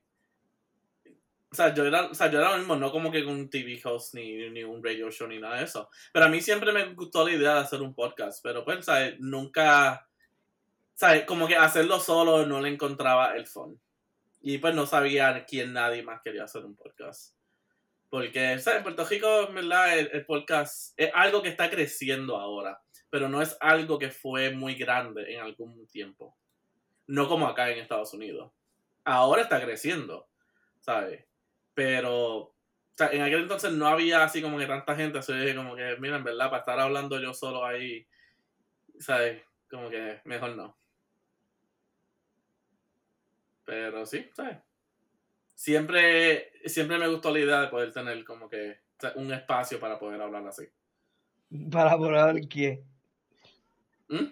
o 1.52 1.56
sea, 1.56 1.74
yo 1.74 1.86
era, 1.86 2.08
o 2.08 2.14
sea, 2.14 2.30
yo 2.30 2.40
era 2.40 2.52
lo 2.52 2.58
mismo, 2.58 2.76
no 2.76 2.92
como 2.92 3.10
que 3.10 3.24
un 3.24 3.50
TV 3.50 3.80
host 3.82 4.14
ni, 4.14 4.50
ni 4.50 4.66
un 4.66 4.84
radio 4.84 5.10
show 5.10 5.26
ni 5.26 5.40
nada 5.40 5.56
de 5.56 5.64
eso. 5.64 5.90
Pero 6.12 6.26
a 6.26 6.28
mí 6.28 6.42
siempre 6.42 6.74
me 6.74 6.94
gustó 6.94 7.26
la 7.26 7.34
idea 7.34 7.54
de 7.54 7.60
hacer 7.62 7.82
un 7.82 7.96
podcast, 7.96 8.44
pero 8.44 8.66
pues, 8.66 8.84
¿sabes? 8.84 9.16
Nunca, 9.20 10.06
¿sabes? 10.96 11.24
Como 11.24 11.48
que 11.48 11.56
hacerlo 11.56 12.02
solo 12.02 12.46
no 12.46 12.60
le 12.60 12.68
encontraba 12.68 13.38
el 13.38 13.48
fun. 13.48 13.80
Y 14.42 14.58
pues 14.58 14.76
no 14.76 14.86
sabía 14.86 15.46
quién 15.46 15.72
nadie 15.72 16.04
más 16.04 16.22
quería 16.22 16.44
hacer 16.44 16.66
un 16.66 16.76
podcast. 16.76 17.38
Porque, 18.10 18.60
¿sabes? 18.60 18.80
En 18.80 18.84
Puerto 18.84 19.06
Rico, 19.06 19.48
en 19.48 19.56
verdad, 19.56 19.98
el, 19.98 20.10
el 20.12 20.26
podcast 20.26 20.94
es 20.98 21.10
algo 21.14 21.42
que 21.42 21.50
está 21.50 21.70
creciendo 21.70 22.36
ahora, 22.36 22.82
pero 23.10 23.30
no 23.30 23.42
es 23.42 23.56
algo 23.62 23.98
que 23.98 24.12
fue 24.12 24.52
muy 24.52 24.76
grande 24.76 25.34
en 25.34 25.40
algún 25.40 25.88
tiempo. 25.88 26.36
No 27.08 27.28
como 27.28 27.48
acá 27.48 27.70
en 27.70 27.80
Estados 27.80 28.14
Unidos. 28.14 28.52
Ahora 29.04 29.44
está 29.44 29.62
creciendo, 29.62 30.28
¿sabes? 30.80 31.26
Pero, 31.74 32.38
o 32.38 32.56
sea, 32.96 33.10
en 33.12 33.22
aquel 33.22 33.42
entonces 33.42 33.72
no 33.74 33.88
había 33.88 34.24
así 34.24 34.42
como 34.42 34.58
que 34.58 34.66
tanta 34.66 34.96
gente, 34.96 35.20
así 35.20 35.34
como 35.56 35.76
que, 35.76 35.96
mira, 36.00 36.18
en 36.18 36.24
verdad, 36.24 36.50
para 36.50 36.62
estar 36.62 36.80
hablando 36.80 37.20
yo 37.20 37.34
solo 37.34 37.66
ahí, 37.66 38.08
¿sabes? 39.00 39.44
Como 39.70 39.90
que 39.90 40.22
mejor 40.26 40.56
no. 40.56 40.78
Pero 43.66 44.06
sí, 44.06 44.30
¿sabes? 44.34 44.58
Siempre, 45.56 46.52
siempre 46.66 46.98
me 46.98 47.08
gustó 47.08 47.32
la 47.32 47.40
idea 47.40 47.62
de 47.62 47.68
poder 47.68 47.92
tener 47.92 48.24
como 48.24 48.50
que 48.50 48.80
un 49.16 49.32
espacio 49.34 49.80
para 49.80 49.98
poder 50.00 50.22
hablar 50.22 50.46
así. 50.48 50.68
Para 51.72 51.98
poder 51.98 52.16
hablar 52.16 52.48
qué. 52.48 52.84
¿Mm? 54.10 54.26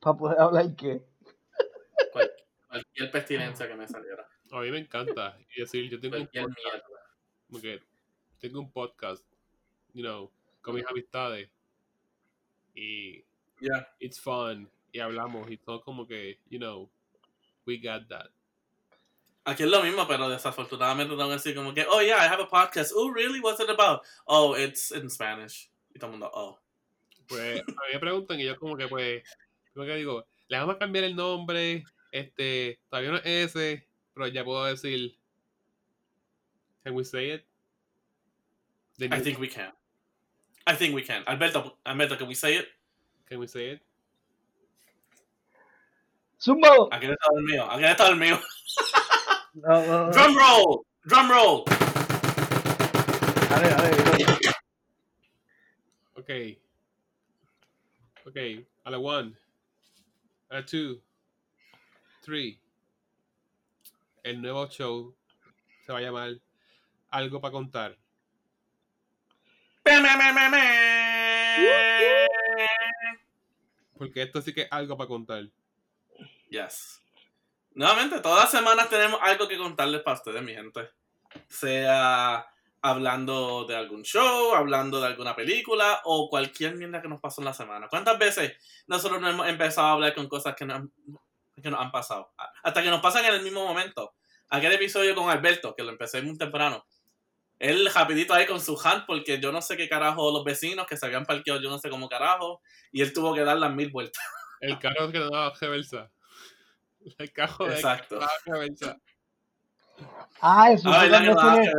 Para 0.00 0.16
poder 0.16 0.40
hablar 0.40 0.76
qué. 0.76 1.04
Cual- 2.70 2.84
cualquier 2.84 3.10
pestilencia 3.10 3.66
que 3.68 3.74
me 3.74 3.88
saliera. 3.88 4.26
A 4.52 4.60
mí 4.60 4.70
me 4.70 4.78
encanta. 4.78 5.36
Y 5.56 5.60
decir, 5.60 5.90
yo 5.90 5.98
tengo 6.00 6.16
un 6.16 6.26
podcast, 6.26 6.56
mierda. 7.50 7.84
tengo 8.38 8.60
un 8.60 8.70
podcast, 8.72 9.24
you 9.92 10.02
know, 10.02 10.30
con 10.62 10.74
mis 10.76 10.86
amistades. 10.86 11.48
Y 12.74 13.24
Ya. 13.60 13.92
it's 13.98 14.20
fun. 14.20 14.70
Y 14.92 15.00
hablamos 15.00 15.50
y 15.50 15.56
todo 15.56 15.80
como 15.82 16.06
que, 16.06 16.38
you 16.48 16.58
know, 16.58 16.90
we 17.66 17.76
got 17.78 18.08
that. 18.08 18.30
Aquí 19.44 19.62
es 19.64 19.68
lo 19.70 19.82
mismo, 19.82 20.06
pero 20.06 20.28
desafortunadamente 20.28 21.14
tengo 21.16 21.26
que 21.28 21.34
decir 21.34 21.54
como 21.54 21.72
que, 21.74 21.84
oh 21.88 22.00
yeah, 22.02 22.24
I 22.24 22.28
have 22.28 22.42
a 22.42 22.48
podcast. 22.48 22.92
Oh, 22.94 23.10
really? 23.12 23.40
What's 23.40 23.60
it 23.60 23.70
about? 23.70 24.02
Oh, 24.26 24.54
it's 24.56 24.90
in 24.92 25.08
Spanish. 25.10 25.70
Y 25.94 25.98
todo 25.98 26.06
el 26.12 26.18
mundo, 26.18 26.30
oh. 26.32 26.58
Pues 27.26 27.60
a 27.62 27.64
mí 27.64 27.92
me 27.94 27.98
preguntan 28.00 28.38
y 28.40 28.44
yo 28.44 28.56
como 28.58 28.76
que 28.76 28.86
pues, 28.88 29.22
como 29.72 29.86
que 29.86 29.96
digo, 29.96 30.26
le 30.48 30.58
vamos 30.58 30.76
a 30.76 30.78
cambiar 30.78 31.04
el 31.04 31.14
nombre, 31.16 31.84
este, 32.12 32.80
todavía 32.88 33.10
no 33.10 33.16
es 33.18 33.24
ese, 33.24 33.86
pero 34.14 34.26
ya 34.28 34.44
puedo 34.44 34.64
decir, 34.64 35.16
can 36.84 36.94
we 36.94 37.04
say 37.04 37.32
it? 37.32 37.44
The 38.98 39.06
I 39.06 39.20
think 39.20 39.38
we 39.38 39.48
can. 39.48 39.72
I 40.66 40.74
think 40.74 40.94
we 40.94 41.02
can. 41.02 41.24
Alberto, 41.26 41.78
Alberto, 41.84 42.16
can 42.16 42.28
we 42.28 42.34
say 42.34 42.56
it? 42.56 42.68
Can 43.26 43.38
we 43.38 43.46
say 43.46 43.72
it? 43.72 43.82
¡Zumbo! 46.38 46.88
Aquí 46.90 47.06
está 47.06 47.28
el 47.36 47.42
mío. 47.42 47.70
Aquí 47.70 47.84
está 47.84 48.08
el 48.08 48.16
mío. 48.16 48.38
No, 49.52 49.84
no, 49.84 50.06
no. 50.06 50.12
Drum 50.12 50.36
roll. 50.36 50.86
Drum 51.06 51.28
roll. 51.28 51.64
Dale, 53.50 53.68
dale, 53.68 53.90
dale. 53.90 54.24
Ok. 56.14 56.30
Ok, 58.30 58.36
a 58.84 58.90
la 58.90 58.98
one, 58.98 59.34
a 60.50 60.54
la 60.54 60.64
two, 60.64 61.00
El 64.22 64.42
nuevo 64.42 64.66
show 64.68 65.16
se 65.84 65.92
va 65.92 65.98
a 65.98 66.02
llamar 66.02 66.34
Algo 67.10 67.40
para 67.40 67.52
contar. 67.52 67.96
Porque 73.96 74.22
esto 74.22 74.40
sí 74.42 74.52
que 74.52 74.62
es 74.62 74.68
algo 74.70 74.96
para 74.96 75.08
contar. 75.08 75.44
Yes. 76.48 77.02
Nuevamente, 77.72 78.20
todas 78.20 78.44
las 78.44 78.50
semanas 78.50 78.88
tenemos 78.88 79.20
algo 79.22 79.48
que 79.48 79.58
contarles 79.58 80.02
para 80.02 80.16
ustedes, 80.16 80.42
mi 80.42 80.54
gente. 80.54 80.90
Sea 81.48 82.46
hablando 82.82 83.64
de 83.64 83.76
algún 83.76 84.02
show, 84.02 84.54
hablando 84.54 85.00
de 85.00 85.08
alguna 85.08 85.36
película 85.36 86.00
o 86.04 86.28
cualquier 86.30 86.76
mierda 86.76 87.02
que 87.02 87.08
nos 87.08 87.20
pasó 87.20 87.40
en 87.40 87.46
la 87.46 87.54
semana. 87.54 87.88
¿Cuántas 87.88 88.18
veces 88.18 88.56
nosotros 88.86 89.20
no 89.20 89.28
hemos 89.28 89.48
empezado 89.48 89.88
a 89.88 89.92
hablar 89.92 90.14
con 90.14 90.28
cosas 90.28 90.54
que 90.54 90.64
nos, 90.64 90.88
que 91.62 91.70
nos 91.70 91.80
han 91.80 91.90
pasado? 91.90 92.32
Hasta 92.62 92.82
que 92.82 92.90
nos 92.90 93.00
pasan 93.00 93.24
en 93.24 93.34
el 93.34 93.42
mismo 93.42 93.66
momento. 93.66 94.14
Aquel 94.48 94.72
episodio 94.72 95.14
con 95.14 95.30
Alberto, 95.30 95.74
que 95.76 95.82
lo 95.82 95.90
empecé 95.90 96.22
muy 96.22 96.36
temprano. 96.36 96.84
Él 97.58 97.88
rapidito 97.94 98.32
ahí 98.32 98.46
con 98.46 98.60
su 98.60 98.80
hand, 98.82 99.04
porque 99.06 99.38
yo 99.38 99.52
no 99.52 99.60
sé 99.60 99.76
qué 99.76 99.88
carajo 99.88 100.32
los 100.32 100.44
vecinos 100.44 100.86
que 100.86 100.96
se 100.96 101.06
habían 101.06 101.26
parqueado, 101.26 101.60
yo 101.60 101.68
no 101.68 101.78
sé 101.78 101.90
cómo 101.90 102.08
carajo, 102.08 102.62
y 102.90 103.02
él 103.02 103.12
tuvo 103.12 103.34
que 103.34 103.42
dar 103.44 103.58
las 103.58 103.72
mil 103.72 103.90
vueltas. 103.90 104.22
El 104.60 104.78
carro 104.78 105.10
que 105.10 105.18
daba 105.18 105.52
reversa. 105.60 106.10
El 107.18 107.32
carro 107.32 107.66
de 107.66 107.74
Exacto. 107.74 108.18
reversa. 108.46 108.96
Ah, 110.40 110.72
eso 110.72 110.88
Ah, 110.90 111.00
fue, 111.00 111.08
¿verdad 111.10 111.26
que 111.26 111.34
cuando 111.34 111.62
se 111.62 111.72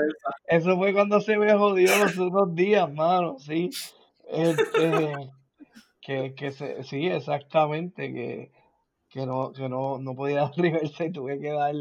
eso 0.47 0.77
fue 0.77 0.93
cuando 0.93 1.21
se 1.21 1.37
me 1.37 1.53
jodió 1.53 1.97
los 1.97 2.17
otros 2.17 2.55
días, 2.55 2.91
mano, 2.93 3.37
sí. 3.39 3.69
Este, 4.27 5.13
que, 6.01 6.35
que 6.35 6.51
se, 6.51 6.83
sí, 6.83 7.07
exactamente, 7.07 8.13
que, 8.13 8.51
que 9.11 9.25
no, 9.25 9.51
que 9.51 9.67
no, 9.69 9.99
no 9.99 10.15
podía 10.15 10.35
dar 10.41 10.51
reversa 10.57 11.05
y 11.05 11.11
tuve 11.11 11.39
que 11.39 11.51
dar, 11.51 11.75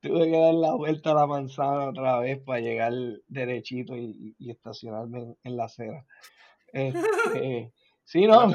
tuve 0.00 0.30
que 0.30 0.36
dar 0.36 0.54
la 0.54 0.74
vuelta 0.74 1.12
a 1.12 1.14
la 1.14 1.26
manzana 1.26 1.88
otra 1.90 2.18
vez 2.18 2.38
para 2.40 2.60
llegar 2.60 2.92
derechito 3.28 3.96
y, 3.96 4.34
y 4.38 4.50
estacionarme 4.50 5.20
en, 5.20 5.36
en 5.44 5.56
la 5.56 5.64
acera. 5.64 6.04
Este, 6.72 7.72
sí, 8.04 8.26
no. 8.26 8.52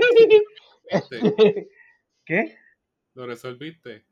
¿Qué? 2.24 2.56
Lo 3.14 3.26
resolviste. 3.26 4.04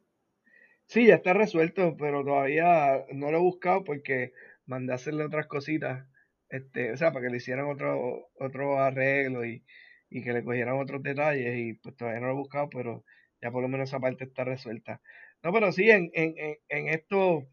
Sí, 0.87 1.07
ya 1.07 1.15
está 1.17 1.33
resuelto, 1.33 1.97
pero 1.97 2.23
todavía 2.23 3.07
no 3.13 3.31
lo 3.31 3.39
he 3.39 3.41
buscado 3.41 3.83
porque 3.83 4.33
mandé 4.67 4.93
a 4.93 4.97
hacerle 4.97 5.25
otras 5.25 5.47
cositas, 5.47 6.07
este, 6.51 6.93
o 6.93 6.97
sea, 6.99 7.13
para 7.13 7.25
que 7.25 7.31
le 7.31 7.39
hicieran 7.39 7.67
otro, 7.71 8.29
otro 8.39 8.79
arreglo 8.79 9.47
y, 9.47 9.65
y 10.11 10.23
que 10.23 10.35
le 10.35 10.45
cogieran 10.45 10.79
otros 10.79 11.03
detalles 11.03 11.57
y 11.59 11.73
pues 11.75 11.97
todavía 11.97 12.21
no 12.21 12.27
lo 12.27 12.33
he 12.35 12.37
buscado, 12.37 12.69
pero 12.69 13.05
ya 13.43 13.51
por 13.51 13.63
lo 13.63 13.69
menos 13.69 13.91
esa 13.91 14.01
parte 14.01 14.25
está 14.25 14.45
resuelta. 14.45 15.01
No, 15.43 15.53
pero 15.53 15.73
sí, 15.73 15.91
en, 15.91 16.11
en, 16.15 16.35
en, 16.69 16.89
esto, 16.89 17.49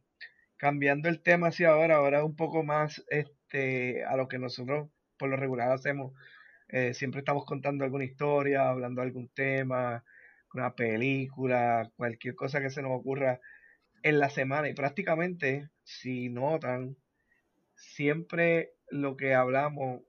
cambiando 0.57 1.09
el 1.09 1.21
tema 1.21 1.47
hacia 1.47 1.69
ahora, 1.69 1.95
ahora 1.95 2.23
un 2.23 2.35
poco 2.35 2.63
más 2.63 3.03
este, 3.09 4.05
a 4.05 4.15
lo 4.15 4.27
que 4.27 4.37
nosotros 4.37 4.89
por 5.17 5.29
lo 5.29 5.35
regular 5.35 5.71
hacemos. 5.71 6.13
Eh, 6.69 6.93
siempre 6.93 7.19
estamos 7.19 7.45
contando 7.45 7.83
alguna 7.83 8.05
historia, 8.05 8.69
hablando 8.69 9.01
de 9.01 9.07
algún 9.07 9.29
tema, 9.29 10.03
una 10.53 10.75
película, 10.75 11.91
cualquier 11.97 12.35
cosa 12.35 12.61
que 12.61 12.69
se 12.69 12.83
nos 12.83 12.91
ocurra 12.91 13.39
en 14.03 14.19
la 14.19 14.29
semana. 14.29 14.69
Y 14.69 14.73
prácticamente, 14.73 15.69
si 15.83 16.29
notan, 16.29 16.95
siempre 17.75 18.73
lo 18.89 19.17
que 19.17 19.33
hablamos, 19.33 20.01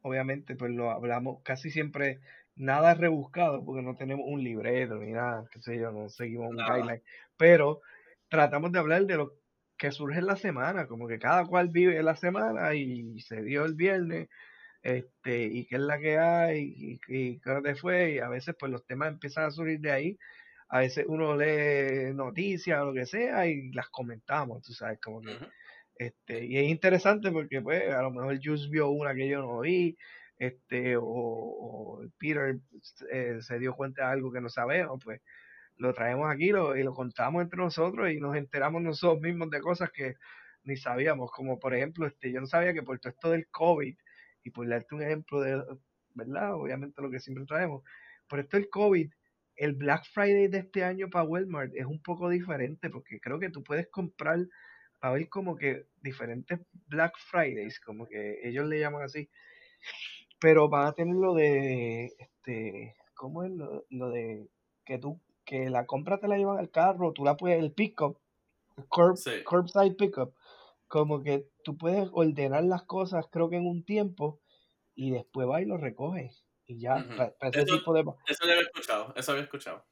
obviamente, 0.00 0.56
pues 0.56 0.70
lo 0.72 0.90
hablamos 0.90 1.42
casi 1.42 1.70
siempre 1.70 2.20
nada 2.56 2.94
rebuscado, 2.94 3.64
porque 3.64 3.82
no 3.82 3.96
tenemos 3.96 4.26
un 4.28 4.42
libreto 4.42 4.96
ni 4.96 5.12
nada, 5.12 5.44
qué 5.52 5.60
sé 5.62 5.78
yo, 5.78 5.92
no 5.92 6.08
seguimos 6.08 6.50
un 6.50 6.56
guideline. 6.56 7.02
Pero 7.36 7.80
tratamos 8.28 8.72
de 8.72 8.78
hablar 8.78 9.06
de 9.06 9.16
lo 9.16 9.34
que 9.78 9.92
surge 9.92 10.18
en 10.18 10.26
la 10.26 10.36
semana, 10.36 10.86
como 10.86 11.06
que 11.06 11.18
cada 11.18 11.46
cual 11.46 11.68
vive 11.68 12.02
la 12.02 12.16
semana 12.16 12.74
y 12.74 13.20
se 13.20 13.42
dio 13.42 13.64
el 13.64 13.74
viernes, 13.74 14.28
este, 14.82 15.44
y 15.44 15.66
qué 15.66 15.76
es 15.76 15.82
la 15.82 15.98
que 15.98 16.18
hay, 16.18 16.74
y, 16.76 17.00
y 17.08 17.40
qué 17.40 17.60
te 17.62 17.74
fue, 17.74 18.12
y 18.12 18.18
a 18.20 18.28
veces 18.28 18.54
pues 18.58 18.72
los 18.72 18.86
temas 18.86 19.08
empiezan 19.08 19.44
a 19.44 19.50
surgir 19.50 19.80
de 19.80 19.92
ahí, 19.92 20.18
a 20.68 20.80
veces 20.80 21.04
uno 21.08 21.36
lee 21.36 22.14
noticias 22.14 22.80
o 22.80 22.86
lo 22.86 22.94
que 22.94 23.06
sea 23.06 23.46
y 23.46 23.70
las 23.72 23.88
comentamos, 23.90 24.62
tú 24.62 24.72
sabes, 24.72 24.98
como 25.00 25.20
que, 25.20 25.36
este, 25.96 26.44
y 26.44 26.58
es 26.58 26.68
interesante 26.70 27.30
porque 27.30 27.60
pues 27.62 27.88
a 27.92 28.02
lo 28.02 28.10
mejor 28.10 28.38
Jules 28.42 28.68
vio 28.70 28.88
una 28.90 29.14
que 29.14 29.28
yo 29.28 29.40
no 29.40 29.60
vi, 29.60 29.96
este, 30.38 30.96
o, 31.00 32.02
Peter 32.18 32.58
eh, 33.12 33.38
se 33.40 33.58
dio 33.58 33.74
cuenta 33.74 34.06
de 34.06 34.12
algo 34.12 34.32
que 34.32 34.40
no 34.40 34.48
sabemos, 34.48 35.02
pues 35.02 35.20
lo 35.76 35.92
traemos 35.94 36.30
aquí 36.30 36.50
lo, 36.50 36.76
y 36.76 36.82
lo 36.82 36.94
contamos 36.94 37.42
entre 37.42 37.58
nosotros 37.58 38.10
y 38.10 38.20
nos 38.20 38.36
enteramos 38.36 38.82
nosotros 38.82 39.20
mismos 39.20 39.50
de 39.50 39.60
cosas 39.60 39.90
que 39.92 40.14
ni 40.64 40.76
sabíamos, 40.76 41.30
como 41.30 41.58
por 41.58 41.74
ejemplo, 41.74 42.06
este, 42.06 42.32
yo 42.32 42.40
no 42.40 42.46
sabía 42.46 42.74
que 42.74 42.82
por 42.82 42.98
todo 42.98 43.12
esto 43.12 43.30
del 43.30 43.48
COVID, 43.50 43.96
y 44.46 44.50
por 44.50 44.68
darte 44.68 44.94
un 44.94 45.02
ejemplo 45.02 45.40
de, 45.40 45.60
¿verdad? 46.14 46.54
Obviamente 46.54 47.02
lo 47.02 47.10
que 47.10 47.18
siempre 47.18 47.44
traemos, 47.46 47.82
por 48.28 48.38
esto 48.38 48.56
del 48.56 48.70
COVID, 48.70 49.10
el 49.56 49.72
Black 49.72 50.04
Friday 50.12 50.46
de 50.46 50.58
este 50.58 50.84
año 50.84 51.10
para 51.10 51.24
Walmart 51.24 51.72
es 51.74 51.84
un 51.84 52.00
poco 52.00 52.28
diferente, 52.28 52.88
porque 52.88 53.18
creo 53.20 53.40
que 53.40 53.50
tú 53.50 53.64
puedes 53.64 53.88
comprar, 53.88 54.38
a 55.00 55.10
ver 55.10 55.28
como 55.28 55.56
que 55.56 55.86
diferentes 56.00 56.60
Black 56.86 57.14
Fridays, 57.30 57.80
como 57.80 58.06
que 58.06 58.38
ellos 58.48 58.66
le 58.66 58.78
llaman 58.78 59.02
así, 59.02 59.28
pero 60.46 60.68
van 60.68 60.86
a 60.86 60.92
tener 60.92 61.16
lo 61.16 61.34
de, 61.34 62.14
este, 62.20 62.94
¿cómo 63.14 63.42
es 63.42 63.50
lo, 63.50 63.84
lo 63.90 64.10
de 64.10 64.48
que 64.84 64.96
tú 64.96 65.20
que 65.44 65.68
la 65.70 65.86
compra 65.86 66.20
te 66.20 66.28
la 66.28 66.38
llevan 66.38 66.58
al 66.58 66.70
carro, 66.70 67.12
tú 67.12 67.24
la 67.24 67.36
puedes, 67.36 67.58
el 67.58 67.72
pick-up, 67.72 68.20
curb, 68.88 69.18
curbside 69.44 69.96
pick-up, 69.96 70.34
como 70.86 71.24
que 71.24 71.48
tú 71.64 71.76
puedes 71.76 72.08
ordenar 72.12 72.62
las 72.62 72.84
cosas, 72.84 73.26
creo 73.28 73.50
que 73.50 73.56
en 73.56 73.66
un 73.66 73.84
tiempo, 73.84 74.38
y 74.94 75.10
después 75.10 75.48
va 75.48 75.60
y 75.60 75.64
lo 75.64 75.78
recoges. 75.78 76.44
Y 76.64 76.78
ya, 76.78 77.04
ese 77.40 77.62
eso, 77.62 77.78
tipo 77.78 77.92
de... 77.92 78.04
Eso 78.28 78.46
lo 78.46 78.52
había 78.52 78.62
escuchado, 78.62 79.12
eso 79.16 79.32
había 79.32 79.42
escuchado. 79.42 79.84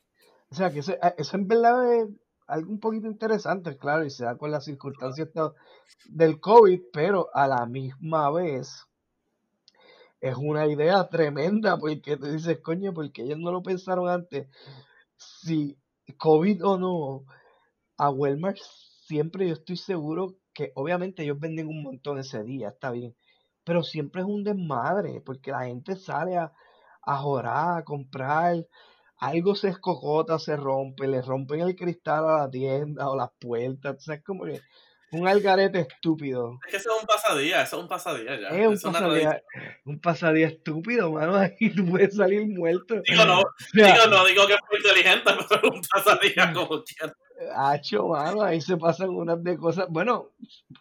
O 0.51 0.55
sea, 0.55 0.71
que 0.71 0.79
eso, 0.79 0.95
eso 1.19 1.37
en 1.37 1.49
verdad 1.49 1.95
es 1.95 2.09
algo 2.47 2.71
un 2.71 2.79
poquito 2.79 3.09
interesante, 3.09 3.77
claro, 3.77 4.05
y 4.05 4.11
se 4.11 4.25
da 4.25 4.39
con 4.39 4.53
las 4.53 4.67
circunstancias 4.67 5.31
del 6.05 6.39
COVID, 6.39 6.81
pero 6.93 7.29
a 7.35 7.49
la 7.49 7.67
misma 7.67 8.31
vez 8.31 8.87
es 10.25 10.37
una 10.39 10.67
idea 10.67 11.07
tremenda, 11.11 11.77
porque 11.77 12.17
te 12.17 12.33
dices, 12.33 12.61
coño, 12.61 12.95
porque 12.95 13.23
ellos 13.23 13.39
no 13.39 13.53
lo 13.53 13.63
pensaron 13.63 14.09
antes 14.09 14.49
si 15.19 15.77
COVID 16.17 16.65
o 16.65 16.79
no, 16.79 17.25
a 17.99 18.09
Walmart 18.11 18.57
siempre 19.07 19.49
yo 19.49 19.53
estoy 19.53 19.77
seguro 19.77 20.37
que 20.55 20.73
obviamente 20.77 21.25
ellos 21.25 21.39
venden 21.39 21.69
un 21.69 21.83
montón 21.83 22.19
ese 22.19 22.43
día, 22.43 22.69
está 22.69 22.91
bien, 22.91 23.15
pero 23.65 23.83
siempre 23.83 24.23
es 24.23 24.27
un 24.27 24.45
desmadre, 24.45 25.21
porque 25.21 25.51
la 25.51 25.65
gente 25.67 25.95
sale 25.95 26.39
a, 26.39 26.53
a 27.03 27.17
jorar, 27.19 27.79
a 27.79 27.85
comprar, 27.85 28.67
algo 29.19 29.55
se 29.55 29.69
escocota, 29.69 30.39
se 30.39 30.57
rompe, 30.57 31.07
le 31.07 31.21
rompen 31.21 31.61
el 31.61 31.77
cristal 31.77 32.27
a 32.31 32.39
la 32.39 32.51
tienda 32.51 33.11
o 33.11 33.17
las 33.17 33.31
puertas, 33.39 33.97
o 33.97 34.01
sea, 34.01 34.23
un 35.13 35.29
algarete 35.29 35.81
estúpido. 35.81 36.59
Es 36.67 36.71
que 36.71 36.77
eso 36.79 36.91
es 36.95 37.01
un 37.01 37.07
pasadía, 37.07 37.63
eso 37.63 37.77
es 37.77 37.83
un 37.83 37.89
pasadía 37.89 38.41
ya. 38.41 38.49
Es 38.49 38.85
un 38.85 38.93
pasadía, 38.93 39.43
un 39.85 40.01
pasadía 40.01 40.47
estúpido, 40.49 41.13
mano. 41.13 41.37
Ahí 41.61 41.71
tú 41.75 41.87
puedes 41.87 42.17
salir 42.17 42.47
muerto. 42.47 43.01
Digo, 43.07 43.25
no, 43.25 43.43
digo, 43.73 44.07
no 44.11 44.25
digo 44.25 44.47
que 44.47 44.55
es 44.55 44.61
muy 44.71 44.79
inteligente, 44.79 45.31
pero 45.49 45.69
es 45.69 45.75
un 45.75 45.83
pasadía 45.83 46.53
como 46.53 46.83
quieras. 46.83 47.17
Hacho, 47.57 48.09
mano, 48.09 48.43
ahí 48.43 48.61
se 48.61 48.77
pasan 48.77 49.11
unas 49.11 49.43
de 49.43 49.57
cosas. 49.59 49.87
Bueno, 49.91 50.31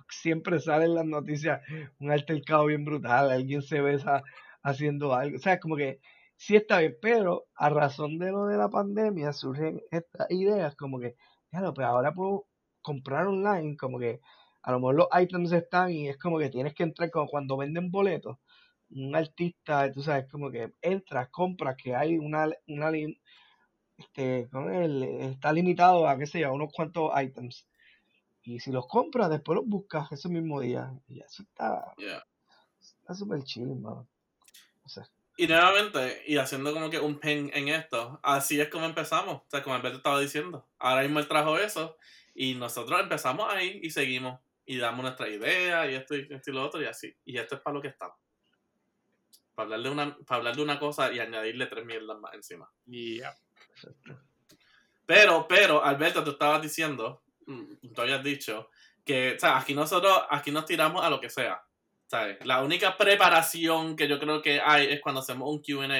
siempre 0.09 0.59
salen 0.59 0.93
las 0.93 1.05
noticias, 1.05 1.61
un 1.99 2.11
altercado 2.11 2.67
bien 2.67 2.85
brutal, 2.85 3.31
alguien 3.31 3.63
se 3.63 3.81
besa 3.81 4.23
haciendo 4.61 5.13
algo. 5.15 5.37
O 5.37 5.39
sea, 5.39 5.59
como 5.59 5.75
que 5.75 5.99
sí 6.35 6.55
está 6.55 6.79
bien, 6.79 6.95
pero 7.01 7.47
a 7.55 7.69
razón 7.69 8.17
de 8.19 8.31
lo 8.31 8.45
de 8.45 8.57
la 8.57 8.69
pandemia 8.69 9.33
surgen 9.33 9.81
estas 9.91 10.29
ideas 10.29 10.75
como 10.75 10.99
que, 10.99 11.15
claro, 11.49 11.73
pues 11.73 11.87
ahora 11.87 12.13
puedo 12.13 12.45
comprar 12.83 13.25
online, 13.25 13.75
como 13.77 13.97
que 13.97 14.21
a 14.61 14.71
lo 14.71 14.79
mejor 14.79 14.95
los 14.95 15.07
items 15.19 15.51
están 15.51 15.91
y 15.91 16.07
es 16.09 16.17
como 16.17 16.37
que 16.37 16.49
tienes 16.49 16.75
que 16.75 16.83
entrar 16.83 17.09
como 17.09 17.27
cuando 17.27 17.57
venden 17.57 17.89
boletos. 17.89 18.37
Un 18.91 19.15
artista, 19.15 19.91
tú 19.91 20.03
sabes, 20.03 20.27
como 20.29 20.51
que 20.51 20.73
entras, 20.81 21.29
compras, 21.29 21.75
que 21.75 21.95
hay 21.95 22.17
una, 22.19 22.47
una 22.67 22.91
este, 23.97 24.47
está 25.31 25.51
limitado 25.51 26.07
a, 26.07 26.17
qué 26.17 26.27
sé 26.27 26.41
yo, 26.41 26.53
unos 26.53 26.71
cuantos 26.71 27.11
items. 27.19 27.67
Y 28.43 28.59
si 28.59 28.71
los 28.71 28.87
compras, 28.87 29.29
después 29.29 29.55
los 29.55 29.65
buscas 29.65 30.11
ese 30.11 30.29
mismo 30.29 30.59
día. 30.59 30.93
Y 31.07 31.21
eso 31.21 31.43
está. 31.43 31.93
Está 32.79 33.13
súper 33.13 33.43
chill, 33.43 33.75
mano. 33.75 34.07
Y 35.35 35.47
nuevamente, 35.47 36.23
y 36.27 36.37
haciendo 36.37 36.73
como 36.73 36.89
que 36.89 36.99
un 36.99 37.19
pen 37.19 37.49
en 37.53 37.69
esto, 37.69 38.19
así 38.21 38.59
es 38.59 38.69
como 38.69 38.85
empezamos. 38.85 39.37
O 39.37 39.45
sea, 39.47 39.63
como 39.63 39.75
Alberto 39.75 39.97
estaba 39.97 40.19
diciendo. 40.19 40.67
Ahora 40.77 41.01
mismo 41.01 41.19
él 41.19 41.27
trajo 41.27 41.57
eso. 41.57 41.97
Y 42.35 42.55
nosotros 42.55 42.99
empezamos 42.99 43.51
ahí 43.51 43.79
y 43.83 43.89
seguimos. 43.89 44.39
Y 44.65 44.77
damos 44.77 45.03
nuestra 45.03 45.27
idea 45.27 45.89
y 45.91 45.95
esto 45.95 46.15
y 46.15 46.27
esto 46.29 46.51
y 46.51 46.53
lo 46.53 46.63
otro 46.63 46.81
y 46.81 46.85
así. 46.85 47.13
Y 47.25 47.37
esto 47.37 47.55
es 47.55 47.61
para 47.61 47.75
lo 47.75 47.81
que 47.81 47.89
estamos. 47.89 48.15
Para 49.55 49.65
hablar 49.65 49.81
de 49.81 49.89
una, 49.89 50.17
para 50.25 50.37
hablar 50.37 50.55
de 50.55 50.61
una 50.63 50.79
cosa 50.79 51.11
y 51.11 51.19
añadirle 51.19 51.67
tres 51.67 51.85
mierdas 51.85 52.17
más 52.19 52.33
encima. 52.33 52.71
Yeah. 52.85 53.35
Pero, 55.05 55.47
pero, 55.47 55.83
Alberto, 55.83 56.23
tú 56.23 56.31
estabas 56.31 56.61
diciendo, 56.61 57.23
mm, 57.45 57.93
tú 57.93 58.01
habías 58.01 58.23
dicho, 58.23 58.69
que, 59.03 59.33
o 59.35 59.39
sea, 59.39 59.57
aquí 59.57 59.73
nosotros, 59.73 60.17
aquí 60.29 60.51
nos 60.51 60.65
tiramos 60.65 61.03
a 61.03 61.09
lo 61.09 61.19
que 61.19 61.29
sea. 61.29 61.61
¿sabes? 62.07 62.37
La 62.45 62.63
única 62.63 62.97
preparación 62.97 63.95
que 63.95 64.07
yo 64.07 64.19
creo 64.19 64.41
que 64.41 64.61
hay 64.63 64.87
es 64.87 65.01
cuando 65.01 65.21
hacemos 65.21 65.49
un 65.49 65.61
QA. 65.61 65.99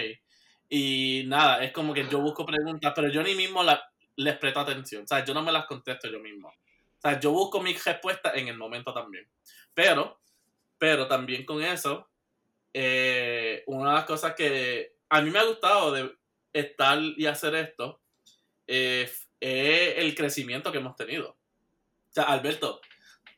Y 0.70 1.24
nada, 1.28 1.64
es 1.64 1.72
como 1.72 1.94
que 1.94 2.08
yo 2.08 2.20
busco 2.20 2.46
preguntas, 2.46 2.94
pero 2.96 3.10
yo 3.10 3.22
ni 3.24 3.36
mismo 3.36 3.64
la, 3.64 3.93
les 4.16 4.38
presto 4.38 4.60
atención. 4.60 5.04
O 5.04 5.08
sea, 5.08 5.24
yo 5.24 5.34
no 5.34 5.42
me 5.42 5.52
las 5.52 5.66
contesto 5.66 6.10
yo 6.10 6.20
mismo. 6.20 6.50
O 6.50 7.02
sea, 7.02 7.20
yo 7.20 7.32
busco 7.32 7.62
mis 7.62 7.84
respuestas 7.84 8.36
en 8.36 8.48
el 8.48 8.58
momento 8.58 8.94
también. 8.94 9.28
Pero, 9.74 10.20
pero 10.78 11.08
también 11.08 11.46
con 11.46 11.62
eso, 11.64 12.10
eh, 12.74 13.64
una 13.68 13.90
de 13.90 13.96
las 13.96 14.06
cosas 14.06 14.36
que 14.36 14.96
a 15.10 15.22
mí 15.22 15.30
me 15.30 15.40
ha 15.40 15.44
gustado 15.44 15.92
de 15.92 16.16
estar 16.54 17.00
y 17.00 17.26
hacer 17.26 17.56
esto 17.56 18.02
eh, 18.68 19.12
es 19.40 19.98
el 19.98 20.16
crecimiento 20.16 20.72
que 20.72 20.78
hemos 20.78 20.96
tenido. 20.96 21.30
O 21.30 22.14
sea, 22.14 22.24
Alberto, 22.24 22.80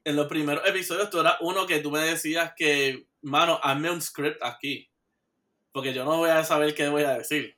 en 0.04 0.16
los 0.16 0.28
primeros 0.28 0.68
episodios 0.68 1.10
tú 1.10 1.20
eras 1.20 1.38
uno 1.40 1.66
que 1.66 1.80
tú 1.80 1.92
me 1.92 2.00
decías 2.00 2.54
que, 2.56 3.08
mano, 3.22 3.60
hazme 3.64 3.90
un 3.90 4.02
script 4.02 4.42
aquí. 4.44 4.90
Porque 5.72 5.94
yo 5.94 6.06
no 6.06 6.18
voy 6.18 6.30
a 6.30 6.44
saber 6.44 6.76
qué 6.76 6.88
voy 6.88 7.04
a 7.04 7.18
decir. 7.18 7.58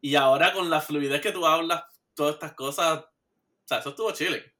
Y 0.00 0.16
ahora 0.16 0.52
con 0.52 0.68
la 0.68 0.80
fluidez 0.80 1.20
que 1.20 1.32
tú 1.32 1.46
hablas, 1.46 1.84
todas 2.14 2.34
estas 2.34 2.52
cosas. 2.54 2.98
O 2.98 3.08
sea, 3.64 3.78
eso 3.78 3.90
estuvo 3.90 4.12
chile. 4.12 4.52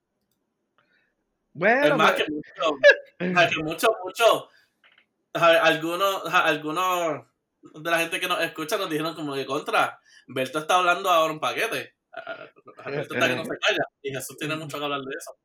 Bueno, 1.53 1.87
es 1.87 1.97
más 1.97 2.13
que 2.13 2.25
mucho, 2.31 2.79
que 3.19 3.63
mucho, 3.63 3.97
mucho. 4.05 4.49
Algunos, 5.35 6.27
algunos 6.33 7.27
de 7.63 7.91
la 7.91 7.99
gente 7.99 8.21
que 8.21 8.29
nos 8.29 8.43
escucha 8.43 8.77
nos 8.77 8.91
dijeron 8.91 9.15
como 9.15 9.35
que 9.35 9.47
contra. 9.47 10.01
Berto 10.27 10.59
está 10.59 10.77
hablando 10.77 11.11
ahora 11.11 11.33
un 11.33 11.41
paquete. 11.41 11.95
Berto 12.85 13.15
está 13.15 13.29
que 13.29 13.37
no 13.37 13.45
se 13.45 13.59
calla. 13.59 13.85
Y 14.03 14.11
Jesús 14.11 14.37
tiene 14.37 14.57
mucho 14.57 14.79
que 14.79 14.85
hablar 14.85 15.01
de 15.03 15.15
eso. 15.17 15.37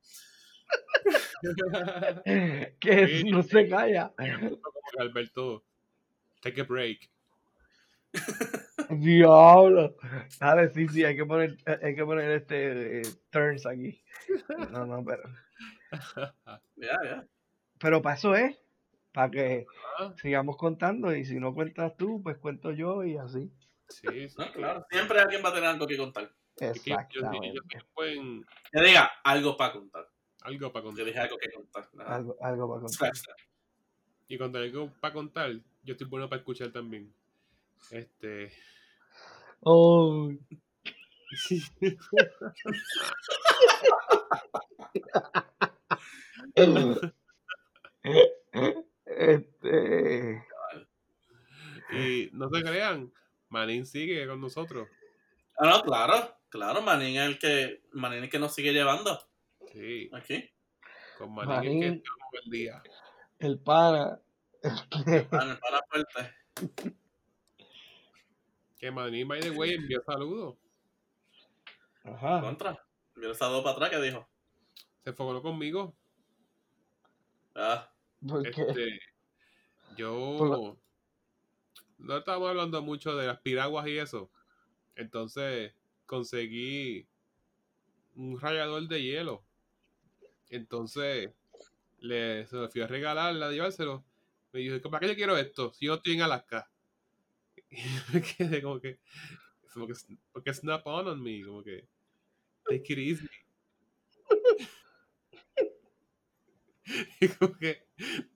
que 2.80 3.24
no 3.26 3.42
se 3.42 3.68
calla. 3.68 4.12
Alberto, 4.98 5.64
take 6.40 6.60
a 6.60 6.64
break. 6.64 7.10
Diablo. 8.90 9.96
Dale, 10.40 10.72
sí, 10.72 10.88
sí, 10.88 11.04
hay 11.04 11.16
que 11.16 11.26
poner, 11.26 11.56
hay 11.82 11.94
que 11.94 12.04
poner 12.04 12.30
este 12.30 13.00
eh, 13.00 13.02
turns 13.30 13.66
aquí. 13.66 14.02
No, 14.70 14.86
no, 14.86 15.04
pero. 15.04 15.22
Ya, 16.76 16.96
ya. 17.04 17.26
Pero 17.78 18.02
para 18.02 18.16
eso 18.16 18.34
es, 18.34 18.56
para 19.12 19.30
que 19.30 19.66
sigamos 20.20 20.56
contando 20.56 21.14
y 21.14 21.24
si 21.24 21.40
no 21.40 21.54
cuentas 21.54 21.96
tú, 21.96 22.22
pues 22.22 22.38
cuento 22.38 22.72
yo 22.72 23.04
y 23.04 23.16
así. 23.16 23.50
Sí, 23.88 24.28
sí 24.28 24.36
claro. 24.54 24.86
Siempre 24.90 25.18
alguien 25.20 25.42
va 25.44 25.48
a 25.48 25.54
tener 25.54 25.68
algo 25.68 25.86
que 25.86 25.96
contar. 25.96 26.24
Yo, 26.60 26.66
yo, 26.66 26.66
yo 26.66 26.70
Exactamente. 26.72 27.54
Que 28.72 28.80
diga 28.82 29.10
algo 29.24 29.56
para 29.56 29.72
contar. 29.72 30.08
algo 30.42 30.72
para 30.72 30.82
Yo 30.84 30.88
contar. 30.88 31.06
dije 31.06 31.18
algo 31.18 31.38
que 31.38 31.50
contar. 31.50 31.88
nada. 31.94 32.14
Algo, 32.16 32.36
algo 32.40 32.68
para 32.68 32.80
contar. 32.82 33.12
Y 34.28 34.38
cuando 34.38 34.58
hay 34.58 34.66
algo 34.68 34.92
para 35.00 35.14
contar, 35.14 35.52
yo 35.82 35.92
estoy 35.92 36.06
bueno 36.06 36.28
para 36.28 36.40
escuchar 36.40 36.70
también. 36.70 37.12
Este. 37.90 38.52
Oh, 39.60 40.30
este. 49.06 50.44
y 51.92 52.28
no 52.32 52.48
se 52.50 52.62
crean, 52.62 53.12
Manín 53.48 53.86
sigue 53.86 54.26
con 54.26 54.40
nosotros. 54.40 54.88
Ah, 55.58 55.70
no, 55.70 55.82
claro. 55.82 56.34
Claro, 56.50 56.80
Manín 56.82 57.16
es 57.18 57.26
el 57.28 57.38
que, 57.38 57.82
Manín 57.92 58.18
es 58.18 58.24
el 58.24 58.30
que 58.30 58.38
nos 58.38 58.54
sigue 58.54 58.72
llevando 58.72 59.18
Sí, 59.72 60.08
aquí. 60.12 60.50
con 61.18 61.34
Manín, 61.34 61.82
es 61.82 61.90
que 61.90 61.96
estamos 61.98 62.28
el 62.44 62.50
día. 62.50 62.82
El 63.38 63.58
pana. 63.58 64.20
este, 64.62 65.22
Para, 65.24 65.58
para 65.60 65.82
fuerte. 65.90 66.34
Que 68.78 68.90
Manín, 68.90 69.26
by 69.26 69.40
the 69.40 69.50
way, 69.50 69.74
envió 69.74 70.02
saludos. 70.04 70.56
Ajá. 72.04 72.40
Contra. 72.40 72.86
Yo 73.16 73.30
esa 73.30 73.46
dos 73.46 73.62
para 73.62 73.74
atrás 73.74 73.90
que 73.90 74.00
dijo. 74.00 74.28
Se 75.02 75.10
enfocó 75.10 75.42
conmigo. 75.42 75.96
Ah, 77.54 77.90
Porque 78.26 78.50
Este, 78.50 79.00
yo 79.96 80.78
no 81.98 82.16
estábamos 82.16 82.50
hablando 82.50 82.80
mucho 82.82 83.16
de 83.16 83.26
las 83.26 83.40
piraguas 83.40 83.88
y 83.88 83.98
eso. 83.98 84.30
Entonces 84.94 85.74
conseguí 86.06 87.08
un 88.14 88.40
rallador 88.40 88.86
de 88.86 89.02
hielo. 89.02 89.44
Entonces 90.50 91.32
le, 91.98 92.46
se 92.46 92.56
lo 92.56 92.68
fui 92.68 92.80
a 92.80 92.86
regalar, 92.86 93.42
a 93.42 93.50
llevárselo. 93.50 94.04
Me 94.52 94.60
dijo, 94.60 94.90
¿para 94.90 95.00
qué 95.00 95.08
yo 95.08 95.16
quiero 95.16 95.36
esto? 95.36 95.72
Si 95.72 95.86
yo 95.86 95.94
estoy 95.94 96.14
en 96.14 96.22
Alaska. 96.22 96.70
Y 97.70 97.76
me 98.14 98.22
quedé 98.22 98.62
como 98.62 98.80
que, 98.80 98.98
como 99.72 99.86
que 99.86 99.94
porque 100.32 100.54
snap 100.54 100.86
on 100.86 101.08
on 101.08 101.22
me, 101.22 101.42
como 101.44 101.62
que 101.62 101.86
take 102.68 102.92
it 102.92 102.98
easy. 102.98 103.28
y 107.20 107.28
como 107.28 107.56
que 107.58 107.86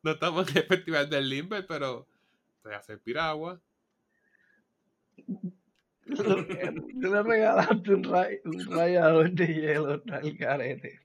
no 0.02 0.12
estamos 0.12 0.50
en 0.50 0.58
el 0.58 0.64
festival 0.64 1.08
del 1.08 1.28
Limber, 1.28 1.66
pero 1.66 2.06
voy 2.62 2.74
a 2.74 2.78
hacer 2.78 3.00
piragua. 3.00 3.60
tú 6.06 6.22
le 7.10 7.22
regalaste 7.22 7.94
un, 7.94 8.04
ray- 8.04 8.40
un 8.44 8.70
rayador 8.70 9.30
de 9.32 9.46
hielo 9.46 10.02
al 10.12 10.36
carete. 10.36 11.00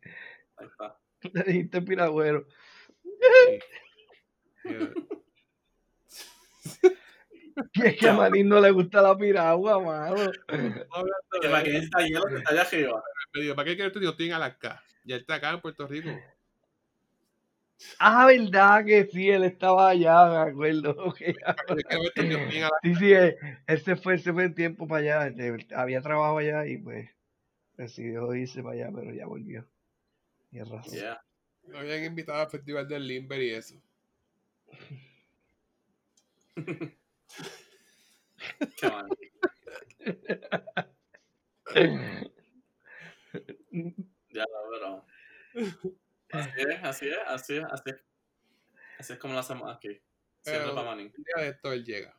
ahí 0.57 0.67
está. 0.67 0.99
Le 1.33 1.43
dijiste 1.43 1.81
piragüero. 1.81 2.47
Y- 3.03 4.69
y- 4.69 4.93
Y 7.73 7.87
es 7.87 7.97
que 7.97 8.09
a 8.09 8.13
Marín 8.13 8.49
no 8.49 8.59
le 8.59 8.71
gusta 8.71 9.01
la 9.01 9.17
piragua, 9.17 9.79
mano. 9.79 10.31
para 10.47 11.61
eso, 11.61 11.77
está 11.77 12.05
hielo 12.05 12.25
que 12.25 12.35
está 12.35 12.51
allá 12.51 12.61
arriba. 12.61 13.03
¿para 13.55 13.65
qué? 13.65 13.77
Yo 13.77 14.09
estoy 14.09 14.27
en 14.27 14.33
Alaska. 14.33 14.83
Ya 15.03 15.15
está 15.15 15.35
acá 15.35 15.51
en 15.51 15.61
Puerto 15.61 15.87
Rico. 15.87 16.09
Ah, 17.99 18.25
verdad 18.25 18.83
que 18.85 19.05
sí, 19.05 19.29
él 19.29 19.43
estaba 19.43 19.89
allá, 19.89 20.25
me 20.25 20.51
acuerdo. 20.51 20.91
ok, 21.05 21.19
ya. 21.19 21.55
Yo 21.69 21.75
quiero 21.75 22.03
esto, 22.03 22.23
yo 22.23 22.37
estoy 22.37 22.57
en 22.57 22.63
Alaska. 22.63 22.79
Sí, 22.83 22.95
sí, 22.95 23.13
él, 23.13 23.37
él 23.67 23.81
se 23.81 23.95
fue, 23.95 24.17
se 24.17 24.33
fue 24.33 24.45
el 24.45 24.55
tiempo 24.55 24.87
para 24.87 25.01
allá. 25.01 25.27
este, 25.27 25.75
había 25.75 26.01
trabajo 26.01 26.37
allá 26.39 26.65
y 26.65 26.77
pues 26.77 27.09
decidió 27.77 28.33
irse 28.33 28.63
para 28.63 28.75
allá, 28.75 28.91
pero 28.93 29.13
ya 29.13 29.27
volvió. 29.27 29.67
Tienes 30.49 30.69
razón. 30.69 30.93
Yeah. 30.93 31.21
Me 31.67 31.79
habían 31.79 32.03
invitado 32.05 32.41
al 32.41 32.49
festival 32.49 32.87
del 32.87 33.07
Limber 33.07 33.41
y 33.41 33.51
eso. 33.51 33.75
Qué 38.77 38.89
mal. 38.89 39.07
Ya 44.29 44.43
lo 44.43 44.69
pero. 44.71 45.05
Así 46.31 46.51
es, 46.57 46.83
así 46.83 47.09
es, 47.09 47.17
así 47.25 47.57
es, 47.57 47.65
así 47.65 47.89
es. 47.89 47.95
Así 48.99 49.13
es 49.13 49.19
como 49.19 49.33
lo 49.33 49.39
hacemos 49.39 49.75
aquí. 49.75 49.89
Siempre 50.41 50.63
Pero- 50.65 50.75
para 50.75 50.87
Manín. 50.87 51.13
Un 51.17 51.23
día 51.23 51.43
de 51.43 51.49
esto 51.49 51.71
él 51.73 51.85
llega. 51.85 52.17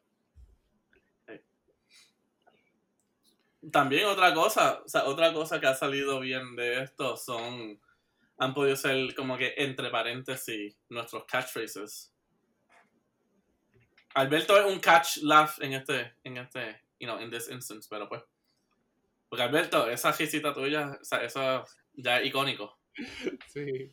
También 3.73 4.07
otra 4.07 4.33
cosa, 4.35 4.83
o 4.85 4.89
sea, 4.89 5.05
otra 5.05 5.33
cosa 5.33 5.61
que 5.61 5.67
ha 5.67 5.75
salido 5.75 6.21
bien 6.21 6.55
de 6.55 6.83
esto 6.83 7.17
son, 7.17 7.81
han 8.39 8.55
podido 8.55 8.77
ser 8.77 9.15
como 9.17 9.37
que 9.37 9.53
entre 9.57 9.91
paréntesis 9.91 10.77
nuestros 10.89 11.25
catchphrases. 11.27 12.13
Alberto 14.15 14.59
es 14.59 14.73
un 14.73 14.81
catch 14.81 15.19
laugh 15.19 15.61
en 15.61 15.75
este, 15.75 16.15
en 16.25 16.39
este, 16.39 16.81
you 16.99 17.07
know, 17.07 17.21
in 17.21 17.31
this 17.31 17.49
instance, 17.49 17.87
pero 17.89 18.09
pues. 18.09 18.23
Porque 19.29 19.43
Alberto, 19.43 19.89
esa 19.91 20.13
risita 20.13 20.55
tuya, 20.55 20.99
o 21.01 21.05
sea, 21.05 21.23
eso 21.23 21.65
ya 21.93 22.19
es 22.19 22.27
icónico. 22.27 22.79
Sí. 23.49 23.93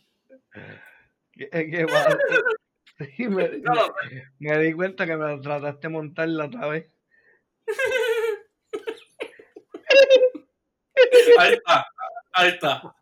¿Qué, 1.34 1.50
qué? 1.50 1.86
Sí, 2.98 3.28
me, 3.28 3.50
No, 3.58 3.74
no, 3.74 3.94
me 4.40 4.58
di 4.58 4.72
cuenta 4.72 5.06
que 5.06 5.18
me 5.18 5.38
trataste 5.40 5.82
de 5.82 5.90
montar 5.90 6.30
la 6.30 6.46
otra 6.46 6.68
vez. 6.68 6.90
ahí 11.38 11.54
está, 11.56 11.86
ahí 12.32 12.50
está. 12.52 12.96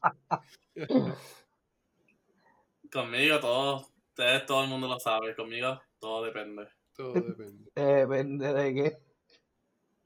Conmigo 2.91 3.40
todo, 3.40 3.88
ustedes 4.10 4.48
todo 4.48 4.64
el 4.64 4.69
mundo 4.69 4.88
lo 4.88 4.99
sabe, 4.99 5.35
conmigo 5.35 5.80
todo 5.99 6.26
depende. 6.26 6.68
Todo 6.95 7.14
depende. 7.14 7.72
Depende 7.76 8.53
de 8.53 8.74
qué. 8.74 8.98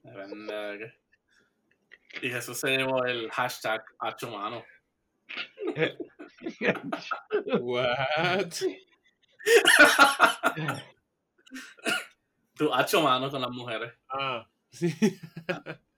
Depende 0.02 0.54
de 0.54 0.78
qué. 0.78 2.26
Y 2.26 2.30
Jesús 2.30 2.58
se 2.58 2.76
llevó 2.76 3.04
el 3.04 3.30
hashtag 3.30 3.84
hacho 3.98 4.30
mano. 4.30 4.64
What? 7.60 8.62
Tu 12.56 12.74
hacho 12.74 13.02
mano 13.02 13.30
con 13.30 13.40
las 13.40 13.50
mujeres. 13.50 13.92
Ah, 14.08 14.48
sí. 14.70 14.92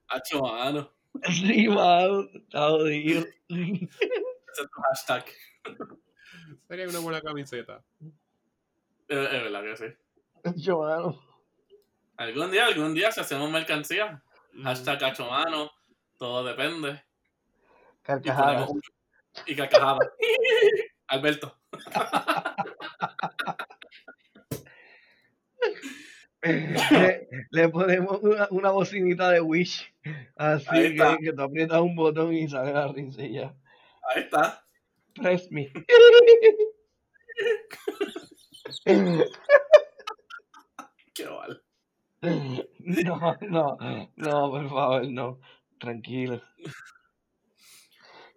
Hacho 0.08 0.40
mano. 0.42 0.92
Sí, 1.24 1.68
mano, 1.68 2.28
está 2.34 2.68
jodido. 2.68 3.24
Ese 3.48 4.62
es 4.62 4.70
tu 4.70 4.80
hashtag. 4.82 5.24
Sería 6.68 6.88
una 6.88 6.98
buena 7.00 7.20
camiseta. 7.20 7.82
Es, 9.08 9.18
es 9.18 9.42
verdad 9.42 9.62
que 9.62 9.76
sí. 9.76 9.84
Yo, 10.56 10.78
mano. 10.80 11.20
Algún 12.16 12.50
día, 12.50 12.66
algún 12.66 12.94
día, 12.94 13.10
si 13.12 13.20
hacemos 13.20 13.50
mercancía, 13.50 14.22
Mm. 14.52 14.64
hashtag 14.64 15.04
hacho 15.04 15.26
mano, 15.30 15.70
todo 16.18 16.42
depende. 16.44 17.02
Y 18.08 18.28
un- 18.30 18.82
Y 19.46 19.54
carcajada. 19.54 19.98
Alberto. 21.06 21.56
le, 26.42 27.28
le 27.50 27.68
ponemos 27.68 28.18
una, 28.22 28.48
una 28.50 28.70
bocinita 28.70 29.30
de 29.30 29.40
Wish. 29.40 29.92
Así 30.36 30.66
que, 30.96 31.16
que 31.22 31.32
tú 31.32 31.42
aprietas 31.42 31.80
un 31.80 31.94
botón 31.94 32.32
y 32.34 32.48
sale 32.48 32.72
la 32.72 32.88
risilla. 32.88 33.54
Ahí 34.14 34.22
está. 34.22 34.64
Press 35.14 35.50
me. 35.50 35.70
Qué 41.20 41.28
mal. 41.28 41.62
No, 42.80 43.36
no, 43.42 43.76
no, 44.16 44.50
por 44.50 44.68
favor, 44.68 45.06
no. 45.10 45.40
Tranquilo. 45.78 46.40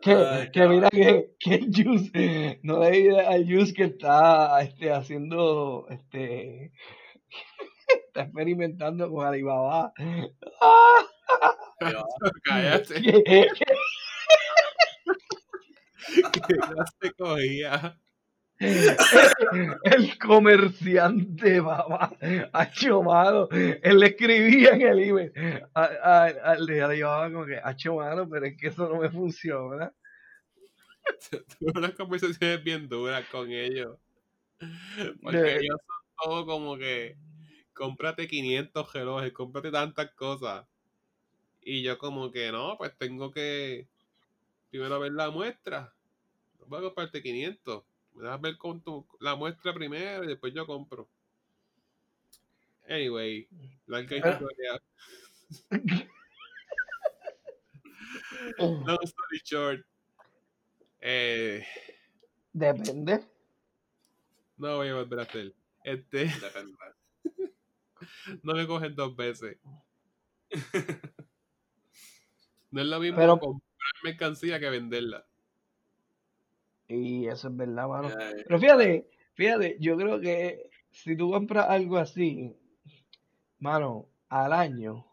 Que, 0.01 0.11
Ay, 0.14 0.51
que 0.51 0.68
mira 0.68 0.89
que, 0.89 1.31
que 1.39 1.55
el 1.55 1.68
Juice, 1.73 2.60
no 2.64 2.80
le 2.80 2.91
digas 2.91 3.27
al 3.27 3.45
Juice 3.45 3.73
que 3.73 3.84
está 3.85 4.61
este, 4.61 4.91
haciendo, 4.91 5.88
este, 5.89 6.72
está 8.07 8.23
experimentando 8.23 9.10
con 9.10 9.26
Alibaba. 9.26 9.93
¡Ah! 10.61 11.05
Cállate. 12.43 13.01
Que- 13.23 13.23
que- 13.23 13.65
¿Qué 16.47 16.55
clase 16.55 17.14
cogía? 17.18 17.97
el 19.84 20.17
comerciante, 20.19 21.59
ha 21.59 22.71
mano. 23.03 23.49
Él 23.51 23.99
le 23.99 24.05
escribía 24.07 24.71
en 24.71 24.81
el 24.81 24.99
email 24.99 25.31
al 25.73 26.65
de 26.65 26.81
Alibaba 26.81 27.31
como 27.31 27.45
que, 27.45 27.57
hacho 27.57 27.95
mano, 27.95 28.27
pero 28.30 28.45
es 28.45 28.57
que 28.57 28.67
eso 28.67 28.88
no 28.88 29.01
me 29.01 29.09
funciona. 29.09 29.91
Tuve 31.59 31.71
unas 31.75 31.91
conversaciones 31.95 32.63
bien 32.63 32.88
duras 32.88 33.25
con 33.30 33.51
ellos. 33.51 33.97
Porque 35.21 35.38
De- 35.38 35.57
ellos 35.59 35.77
son 35.85 36.05
todo 36.31 36.45
como 36.45 36.77
que 36.77 37.17
cómprate 37.73 38.27
500 38.27 38.93
relojes, 38.93 39.34
cómprate 39.34 39.71
tantas 39.71 40.11
cosas. 40.13 40.65
Y 41.61 41.81
yo 41.84 41.97
como 41.97 42.31
que 42.31 42.51
no, 42.51 42.77
pues 42.77 42.97
tengo 42.97 43.31
que 43.31 43.88
primero 44.69 44.99
ver 44.99 45.13
la 45.13 45.31
muestra. 45.31 45.93
No 46.59 46.65
voy 46.67 46.80
a 46.80 46.84
comprarte 46.84 47.21
500. 47.21 47.84
Das 48.15 48.40
ver 48.41 48.57
con 48.57 48.81
tu, 48.81 49.06
la 49.19 49.35
muestra 49.35 49.73
primero 49.73 50.23
y 50.23 50.27
después 50.27 50.53
yo 50.53 50.65
compro. 50.65 51.10
Anyway, 52.88 53.48
larga 53.88 54.15
Ah. 54.23 54.30
historia. 54.31 54.81
Long 58.57 58.99
story 59.03 59.40
short. 59.44 59.85
Eh, 61.02 61.65
Depende. 62.53 63.26
no 64.57 64.77
voy 64.77 64.90
a 64.90 64.95
volver 64.95 65.19
a 65.19 65.23
hacer. 65.23 65.53
Este, 65.84 66.26
no 68.44 68.53
me 68.53 68.68
cogen 68.68 68.95
dos 68.95 69.15
veces. 69.15 69.57
No 72.72 72.81
es 72.81 72.88
lo 72.88 72.99
mismo 72.99 73.18
Pero- 73.19 73.38
comprar 73.38 73.61
mercancía 74.03 74.60
que 74.60 74.68
venderla. 74.68 75.23
Y 76.94 77.28
eso 77.28 77.48
es 77.48 77.56
verdad, 77.57 77.88
mano. 77.88 78.10
Pero 78.48 78.60
fíjate, 78.60 79.07
fíjate, 79.34 79.78
yo 79.80 79.98
creo 79.98 80.20
que 80.20 80.70
si 80.91 81.18
tú 81.18 81.32
compras 81.32 81.68
algo 81.70 81.98
así, 81.98 82.56
mano, 83.60 84.07
al 84.30 84.53
año 84.53 85.06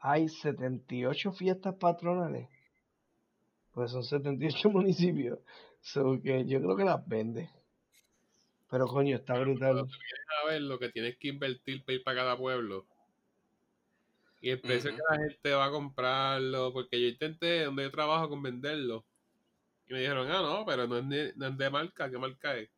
hay 0.00 0.28
78 0.28 1.32
fiestas 1.32 1.74
patronales. 1.76 2.48
Pues 3.72 3.90
son 3.90 4.04
78 4.04 4.70
municipios. 4.70 5.38
So 5.80 6.20
que 6.22 6.44
yo 6.46 6.60
creo 6.60 6.76
que 6.76 6.84
las 6.84 7.06
vende. 7.06 7.50
Pero 8.70 8.86
coño, 8.86 9.16
está 9.16 9.38
brutal. 9.38 9.78
a 9.80 10.46
ver 10.46 10.62
lo 10.62 10.78
que 10.78 10.88
tienes 10.90 11.16
que 11.18 11.28
invertir 11.28 11.84
para 11.84 11.94
ir 11.94 12.02
para 12.02 12.16
cada 12.16 12.36
pueblo. 12.36 12.86
Y 14.40 14.50
el 14.50 14.60
precio 14.60 14.90
que 14.90 15.00
la 15.08 15.16
gente 15.16 15.52
va 15.52 15.66
a 15.66 15.70
comprarlo, 15.70 16.72
porque 16.72 17.00
yo 17.00 17.08
intenté 17.08 17.64
donde 17.64 17.84
yo 17.84 17.90
trabajo 17.90 18.28
con 18.28 18.42
venderlo. 18.42 19.04
Y 19.88 19.92
me 19.92 20.00
dijeron, 20.00 20.30
ah, 20.30 20.40
no, 20.42 20.64
pero 20.66 20.86
no 20.86 20.98
es, 20.98 21.08
de, 21.08 21.32
no 21.36 21.46
es 21.48 21.58
de 21.58 21.70
marca, 21.70 22.10
¿qué 22.10 22.18
marca 22.18 22.56
es? 22.56 22.70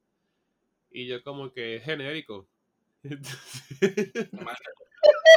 Y 0.90 1.06
yo 1.06 1.22
como 1.22 1.52
que 1.52 1.76
es 1.76 1.84
genérico. 1.84 2.48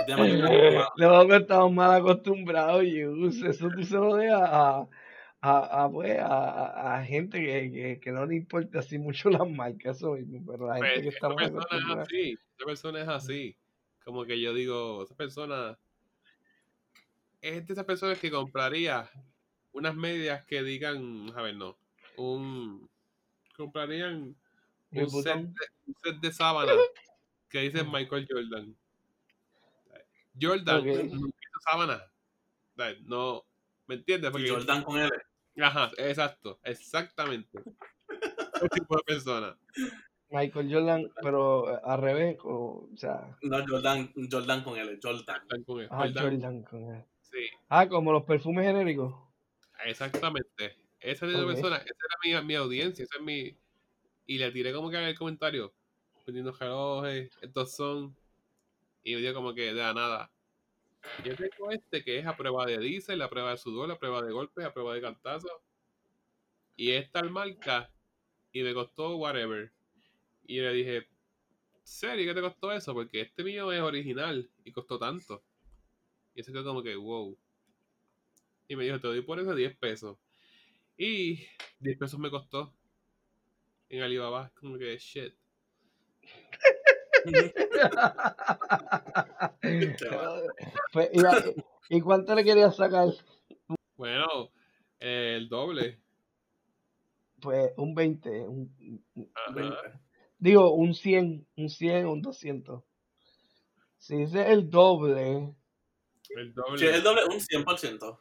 demasiado. 0.07 0.87
Luego 0.95 1.27
que 1.27 1.35
estamos 1.35 1.71
mal 1.73 1.99
acostumbrados, 1.99 2.83
Yus, 2.85 3.41
eso 3.43 3.69
tú 3.69 3.83
se 3.83 3.95
lo 3.95 4.15
dejas 4.15 4.41
a, 4.41 4.87
a, 5.41 5.83
a, 5.83 5.91
pues, 5.91 6.17
a, 6.19 6.95
a- 6.97 7.05
gente 7.05 7.39
que, 7.39 7.71
que, 7.71 7.99
que 7.99 8.11
no 8.11 8.25
le 8.25 8.35
importa 8.37 8.79
así 8.79 8.97
mucho 8.97 9.29
las 9.29 9.47
marcas, 9.49 9.97
eso 9.97 10.13
mismo, 10.13 10.51
pero 10.51 10.67
la 10.67 10.75
gente 10.77 10.89
Pues, 10.95 11.03
que 11.03 11.09
está 11.09 11.29
mal 11.29 11.51
persona 11.51 11.77
es 11.77 11.97
así, 11.99 12.37
esa 12.57 12.65
persona 12.65 13.01
es 13.01 13.07
así. 13.07 13.55
Como 14.03 14.25
que 14.25 14.41
yo 14.41 14.53
digo, 14.53 15.03
esa 15.03 15.15
persona 15.15 15.77
es 17.41 17.67
de 17.67 17.73
esas 17.73 17.85
personas 17.85 18.19
que 18.19 18.31
compraría 18.31 19.09
unas 19.71 19.95
medias 19.95 20.45
que 20.45 20.63
digan, 20.63 21.31
a 21.35 21.41
ver, 21.41 21.55
no, 21.55 21.77
un 22.17 22.89
comprarían 23.55 24.35
un 24.91 25.09
set, 25.09 25.35
de, 25.35 25.65
un 25.87 25.95
set 26.03 26.15
de 26.21 26.31
sábana 26.33 26.71
que 27.49 27.61
dice 27.61 27.83
Michael 27.83 28.27
Jordan. 28.29 28.75
Jordan 30.39 30.79
Ok. 30.79 30.85
nunca 31.11 31.37
hizo 31.41 31.59
sábana. 31.69 32.01
No, 33.05 33.43
¿me 33.87 33.95
entiendes? 33.95 34.29
Y 34.29 34.31
Porque, 34.31 34.49
Jordan 34.49 34.83
con 34.83 34.97
él. 34.99 35.09
ajá, 35.61 35.91
exacto, 35.97 36.59
exactamente. 36.63 37.59
Ese 38.55 38.69
tipo 38.69 38.95
de 38.97 39.03
persona. 39.03 39.57
Michael 40.31 40.71
Jordan, 40.73 41.11
pero 41.21 41.73
eh, 41.75 41.81
al 41.83 42.01
revés, 42.01 42.37
o, 42.43 42.87
o 42.93 42.97
sea, 42.97 43.35
No, 43.41 43.57
Jordan, 43.67 44.13
Jordan 44.31 44.63
con 44.63 44.77
él, 44.77 44.99
Jordan. 45.01 45.41
Están 45.41 45.63
con 45.63 45.81
él. 45.81 45.87
ah, 45.91 45.97
Jordan, 46.05 46.23
Jordan 46.23 46.63
con 46.63 46.95
él. 46.95 47.03
sí, 47.21 47.47
Ah, 47.67 47.87
como 47.89 48.11
los 48.13 48.23
perfumes 48.23 48.65
genéricos. 48.65 49.13
Exactamente. 49.85 50.77
Esa 50.99 51.27
tipo 51.27 51.39
de 51.39 51.45
Ok. 51.45 51.51
persona, 51.53 51.77
esa 51.77 51.85
era 52.25 52.41
mi, 52.41 52.47
mi 52.47 52.55
audiencia, 52.55 53.03
esa 53.03 53.17
es 53.17 53.23
mi... 53.23 53.55
Y 54.27 54.37
le 54.37 54.51
tiré 54.51 54.73
como 54.73 54.89
que 54.89 54.97
en 54.97 55.03
el 55.05 55.17
comentario, 55.17 55.73
vendiendo 56.25 56.51
relojes, 56.51 57.31
estos 57.41 57.75
son... 57.75 58.15
Y 59.03 59.15
me 59.15 59.21
dio 59.21 59.33
como 59.33 59.53
que 59.53 59.73
de 59.73 59.73
la 59.73 59.93
nada. 59.93 60.31
Yo 61.23 61.35
tengo 61.35 61.71
este 61.71 62.03
que 62.03 62.19
es 62.19 62.25
a 62.25 62.35
prueba 62.35 62.65
de 62.65 62.77
diésel, 62.79 63.21
a 63.21 63.29
prueba 63.29 63.51
de 63.51 63.57
sudor, 63.57 63.91
a 63.91 63.99
prueba 63.99 64.21
de 64.21 64.31
golpes, 64.31 64.65
a 64.65 64.73
prueba 64.73 64.93
de 64.93 65.01
cantazos. 65.01 65.51
Y 66.75 66.91
es 66.91 67.11
tal 67.11 67.29
marca 67.31 67.91
y 68.51 68.63
me 68.63 68.73
costó 68.73 69.15
whatever. 69.17 69.71
Y 70.45 70.57
yo 70.57 70.63
le 70.63 70.73
dije, 70.73 71.07
¿serio 71.83 72.25
qué 72.27 72.33
te 72.35 72.41
costó 72.41 72.71
eso? 72.71 72.93
Porque 72.93 73.21
este 73.21 73.43
mío 73.43 73.71
es 73.71 73.81
original 73.81 74.49
y 74.63 74.71
costó 74.71 74.99
tanto. 74.99 75.43
Y 76.35 76.41
eso 76.41 76.51
quedó 76.51 76.65
como 76.65 76.83
que, 76.83 76.95
wow. 76.95 77.37
Y 78.69 78.75
me 78.75 78.83
dijo, 78.85 78.99
te 78.99 79.07
doy 79.07 79.21
por 79.23 79.39
eso 79.39 79.55
10 79.55 79.75
pesos. 79.77 80.17
Y 80.95 81.43
10 81.79 81.97
pesos 81.97 82.19
me 82.19 82.29
costó 82.29 82.71
en 83.89 84.03
Alibaba. 84.03 84.51
Como 84.59 84.77
que, 84.77 84.97
shit. 84.97 85.33
Pues, 90.93 91.09
y, 91.13 91.25
a- 91.25 91.53
¿Y 91.89 92.01
cuánto 92.01 92.35
le 92.35 92.43
querías 92.43 92.75
sacar? 92.75 93.09
Bueno, 93.95 94.51
eh, 94.99 95.35
el 95.37 95.49
doble. 95.49 95.99
Pues 97.41 97.71
un 97.77 97.95
20, 97.95 98.29
un, 98.47 99.03
un- 99.15 99.31
Ajá. 99.35 99.99
digo, 100.37 100.73
un 100.73 100.93
100, 100.93 101.47
un 101.57 101.69
100, 101.69 102.05
un 102.07 102.21
200. 102.21 102.83
Si 103.97 104.15
dice 104.17 104.51
el 104.51 104.69
doble, 104.69 105.53
El 106.29 106.53
doble. 106.53 106.77
Sí, 106.77 106.85
el 106.85 107.01
doble, 107.03 107.25
un 107.25 107.39
100%. 107.39 108.19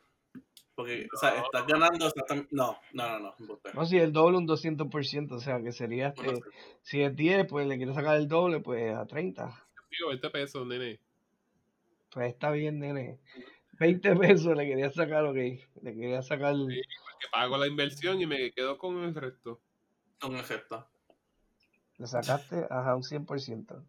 Porque, 0.79 1.09
o 1.13 1.17
sea, 1.19 1.35
No. 1.35 1.45
estás 1.45 1.67
ganando 1.67 2.07
exactamente. 2.07 2.49
No, 2.53 2.79
no, 2.93 3.09
no, 3.09 3.19
no. 3.19 3.35
embuste. 3.37 3.71
no, 3.75 3.85
si 3.85 3.99
el 3.99 4.13
doble 4.13 4.39
un 4.39 4.47
200%, 4.47 5.33
o 5.33 5.41
sea 5.41 5.61
que 5.61 5.73
sería, 5.73 6.13
Bueno, 6.17 6.35
este, 6.35 6.51
si 6.83 7.03
es 7.03 7.17
10, 7.17 7.49
pues 7.49 7.67
le 7.67 7.79
quieres 7.79 7.97
sacar 7.97 8.17
el 8.17 8.29
doble, 8.29 8.61
pues 8.61 8.95
a 8.95 9.05
30. 9.05 9.67
Digo, 9.91 10.11
20 10.11 10.31
pesos, 10.31 10.65
nene. 10.69 11.01
Pues 12.13 12.33
está 12.33 12.53
bien, 12.53 12.79
nene. 12.79 13.19
20 13.81 14.15
pesos 14.15 14.57
le 14.57 14.69
quería 14.69 14.89
sacar, 14.91 15.25
ok. 15.25 15.35
Le 15.35 15.95
quería 15.95 16.23
sacar. 16.23 16.55
Que 16.55 17.27
pago 17.33 17.57
la 17.57 17.67
inversión 17.67 18.21
y 18.21 18.27
me 18.27 18.53
quedo 18.53 18.79
con 18.79 19.03
el 19.03 19.17
resto. 19.17 19.61
Con 20.21 20.37
efecto. 20.37 20.87
Le 21.97 22.07
sacaste 22.07 22.69
ajá, 22.71 22.95
un 22.95 23.03
100%. 23.03 23.85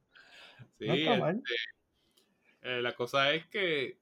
Sí, 0.80 0.88
no 0.88 0.94
está 0.96 1.18
mal. 1.20 1.36
este, 1.36 1.54
eh, 2.64 2.82
la 2.82 2.94
cosa 2.94 3.32
es 3.32 3.46
que 3.46 4.00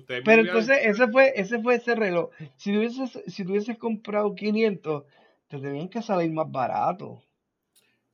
Pero 0.00 0.40
entonces, 0.40 0.78
ese 0.82 1.06
fue, 1.08 1.32
ese 1.36 1.60
fue 1.60 1.74
ese 1.74 1.94
reloj. 1.94 2.30
Si 2.56 2.72
tuvieses, 2.72 3.22
si 3.26 3.44
tuvieses 3.44 3.76
comprado 3.76 4.34
500, 4.34 5.04
te 5.48 5.58
tenían 5.58 5.90
que 5.90 6.00
salir 6.00 6.32
más 6.32 6.50
barato. 6.50 7.22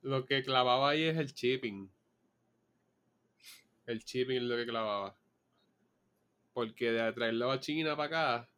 lo 0.01 0.25
que 0.25 0.43
clavaba 0.43 0.89
ahí 0.89 1.03
es 1.03 1.17
el 1.17 1.27
shipping. 1.27 1.89
El 3.85 3.99
shipping 3.99 4.37
es 4.37 4.43
lo 4.43 4.57
que 4.57 4.65
clavaba. 4.65 5.15
Porque 6.53 6.91
de 6.91 7.13
traerlo 7.13 7.49
a 7.49 7.61
China 7.61 7.95
para 7.95 8.07
acá, 8.07 8.49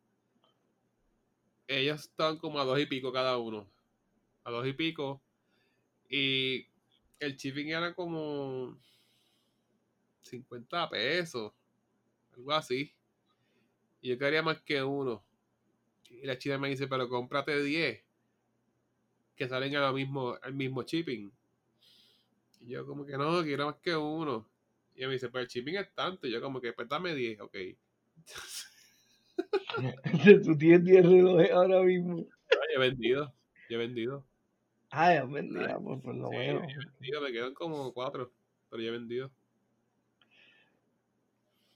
ellos 1.67 2.01
estaban 2.01 2.37
como 2.37 2.59
a 2.59 2.65
dos 2.65 2.79
y 2.79 2.87
pico 2.87 3.13
cada 3.13 3.37
uno. 3.37 3.67
A 4.43 4.49
dos 4.49 4.65
y 4.65 4.73
pico. 4.73 5.21
Y 6.09 6.65
el 7.19 7.37
shipping 7.37 7.69
era 7.69 7.93
como 7.93 8.75
50 10.23 10.89
pesos. 10.89 11.53
Algo 12.35 12.51
así. 12.51 12.91
Y 14.01 14.09
yo 14.09 14.17
quería 14.17 14.41
más 14.41 14.61
que 14.61 14.83
uno. 14.83 15.23
Y 16.09 16.25
la 16.25 16.37
china 16.37 16.57
me 16.57 16.69
dice, 16.69 16.87
pero 16.87 17.07
cómprate 17.07 17.61
10. 17.63 18.03
Que 19.35 19.47
salen 19.47 19.75
a 19.75 19.81
lo 19.81 19.93
mismo, 19.93 20.37
al 20.41 20.53
mismo 20.53 20.83
shipping. 20.83 21.31
Y 22.61 22.67
yo 22.69 22.85
como 22.85 23.05
que 23.05 23.17
no, 23.17 23.41
quiero 23.43 23.67
más 23.67 23.75
que 23.77 23.95
uno. 23.95 24.47
Y 24.93 24.99
ella 24.99 25.07
me 25.07 25.13
dice, 25.13 25.29
pues 25.29 25.43
el 25.43 25.49
shipping 25.49 25.75
es 25.75 25.93
tanto. 25.93 26.27
Y 26.27 26.31
yo 26.31 26.41
como 26.41 26.59
que, 26.59 26.73
pues 26.73 26.87
dame 26.87 27.15
10, 27.15 27.39
ok. 27.41 27.55
Tú 30.43 30.57
tienes 30.57 30.83
10 30.83 31.05
relojes 31.05 31.51
ahora 31.51 31.81
mismo. 31.81 32.17
No, 32.17 32.25
yo 32.73 32.75
he 32.75 32.79
vendido. 32.89 33.33
Yo 33.69 33.77
he 33.77 33.79
vendido. 33.79 34.25
Ay, 34.89 35.19
vendía, 35.27 35.77
pues 35.79 36.01
por 36.01 36.15
lo 36.15 36.29
Sí, 36.29 36.37
menos. 36.37 36.63
yo 36.73 36.81
he 36.81 36.85
vendido. 36.85 37.21
Me 37.21 37.31
quedan 37.31 37.53
como 37.53 37.93
cuatro. 37.93 38.31
Pero 38.69 38.83
yo 38.83 38.89
he 38.89 38.91
vendido. 38.91 39.31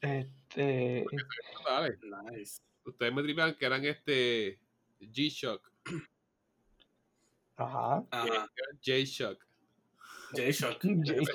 Este, 0.02 0.30
Dale. 0.56 1.98
Nice. 2.32 2.62
Ustedes 2.86 3.14
me 3.14 3.24
tripean 3.24 3.56
que 3.56 3.66
eran 3.66 3.84
este 3.86 4.60
G-Shock. 5.00 5.72
ajá. 7.58 8.06
Ajá. 8.12 8.50
J-Shock. 8.86 9.46
J-Shock. 10.32 10.84
Ustedes 10.84 11.28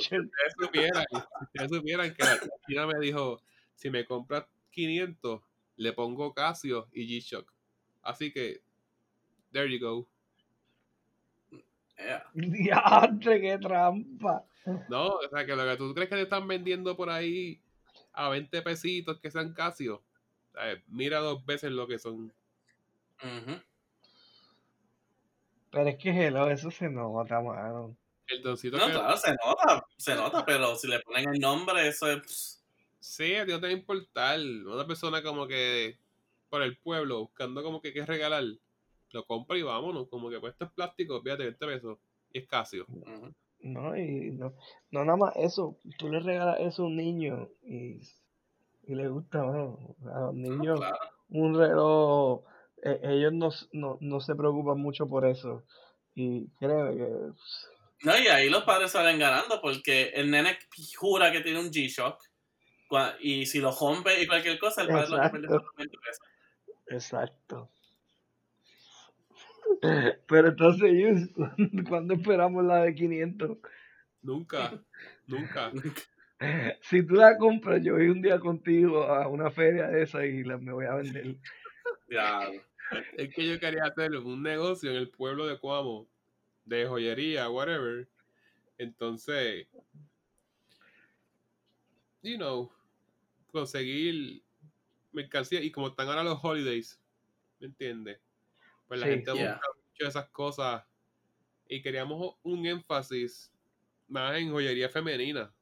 supieran, 0.58 1.04
si 1.10 1.16
ustedes 1.16 1.70
supieran 1.70 2.14
que 2.14 2.24
la 2.24 2.38
china 2.66 2.86
me 2.86 2.98
dijo, 3.00 3.42
si 3.74 3.90
me 3.90 4.04
compras 4.04 4.46
500, 4.70 5.40
le 5.76 5.92
pongo 5.92 6.32
Casio 6.34 6.88
y 6.92 7.06
G-Shock. 7.06 7.52
Así 8.02 8.32
que, 8.32 8.62
there 9.52 9.70
you 9.70 9.78
go. 9.80 10.08
Yeah. 11.98 12.24
Diantre, 12.34 13.40
qué 13.40 13.58
trampa. 13.58 14.46
No, 14.88 15.08
o 15.08 15.28
sea, 15.28 15.44
que 15.44 15.56
lo 15.56 15.64
que 15.64 15.76
tú 15.76 15.94
crees 15.94 16.08
que 16.08 16.16
te 16.16 16.22
están 16.22 16.46
vendiendo 16.46 16.96
por 16.96 17.10
ahí 17.10 17.60
a 18.26 18.28
20 18.28 18.62
pesitos 18.62 19.18
que 19.20 19.30
sean 19.30 19.54
Casio. 19.54 20.02
Mira 20.88 21.18
dos 21.20 21.44
veces 21.46 21.72
lo 21.72 21.86
que 21.86 21.98
son. 21.98 22.32
Pero 25.70 25.88
es 25.88 25.96
que 25.96 26.10
hello, 26.10 26.50
eso 26.50 26.70
se 26.70 26.88
nota, 26.90 27.40
mano. 27.40 27.96
El 28.26 28.42
doncito 28.42 28.76
No, 28.76 28.86
que. 28.86 28.92
claro, 28.92 29.16
se 29.16 29.30
nota, 29.44 29.86
se 29.96 30.14
nota, 30.14 30.44
pero 30.44 30.76
si 30.76 30.86
le 30.88 31.00
ponen 31.00 31.28
el 31.34 31.40
nombre, 31.40 31.88
eso 31.88 32.10
es... 32.10 32.64
Sí, 33.00 33.34
a 33.34 33.46
ti 33.46 33.52
no 33.52 33.60
te 33.60 33.66
va 33.66 33.72
a 33.72 33.76
importar. 33.76 34.38
Una 34.40 34.86
persona 34.86 35.22
como 35.22 35.46
que 35.46 35.98
por 36.48 36.62
el 36.62 36.76
pueblo 36.78 37.20
buscando 37.20 37.62
como 37.62 37.80
que 37.80 37.92
qué 37.92 38.04
regalar, 38.04 38.44
lo 39.10 39.24
compra 39.26 39.56
y 39.58 39.62
vámonos. 39.62 40.08
Como 40.08 40.28
que 40.30 40.38
pues 40.38 40.52
esto 40.52 40.66
es 40.66 40.70
plástico, 40.72 41.20
fíjate, 41.22 41.44
20 41.44 41.66
pesos. 41.66 41.98
Y 42.32 42.38
es 42.40 42.46
Casio. 42.46 42.86
No, 43.62 43.96
y 43.96 44.30
no, 44.32 44.54
no 44.90 45.04
nada 45.04 45.16
más 45.16 45.36
eso. 45.36 45.76
Tú 45.98 46.08
le 46.08 46.20
regalas 46.20 46.60
eso 46.60 46.82
a 46.82 46.86
un 46.86 46.96
niño 46.96 47.48
y, 47.62 48.00
y 48.86 48.94
le 48.94 49.08
gusta, 49.08 49.44
mano. 49.44 49.96
A 50.14 50.20
los 50.20 50.34
niños 50.34 50.78
claro. 50.78 50.96
un 51.28 51.58
reloj, 51.58 52.42
eh, 52.82 53.00
ellos 53.02 53.32
no, 53.32 53.50
no, 53.72 53.98
no 54.00 54.20
se 54.20 54.34
preocupan 54.34 54.78
mucho 54.78 55.06
por 55.08 55.26
eso. 55.26 55.64
Y 56.14 56.48
créeme 56.58 56.96
que 56.96 57.08
No, 58.02 58.18
y 58.18 58.28
ahí 58.28 58.48
los 58.48 58.64
padres 58.64 58.92
salen 58.92 59.18
ganando 59.18 59.60
porque 59.60 60.10
el 60.14 60.30
nene 60.30 60.58
jura 60.96 61.30
que 61.30 61.40
tiene 61.40 61.60
un 61.60 61.70
G-Shock 61.70 62.30
y 63.20 63.46
si 63.46 63.60
lo 63.60 63.72
rompe 63.72 64.20
y 64.20 64.26
cualquier 64.26 64.58
cosa, 64.58 64.82
el 64.82 64.88
padre 64.88 65.10
lo 65.10 65.22
que 65.22 65.30
pierde 65.30 65.48
son 65.48 65.62
los 65.62 65.74
20 65.76 65.96
pesos. 65.98 66.26
Exacto. 66.88 67.70
Pero 70.26 70.48
entonces, 70.48 70.92
Yus, 70.92 71.30
¿cuándo 71.88 72.14
esperamos 72.14 72.64
la 72.64 72.84
de 72.84 72.94
500? 72.94 73.58
Nunca, 74.22 74.82
nunca. 75.26 75.72
Si 76.82 77.06
tú 77.06 77.14
la 77.14 77.36
compras, 77.36 77.82
yo 77.82 77.94
voy 77.94 78.08
un 78.08 78.22
día 78.22 78.38
contigo 78.38 79.04
a 79.04 79.28
una 79.28 79.50
feria 79.50 79.88
de 79.88 80.02
esa 80.02 80.24
y 80.24 80.42
la 80.42 80.58
me 80.58 80.72
voy 80.72 80.86
a 80.86 80.94
vender. 80.94 81.36
Ya, 82.08 82.50
Es 83.16 83.34
que 83.34 83.46
yo 83.46 83.60
quería 83.60 83.84
hacer 83.84 84.16
un 84.16 84.42
negocio 84.42 84.90
en 84.90 84.96
el 84.96 85.10
pueblo 85.10 85.46
de 85.46 85.58
Cuamo, 85.58 86.08
de 86.64 86.86
joyería, 86.86 87.48
whatever. 87.50 88.08
Entonces, 88.78 89.66
you 92.22 92.36
know, 92.36 92.70
conseguir 93.52 94.42
mercancía. 95.12 95.60
Y 95.62 95.70
como 95.70 95.88
están 95.88 96.08
ahora 96.08 96.24
los 96.24 96.38
holidays, 96.42 97.00
¿me 97.58 97.66
entiendes? 97.66 98.18
Pues 98.90 98.98
la 98.98 99.06
Sí. 99.06 99.12
gente 99.12 99.32
Yeah. 99.32 99.52
busca 99.54 99.68
mucho 99.86 100.08
esas 100.08 100.30
cosas. 100.30 100.84
Y 101.68 101.80
queríamos 101.82 102.36
un 102.42 102.66
énfasis 102.66 103.52
más 104.08 104.36
en 104.38 104.50
joyería 104.50 104.88
femenina. 104.88 105.54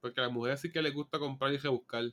Porque 0.00 0.20
a 0.20 0.24
las 0.24 0.32
mujeres 0.32 0.60
sí 0.60 0.70
que 0.72 0.82
les 0.82 0.94
gusta 0.94 1.18
comprar 1.18 1.52
y 1.54 1.58
rebuscar. 1.58 2.04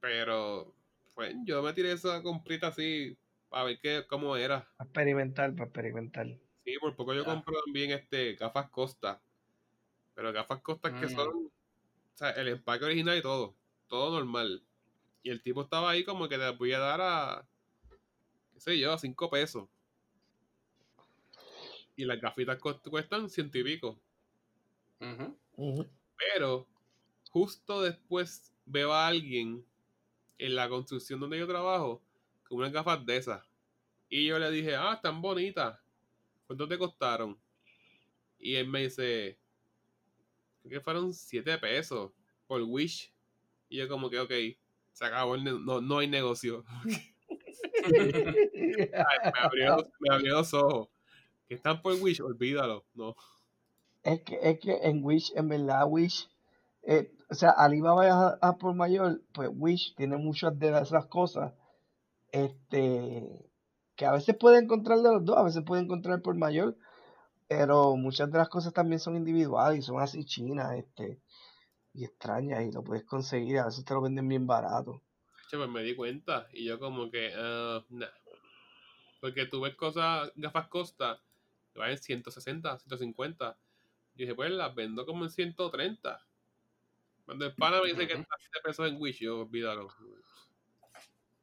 Pero, 0.00 0.74
pues, 1.14 1.34
yo 1.44 1.62
me 1.62 1.72
tiré 1.72 1.92
esa 1.92 2.22
comprita 2.22 2.68
así 2.68 3.16
para 3.48 3.64
ver 3.64 3.78
qué, 3.80 4.04
cómo 4.08 4.36
era. 4.36 4.68
Para 4.76 4.88
experimentar, 4.88 5.52
para 5.54 5.64
experimentar. 5.66 6.26
Sí, 6.64 6.76
por 6.80 6.96
poco 6.96 7.12
yo 7.14 7.24
compro 7.24 7.54
también 7.64 7.90
este 7.90 8.34
gafas 8.36 8.70
Costa. 8.70 9.22
Pero 10.14 10.32
gafas 10.32 10.62
Costa 10.62 10.94
que 10.94 11.06
Mm. 11.06 11.10
son, 11.10 11.28
o 11.46 11.52
sea, 12.14 12.30
el 12.32 12.48
empaque 12.48 12.84
original 12.86 13.18
y 13.18 13.22
todo. 13.22 13.56
Todo 13.88 14.16
normal. 14.18 14.64
Y 15.22 15.30
el 15.30 15.42
tipo 15.42 15.62
estaba 15.62 15.90
ahí 15.90 16.04
como 16.04 16.28
que 16.28 16.38
te 16.38 16.50
voy 16.52 16.72
a 16.72 16.78
dar 16.80 17.00
a, 17.02 17.48
qué 18.54 18.60
sé 18.60 18.78
yo, 18.78 18.92
a 18.92 18.98
5 18.98 19.28
pesos. 19.30 19.68
Y 21.96 22.04
las 22.04 22.20
gafitas 22.20 22.58
cuestan 22.58 23.28
ciento 23.30 23.58
y 23.58 23.64
pico. 23.64 24.00
Ujú. 25.00 25.36
Ujú. 25.56 25.86
Pero 26.16 26.66
justo 27.30 27.82
después 27.82 28.52
veo 28.66 28.92
a 28.92 29.06
alguien 29.06 29.64
en 30.38 30.54
la 30.56 30.68
construcción 30.68 31.20
donde 31.20 31.38
yo 31.38 31.46
trabajo 31.46 32.02
con 32.48 32.58
unas 32.58 32.72
gafas 32.72 33.04
de 33.06 33.16
esas. 33.16 33.44
Y 34.08 34.26
yo 34.26 34.38
le 34.38 34.50
dije, 34.50 34.76
ah, 34.76 34.94
están 34.94 35.22
bonitas. 35.22 35.78
¿Cuánto 36.46 36.68
te 36.68 36.78
costaron? 36.78 37.38
Y 38.38 38.56
él 38.56 38.68
me 38.68 38.82
dice, 38.84 39.38
creo 40.62 40.78
que 40.78 40.84
fueron 40.84 41.12
7 41.12 41.58
pesos 41.58 42.12
por 42.46 42.62
Wish. 42.62 43.12
Y 43.68 43.78
yo 43.78 43.88
como 43.88 44.10
que, 44.10 44.20
ok, 44.20 44.32
se 44.92 45.04
acabó, 45.04 45.34
el 45.36 45.44
no, 45.44 45.80
no 45.80 45.98
hay 45.98 46.08
negocio. 46.08 46.64
Ay, 47.72 49.32
me, 49.32 49.40
abrió, 49.40 49.76
los- 49.76 49.86
me 50.00 50.14
abrió 50.14 50.34
los 50.34 50.54
ojos. 50.54 50.88
Que 51.48 51.54
están 51.54 51.82
por 51.82 51.94
Wish, 52.00 52.20
olvídalo. 52.20 52.84
No. 52.94 53.14
Es 54.02 54.20
que, 54.22 54.38
es 54.42 54.58
que 54.60 54.76
en 54.82 55.04
Wish, 55.04 55.32
en 55.36 55.48
verdad, 55.48 55.86
Wish, 55.88 56.28
eh, 56.82 57.10
o 57.30 57.34
sea, 57.34 57.50
Alibaba 57.50 58.06
es 58.06 58.12
a, 58.12 58.38
a 58.40 58.56
por 58.58 58.74
mayor, 58.74 59.22
pues 59.32 59.50
Wish 59.52 59.94
tiene 59.96 60.16
muchas 60.16 60.58
de 60.58 60.78
esas 60.78 61.06
cosas, 61.06 61.52
este, 62.32 63.50
que 63.96 64.06
a 64.06 64.12
veces 64.12 64.36
puede 64.36 64.58
encontrar 64.58 64.98
de 65.00 65.12
los 65.12 65.24
dos, 65.24 65.36
a 65.38 65.42
veces 65.42 65.62
puede 65.64 65.82
encontrar 65.82 66.20
por 66.22 66.34
mayor, 66.36 66.76
pero 67.48 67.96
muchas 67.96 68.30
de 68.30 68.38
las 68.38 68.48
cosas 68.50 68.72
también 68.74 69.00
son 69.00 69.16
individuales 69.16 69.78
y 69.80 69.82
son 69.82 70.00
así 70.00 70.24
chinas, 70.26 70.74
este, 70.76 71.20
y 71.94 72.04
extrañas 72.04 72.64
y 72.64 72.72
lo 72.72 72.84
puedes 72.84 73.04
conseguir, 73.04 73.58
a 73.60 73.66
veces 73.66 73.84
te 73.86 73.94
lo 73.94 74.02
venden 74.02 74.28
bien 74.28 74.46
barato. 74.46 75.02
Che, 75.48 75.56
pues 75.56 75.68
me 75.68 75.82
di 75.82 75.94
cuenta. 75.94 76.48
Y 76.52 76.64
yo 76.64 76.78
como 76.78 77.10
que, 77.10 77.32
ah, 77.36 77.84
nah. 77.90 78.08
Porque 79.20 79.46
tú 79.46 79.60
ves 79.60 79.74
cosas, 79.74 80.32
gafas 80.36 80.68
Costa, 80.68 81.20
que 81.72 81.78
valen 81.78 81.98
160, 81.98 82.78
150. 82.78 83.56
Yo 83.56 83.56
dije, 84.14 84.34
pues 84.34 84.50
las 84.50 84.74
vendo 84.74 85.06
como 85.06 85.24
en 85.24 85.30
130. 85.30 86.26
Cuando 87.24 87.46
el 87.46 87.54
pana 87.54 87.80
me 87.80 87.88
dice 87.88 88.06
que 88.06 88.14
está 88.14 88.36
7 88.38 88.58
pesos 88.62 88.88
en 88.88 89.00
Wish, 89.00 89.20
yo 89.20 89.40
olvídalo. 89.40 89.88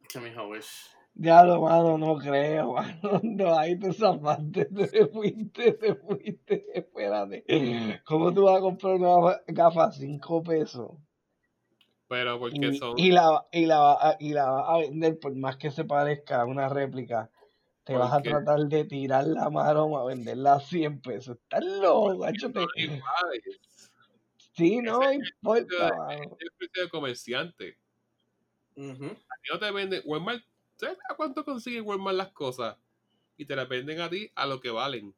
Que 0.07 0.19
mi 0.19 0.29
hijo 0.29 0.47
wish. 0.47 0.91
Diablo, 1.13 1.61
mano, 1.61 1.97
no 1.97 2.17
creo, 2.17 2.73
mano. 2.73 3.19
No, 3.23 3.57
ahí 3.57 3.77
te 3.77 3.93
zafaste, 3.93 4.65
te 4.65 5.07
fuiste, 5.07 5.73
te 5.73 5.95
fuiste. 5.95 6.65
Espérate. 6.77 8.01
¿Cómo 8.05 8.33
tú 8.33 8.43
vas 8.43 8.57
a 8.57 8.61
comprar 8.61 8.95
una 8.95 9.41
gafa 9.47 9.85
a 9.85 9.91
5 9.91 10.43
pesos? 10.43 10.91
Pero 12.11 12.37
porque 12.37 12.57
Y, 12.57 12.77
son. 12.77 12.99
y 12.99 13.09
la, 13.09 13.47
y, 13.53 13.65
la, 13.65 14.17
y 14.19 14.33
la 14.33 14.51
vas 14.51 14.65
a 14.67 14.77
vender, 14.79 15.17
por 15.17 15.33
más 15.33 15.55
que 15.55 15.71
se 15.71 15.85
parezca 15.85 16.41
a 16.41 16.45
una 16.45 16.67
réplica, 16.67 17.31
te 17.85 17.95
vas 17.95 18.11
a 18.11 18.21
tratar 18.21 18.59
de 18.67 18.83
tirar 18.83 19.27
la 19.27 19.49
mano 19.49 19.97
a 19.97 20.03
venderla 20.03 20.55
a 20.55 20.59
100 20.59 20.99
pesos. 20.99 21.37
Estás 21.37 21.63
loco, 21.63 22.25
son 22.37 22.67
iguales. 22.75 23.91
Sí, 24.35 24.73
Ese 24.73 24.81
no 24.81 25.01
es 25.03 25.11
el 25.11 25.21
precio 25.21 25.31
importa, 25.35 26.13
ese 26.13 26.23
es 26.23 26.31
el 26.41 26.51
precio 26.57 26.83
de 26.83 26.89
comerciante. 26.89 27.77
Ujú. 28.75 29.05
A 29.05 29.35
ti 29.41 29.49
no 29.53 29.59
te 29.59 29.71
venden. 29.71 30.01
Walmart, 30.03 30.43
¿sabes 30.75 30.97
a 31.09 31.15
cuánto 31.15 31.45
consigue 31.45 31.79
Walmart 31.79 32.17
las 32.17 32.31
cosas? 32.33 32.77
Y 33.37 33.45
te 33.45 33.55
las 33.55 33.69
venden 33.69 34.01
a 34.01 34.09
ti 34.09 34.29
a 34.35 34.45
lo 34.45 34.59
que 34.59 34.69
valen. 34.69 35.15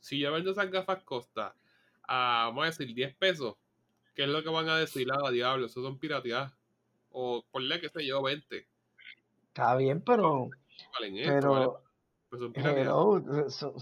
Si 0.00 0.18
yo 0.18 0.30
vendo 0.32 0.50
esas 0.50 0.70
gafas 0.70 1.02
Costa 1.02 1.56
a, 2.06 2.44
vamos 2.48 2.64
a 2.64 2.66
decir, 2.66 2.94
10 2.94 3.14
pesos, 3.14 3.54
¿qué 4.14 4.22
es 4.24 4.28
lo 4.28 4.42
que 4.42 4.48
van 4.50 4.68
a 4.68 4.76
decir? 4.78 5.08
Ah, 5.12 5.30
diablo, 5.30 5.66
eso 5.66 5.82
son 5.82 5.98
pirateadas. 5.98 6.52
O 7.10 7.44
ponle, 7.50 7.80
qué 7.80 7.88
sé 7.88 8.06
yo, 8.06 8.22
20. 8.22 8.66
Está 9.48 9.76
bien, 9.76 10.00
pero, 10.02 10.48
Valen 10.94 11.16
esto, 11.18 11.30
pero, 11.30 11.84
Pues 12.28 12.42
son 12.42 12.52
pirateadas. 12.52 13.54
so- 13.54 13.74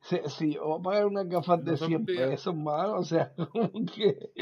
si, 0.00 0.18
si 0.28 0.54
yo 0.54 0.64
voy 0.66 0.78
a 0.80 0.82
pagar 0.82 1.06
unas 1.06 1.28
gafas 1.28 1.64
de 1.64 1.72
No 1.72 1.76
son 1.76 1.88
100 1.88 2.06
piratas. 2.06 2.30
pesos, 2.30 2.54
mano, 2.56 2.94
o 2.98 3.04
sea, 3.04 3.32
como 3.52 3.70
que, 3.86 4.32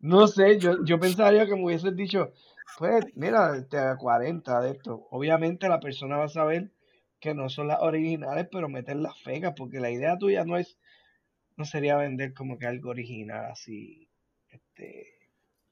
no 0.00 0.26
sé, 0.26 0.58
yo, 0.58 0.84
yo 0.84 0.98
pensaría 0.98 1.46
que 1.46 1.54
me 1.54 1.64
hubieses 1.64 1.94
dicho, 1.96 2.32
pues, 2.78 3.04
mira, 3.14 3.66
te 3.68 3.76
da 3.76 3.96
40 3.96 4.60
de 4.60 4.72
esto. 4.72 5.06
Obviamente 5.10 5.68
la 5.68 5.80
persona 5.80 6.16
va 6.16 6.24
a 6.24 6.28
saber 6.28 6.70
que 7.20 7.34
no 7.34 7.48
son 7.48 7.68
las 7.68 7.80
originales, 7.80 8.48
pero 8.50 8.68
meter 8.68 8.96
las 8.96 9.18
fecas, 9.22 9.54
porque 9.56 9.80
la 9.80 9.90
idea 9.90 10.18
tuya 10.18 10.44
no 10.44 10.56
es, 10.56 10.78
no 11.56 11.64
sería 11.64 11.96
vender 11.96 12.34
como 12.34 12.58
que 12.58 12.66
algo 12.66 12.90
original 12.90 13.46
así, 13.50 14.03
este, 14.76 15.14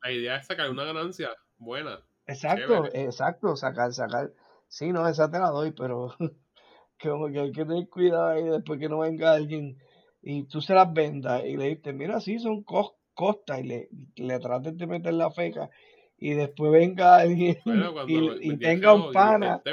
La 0.03 0.13
idea 0.13 0.37
es 0.37 0.47
sacar 0.47 0.71
una 0.71 0.85
ganancia 0.85 1.35
buena. 1.57 2.07
exacto, 2.27 2.75
Chévere. 2.83 2.91
exacto, 2.95 3.57
sacar, 3.57 3.93
sacar, 3.93 4.33
sí, 4.69 4.93
no, 4.93 5.07
esa 5.09 5.31
te 5.31 5.39
la 5.39 5.51
doy, 5.51 5.73
pero 5.73 6.15
que 6.99 7.09
como 7.11 7.31
que 7.33 7.41
hay 7.41 7.53
que 7.53 7.65
tener 7.67 7.89
cuidado 7.89 8.29
ahí 8.29 8.45
después 8.45 8.81
que 8.81 8.89
no 8.89 9.01
venga 9.01 9.33
alguien 9.35 9.79
y 10.23 10.45
tú 10.49 10.61
se 10.61 10.75
las 10.75 10.93
vendas 10.93 11.45
y 11.47 11.57
le 11.57 11.77
dices, 11.77 11.95
mira, 11.95 12.21
sí, 12.21 12.39
son 12.39 12.65
cos- 12.65 12.97
costas 13.15 13.61
y 13.61 13.65
le, 13.65 13.89
le 14.17 14.41
trates 14.41 14.77
de 14.79 14.87
meter 14.89 15.15
la 15.15 15.31
feca 15.31 15.71
y 16.19 16.35
después 16.35 16.73
venga 16.73 17.17
alguien 17.19 17.59
Bueno, 17.65 17.93
y, 18.07 18.19
lo 18.21 18.35
y 18.55 18.59
tenga 18.61 18.95
un 18.95 19.11
pana, 19.11 19.65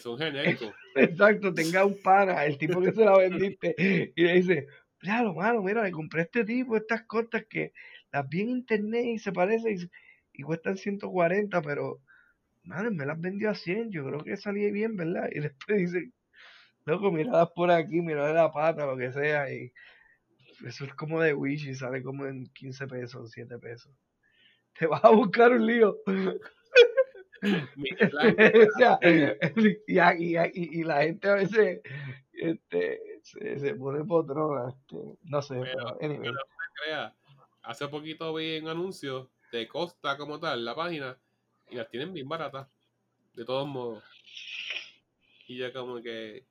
son 0.00 0.18
genéricos. 0.18 0.74
exacto, 0.94 1.54
tenga 1.54 1.84
un 1.84 2.00
pana, 2.02 2.44
el 2.44 2.58
tipo 2.58 2.80
que 2.80 2.92
se 2.92 3.04
la 3.04 3.16
vendiste 3.16 3.74
y 4.16 4.22
le 4.22 4.34
dice, 4.34 4.66
claro, 4.98 5.34
mano, 5.34 5.62
mira, 5.62 5.82
le 5.84 5.90
compré 5.92 6.20
a 6.22 6.24
este 6.24 6.44
tipo 6.44 6.76
estas 6.76 7.04
costas 7.06 7.44
que 7.48 7.72
las 8.12 8.28
vi 8.28 8.42
en 8.42 8.50
internet 8.50 9.04
y 9.06 9.18
se 9.18 9.32
parecen 9.32 9.78
y, 9.78 10.40
y 10.40 10.42
cuestan 10.42 10.76
140, 10.76 11.62
pero 11.62 12.00
madre, 12.64 12.90
me 12.90 13.06
las 13.06 13.20
vendió 13.20 13.50
a 13.50 13.54
100, 13.54 13.90
yo 13.90 14.04
creo 14.04 14.20
que 14.20 14.36
salí 14.36 14.70
bien, 14.70 14.96
¿verdad? 14.96 15.28
Y 15.32 15.40
después 15.40 15.78
dice, 15.78 16.10
loco, 16.84 17.10
míralas 17.10 17.50
por 17.54 17.70
aquí, 17.70 18.00
mira 18.00 18.32
la 18.32 18.52
pata, 18.52 18.86
lo 18.86 18.96
que 18.96 19.12
sea, 19.12 19.52
y 19.52 19.72
eso 20.66 20.84
es 20.84 20.94
como 20.94 21.20
de 21.20 21.34
Wish 21.34 21.68
y 21.68 21.74
sale 21.74 22.02
como 22.02 22.26
en 22.26 22.46
15 22.46 22.86
pesos, 22.86 23.30
7 23.32 23.58
pesos. 23.58 23.92
Te 24.78 24.86
vas 24.86 25.04
a 25.04 25.10
buscar 25.10 25.52
un 25.52 25.66
lío. 25.66 25.96
o 26.06 27.58
sea, 28.78 28.98
y, 29.02 29.24
y, 29.86 29.98
y, 29.98 30.80
y, 30.80 30.84
la 30.84 31.02
gente 31.02 31.28
a 31.28 31.34
veces 31.34 31.80
este, 32.32 33.00
se, 33.22 33.58
se 33.58 33.74
pone 33.74 34.04
potrona, 34.04 34.70
este, 34.70 34.96
no 35.24 35.42
sé, 35.42 35.60
pero, 35.60 35.98
pero 35.98 36.12
anyway. 36.12 36.32
no 36.32 36.38
se 36.38 36.82
crea. 36.84 37.14
Hace 37.62 37.86
poquito 37.88 38.34
vi 38.34 38.58
un 38.58 38.68
anuncio 38.68 39.30
de 39.52 39.68
Costa 39.68 40.16
como 40.16 40.40
tal, 40.40 40.64
la 40.64 40.74
página, 40.74 41.16
y 41.70 41.76
las 41.76 41.88
tienen 41.88 42.12
bien 42.12 42.28
baratas, 42.28 42.68
de 43.34 43.44
todos 43.44 43.68
modos. 43.68 44.02
Y 45.46 45.58
ya 45.58 45.72
como 45.72 46.02
que, 46.02 46.44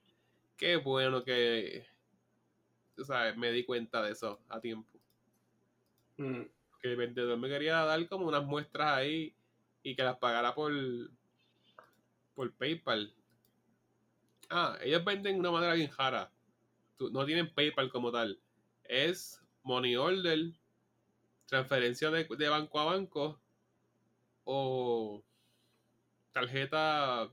qué 0.55 0.77
bueno 0.77 1.23
que, 1.23 1.85
tú 2.95 3.03
sabes, 3.03 3.35
me 3.35 3.51
di 3.51 3.65
cuenta 3.65 4.01
de 4.01 4.11
eso 4.11 4.39
a 4.47 4.61
tiempo. 4.61 4.99
Mm. 6.17 6.43
Que 6.81 6.91
el 6.91 6.95
vendedor 6.95 7.37
me 7.37 7.49
quería 7.49 7.83
dar 7.83 8.07
como 8.07 8.27
unas 8.27 8.45
muestras 8.45 8.97
ahí 8.97 9.35
y 9.83 9.95
que 9.95 10.03
las 10.03 10.17
pagara 10.17 10.55
por, 10.55 10.71
por 12.35 12.53
PayPal. 12.53 13.13
Ah, 14.49 14.77
ellos 14.81 15.03
venden 15.03 15.33
de 15.33 15.39
una 15.39 15.51
manera 15.51 15.73
bien 15.73 15.89
jara. 15.89 16.31
No 16.99 17.25
tienen 17.25 17.53
PayPal 17.53 17.89
como 17.89 18.11
tal. 18.11 18.39
Es 18.83 19.41
money 19.63 19.95
order, 19.95 20.51
transferencia 21.51 22.09
de, 22.09 22.23
de 22.23 22.47
banco 22.47 22.79
a 22.79 22.85
banco 22.85 23.41
o 24.45 25.21
tarjeta 26.31 27.29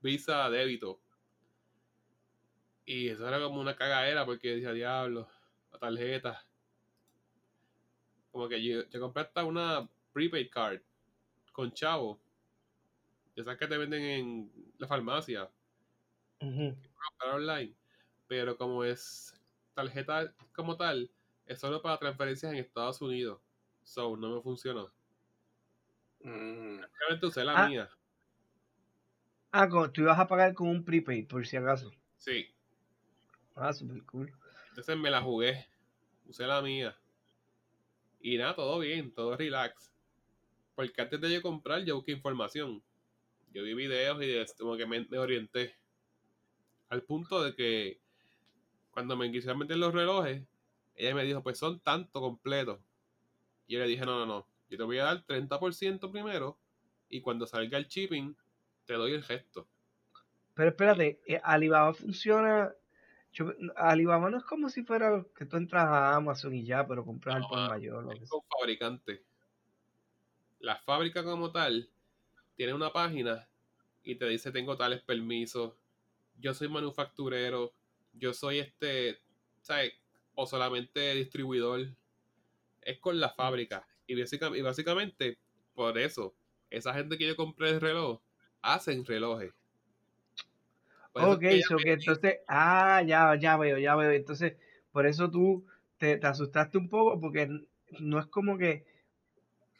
Visa 0.00 0.48
débito. 0.48 1.00
Y 2.84 3.08
eso 3.08 3.26
era 3.26 3.40
como 3.40 3.60
una 3.60 3.74
cagadera 3.74 4.24
porque 4.24 4.54
decía, 4.54 4.72
diablo, 4.72 5.28
la 5.72 5.78
tarjeta. 5.80 6.46
Como 8.30 8.48
que 8.48 8.62
yo, 8.62 8.88
yo 8.88 9.00
compré 9.00 9.24
hasta 9.24 9.44
una 9.44 9.88
prepaid 10.12 10.48
card 10.48 10.80
con 11.50 11.72
chavo. 11.72 12.20
Esas 13.34 13.58
que 13.58 13.66
te 13.66 13.76
venden 13.76 14.02
en 14.02 14.72
la 14.78 14.86
farmacia. 14.86 15.50
online. 17.34 17.74
Pero 18.28 18.56
como 18.56 18.84
es 18.84 19.34
tarjeta 19.74 20.32
como 20.54 20.76
tal, 20.76 21.10
es 21.48 21.58
solo 21.58 21.82
para 21.82 21.98
transferencias 21.98 22.52
en 22.52 22.58
Estados 22.58 23.00
Unidos. 23.00 23.40
So, 23.82 24.16
no 24.16 24.36
me 24.36 24.42
funcionó. 24.42 24.92
Mm. 26.22 26.80
usé 27.22 27.44
la 27.44 27.64
ah. 27.64 27.68
mía. 27.68 27.90
Ah, 29.50 29.68
como 29.68 29.90
tú 29.90 30.02
ibas 30.02 30.18
a 30.18 30.26
pagar 30.26 30.52
con 30.52 30.68
un 30.68 30.84
prepaid, 30.84 31.26
por 31.26 31.46
si 31.46 31.56
acaso. 31.56 31.90
Sí. 32.18 32.46
Ah, 33.54 33.72
super 33.72 34.02
cool. 34.04 34.30
Entonces 34.68 34.96
me 34.96 35.10
la 35.10 35.22
jugué. 35.22 35.66
Usé 36.26 36.46
la 36.46 36.60
mía. 36.60 36.94
Y 38.20 38.36
nada, 38.36 38.54
todo 38.54 38.78
bien, 38.80 39.10
todo 39.12 39.36
relax. 39.36 39.90
Porque 40.74 41.00
antes 41.00 41.20
de 41.20 41.32
yo 41.32 41.40
comprar, 41.40 41.82
yo 41.84 41.96
busqué 41.96 42.12
información. 42.12 42.82
Yo 43.54 43.62
vi 43.62 43.72
videos 43.72 44.22
y 44.22 44.56
como 44.58 44.76
que 44.76 44.86
me, 44.86 45.18
orienté. 45.18 45.74
Al 46.90 47.02
punto 47.02 47.42
de 47.42 47.54
que 47.54 48.00
cuando 48.90 49.16
me 49.16 49.32
quisieron 49.32 49.58
meter 49.58 49.78
los 49.78 49.94
relojes, 49.94 50.42
ella 50.98 51.14
me 51.14 51.24
dijo, 51.24 51.42
pues 51.42 51.58
son 51.58 51.80
tanto 51.80 52.20
completos. 52.20 52.80
Y 53.66 53.74
yo 53.74 53.80
le 53.80 53.86
dije, 53.86 54.04
no, 54.04 54.18
no, 54.18 54.26
no. 54.26 54.46
Yo 54.68 54.76
te 54.76 54.82
voy 54.82 54.98
a 54.98 55.04
dar 55.04 55.24
30% 55.24 56.10
primero 56.10 56.58
y 57.08 57.20
cuando 57.20 57.46
salga 57.46 57.78
el 57.78 57.86
shipping, 57.86 58.36
te 58.84 58.94
doy 58.94 59.12
el 59.12 59.22
gesto. 59.22 59.66
Pero 60.54 60.70
espérate, 60.70 61.20
eh, 61.26 61.40
Alibaba 61.42 61.94
funciona. 61.94 62.74
Alibaba 63.76 64.28
no 64.28 64.38
es 64.38 64.44
como 64.44 64.68
si 64.68 64.82
fuera 64.82 65.24
que 65.36 65.46
tú 65.46 65.56
entras 65.56 65.84
a 65.84 66.16
Amazon 66.16 66.54
y 66.54 66.64
ya, 66.64 66.86
pero 66.86 67.04
compras 67.04 67.36
al 67.36 67.42
por 67.42 67.68
mayor. 67.68 68.16
Es 68.20 68.32
un 68.32 68.42
fabricante. 68.48 69.22
La 70.58 70.76
fábrica 70.76 71.22
como 71.22 71.52
tal 71.52 71.88
tiene 72.56 72.74
una 72.74 72.90
página 72.90 73.48
y 74.02 74.16
te 74.16 74.26
dice 74.26 74.50
tengo 74.50 74.76
tales 74.76 75.02
permisos, 75.02 75.74
yo 76.40 76.54
soy 76.54 76.68
manufacturero, 76.68 77.72
yo 78.14 78.32
soy 78.32 78.58
este, 78.58 79.20
¿sabes? 79.60 79.92
O 80.40 80.46
solamente 80.46 81.14
distribuidor. 81.16 81.80
Es 82.82 83.00
con 83.00 83.18
la 83.18 83.30
fábrica. 83.30 83.84
Y 84.06 84.14
básicamente, 84.20 84.60
y 84.60 84.62
básicamente, 84.62 85.38
por 85.74 85.98
eso, 85.98 86.32
esa 86.70 86.94
gente 86.94 87.18
que 87.18 87.26
yo 87.26 87.34
compré 87.34 87.70
el 87.70 87.80
reloj, 87.80 88.20
hacen 88.62 89.04
relojes. 89.04 89.52
ok, 91.12 91.42
eso 91.42 91.76
que 91.76 91.94
entonces, 91.94 92.36
ah, 92.46 93.02
ya, 93.04 93.34
ya 93.34 93.56
veo, 93.56 93.78
ya 93.78 93.96
veo. 93.96 94.12
Entonces, 94.12 94.54
por 94.92 95.06
eso 95.06 95.28
tú 95.28 95.66
te, 95.96 96.18
te, 96.18 96.26
asustaste 96.28 96.78
un 96.78 96.88
poco, 96.88 97.20
porque 97.20 97.48
no 97.98 98.20
es 98.20 98.26
como 98.26 98.56
que 98.56 98.86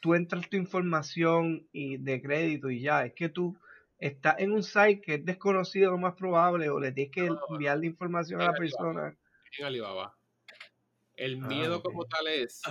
tú 0.01 0.13
entras 0.13 0.49
tu 0.49 0.57
información 0.57 1.69
y 1.71 1.95
de 1.95 2.21
crédito 2.21 2.69
y 2.69 2.81
ya, 2.81 3.05
es 3.05 3.13
que 3.13 3.29
tú 3.29 3.57
estás 3.97 4.35
en 4.39 4.51
un 4.51 4.63
site 4.63 4.99
que 4.99 5.13
es 5.15 5.25
desconocido 5.25 5.91
lo 5.91 5.97
más 5.97 6.15
probable 6.15 6.69
o 6.69 6.81
le 6.81 6.91
tienes 6.91 7.13
que 7.13 7.29
enviar 7.49 7.77
la 7.77 7.85
información 7.85 8.41
a 8.41 8.47
la 8.47 8.53
persona. 8.53 9.17
En 9.57 9.65
Alibaba. 9.65 10.18
El 11.19 11.43
ah, 11.43 11.47
miedo 11.47 11.83
como 11.83 12.05
tal 12.05 12.27
es 12.27 12.61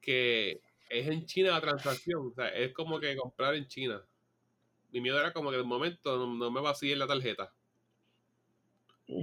que 0.00 0.60
es 0.88 1.08
en 1.08 1.26
China 1.26 1.50
la 1.50 1.60
transacción, 1.60 2.28
o 2.28 2.34
sea, 2.34 2.48
es 2.48 2.72
como 2.72 3.00
que 3.00 3.16
comprar 3.16 3.54
en 3.54 3.66
China 3.66 4.02
mi 4.90 5.00
miedo 5.00 5.18
era 5.18 5.32
como 5.32 5.50
que 5.50 5.58
de 5.58 5.62
momento 5.62 6.16
no, 6.26 6.50
me 6.50 6.60
vacíen 6.60 6.98
la 6.98 7.06
tarjeta. 7.06 7.52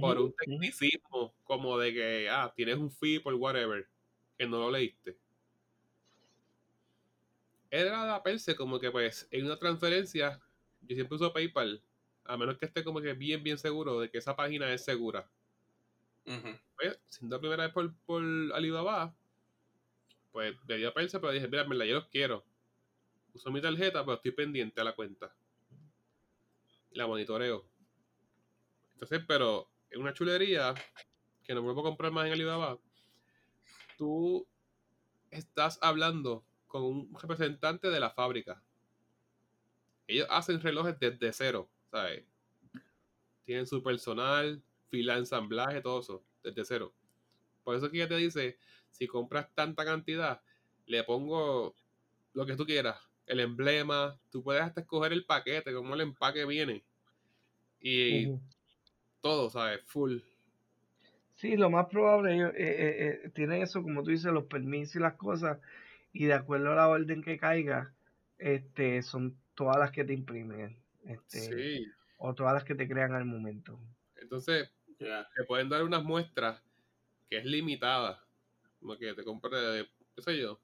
por 0.00 0.18
un 0.18 0.34
tecnicismo 0.34 1.34
como 1.44 1.78
de 1.78 1.94
que, 1.94 2.28
ah, 2.28 2.52
tienes 2.54 2.76
un 2.76 2.90
fee 2.90 3.20
por 3.20 3.34
whatever, 3.34 3.88
que 4.36 4.46
no 4.46 4.58
lo 4.58 4.70
leíste. 4.70 5.16
Era 7.70 8.06
la 8.06 8.22
perse 8.22 8.54
como 8.54 8.78
que 8.80 8.90
pues 8.90 9.28
en 9.30 9.46
una 9.46 9.58
transferencia, 9.58 10.40
yo 10.82 10.94
siempre 10.94 11.16
uso 11.16 11.32
PayPal, 11.32 11.82
a 12.24 12.36
menos 12.36 12.58
que 12.58 12.66
esté 12.66 12.82
como 12.82 13.00
que 13.00 13.12
bien, 13.12 13.42
bien 13.42 13.58
seguro 13.58 14.00
de 14.00 14.10
que 14.10 14.18
esa 14.18 14.34
página 14.34 14.72
es 14.72 14.84
segura. 14.84 15.28
Pues, 16.76 16.98
siendo 17.08 17.36
la 17.36 17.40
primera 17.40 17.64
vez 17.64 17.72
por, 17.72 17.94
por 18.04 18.22
Alibaba, 18.54 19.14
pues 20.32 20.54
le 20.66 20.76
di 20.76 20.84
a 20.84 20.92
Perse, 20.92 21.18
pero 21.20 21.32
dije, 21.32 21.48
mira, 21.48 21.86
yo 21.86 21.94
los 21.94 22.08
quiero. 22.08 22.44
Uso 23.32 23.50
mi 23.50 23.60
tarjeta, 23.60 24.04
pero 24.04 24.16
estoy 24.16 24.32
pendiente 24.32 24.80
a 24.80 24.84
la 24.84 24.94
cuenta 24.94 25.34
la 26.96 27.06
monitoreo. 27.06 27.64
Entonces, 28.94 29.22
pero 29.26 29.68
es 29.90 29.98
una 29.98 30.14
chulería 30.14 30.74
que 31.44 31.54
no 31.54 31.62
vuelvo 31.62 31.80
a 31.80 31.84
comprar 31.84 32.10
más 32.10 32.26
en 32.26 32.32
Alibaba. 32.32 32.78
Tú 33.96 34.46
estás 35.30 35.78
hablando 35.82 36.44
con 36.66 36.82
un 36.82 37.14
representante 37.20 37.88
de 37.88 38.00
la 38.00 38.10
fábrica. 38.10 38.62
Ellos 40.06 40.26
hacen 40.30 40.60
relojes 40.60 40.98
desde 40.98 41.32
cero, 41.32 41.68
¿sabes? 41.90 42.24
Tienen 43.44 43.66
su 43.66 43.82
personal, 43.82 44.62
fila 44.88 45.14
de 45.14 45.20
ensamblaje, 45.20 45.80
todo 45.80 46.00
eso, 46.00 46.24
desde 46.42 46.64
cero. 46.64 46.94
Por 47.64 47.76
eso 47.76 47.90
que 47.90 47.98
ella 47.98 48.08
te 48.08 48.16
dice, 48.16 48.58
si 48.90 49.06
compras 49.06 49.52
tanta 49.54 49.84
cantidad, 49.84 50.40
le 50.86 51.02
pongo 51.04 51.74
lo 52.32 52.46
que 52.46 52.56
tú 52.56 52.64
quieras 52.64 52.96
el 53.26 53.40
emblema, 53.40 54.18
tú 54.30 54.42
puedes 54.42 54.62
hasta 54.62 54.80
escoger 54.80 55.12
el 55.12 55.24
paquete, 55.24 55.72
como 55.74 55.94
el 55.94 56.00
empaque 56.00 56.44
viene. 56.46 56.84
Y 57.80 58.32
todo, 59.20 59.50
¿sabes? 59.50 59.80
Full. 59.84 60.18
Sí, 61.34 61.56
lo 61.56 61.68
más 61.68 61.86
probable, 61.86 62.34
ellos 62.34 62.52
eh, 62.54 62.56
eh, 62.56 63.20
eh, 63.24 63.30
tienen 63.34 63.62
eso, 63.62 63.82
como 63.82 64.02
tú 64.02 64.10
dices, 64.10 64.32
los 64.32 64.44
permisos 64.44 64.96
y 64.96 65.00
las 65.00 65.14
cosas, 65.14 65.58
y 66.12 66.24
de 66.24 66.32
acuerdo 66.32 66.72
a 66.72 66.76
la 66.76 66.88
orden 66.88 67.22
que 67.22 67.36
caiga, 67.36 67.92
este, 68.38 69.02
son 69.02 69.36
todas 69.54 69.76
las 69.76 69.90
que 69.90 70.04
te 70.04 70.14
imprimen. 70.14 70.76
Este, 71.04 71.40
sí. 71.40 71.86
O 72.18 72.34
todas 72.34 72.54
las 72.54 72.64
que 72.64 72.74
te 72.74 72.88
crean 72.88 73.12
al 73.12 73.26
momento. 73.26 73.78
Entonces, 74.16 74.70
te 74.98 75.44
pueden 75.46 75.68
dar 75.68 75.82
unas 75.82 76.02
muestras 76.02 76.62
que 77.28 77.38
es 77.38 77.44
limitada. 77.44 78.24
Como 78.80 78.96
que 78.96 79.14
te 79.14 79.24
compre, 79.24 79.88
qué 80.14 80.22
sé 80.22 80.38
yo, 80.38 80.60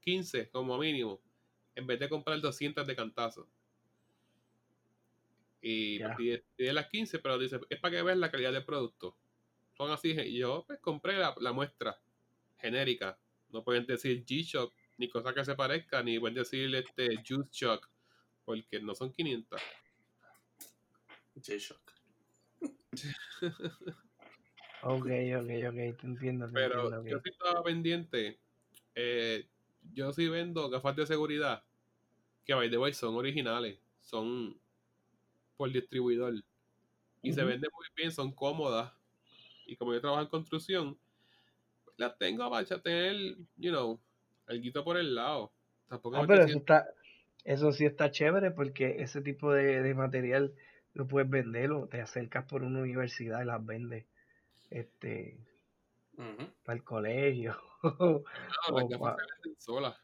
15 0.00 0.50
como 0.50 0.78
mínimo 0.78 1.20
en 1.74 1.86
vez 1.86 1.98
de 1.98 2.08
comprar 2.08 2.40
200 2.40 2.86
de 2.86 2.96
cantazo. 2.96 3.48
Y 5.60 5.98
pide, 6.16 6.44
las 6.58 6.88
15, 6.88 7.18
pero 7.20 7.38
dice, 7.38 7.58
es 7.70 7.80
para 7.80 7.96
que 7.96 8.02
veas 8.02 8.18
la 8.18 8.30
calidad 8.30 8.52
del 8.52 8.64
producto. 8.64 9.16
Son 9.76 9.90
así, 9.90 10.10
y 10.10 10.38
yo 10.38 10.64
pues 10.66 10.78
compré 10.78 11.18
la, 11.18 11.52
muestra 11.52 11.98
genérica. 12.58 13.18
No 13.48 13.64
pueden 13.64 13.86
decir 13.86 14.24
G-Shock, 14.24 14.74
ni 14.98 15.08
cosa 15.08 15.32
que 15.32 15.44
se 15.44 15.54
parezca, 15.54 16.02
ni 16.02 16.18
pueden 16.18 16.34
decir 16.34 16.74
este 16.74 17.16
Juice 17.26 17.48
Shock, 17.50 17.88
porque 18.44 18.80
no 18.80 18.94
son 18.94 19.10
500. 19.10 19.60
G-Shock. 21.36 21.93
Ok, 24.82 25.06
ok, 25.06 25.50
ok, 25.68 25.98
te 26.00 26.06
entiendo. 26.06 26.48
pero 26.52 27.04
yo 27.04 27.20
sí 27.20 27.30
estaba 27.30 27.62
pendiente. 27.62 28.38
Eh, 28.94 29.46
yo 29.92 30.12
sí 30.12 30.28
vendo 30.28 30.70
gafas 30.70 30.96
de 30.96 31.06
seguridad 31.06 31.64
que 32.44 32.54
by 32.54 32.70
the 32.70 32.78
way 32.78 32.92
son 32.92 33.14
originales, 33.16 33.78
son 34.00 34.56
por 35.56 35.70
distribuidor 35.72 36.34
y 37.22 37.32
se 37.32 37.42
venden 37.42 37.70
muy 37.72 37.86
bien, 37.96 38.12
son 38.12 38.32
cómodas 38.32 38.92
y 39.66 39.76
como 39.76 39.94
yo 39.94 40.00
trabajo 40.00 40.22
en 40.22 40.28
construcción, 40.28 40.98
las 41.96 42.18
tengo 42.18 42.50
para 42.50 42.64
tener, 42.82 43.36
you 43.56 43.70
know, 43.70 43.98
algo 44.46 44.84
por 44.84 44.98
el 44.98 45.14
lado. 45.14 45.52
Tampoco 45.88 46.16
ah, 46.16 46.24
pero 46.26 46.44
eso 46.44 46.58
está, 46.58 46.86
eso 47.44 47.72
sí 47.72 47.86
está 47.86 48.10
chévere 48.10 48.50
porque 48.50 48.96
ese 48.98 49.22
tipo 49.22 49.52
de, 49.52 49.82
de 49.82 49.94
material 49.94 50.52
lo 50.94 51.06
puedes 51.06 51.28
vender 51.28 51.72
o 51.72 51.88
te 51.88 52.00
acercas 52.00 52.46
por 52.46 52.62
una 52.62 52.80
universidad 52.80 53.42
y 53.42 53.46
las 53.46 53.64
vendes 53.64 54.06
este 54.70 55.38
para 56.64 56.76
el 56.78 56.84
colegio. 56.84 57.56
No, 57.82 58.22
o 58.74 58.80
las 58.80 58.88
gafas 58.88 59.16
pa- 59.16 59.16
se 59.16 59.32
venden 59.42 59.60
solas 59.60 59.96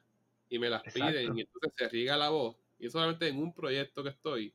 y 0.50 0.58
me 0.58 0.68
las 0.68 0.82
Exacto. 0.84 1.04
piden 1.06 1.38
y 1.38 1.40
entonces 1.42 1.72
se 1.76 1.88
riega 1.88 2.16
la 2.16 2.28
voz. 2.28 2.56
Y 2.78 2.90
solamente 2.90 3.28
en 3.28 3.38
un 3.38 3.54
proyecto 3.54 4.02
que 4.02 4.10
estoy, 4.10 4.54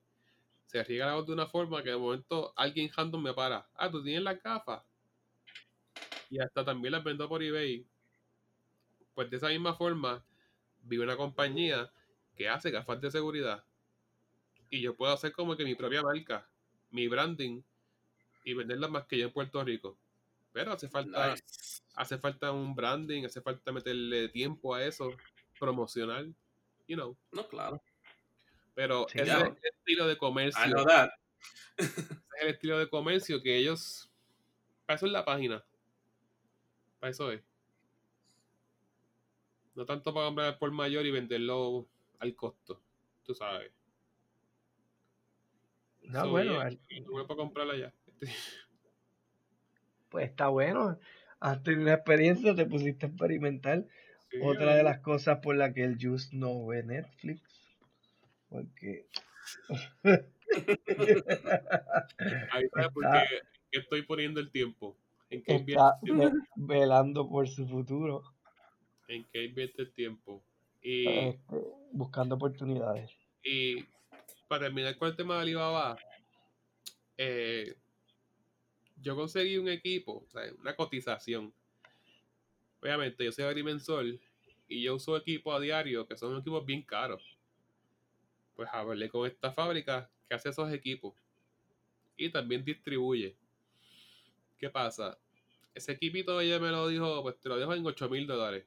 se 0.66 0.84
riega 0.84 1.08
la 1.08 1.16
voz 1.16 1.26
de 1.28 1.34
una 1.34 1.48
forma 1.48 1.82
que 1.82 1.90
de 1.90 1.98
momento 1.98 2.54
alguien 2.56 2.92
random 2.96 3.24
me 3.24 3.34
para. 3.34 3.68
Ah, 3.76 3.90
tú 3.90 4.04
tienes 4.04 4.24
las 4.24 4.42
gafas. 4.44 4.84
Y 6.30 6.40
hasta 6.40 6.64
también 6.64 6.92
las 6.92 7.04
vendo 7.04 7.28
por 7.28 7.42
eBay. 7.42 7.88
Pues 9.16 9.30
de 9.30 9.38
esa 9.38 9.48
misma 9.50 9.74
forma, 9.74 10.24
vi 10.84 10.98
una 10.98 11.18
compañía 11.18 11.92
que 12.36 12.50
hace 12.50 12.70
gafas 12.70 13.02
de 13.02 13.10
seguridad. 13.10 13.64
Y 14.76 14.82
yo 14.82 14.94
puedo 14.94 15.14
hacer 15.14 15.32
como 15.32 15.56
que 15.56 15.64
mi 15.64 15.74
propia 15.74 16.02
marca, 16.04 16.46
mi 16.92 17.08
branding, 17.08 17.62
y 18.44 18.54
venderlas 18.54 18.90
más 18.92 19.06
que 19.06 19.18
yo 19.18 19.28
en 19.28 19.32
Puerto 19.32 19.64
Rico. 19.64 19.98
Pero 20.52 20.74
hace 20.74 20.90
falta 20.90 21.32
Nice. 21.32 21.82
hace 21.96 22.18
falta 22.18 22.52
un 22.52 22.76
branding, 22.76 23.24
hace 23.24 23.40
falta 23.42 23.72
meterle 23.72 24.28
tiempo 24.28 24.76
a 24.76 24.84
eso, 24.84 25.16
promocional, 25.58 26.36
you 26.90 26.96
know. 26.98 27.16
No, 27.32 27.48
claro. 27.48 27.82
Pero 28.74 29.08
Sí, 29.10 29.20
ese 29.20 29.32
es 29.32 29.38
el 29.44 29.58
estilo 29.64 30.08
de 30.08 30.14
I 30.14 30.18
comercio, 30.18 30.66
know 30.66 30.86
that. 30.86 31.10
ese 31.78 32.02
es 32.02 32.42
el 32.42 32.48
estilo 32.50 32.78
de 32.78 32.90
comercio 32.90 33.42
que 33.42 33.56
ellos, 33.58 34.10
para 34.86 34.98
eso 34.98 35.06
es 35.06 35.12
la 35.14 35.24
página, 35.24 35.64
para 37.00 37.12
eso 37.12 37.32
es. 37.32 37.42
No 39.74 39.86
tanto 39.86 40.14
para 40.14 40.26
comprar 40.26 40.60
por 40.60 40.72
mayor 40.72 41.06
y 41.06 41.12
venderlo 41.12 41.88
al 42.20 42.36
costo, 42.36 42.82
tú 43.24 43.34
sabes. 43.34 43.72
No, 46.10 46.22
So, 46.22 46.30
bueno, 46.32 46.52
yeah, 46.54 46.62
al- 46.64 46.80
no 47.06 47.12
voy 47.12 47.24
para 47.26 47.38
comprarla 47.38 47.78
ya. 47.78 47.94
pues 50.10 50.30
está 50.30 50.48
bueno. 50.50 51.00
Has 51.40 51.62
tenido 51.64 51.84
una 51.84 51.94
experiencia, 51.96 52.56
te 52.56 52.66
pusiste 52.66 53.06
a 53.06 53.10
experimentar. 53.10 53.86
Sí, 54.32 54.38
Otra 54.42 54.76
de 54.76 54.84
las 54.84 55.00
cosas 55.00 55.40
por 55.40 55.56
las 55.56 55.74
que 55.74 55.84
el 55.84 55.98
Juice 56.02 56.30
no 56.36 56.66
ve 56.66 56.84
Netflix. 56.84 57.42
Porque. 58.50 59.08
Ahí 60.04 60.04
está, 62.64 62.90
qué 62.94 63.40
qué 63.72 63.80
estoy 63.80 64.02
poniendo 64.04 64.40
el 64.40 64.52
tiempo. 64.52 64.98
En 65.30 65.44
qué 65.44 65.54
invierte 65.54 65.72
está 65.74 65.98
el 66.02 66.18
tiempo. 66.18 66.38
ve- 66.56 66.78
velando 66.78 67.30
por 67.30 67.48
su 67.48 67.68
futuro. 67.68 68.24
En 69.08 69.26
qué 69.32 69.46
invierte 69.46 69.84
el 69.84 69.94
tiempo. 69.94 70.44
Y 70.82 71.08
este, 71.08 71.56
buscando 71.92 72.36
oportunidades. 72.36 73.12
Y 73.44 73.86
para 74.48 74.66
terminar 74.66 74.98
con 74.98 75.10
el 75.10 75.16
tema 75.16 75.36
de 75.36 75.42
Alibaba, 75.42 75.98
eh, 77.18 77.76
yo 78.98 79.16
conseguí 79.16 79.58
un 79.58 79.68
equipo, 79.68 80.28
una 80.60 80.76
cotización. 80.76 81.54
Obviamente, 82.82 83.26
yo 83.26 83.32
soy 83.32 83.46
agrimensor 83.46 84.06
y 84.68 84.84
yo 84.84 84.96
uso 84.96 85.18
equipos 85.18 85.56
a 85.56 85.60
diario 85.60 86.08
que 86.08 86.18
son 86.18 86.38
equipos 86.38 86.66
bien 86.66 86.84
caros. 86.84 87.38
Pues 88.56 88.70
hablé 88.72 89.10
con 89.10 89.28
esta 89.28 89.52
fábrica 89.52 90.10
que 90.28 90.36
hace 90.36 90.50
esos 90.50 90.72
equipos 90.72 91.14
y 92.18 92.30
también 92.30 92.64
distribuye. 92.64 93.36
¿Qué 94.58 94.70
pasa? 94.70 95.18
Ese 95.74 95.92
equipito 95.92 96.40
ella 96.40 96.60
me 96.60 96.70
lo 96.70 96.88
dijo, 96.88 97.22
pues 97.22 97.40
te 97.40 97.50
lo 97.50 97.58
dejo 97.58 97.74
en 97.74 97.86
8 97.86 98.10
mil 98.10 98.26
dólares. 98.26 98.66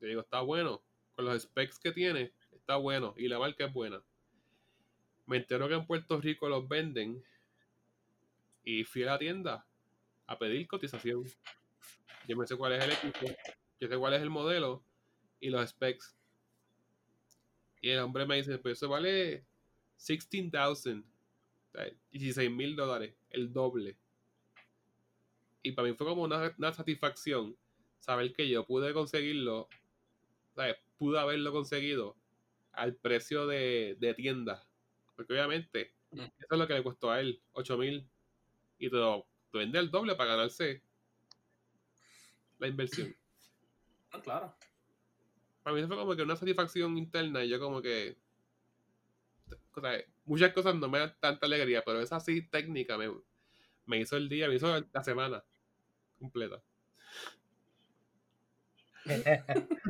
Yo 0.00 0.06
digo, 0.06 0.20
está 0.20 0.40
bueno. 0.40 0.82
Con 1.14 1.26
los 1.26 1.42
specs 1.42 1.78
que 1.78 1.92
tiene, 1.92 2.32
está 2.52 2.76
bueno. 2.76 3.14
Y 3.18 3.28
la 3.28 3.38
marca 3.38 3.66
es 3.66 3.72
buena. 3.72 4.02
Me 5.32 5.38
entero 5.38 5.66
que 5.66 5.72
en 5.72 5.86
Puerto 5.86 6.20
Rico 6.20 6.46
los 6.46 6.68
venden. 6.68 7.24
Y 8.64 8.84
fui 8.84 9.02
a 9.04 9.06
la 9.06 9.18
tienda 9.18 9.66
a 10.26 10.38
pedir 10.38 10.68
cotización. 10.68 11.24
Yo 12.28 12.36
me 12.36 12.46
sé 12.46 12.54
cuál 12.54 12.74
es 12.74 12.84
el 12.84 12.90
equipo. 12.92 13.34
Yo 13.80 13.88
sé 13.88 13.96
cuál 13.96 14.12
es 14.12 14.20
el 14.20 14.28
modelo. 14.28 14.84
Y 15.40 15.48
los 15.48 15.70
specs. 15.70 16.14
Y 17.80 17.88
el 17.88 18.00
hombre 18.00 18.26
me 18.26 18.36
dice, 18.36 18.58
pues 18.58 18.76
eso 18.76 18.90
vale 18.90 19.46
16,000. 20.06 20.54
o 20.60 20.74
sea, 20.74 21.90
16 22.10 22.50
mil 22.50 22.76
dólares. 22.76 23.14
El 23.30 23.54
doble. 23.54 23.96
Y 25.62 25.72
para 25.72 25.88
mí 25.88 25.94
fue 25.94 26.08
como 26.08 26.24
una, 26.24 26.74
satisfacción 26.74 27.56
saber 28.00 28.34
que 28.34 28.50
yo 28.50 28.66
pude 28.66 28.92
conseguirlo 28.92 29.66
¿sabes? 30.54 30.76
pude 30.98 31.18
haberlo 31.18 31.52
conseguido 31.52 32.18
al 32.72 32.94
precio 32.96 33.46
de 33.46 34.14
tienda. 34.14 34.62
Porque 35.14 35.32
obviamente, 35.32 35.94
Mm. 36.12 36.20
eso 36.20 36.48
es 36.50 36.58
lo 36.58 36.66
que 36.66 36.74
le 36.74 36.82
costó 36.82 37.10
a 37.10 37.20
él, 37.20 37.42
8 37.52 37.78
mil. 37.78 38.06
Y 38.78 38.90
te 38.90 38.96
lo 38.96 39.26
te 39.50 39.58
vende 39.58 39.78
el 39.78 39.90
doble 39.90 40.14
para 40.14 40.30
ganarse 40.30 40.82
la 42.58 42.68
inversión. 42.68 43.14
No, 44.12 44.22
claro. 44.22 44.54
Para 45.62 45.74
mí 45.74 45.80
eso 45.80 45.88
fue 45.88 45.96
como 45.96 46.16
que 46.16 46.22
una 46.22 46.36
satisfacción 46.36 46.96
interna 46.96 47.44
y 47.44 47.48
yo 47.50 47.60
como 47.60 47.82
que... 47.82 48.16
o 49.74 49.80
sea, 49.80 50.02
muchas 50.24 50.52
cosas 50.52 50.74
no 50.74 50.88
me 50.88 50.98
dan 50.98 51.14
tanta 51.20 51.46
alegría, 51.46 51.82
pero 51.84 52.00
esa 52.00 52.18
sí 52.18 52.42
técnica 52.42 52.96
me, 52.96 53.12
me 53.86 53.98
hizo 54.00 54.16
el 54.16 54.28
día, 54.28 54.48
me 54.48 54.54
hizo 54.56 54.84
la 54.92 55.04
semana 55.04 55.44
completa. 56.18 56.62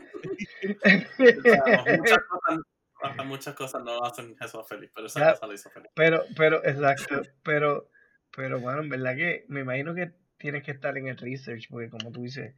O 0.64 1.42
sea, 1.42 1.84
muchas, 1.98 2.18
cosas, 2.24 2.58
muchas 3.26 3.54
cosas 3.54 3.82
no 3.84 4.02
hacen 4.04 4.36
eso 4.40 4.64
feliz, 4.64 4.90
pero 4.94 5.06
esa 5.06 5.20
Ya. 5.20 5.32
cosa 5.32 5.46
lo 5.46 5.54
hizo 5.54 5.70
feliz. 5.70 5.90
pero, 5.94 6.24
pero, 6.36 6.64
exacto. 6.64 7.22
Pero, 7.42 7.88
pero 8.36 8.60
bueno, 8.60 8.80
en 8.82 8.88
verdad 8.88 9.16
que 9.16 9.44
me 9.48 9.60
imagino 9.60 9.94
que 9.94 10.12
tienes 10.38 10.62
que 10.62 10.72
estar 10.72 10.96
en 10.96 11.08
el 11.08 11.16
research, 11.16 11.68
porque 11.70 11.90
como 11.90 12.10
tú 12.12 12.22
dices, 12.22 12.54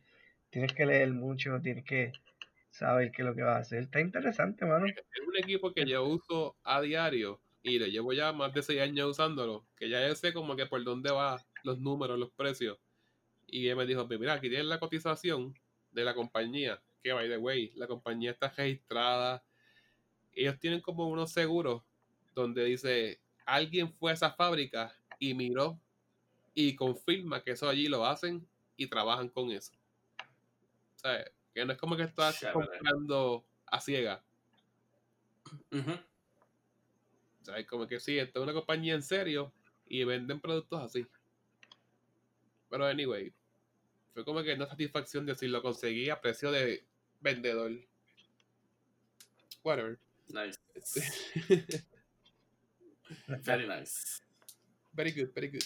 tienes 0.51 0.73
que 0.73 0.87
leer 0.87 1.13
mucho, 1.13 1.61
tienes 1.61 1.85
que 1.85 2.13
saber 2.71 3.13
qué 3.13 3.23
es 3.23 3.27
lo 3.29 3.35
que 3.35 3.43
vas 3.43 3.57
a 3.57 3.61
hacer. 3.61 3.83
Está 3.85 4.01
interesante, 4.01 4.65
mano. 4.67 4.87
Es 4.87 4.95
un 5.27 5.37
equipo 5.37 5.73
que 5.73 5.85
yo 5.87 6.05
uso 6.05 6.57
a 6.65 6.81
diario 6.81 7.41
y 7.63 7.79
le 7.79 7.91
llevo 7.91 8.13
ya 8.13 8.33
más 8.33 8.53
de 8.53 8.63
6 8.63 8.81
años 8.81 9.11
usándolo, 9.11 9.67
que 9.77 9.89
ya 9.89 10.07
yo 10.07 10.15
sé 10.15 10.33
como 10.33 10.55
que 10.57 10.67
por 10.67 10.83
dónde 10.85 11.11
va 11.11 11.41
los 11.63 11.79
números, 11.81 12.19
los 12.19 12.31
precios. 12.33 12.79
Y 13.47 13.69
él 13.69 13.77
me 13.77 13.87
dijo, 13.87 14.07
"Pues 14.07 14.19
mira, 14.21 14.35
aquí 14.35 14.49
tienes 14.49 14.67
la 14.67 14.79
cotización 14.81 15.55
de 15.91 16.05
la 16.05 16.15
compañía, 16.15 16.83
que 17.03 17.13
by 17.13 17.29
the 17.29 17.39
way, 17.39 17.73
la 17.77 17.87
compañía 17.87 18.33
está 18.33 18.49
registrada. 18.51 19.45
Ellos 20.35 20.59
tienen 20.59 20.81
como 20.81 21.09
unos 21.09 21.33
seguros 21.33 21.83
donde 22.35 22.65
dice, 22.65 23.21
alguien 23.47 23.93
fue 23.93 24.11
a 24.11 24.15
esa 24.15 24.33
fábrica 24.33 24.95
y 25.19 25.35
miró 25.35 25.79
y 26.55 26.75
confirma 26.77 27.43
que 27.43 27.53
eso 27.53 27.69
allí 27.69 27.87
lo 27.87 28.05
hacen 28.05 28.47
y 28.77 28.87
trabajan 28.87 29.29
con 29.29 29.51
eso. 29.51 29.73
O 30.97 30.99
sea, 30.99 31.25
que 31.53 31.65
no 31.65 31.73
es 31.73 31.79
como 31.79 31.97
que 31.97 32.05
estás 32.05 32.45
comprando 32.53 33.45
a. 33.67 33.79
O 37.41 37.45
sea, 37.45 37.59
es 37.59 37.67
como 37.67 37.87
que 37.87 38.01
sí, 38.01 38.19
esta 38.19 38.39
es 38.39 38.43
una 38.43 38.53
compañía 38.53 38.95
en 38.95 39.03
serio 39.03 39.53
y 39.87 40.03
venden 40.05 40.41
productos 40.41 40.83
así. 40.83 41.07
Pero 42.71 42.87
anyway, 42.87 43.33
fue 44.15 44.25
como 44.25 44.43
que 44.43 44.55
una 44.55 44.67
satisfacción 44.67 45.27
decir 45.27 45.51
lo 45.51 45.63
conseguí 45.63 46.09
a 46.09 46.21
precio 46.21 46.51
de 46.51 46.85
vendedor. 47.21 47.73
Whatever. 49.63 49.99
Nice. 50.29 50.59
Very 53.45 53.67
nice. 53.67 54.23
very 54.95 55.13
good, 55.13 55.33
very 55.35 55.49
good. 55.49 55.65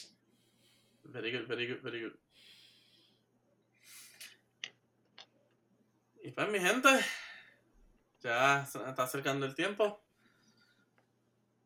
Very 1.04 1.30
good, 1.30 1.46
very 1.46 1.66
good, 1.66 1.82
very 1.82 2.00
good. 2.00 2.18
Y 6.22 6.32
pues 6.32 6.48
mi 6.48 6.58
gente, 6.60 6.88
ya 8.20 8.66
se 8.66 8.78
está 8.78 9.04
acercando 9.04 9.46
el 9.46 9.54
tiempo. 9.54 10.02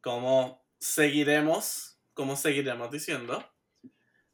Como 0.01 0.65
seguiremos, 0.79 1.99
como 2.15 2.37
seguiremos 2.37 2.91
diciendo, 2.91 3.45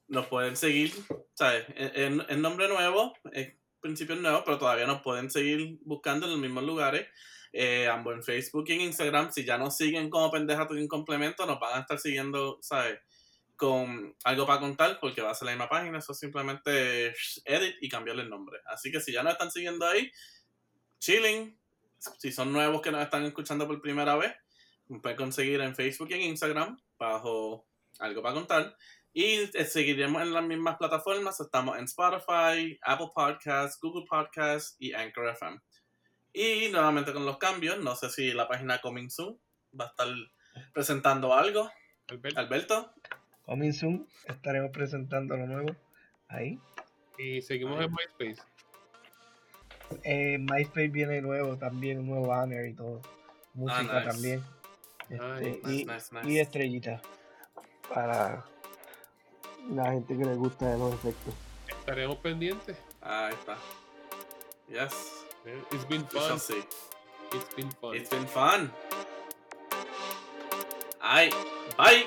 nos 0.09 0.27
pueden 0.27 0.57
seguir, 0.57 0.93
¿sabes? 1.35 1.67
En, 1.77 2.25
en 2.29 2.43
nombre 2.43 2.69
nuevo, 2.69 3.15
en 3.33 3.59
principio 3.81 4.17
nuevo, 4.17 4.43
pero 4.45 4.59
todavía 4.59 4.87
nos 4.87 5.03
pueden 5.03 5.31
seguir 5.31 5.79
buscando 5.83 6.27
en 6.27 6.33
los 6.33 6.41
mismos 6.41 6.65
lugares. 6.65 7.07
Eh, 7.61 7.89
ambos 7.89 8.15
en 8.15 8.23
Facebook 8.23 8.67
y 8.69 8.75
en 8.75 8.83
Instagram. 8.83 9.33
Si 9.33 9.45
ya 9.45 9.59
nos 9.59 9.77
siguen 9.77 10.11
como 10.11 10.31
pendeja 10.31 10.69
en 10.71 10.87
complemento, 10.87 11.45
nos 11.45 11.59
van 11.59 11.77
a 11.77 11.81
estar 11.81 11.99
siguiendo, 11.99 12.61
¿sabes? 12.63 13.01
Con 13.57 14.15
algo 14.23 14.47
para 14.47 14.61
contar, 14.61 15.01
porque 15.01 15.23
va 15.23 15.33
a 15.33 15.35
ser 15.35 15.47
la 15.47 15.53
misma 15.53 15.69
página. 15.69 15.99
Eso 15.99 16.13
es 16.13 16.21
simplemente 16.21 17.09
edit 17.45 17.75
y 17.81 17.89
cambiarle 17.89 18.23
el 18.23 18.31
nombre. 18.31 18.61
Así 18.67 18.93
que 18.93 19.01
si 19.01 19.11
ya 19.11 19.25
nos 19.25 19.33
están 19.33 19.51
siguiendo 19.51 19.85
ahí, 19.89 20.09
chilling. 21.01 21.59
Si 22.19 22.31
son 22.31 22.53
nuevos 22.53 22.81
que 22.81 22.93
nos 22.93 23.03
están 23.03 23.25
escuchando 23.25 23.67
por 23.67 23.83
primera 23.83 24.15
vez, 24.15 24.33
nos 24.87 25.03
pueden 25.03 25.17
conseguir 25.17 25.61
en 25.61 25.75
Facebook 25.75 26.11
y 26.11 26.15
en 26.15 26.21
Instagram 26.21 26.81
bajo 26.97 27.67
algo 27.99 28.23
para 28.23 28.35
contar. 28.37 28.77
Y 29.13 29.51
eh, 29.53 29.65
seguiremos 29.65 30.23
en 30.23 30.33
las 30.33 30.45
mismas 30.45 30.77
plataformas. 30.77 31.41
Estamos 31.41 31.77
en 31.77 31.87
Spotify, 31.87 32.79
Apple 32.83 33.11
Podcasts, 33.13 33.81
Google 33.83 34.07
Podcasts 34.09 34.77
y 34.79 34.93
Anchor 34.93 35.31
FM. 35.31 35.59
Y 36.41 36.69
nuevamente 36.71 37.13
con 37.13 37.27
los 37.27 37.39
cambios, 37.39 37.79
no 37.79 37.97
sé 37.97 38.11
si 38.11 38.33
la 38.33 38.47
página 38.47 38.81
Coming 38.81 39.11
Soon 39.11 39.37
va 39.79 39.87
a 39.87 39.89
estar 39.89 40.07
presentando 40.73 41.35
algo. 41.35 41.69
Alberto. 42.09 42.39
Alberto. 42.41 42.93
Coming 43.45 43.73
soon, 43.73 44.07
estaremos 44.27 44.71
presentando 44.71 45.37
lo 45.37 45.47
nuevo 45.47 45.75
ahí. 46.29 46.61
Y 47.19 47.41
seguimos 47.43 47.83
en 47.83 47.91
MySpace. 47.91 48.43
Eh, 50.05 50.39
MySpace 50.39 50.89
viene 50.89 51.21
nuevo 51.23 51.57
también, 51.57 51.99
un 52.01 52.07
nuevo 52.09 52.27
banner 52.29 52.67
y 52.67 52.75
todo. 52.75 53.01
Música 53.55 53.81
Ah, 53.91 54.01
nice. 54.01 54.11
también. 54.11 54.45
Ah, 55.21 55.39
Este, 55.41 55.51
Nice, 55.51 55.73
y, 55.73 55.85
nice, 55.87 56.07
y 56.23 56.27
nice. 56.27 56.41
estrellitas 56.43 57.03
para 57.93 58.45
la 59.71 59.91
gente 59.93 60.17
que 60.17 60.25
le 60.25 60.35
gusta 60.35 60.67
de 60.71 60.79
los 60.79 60.95
efectos. 60.95 61.35
Estaremos 61.67 62.19
pendientes. 62.19 62.77
Ahí 63.01 63.33
está. 63.35 63.57
Yes. 64.69 65.18
It's 65.47 65.85
been 65.85 66.07
We 66.13 66.21
shall 66.21 66.29
fun. 66.31 66.39
see. 66.39 66.63
It's 67.33 67.55
been 67.55 67.71
fun. 67.71 67.95
It's 67.97 68.11
been 68.11 68.27
fun. 68.27 68.73
Alright. 71.03 71.35
Bye. 71.77 72.05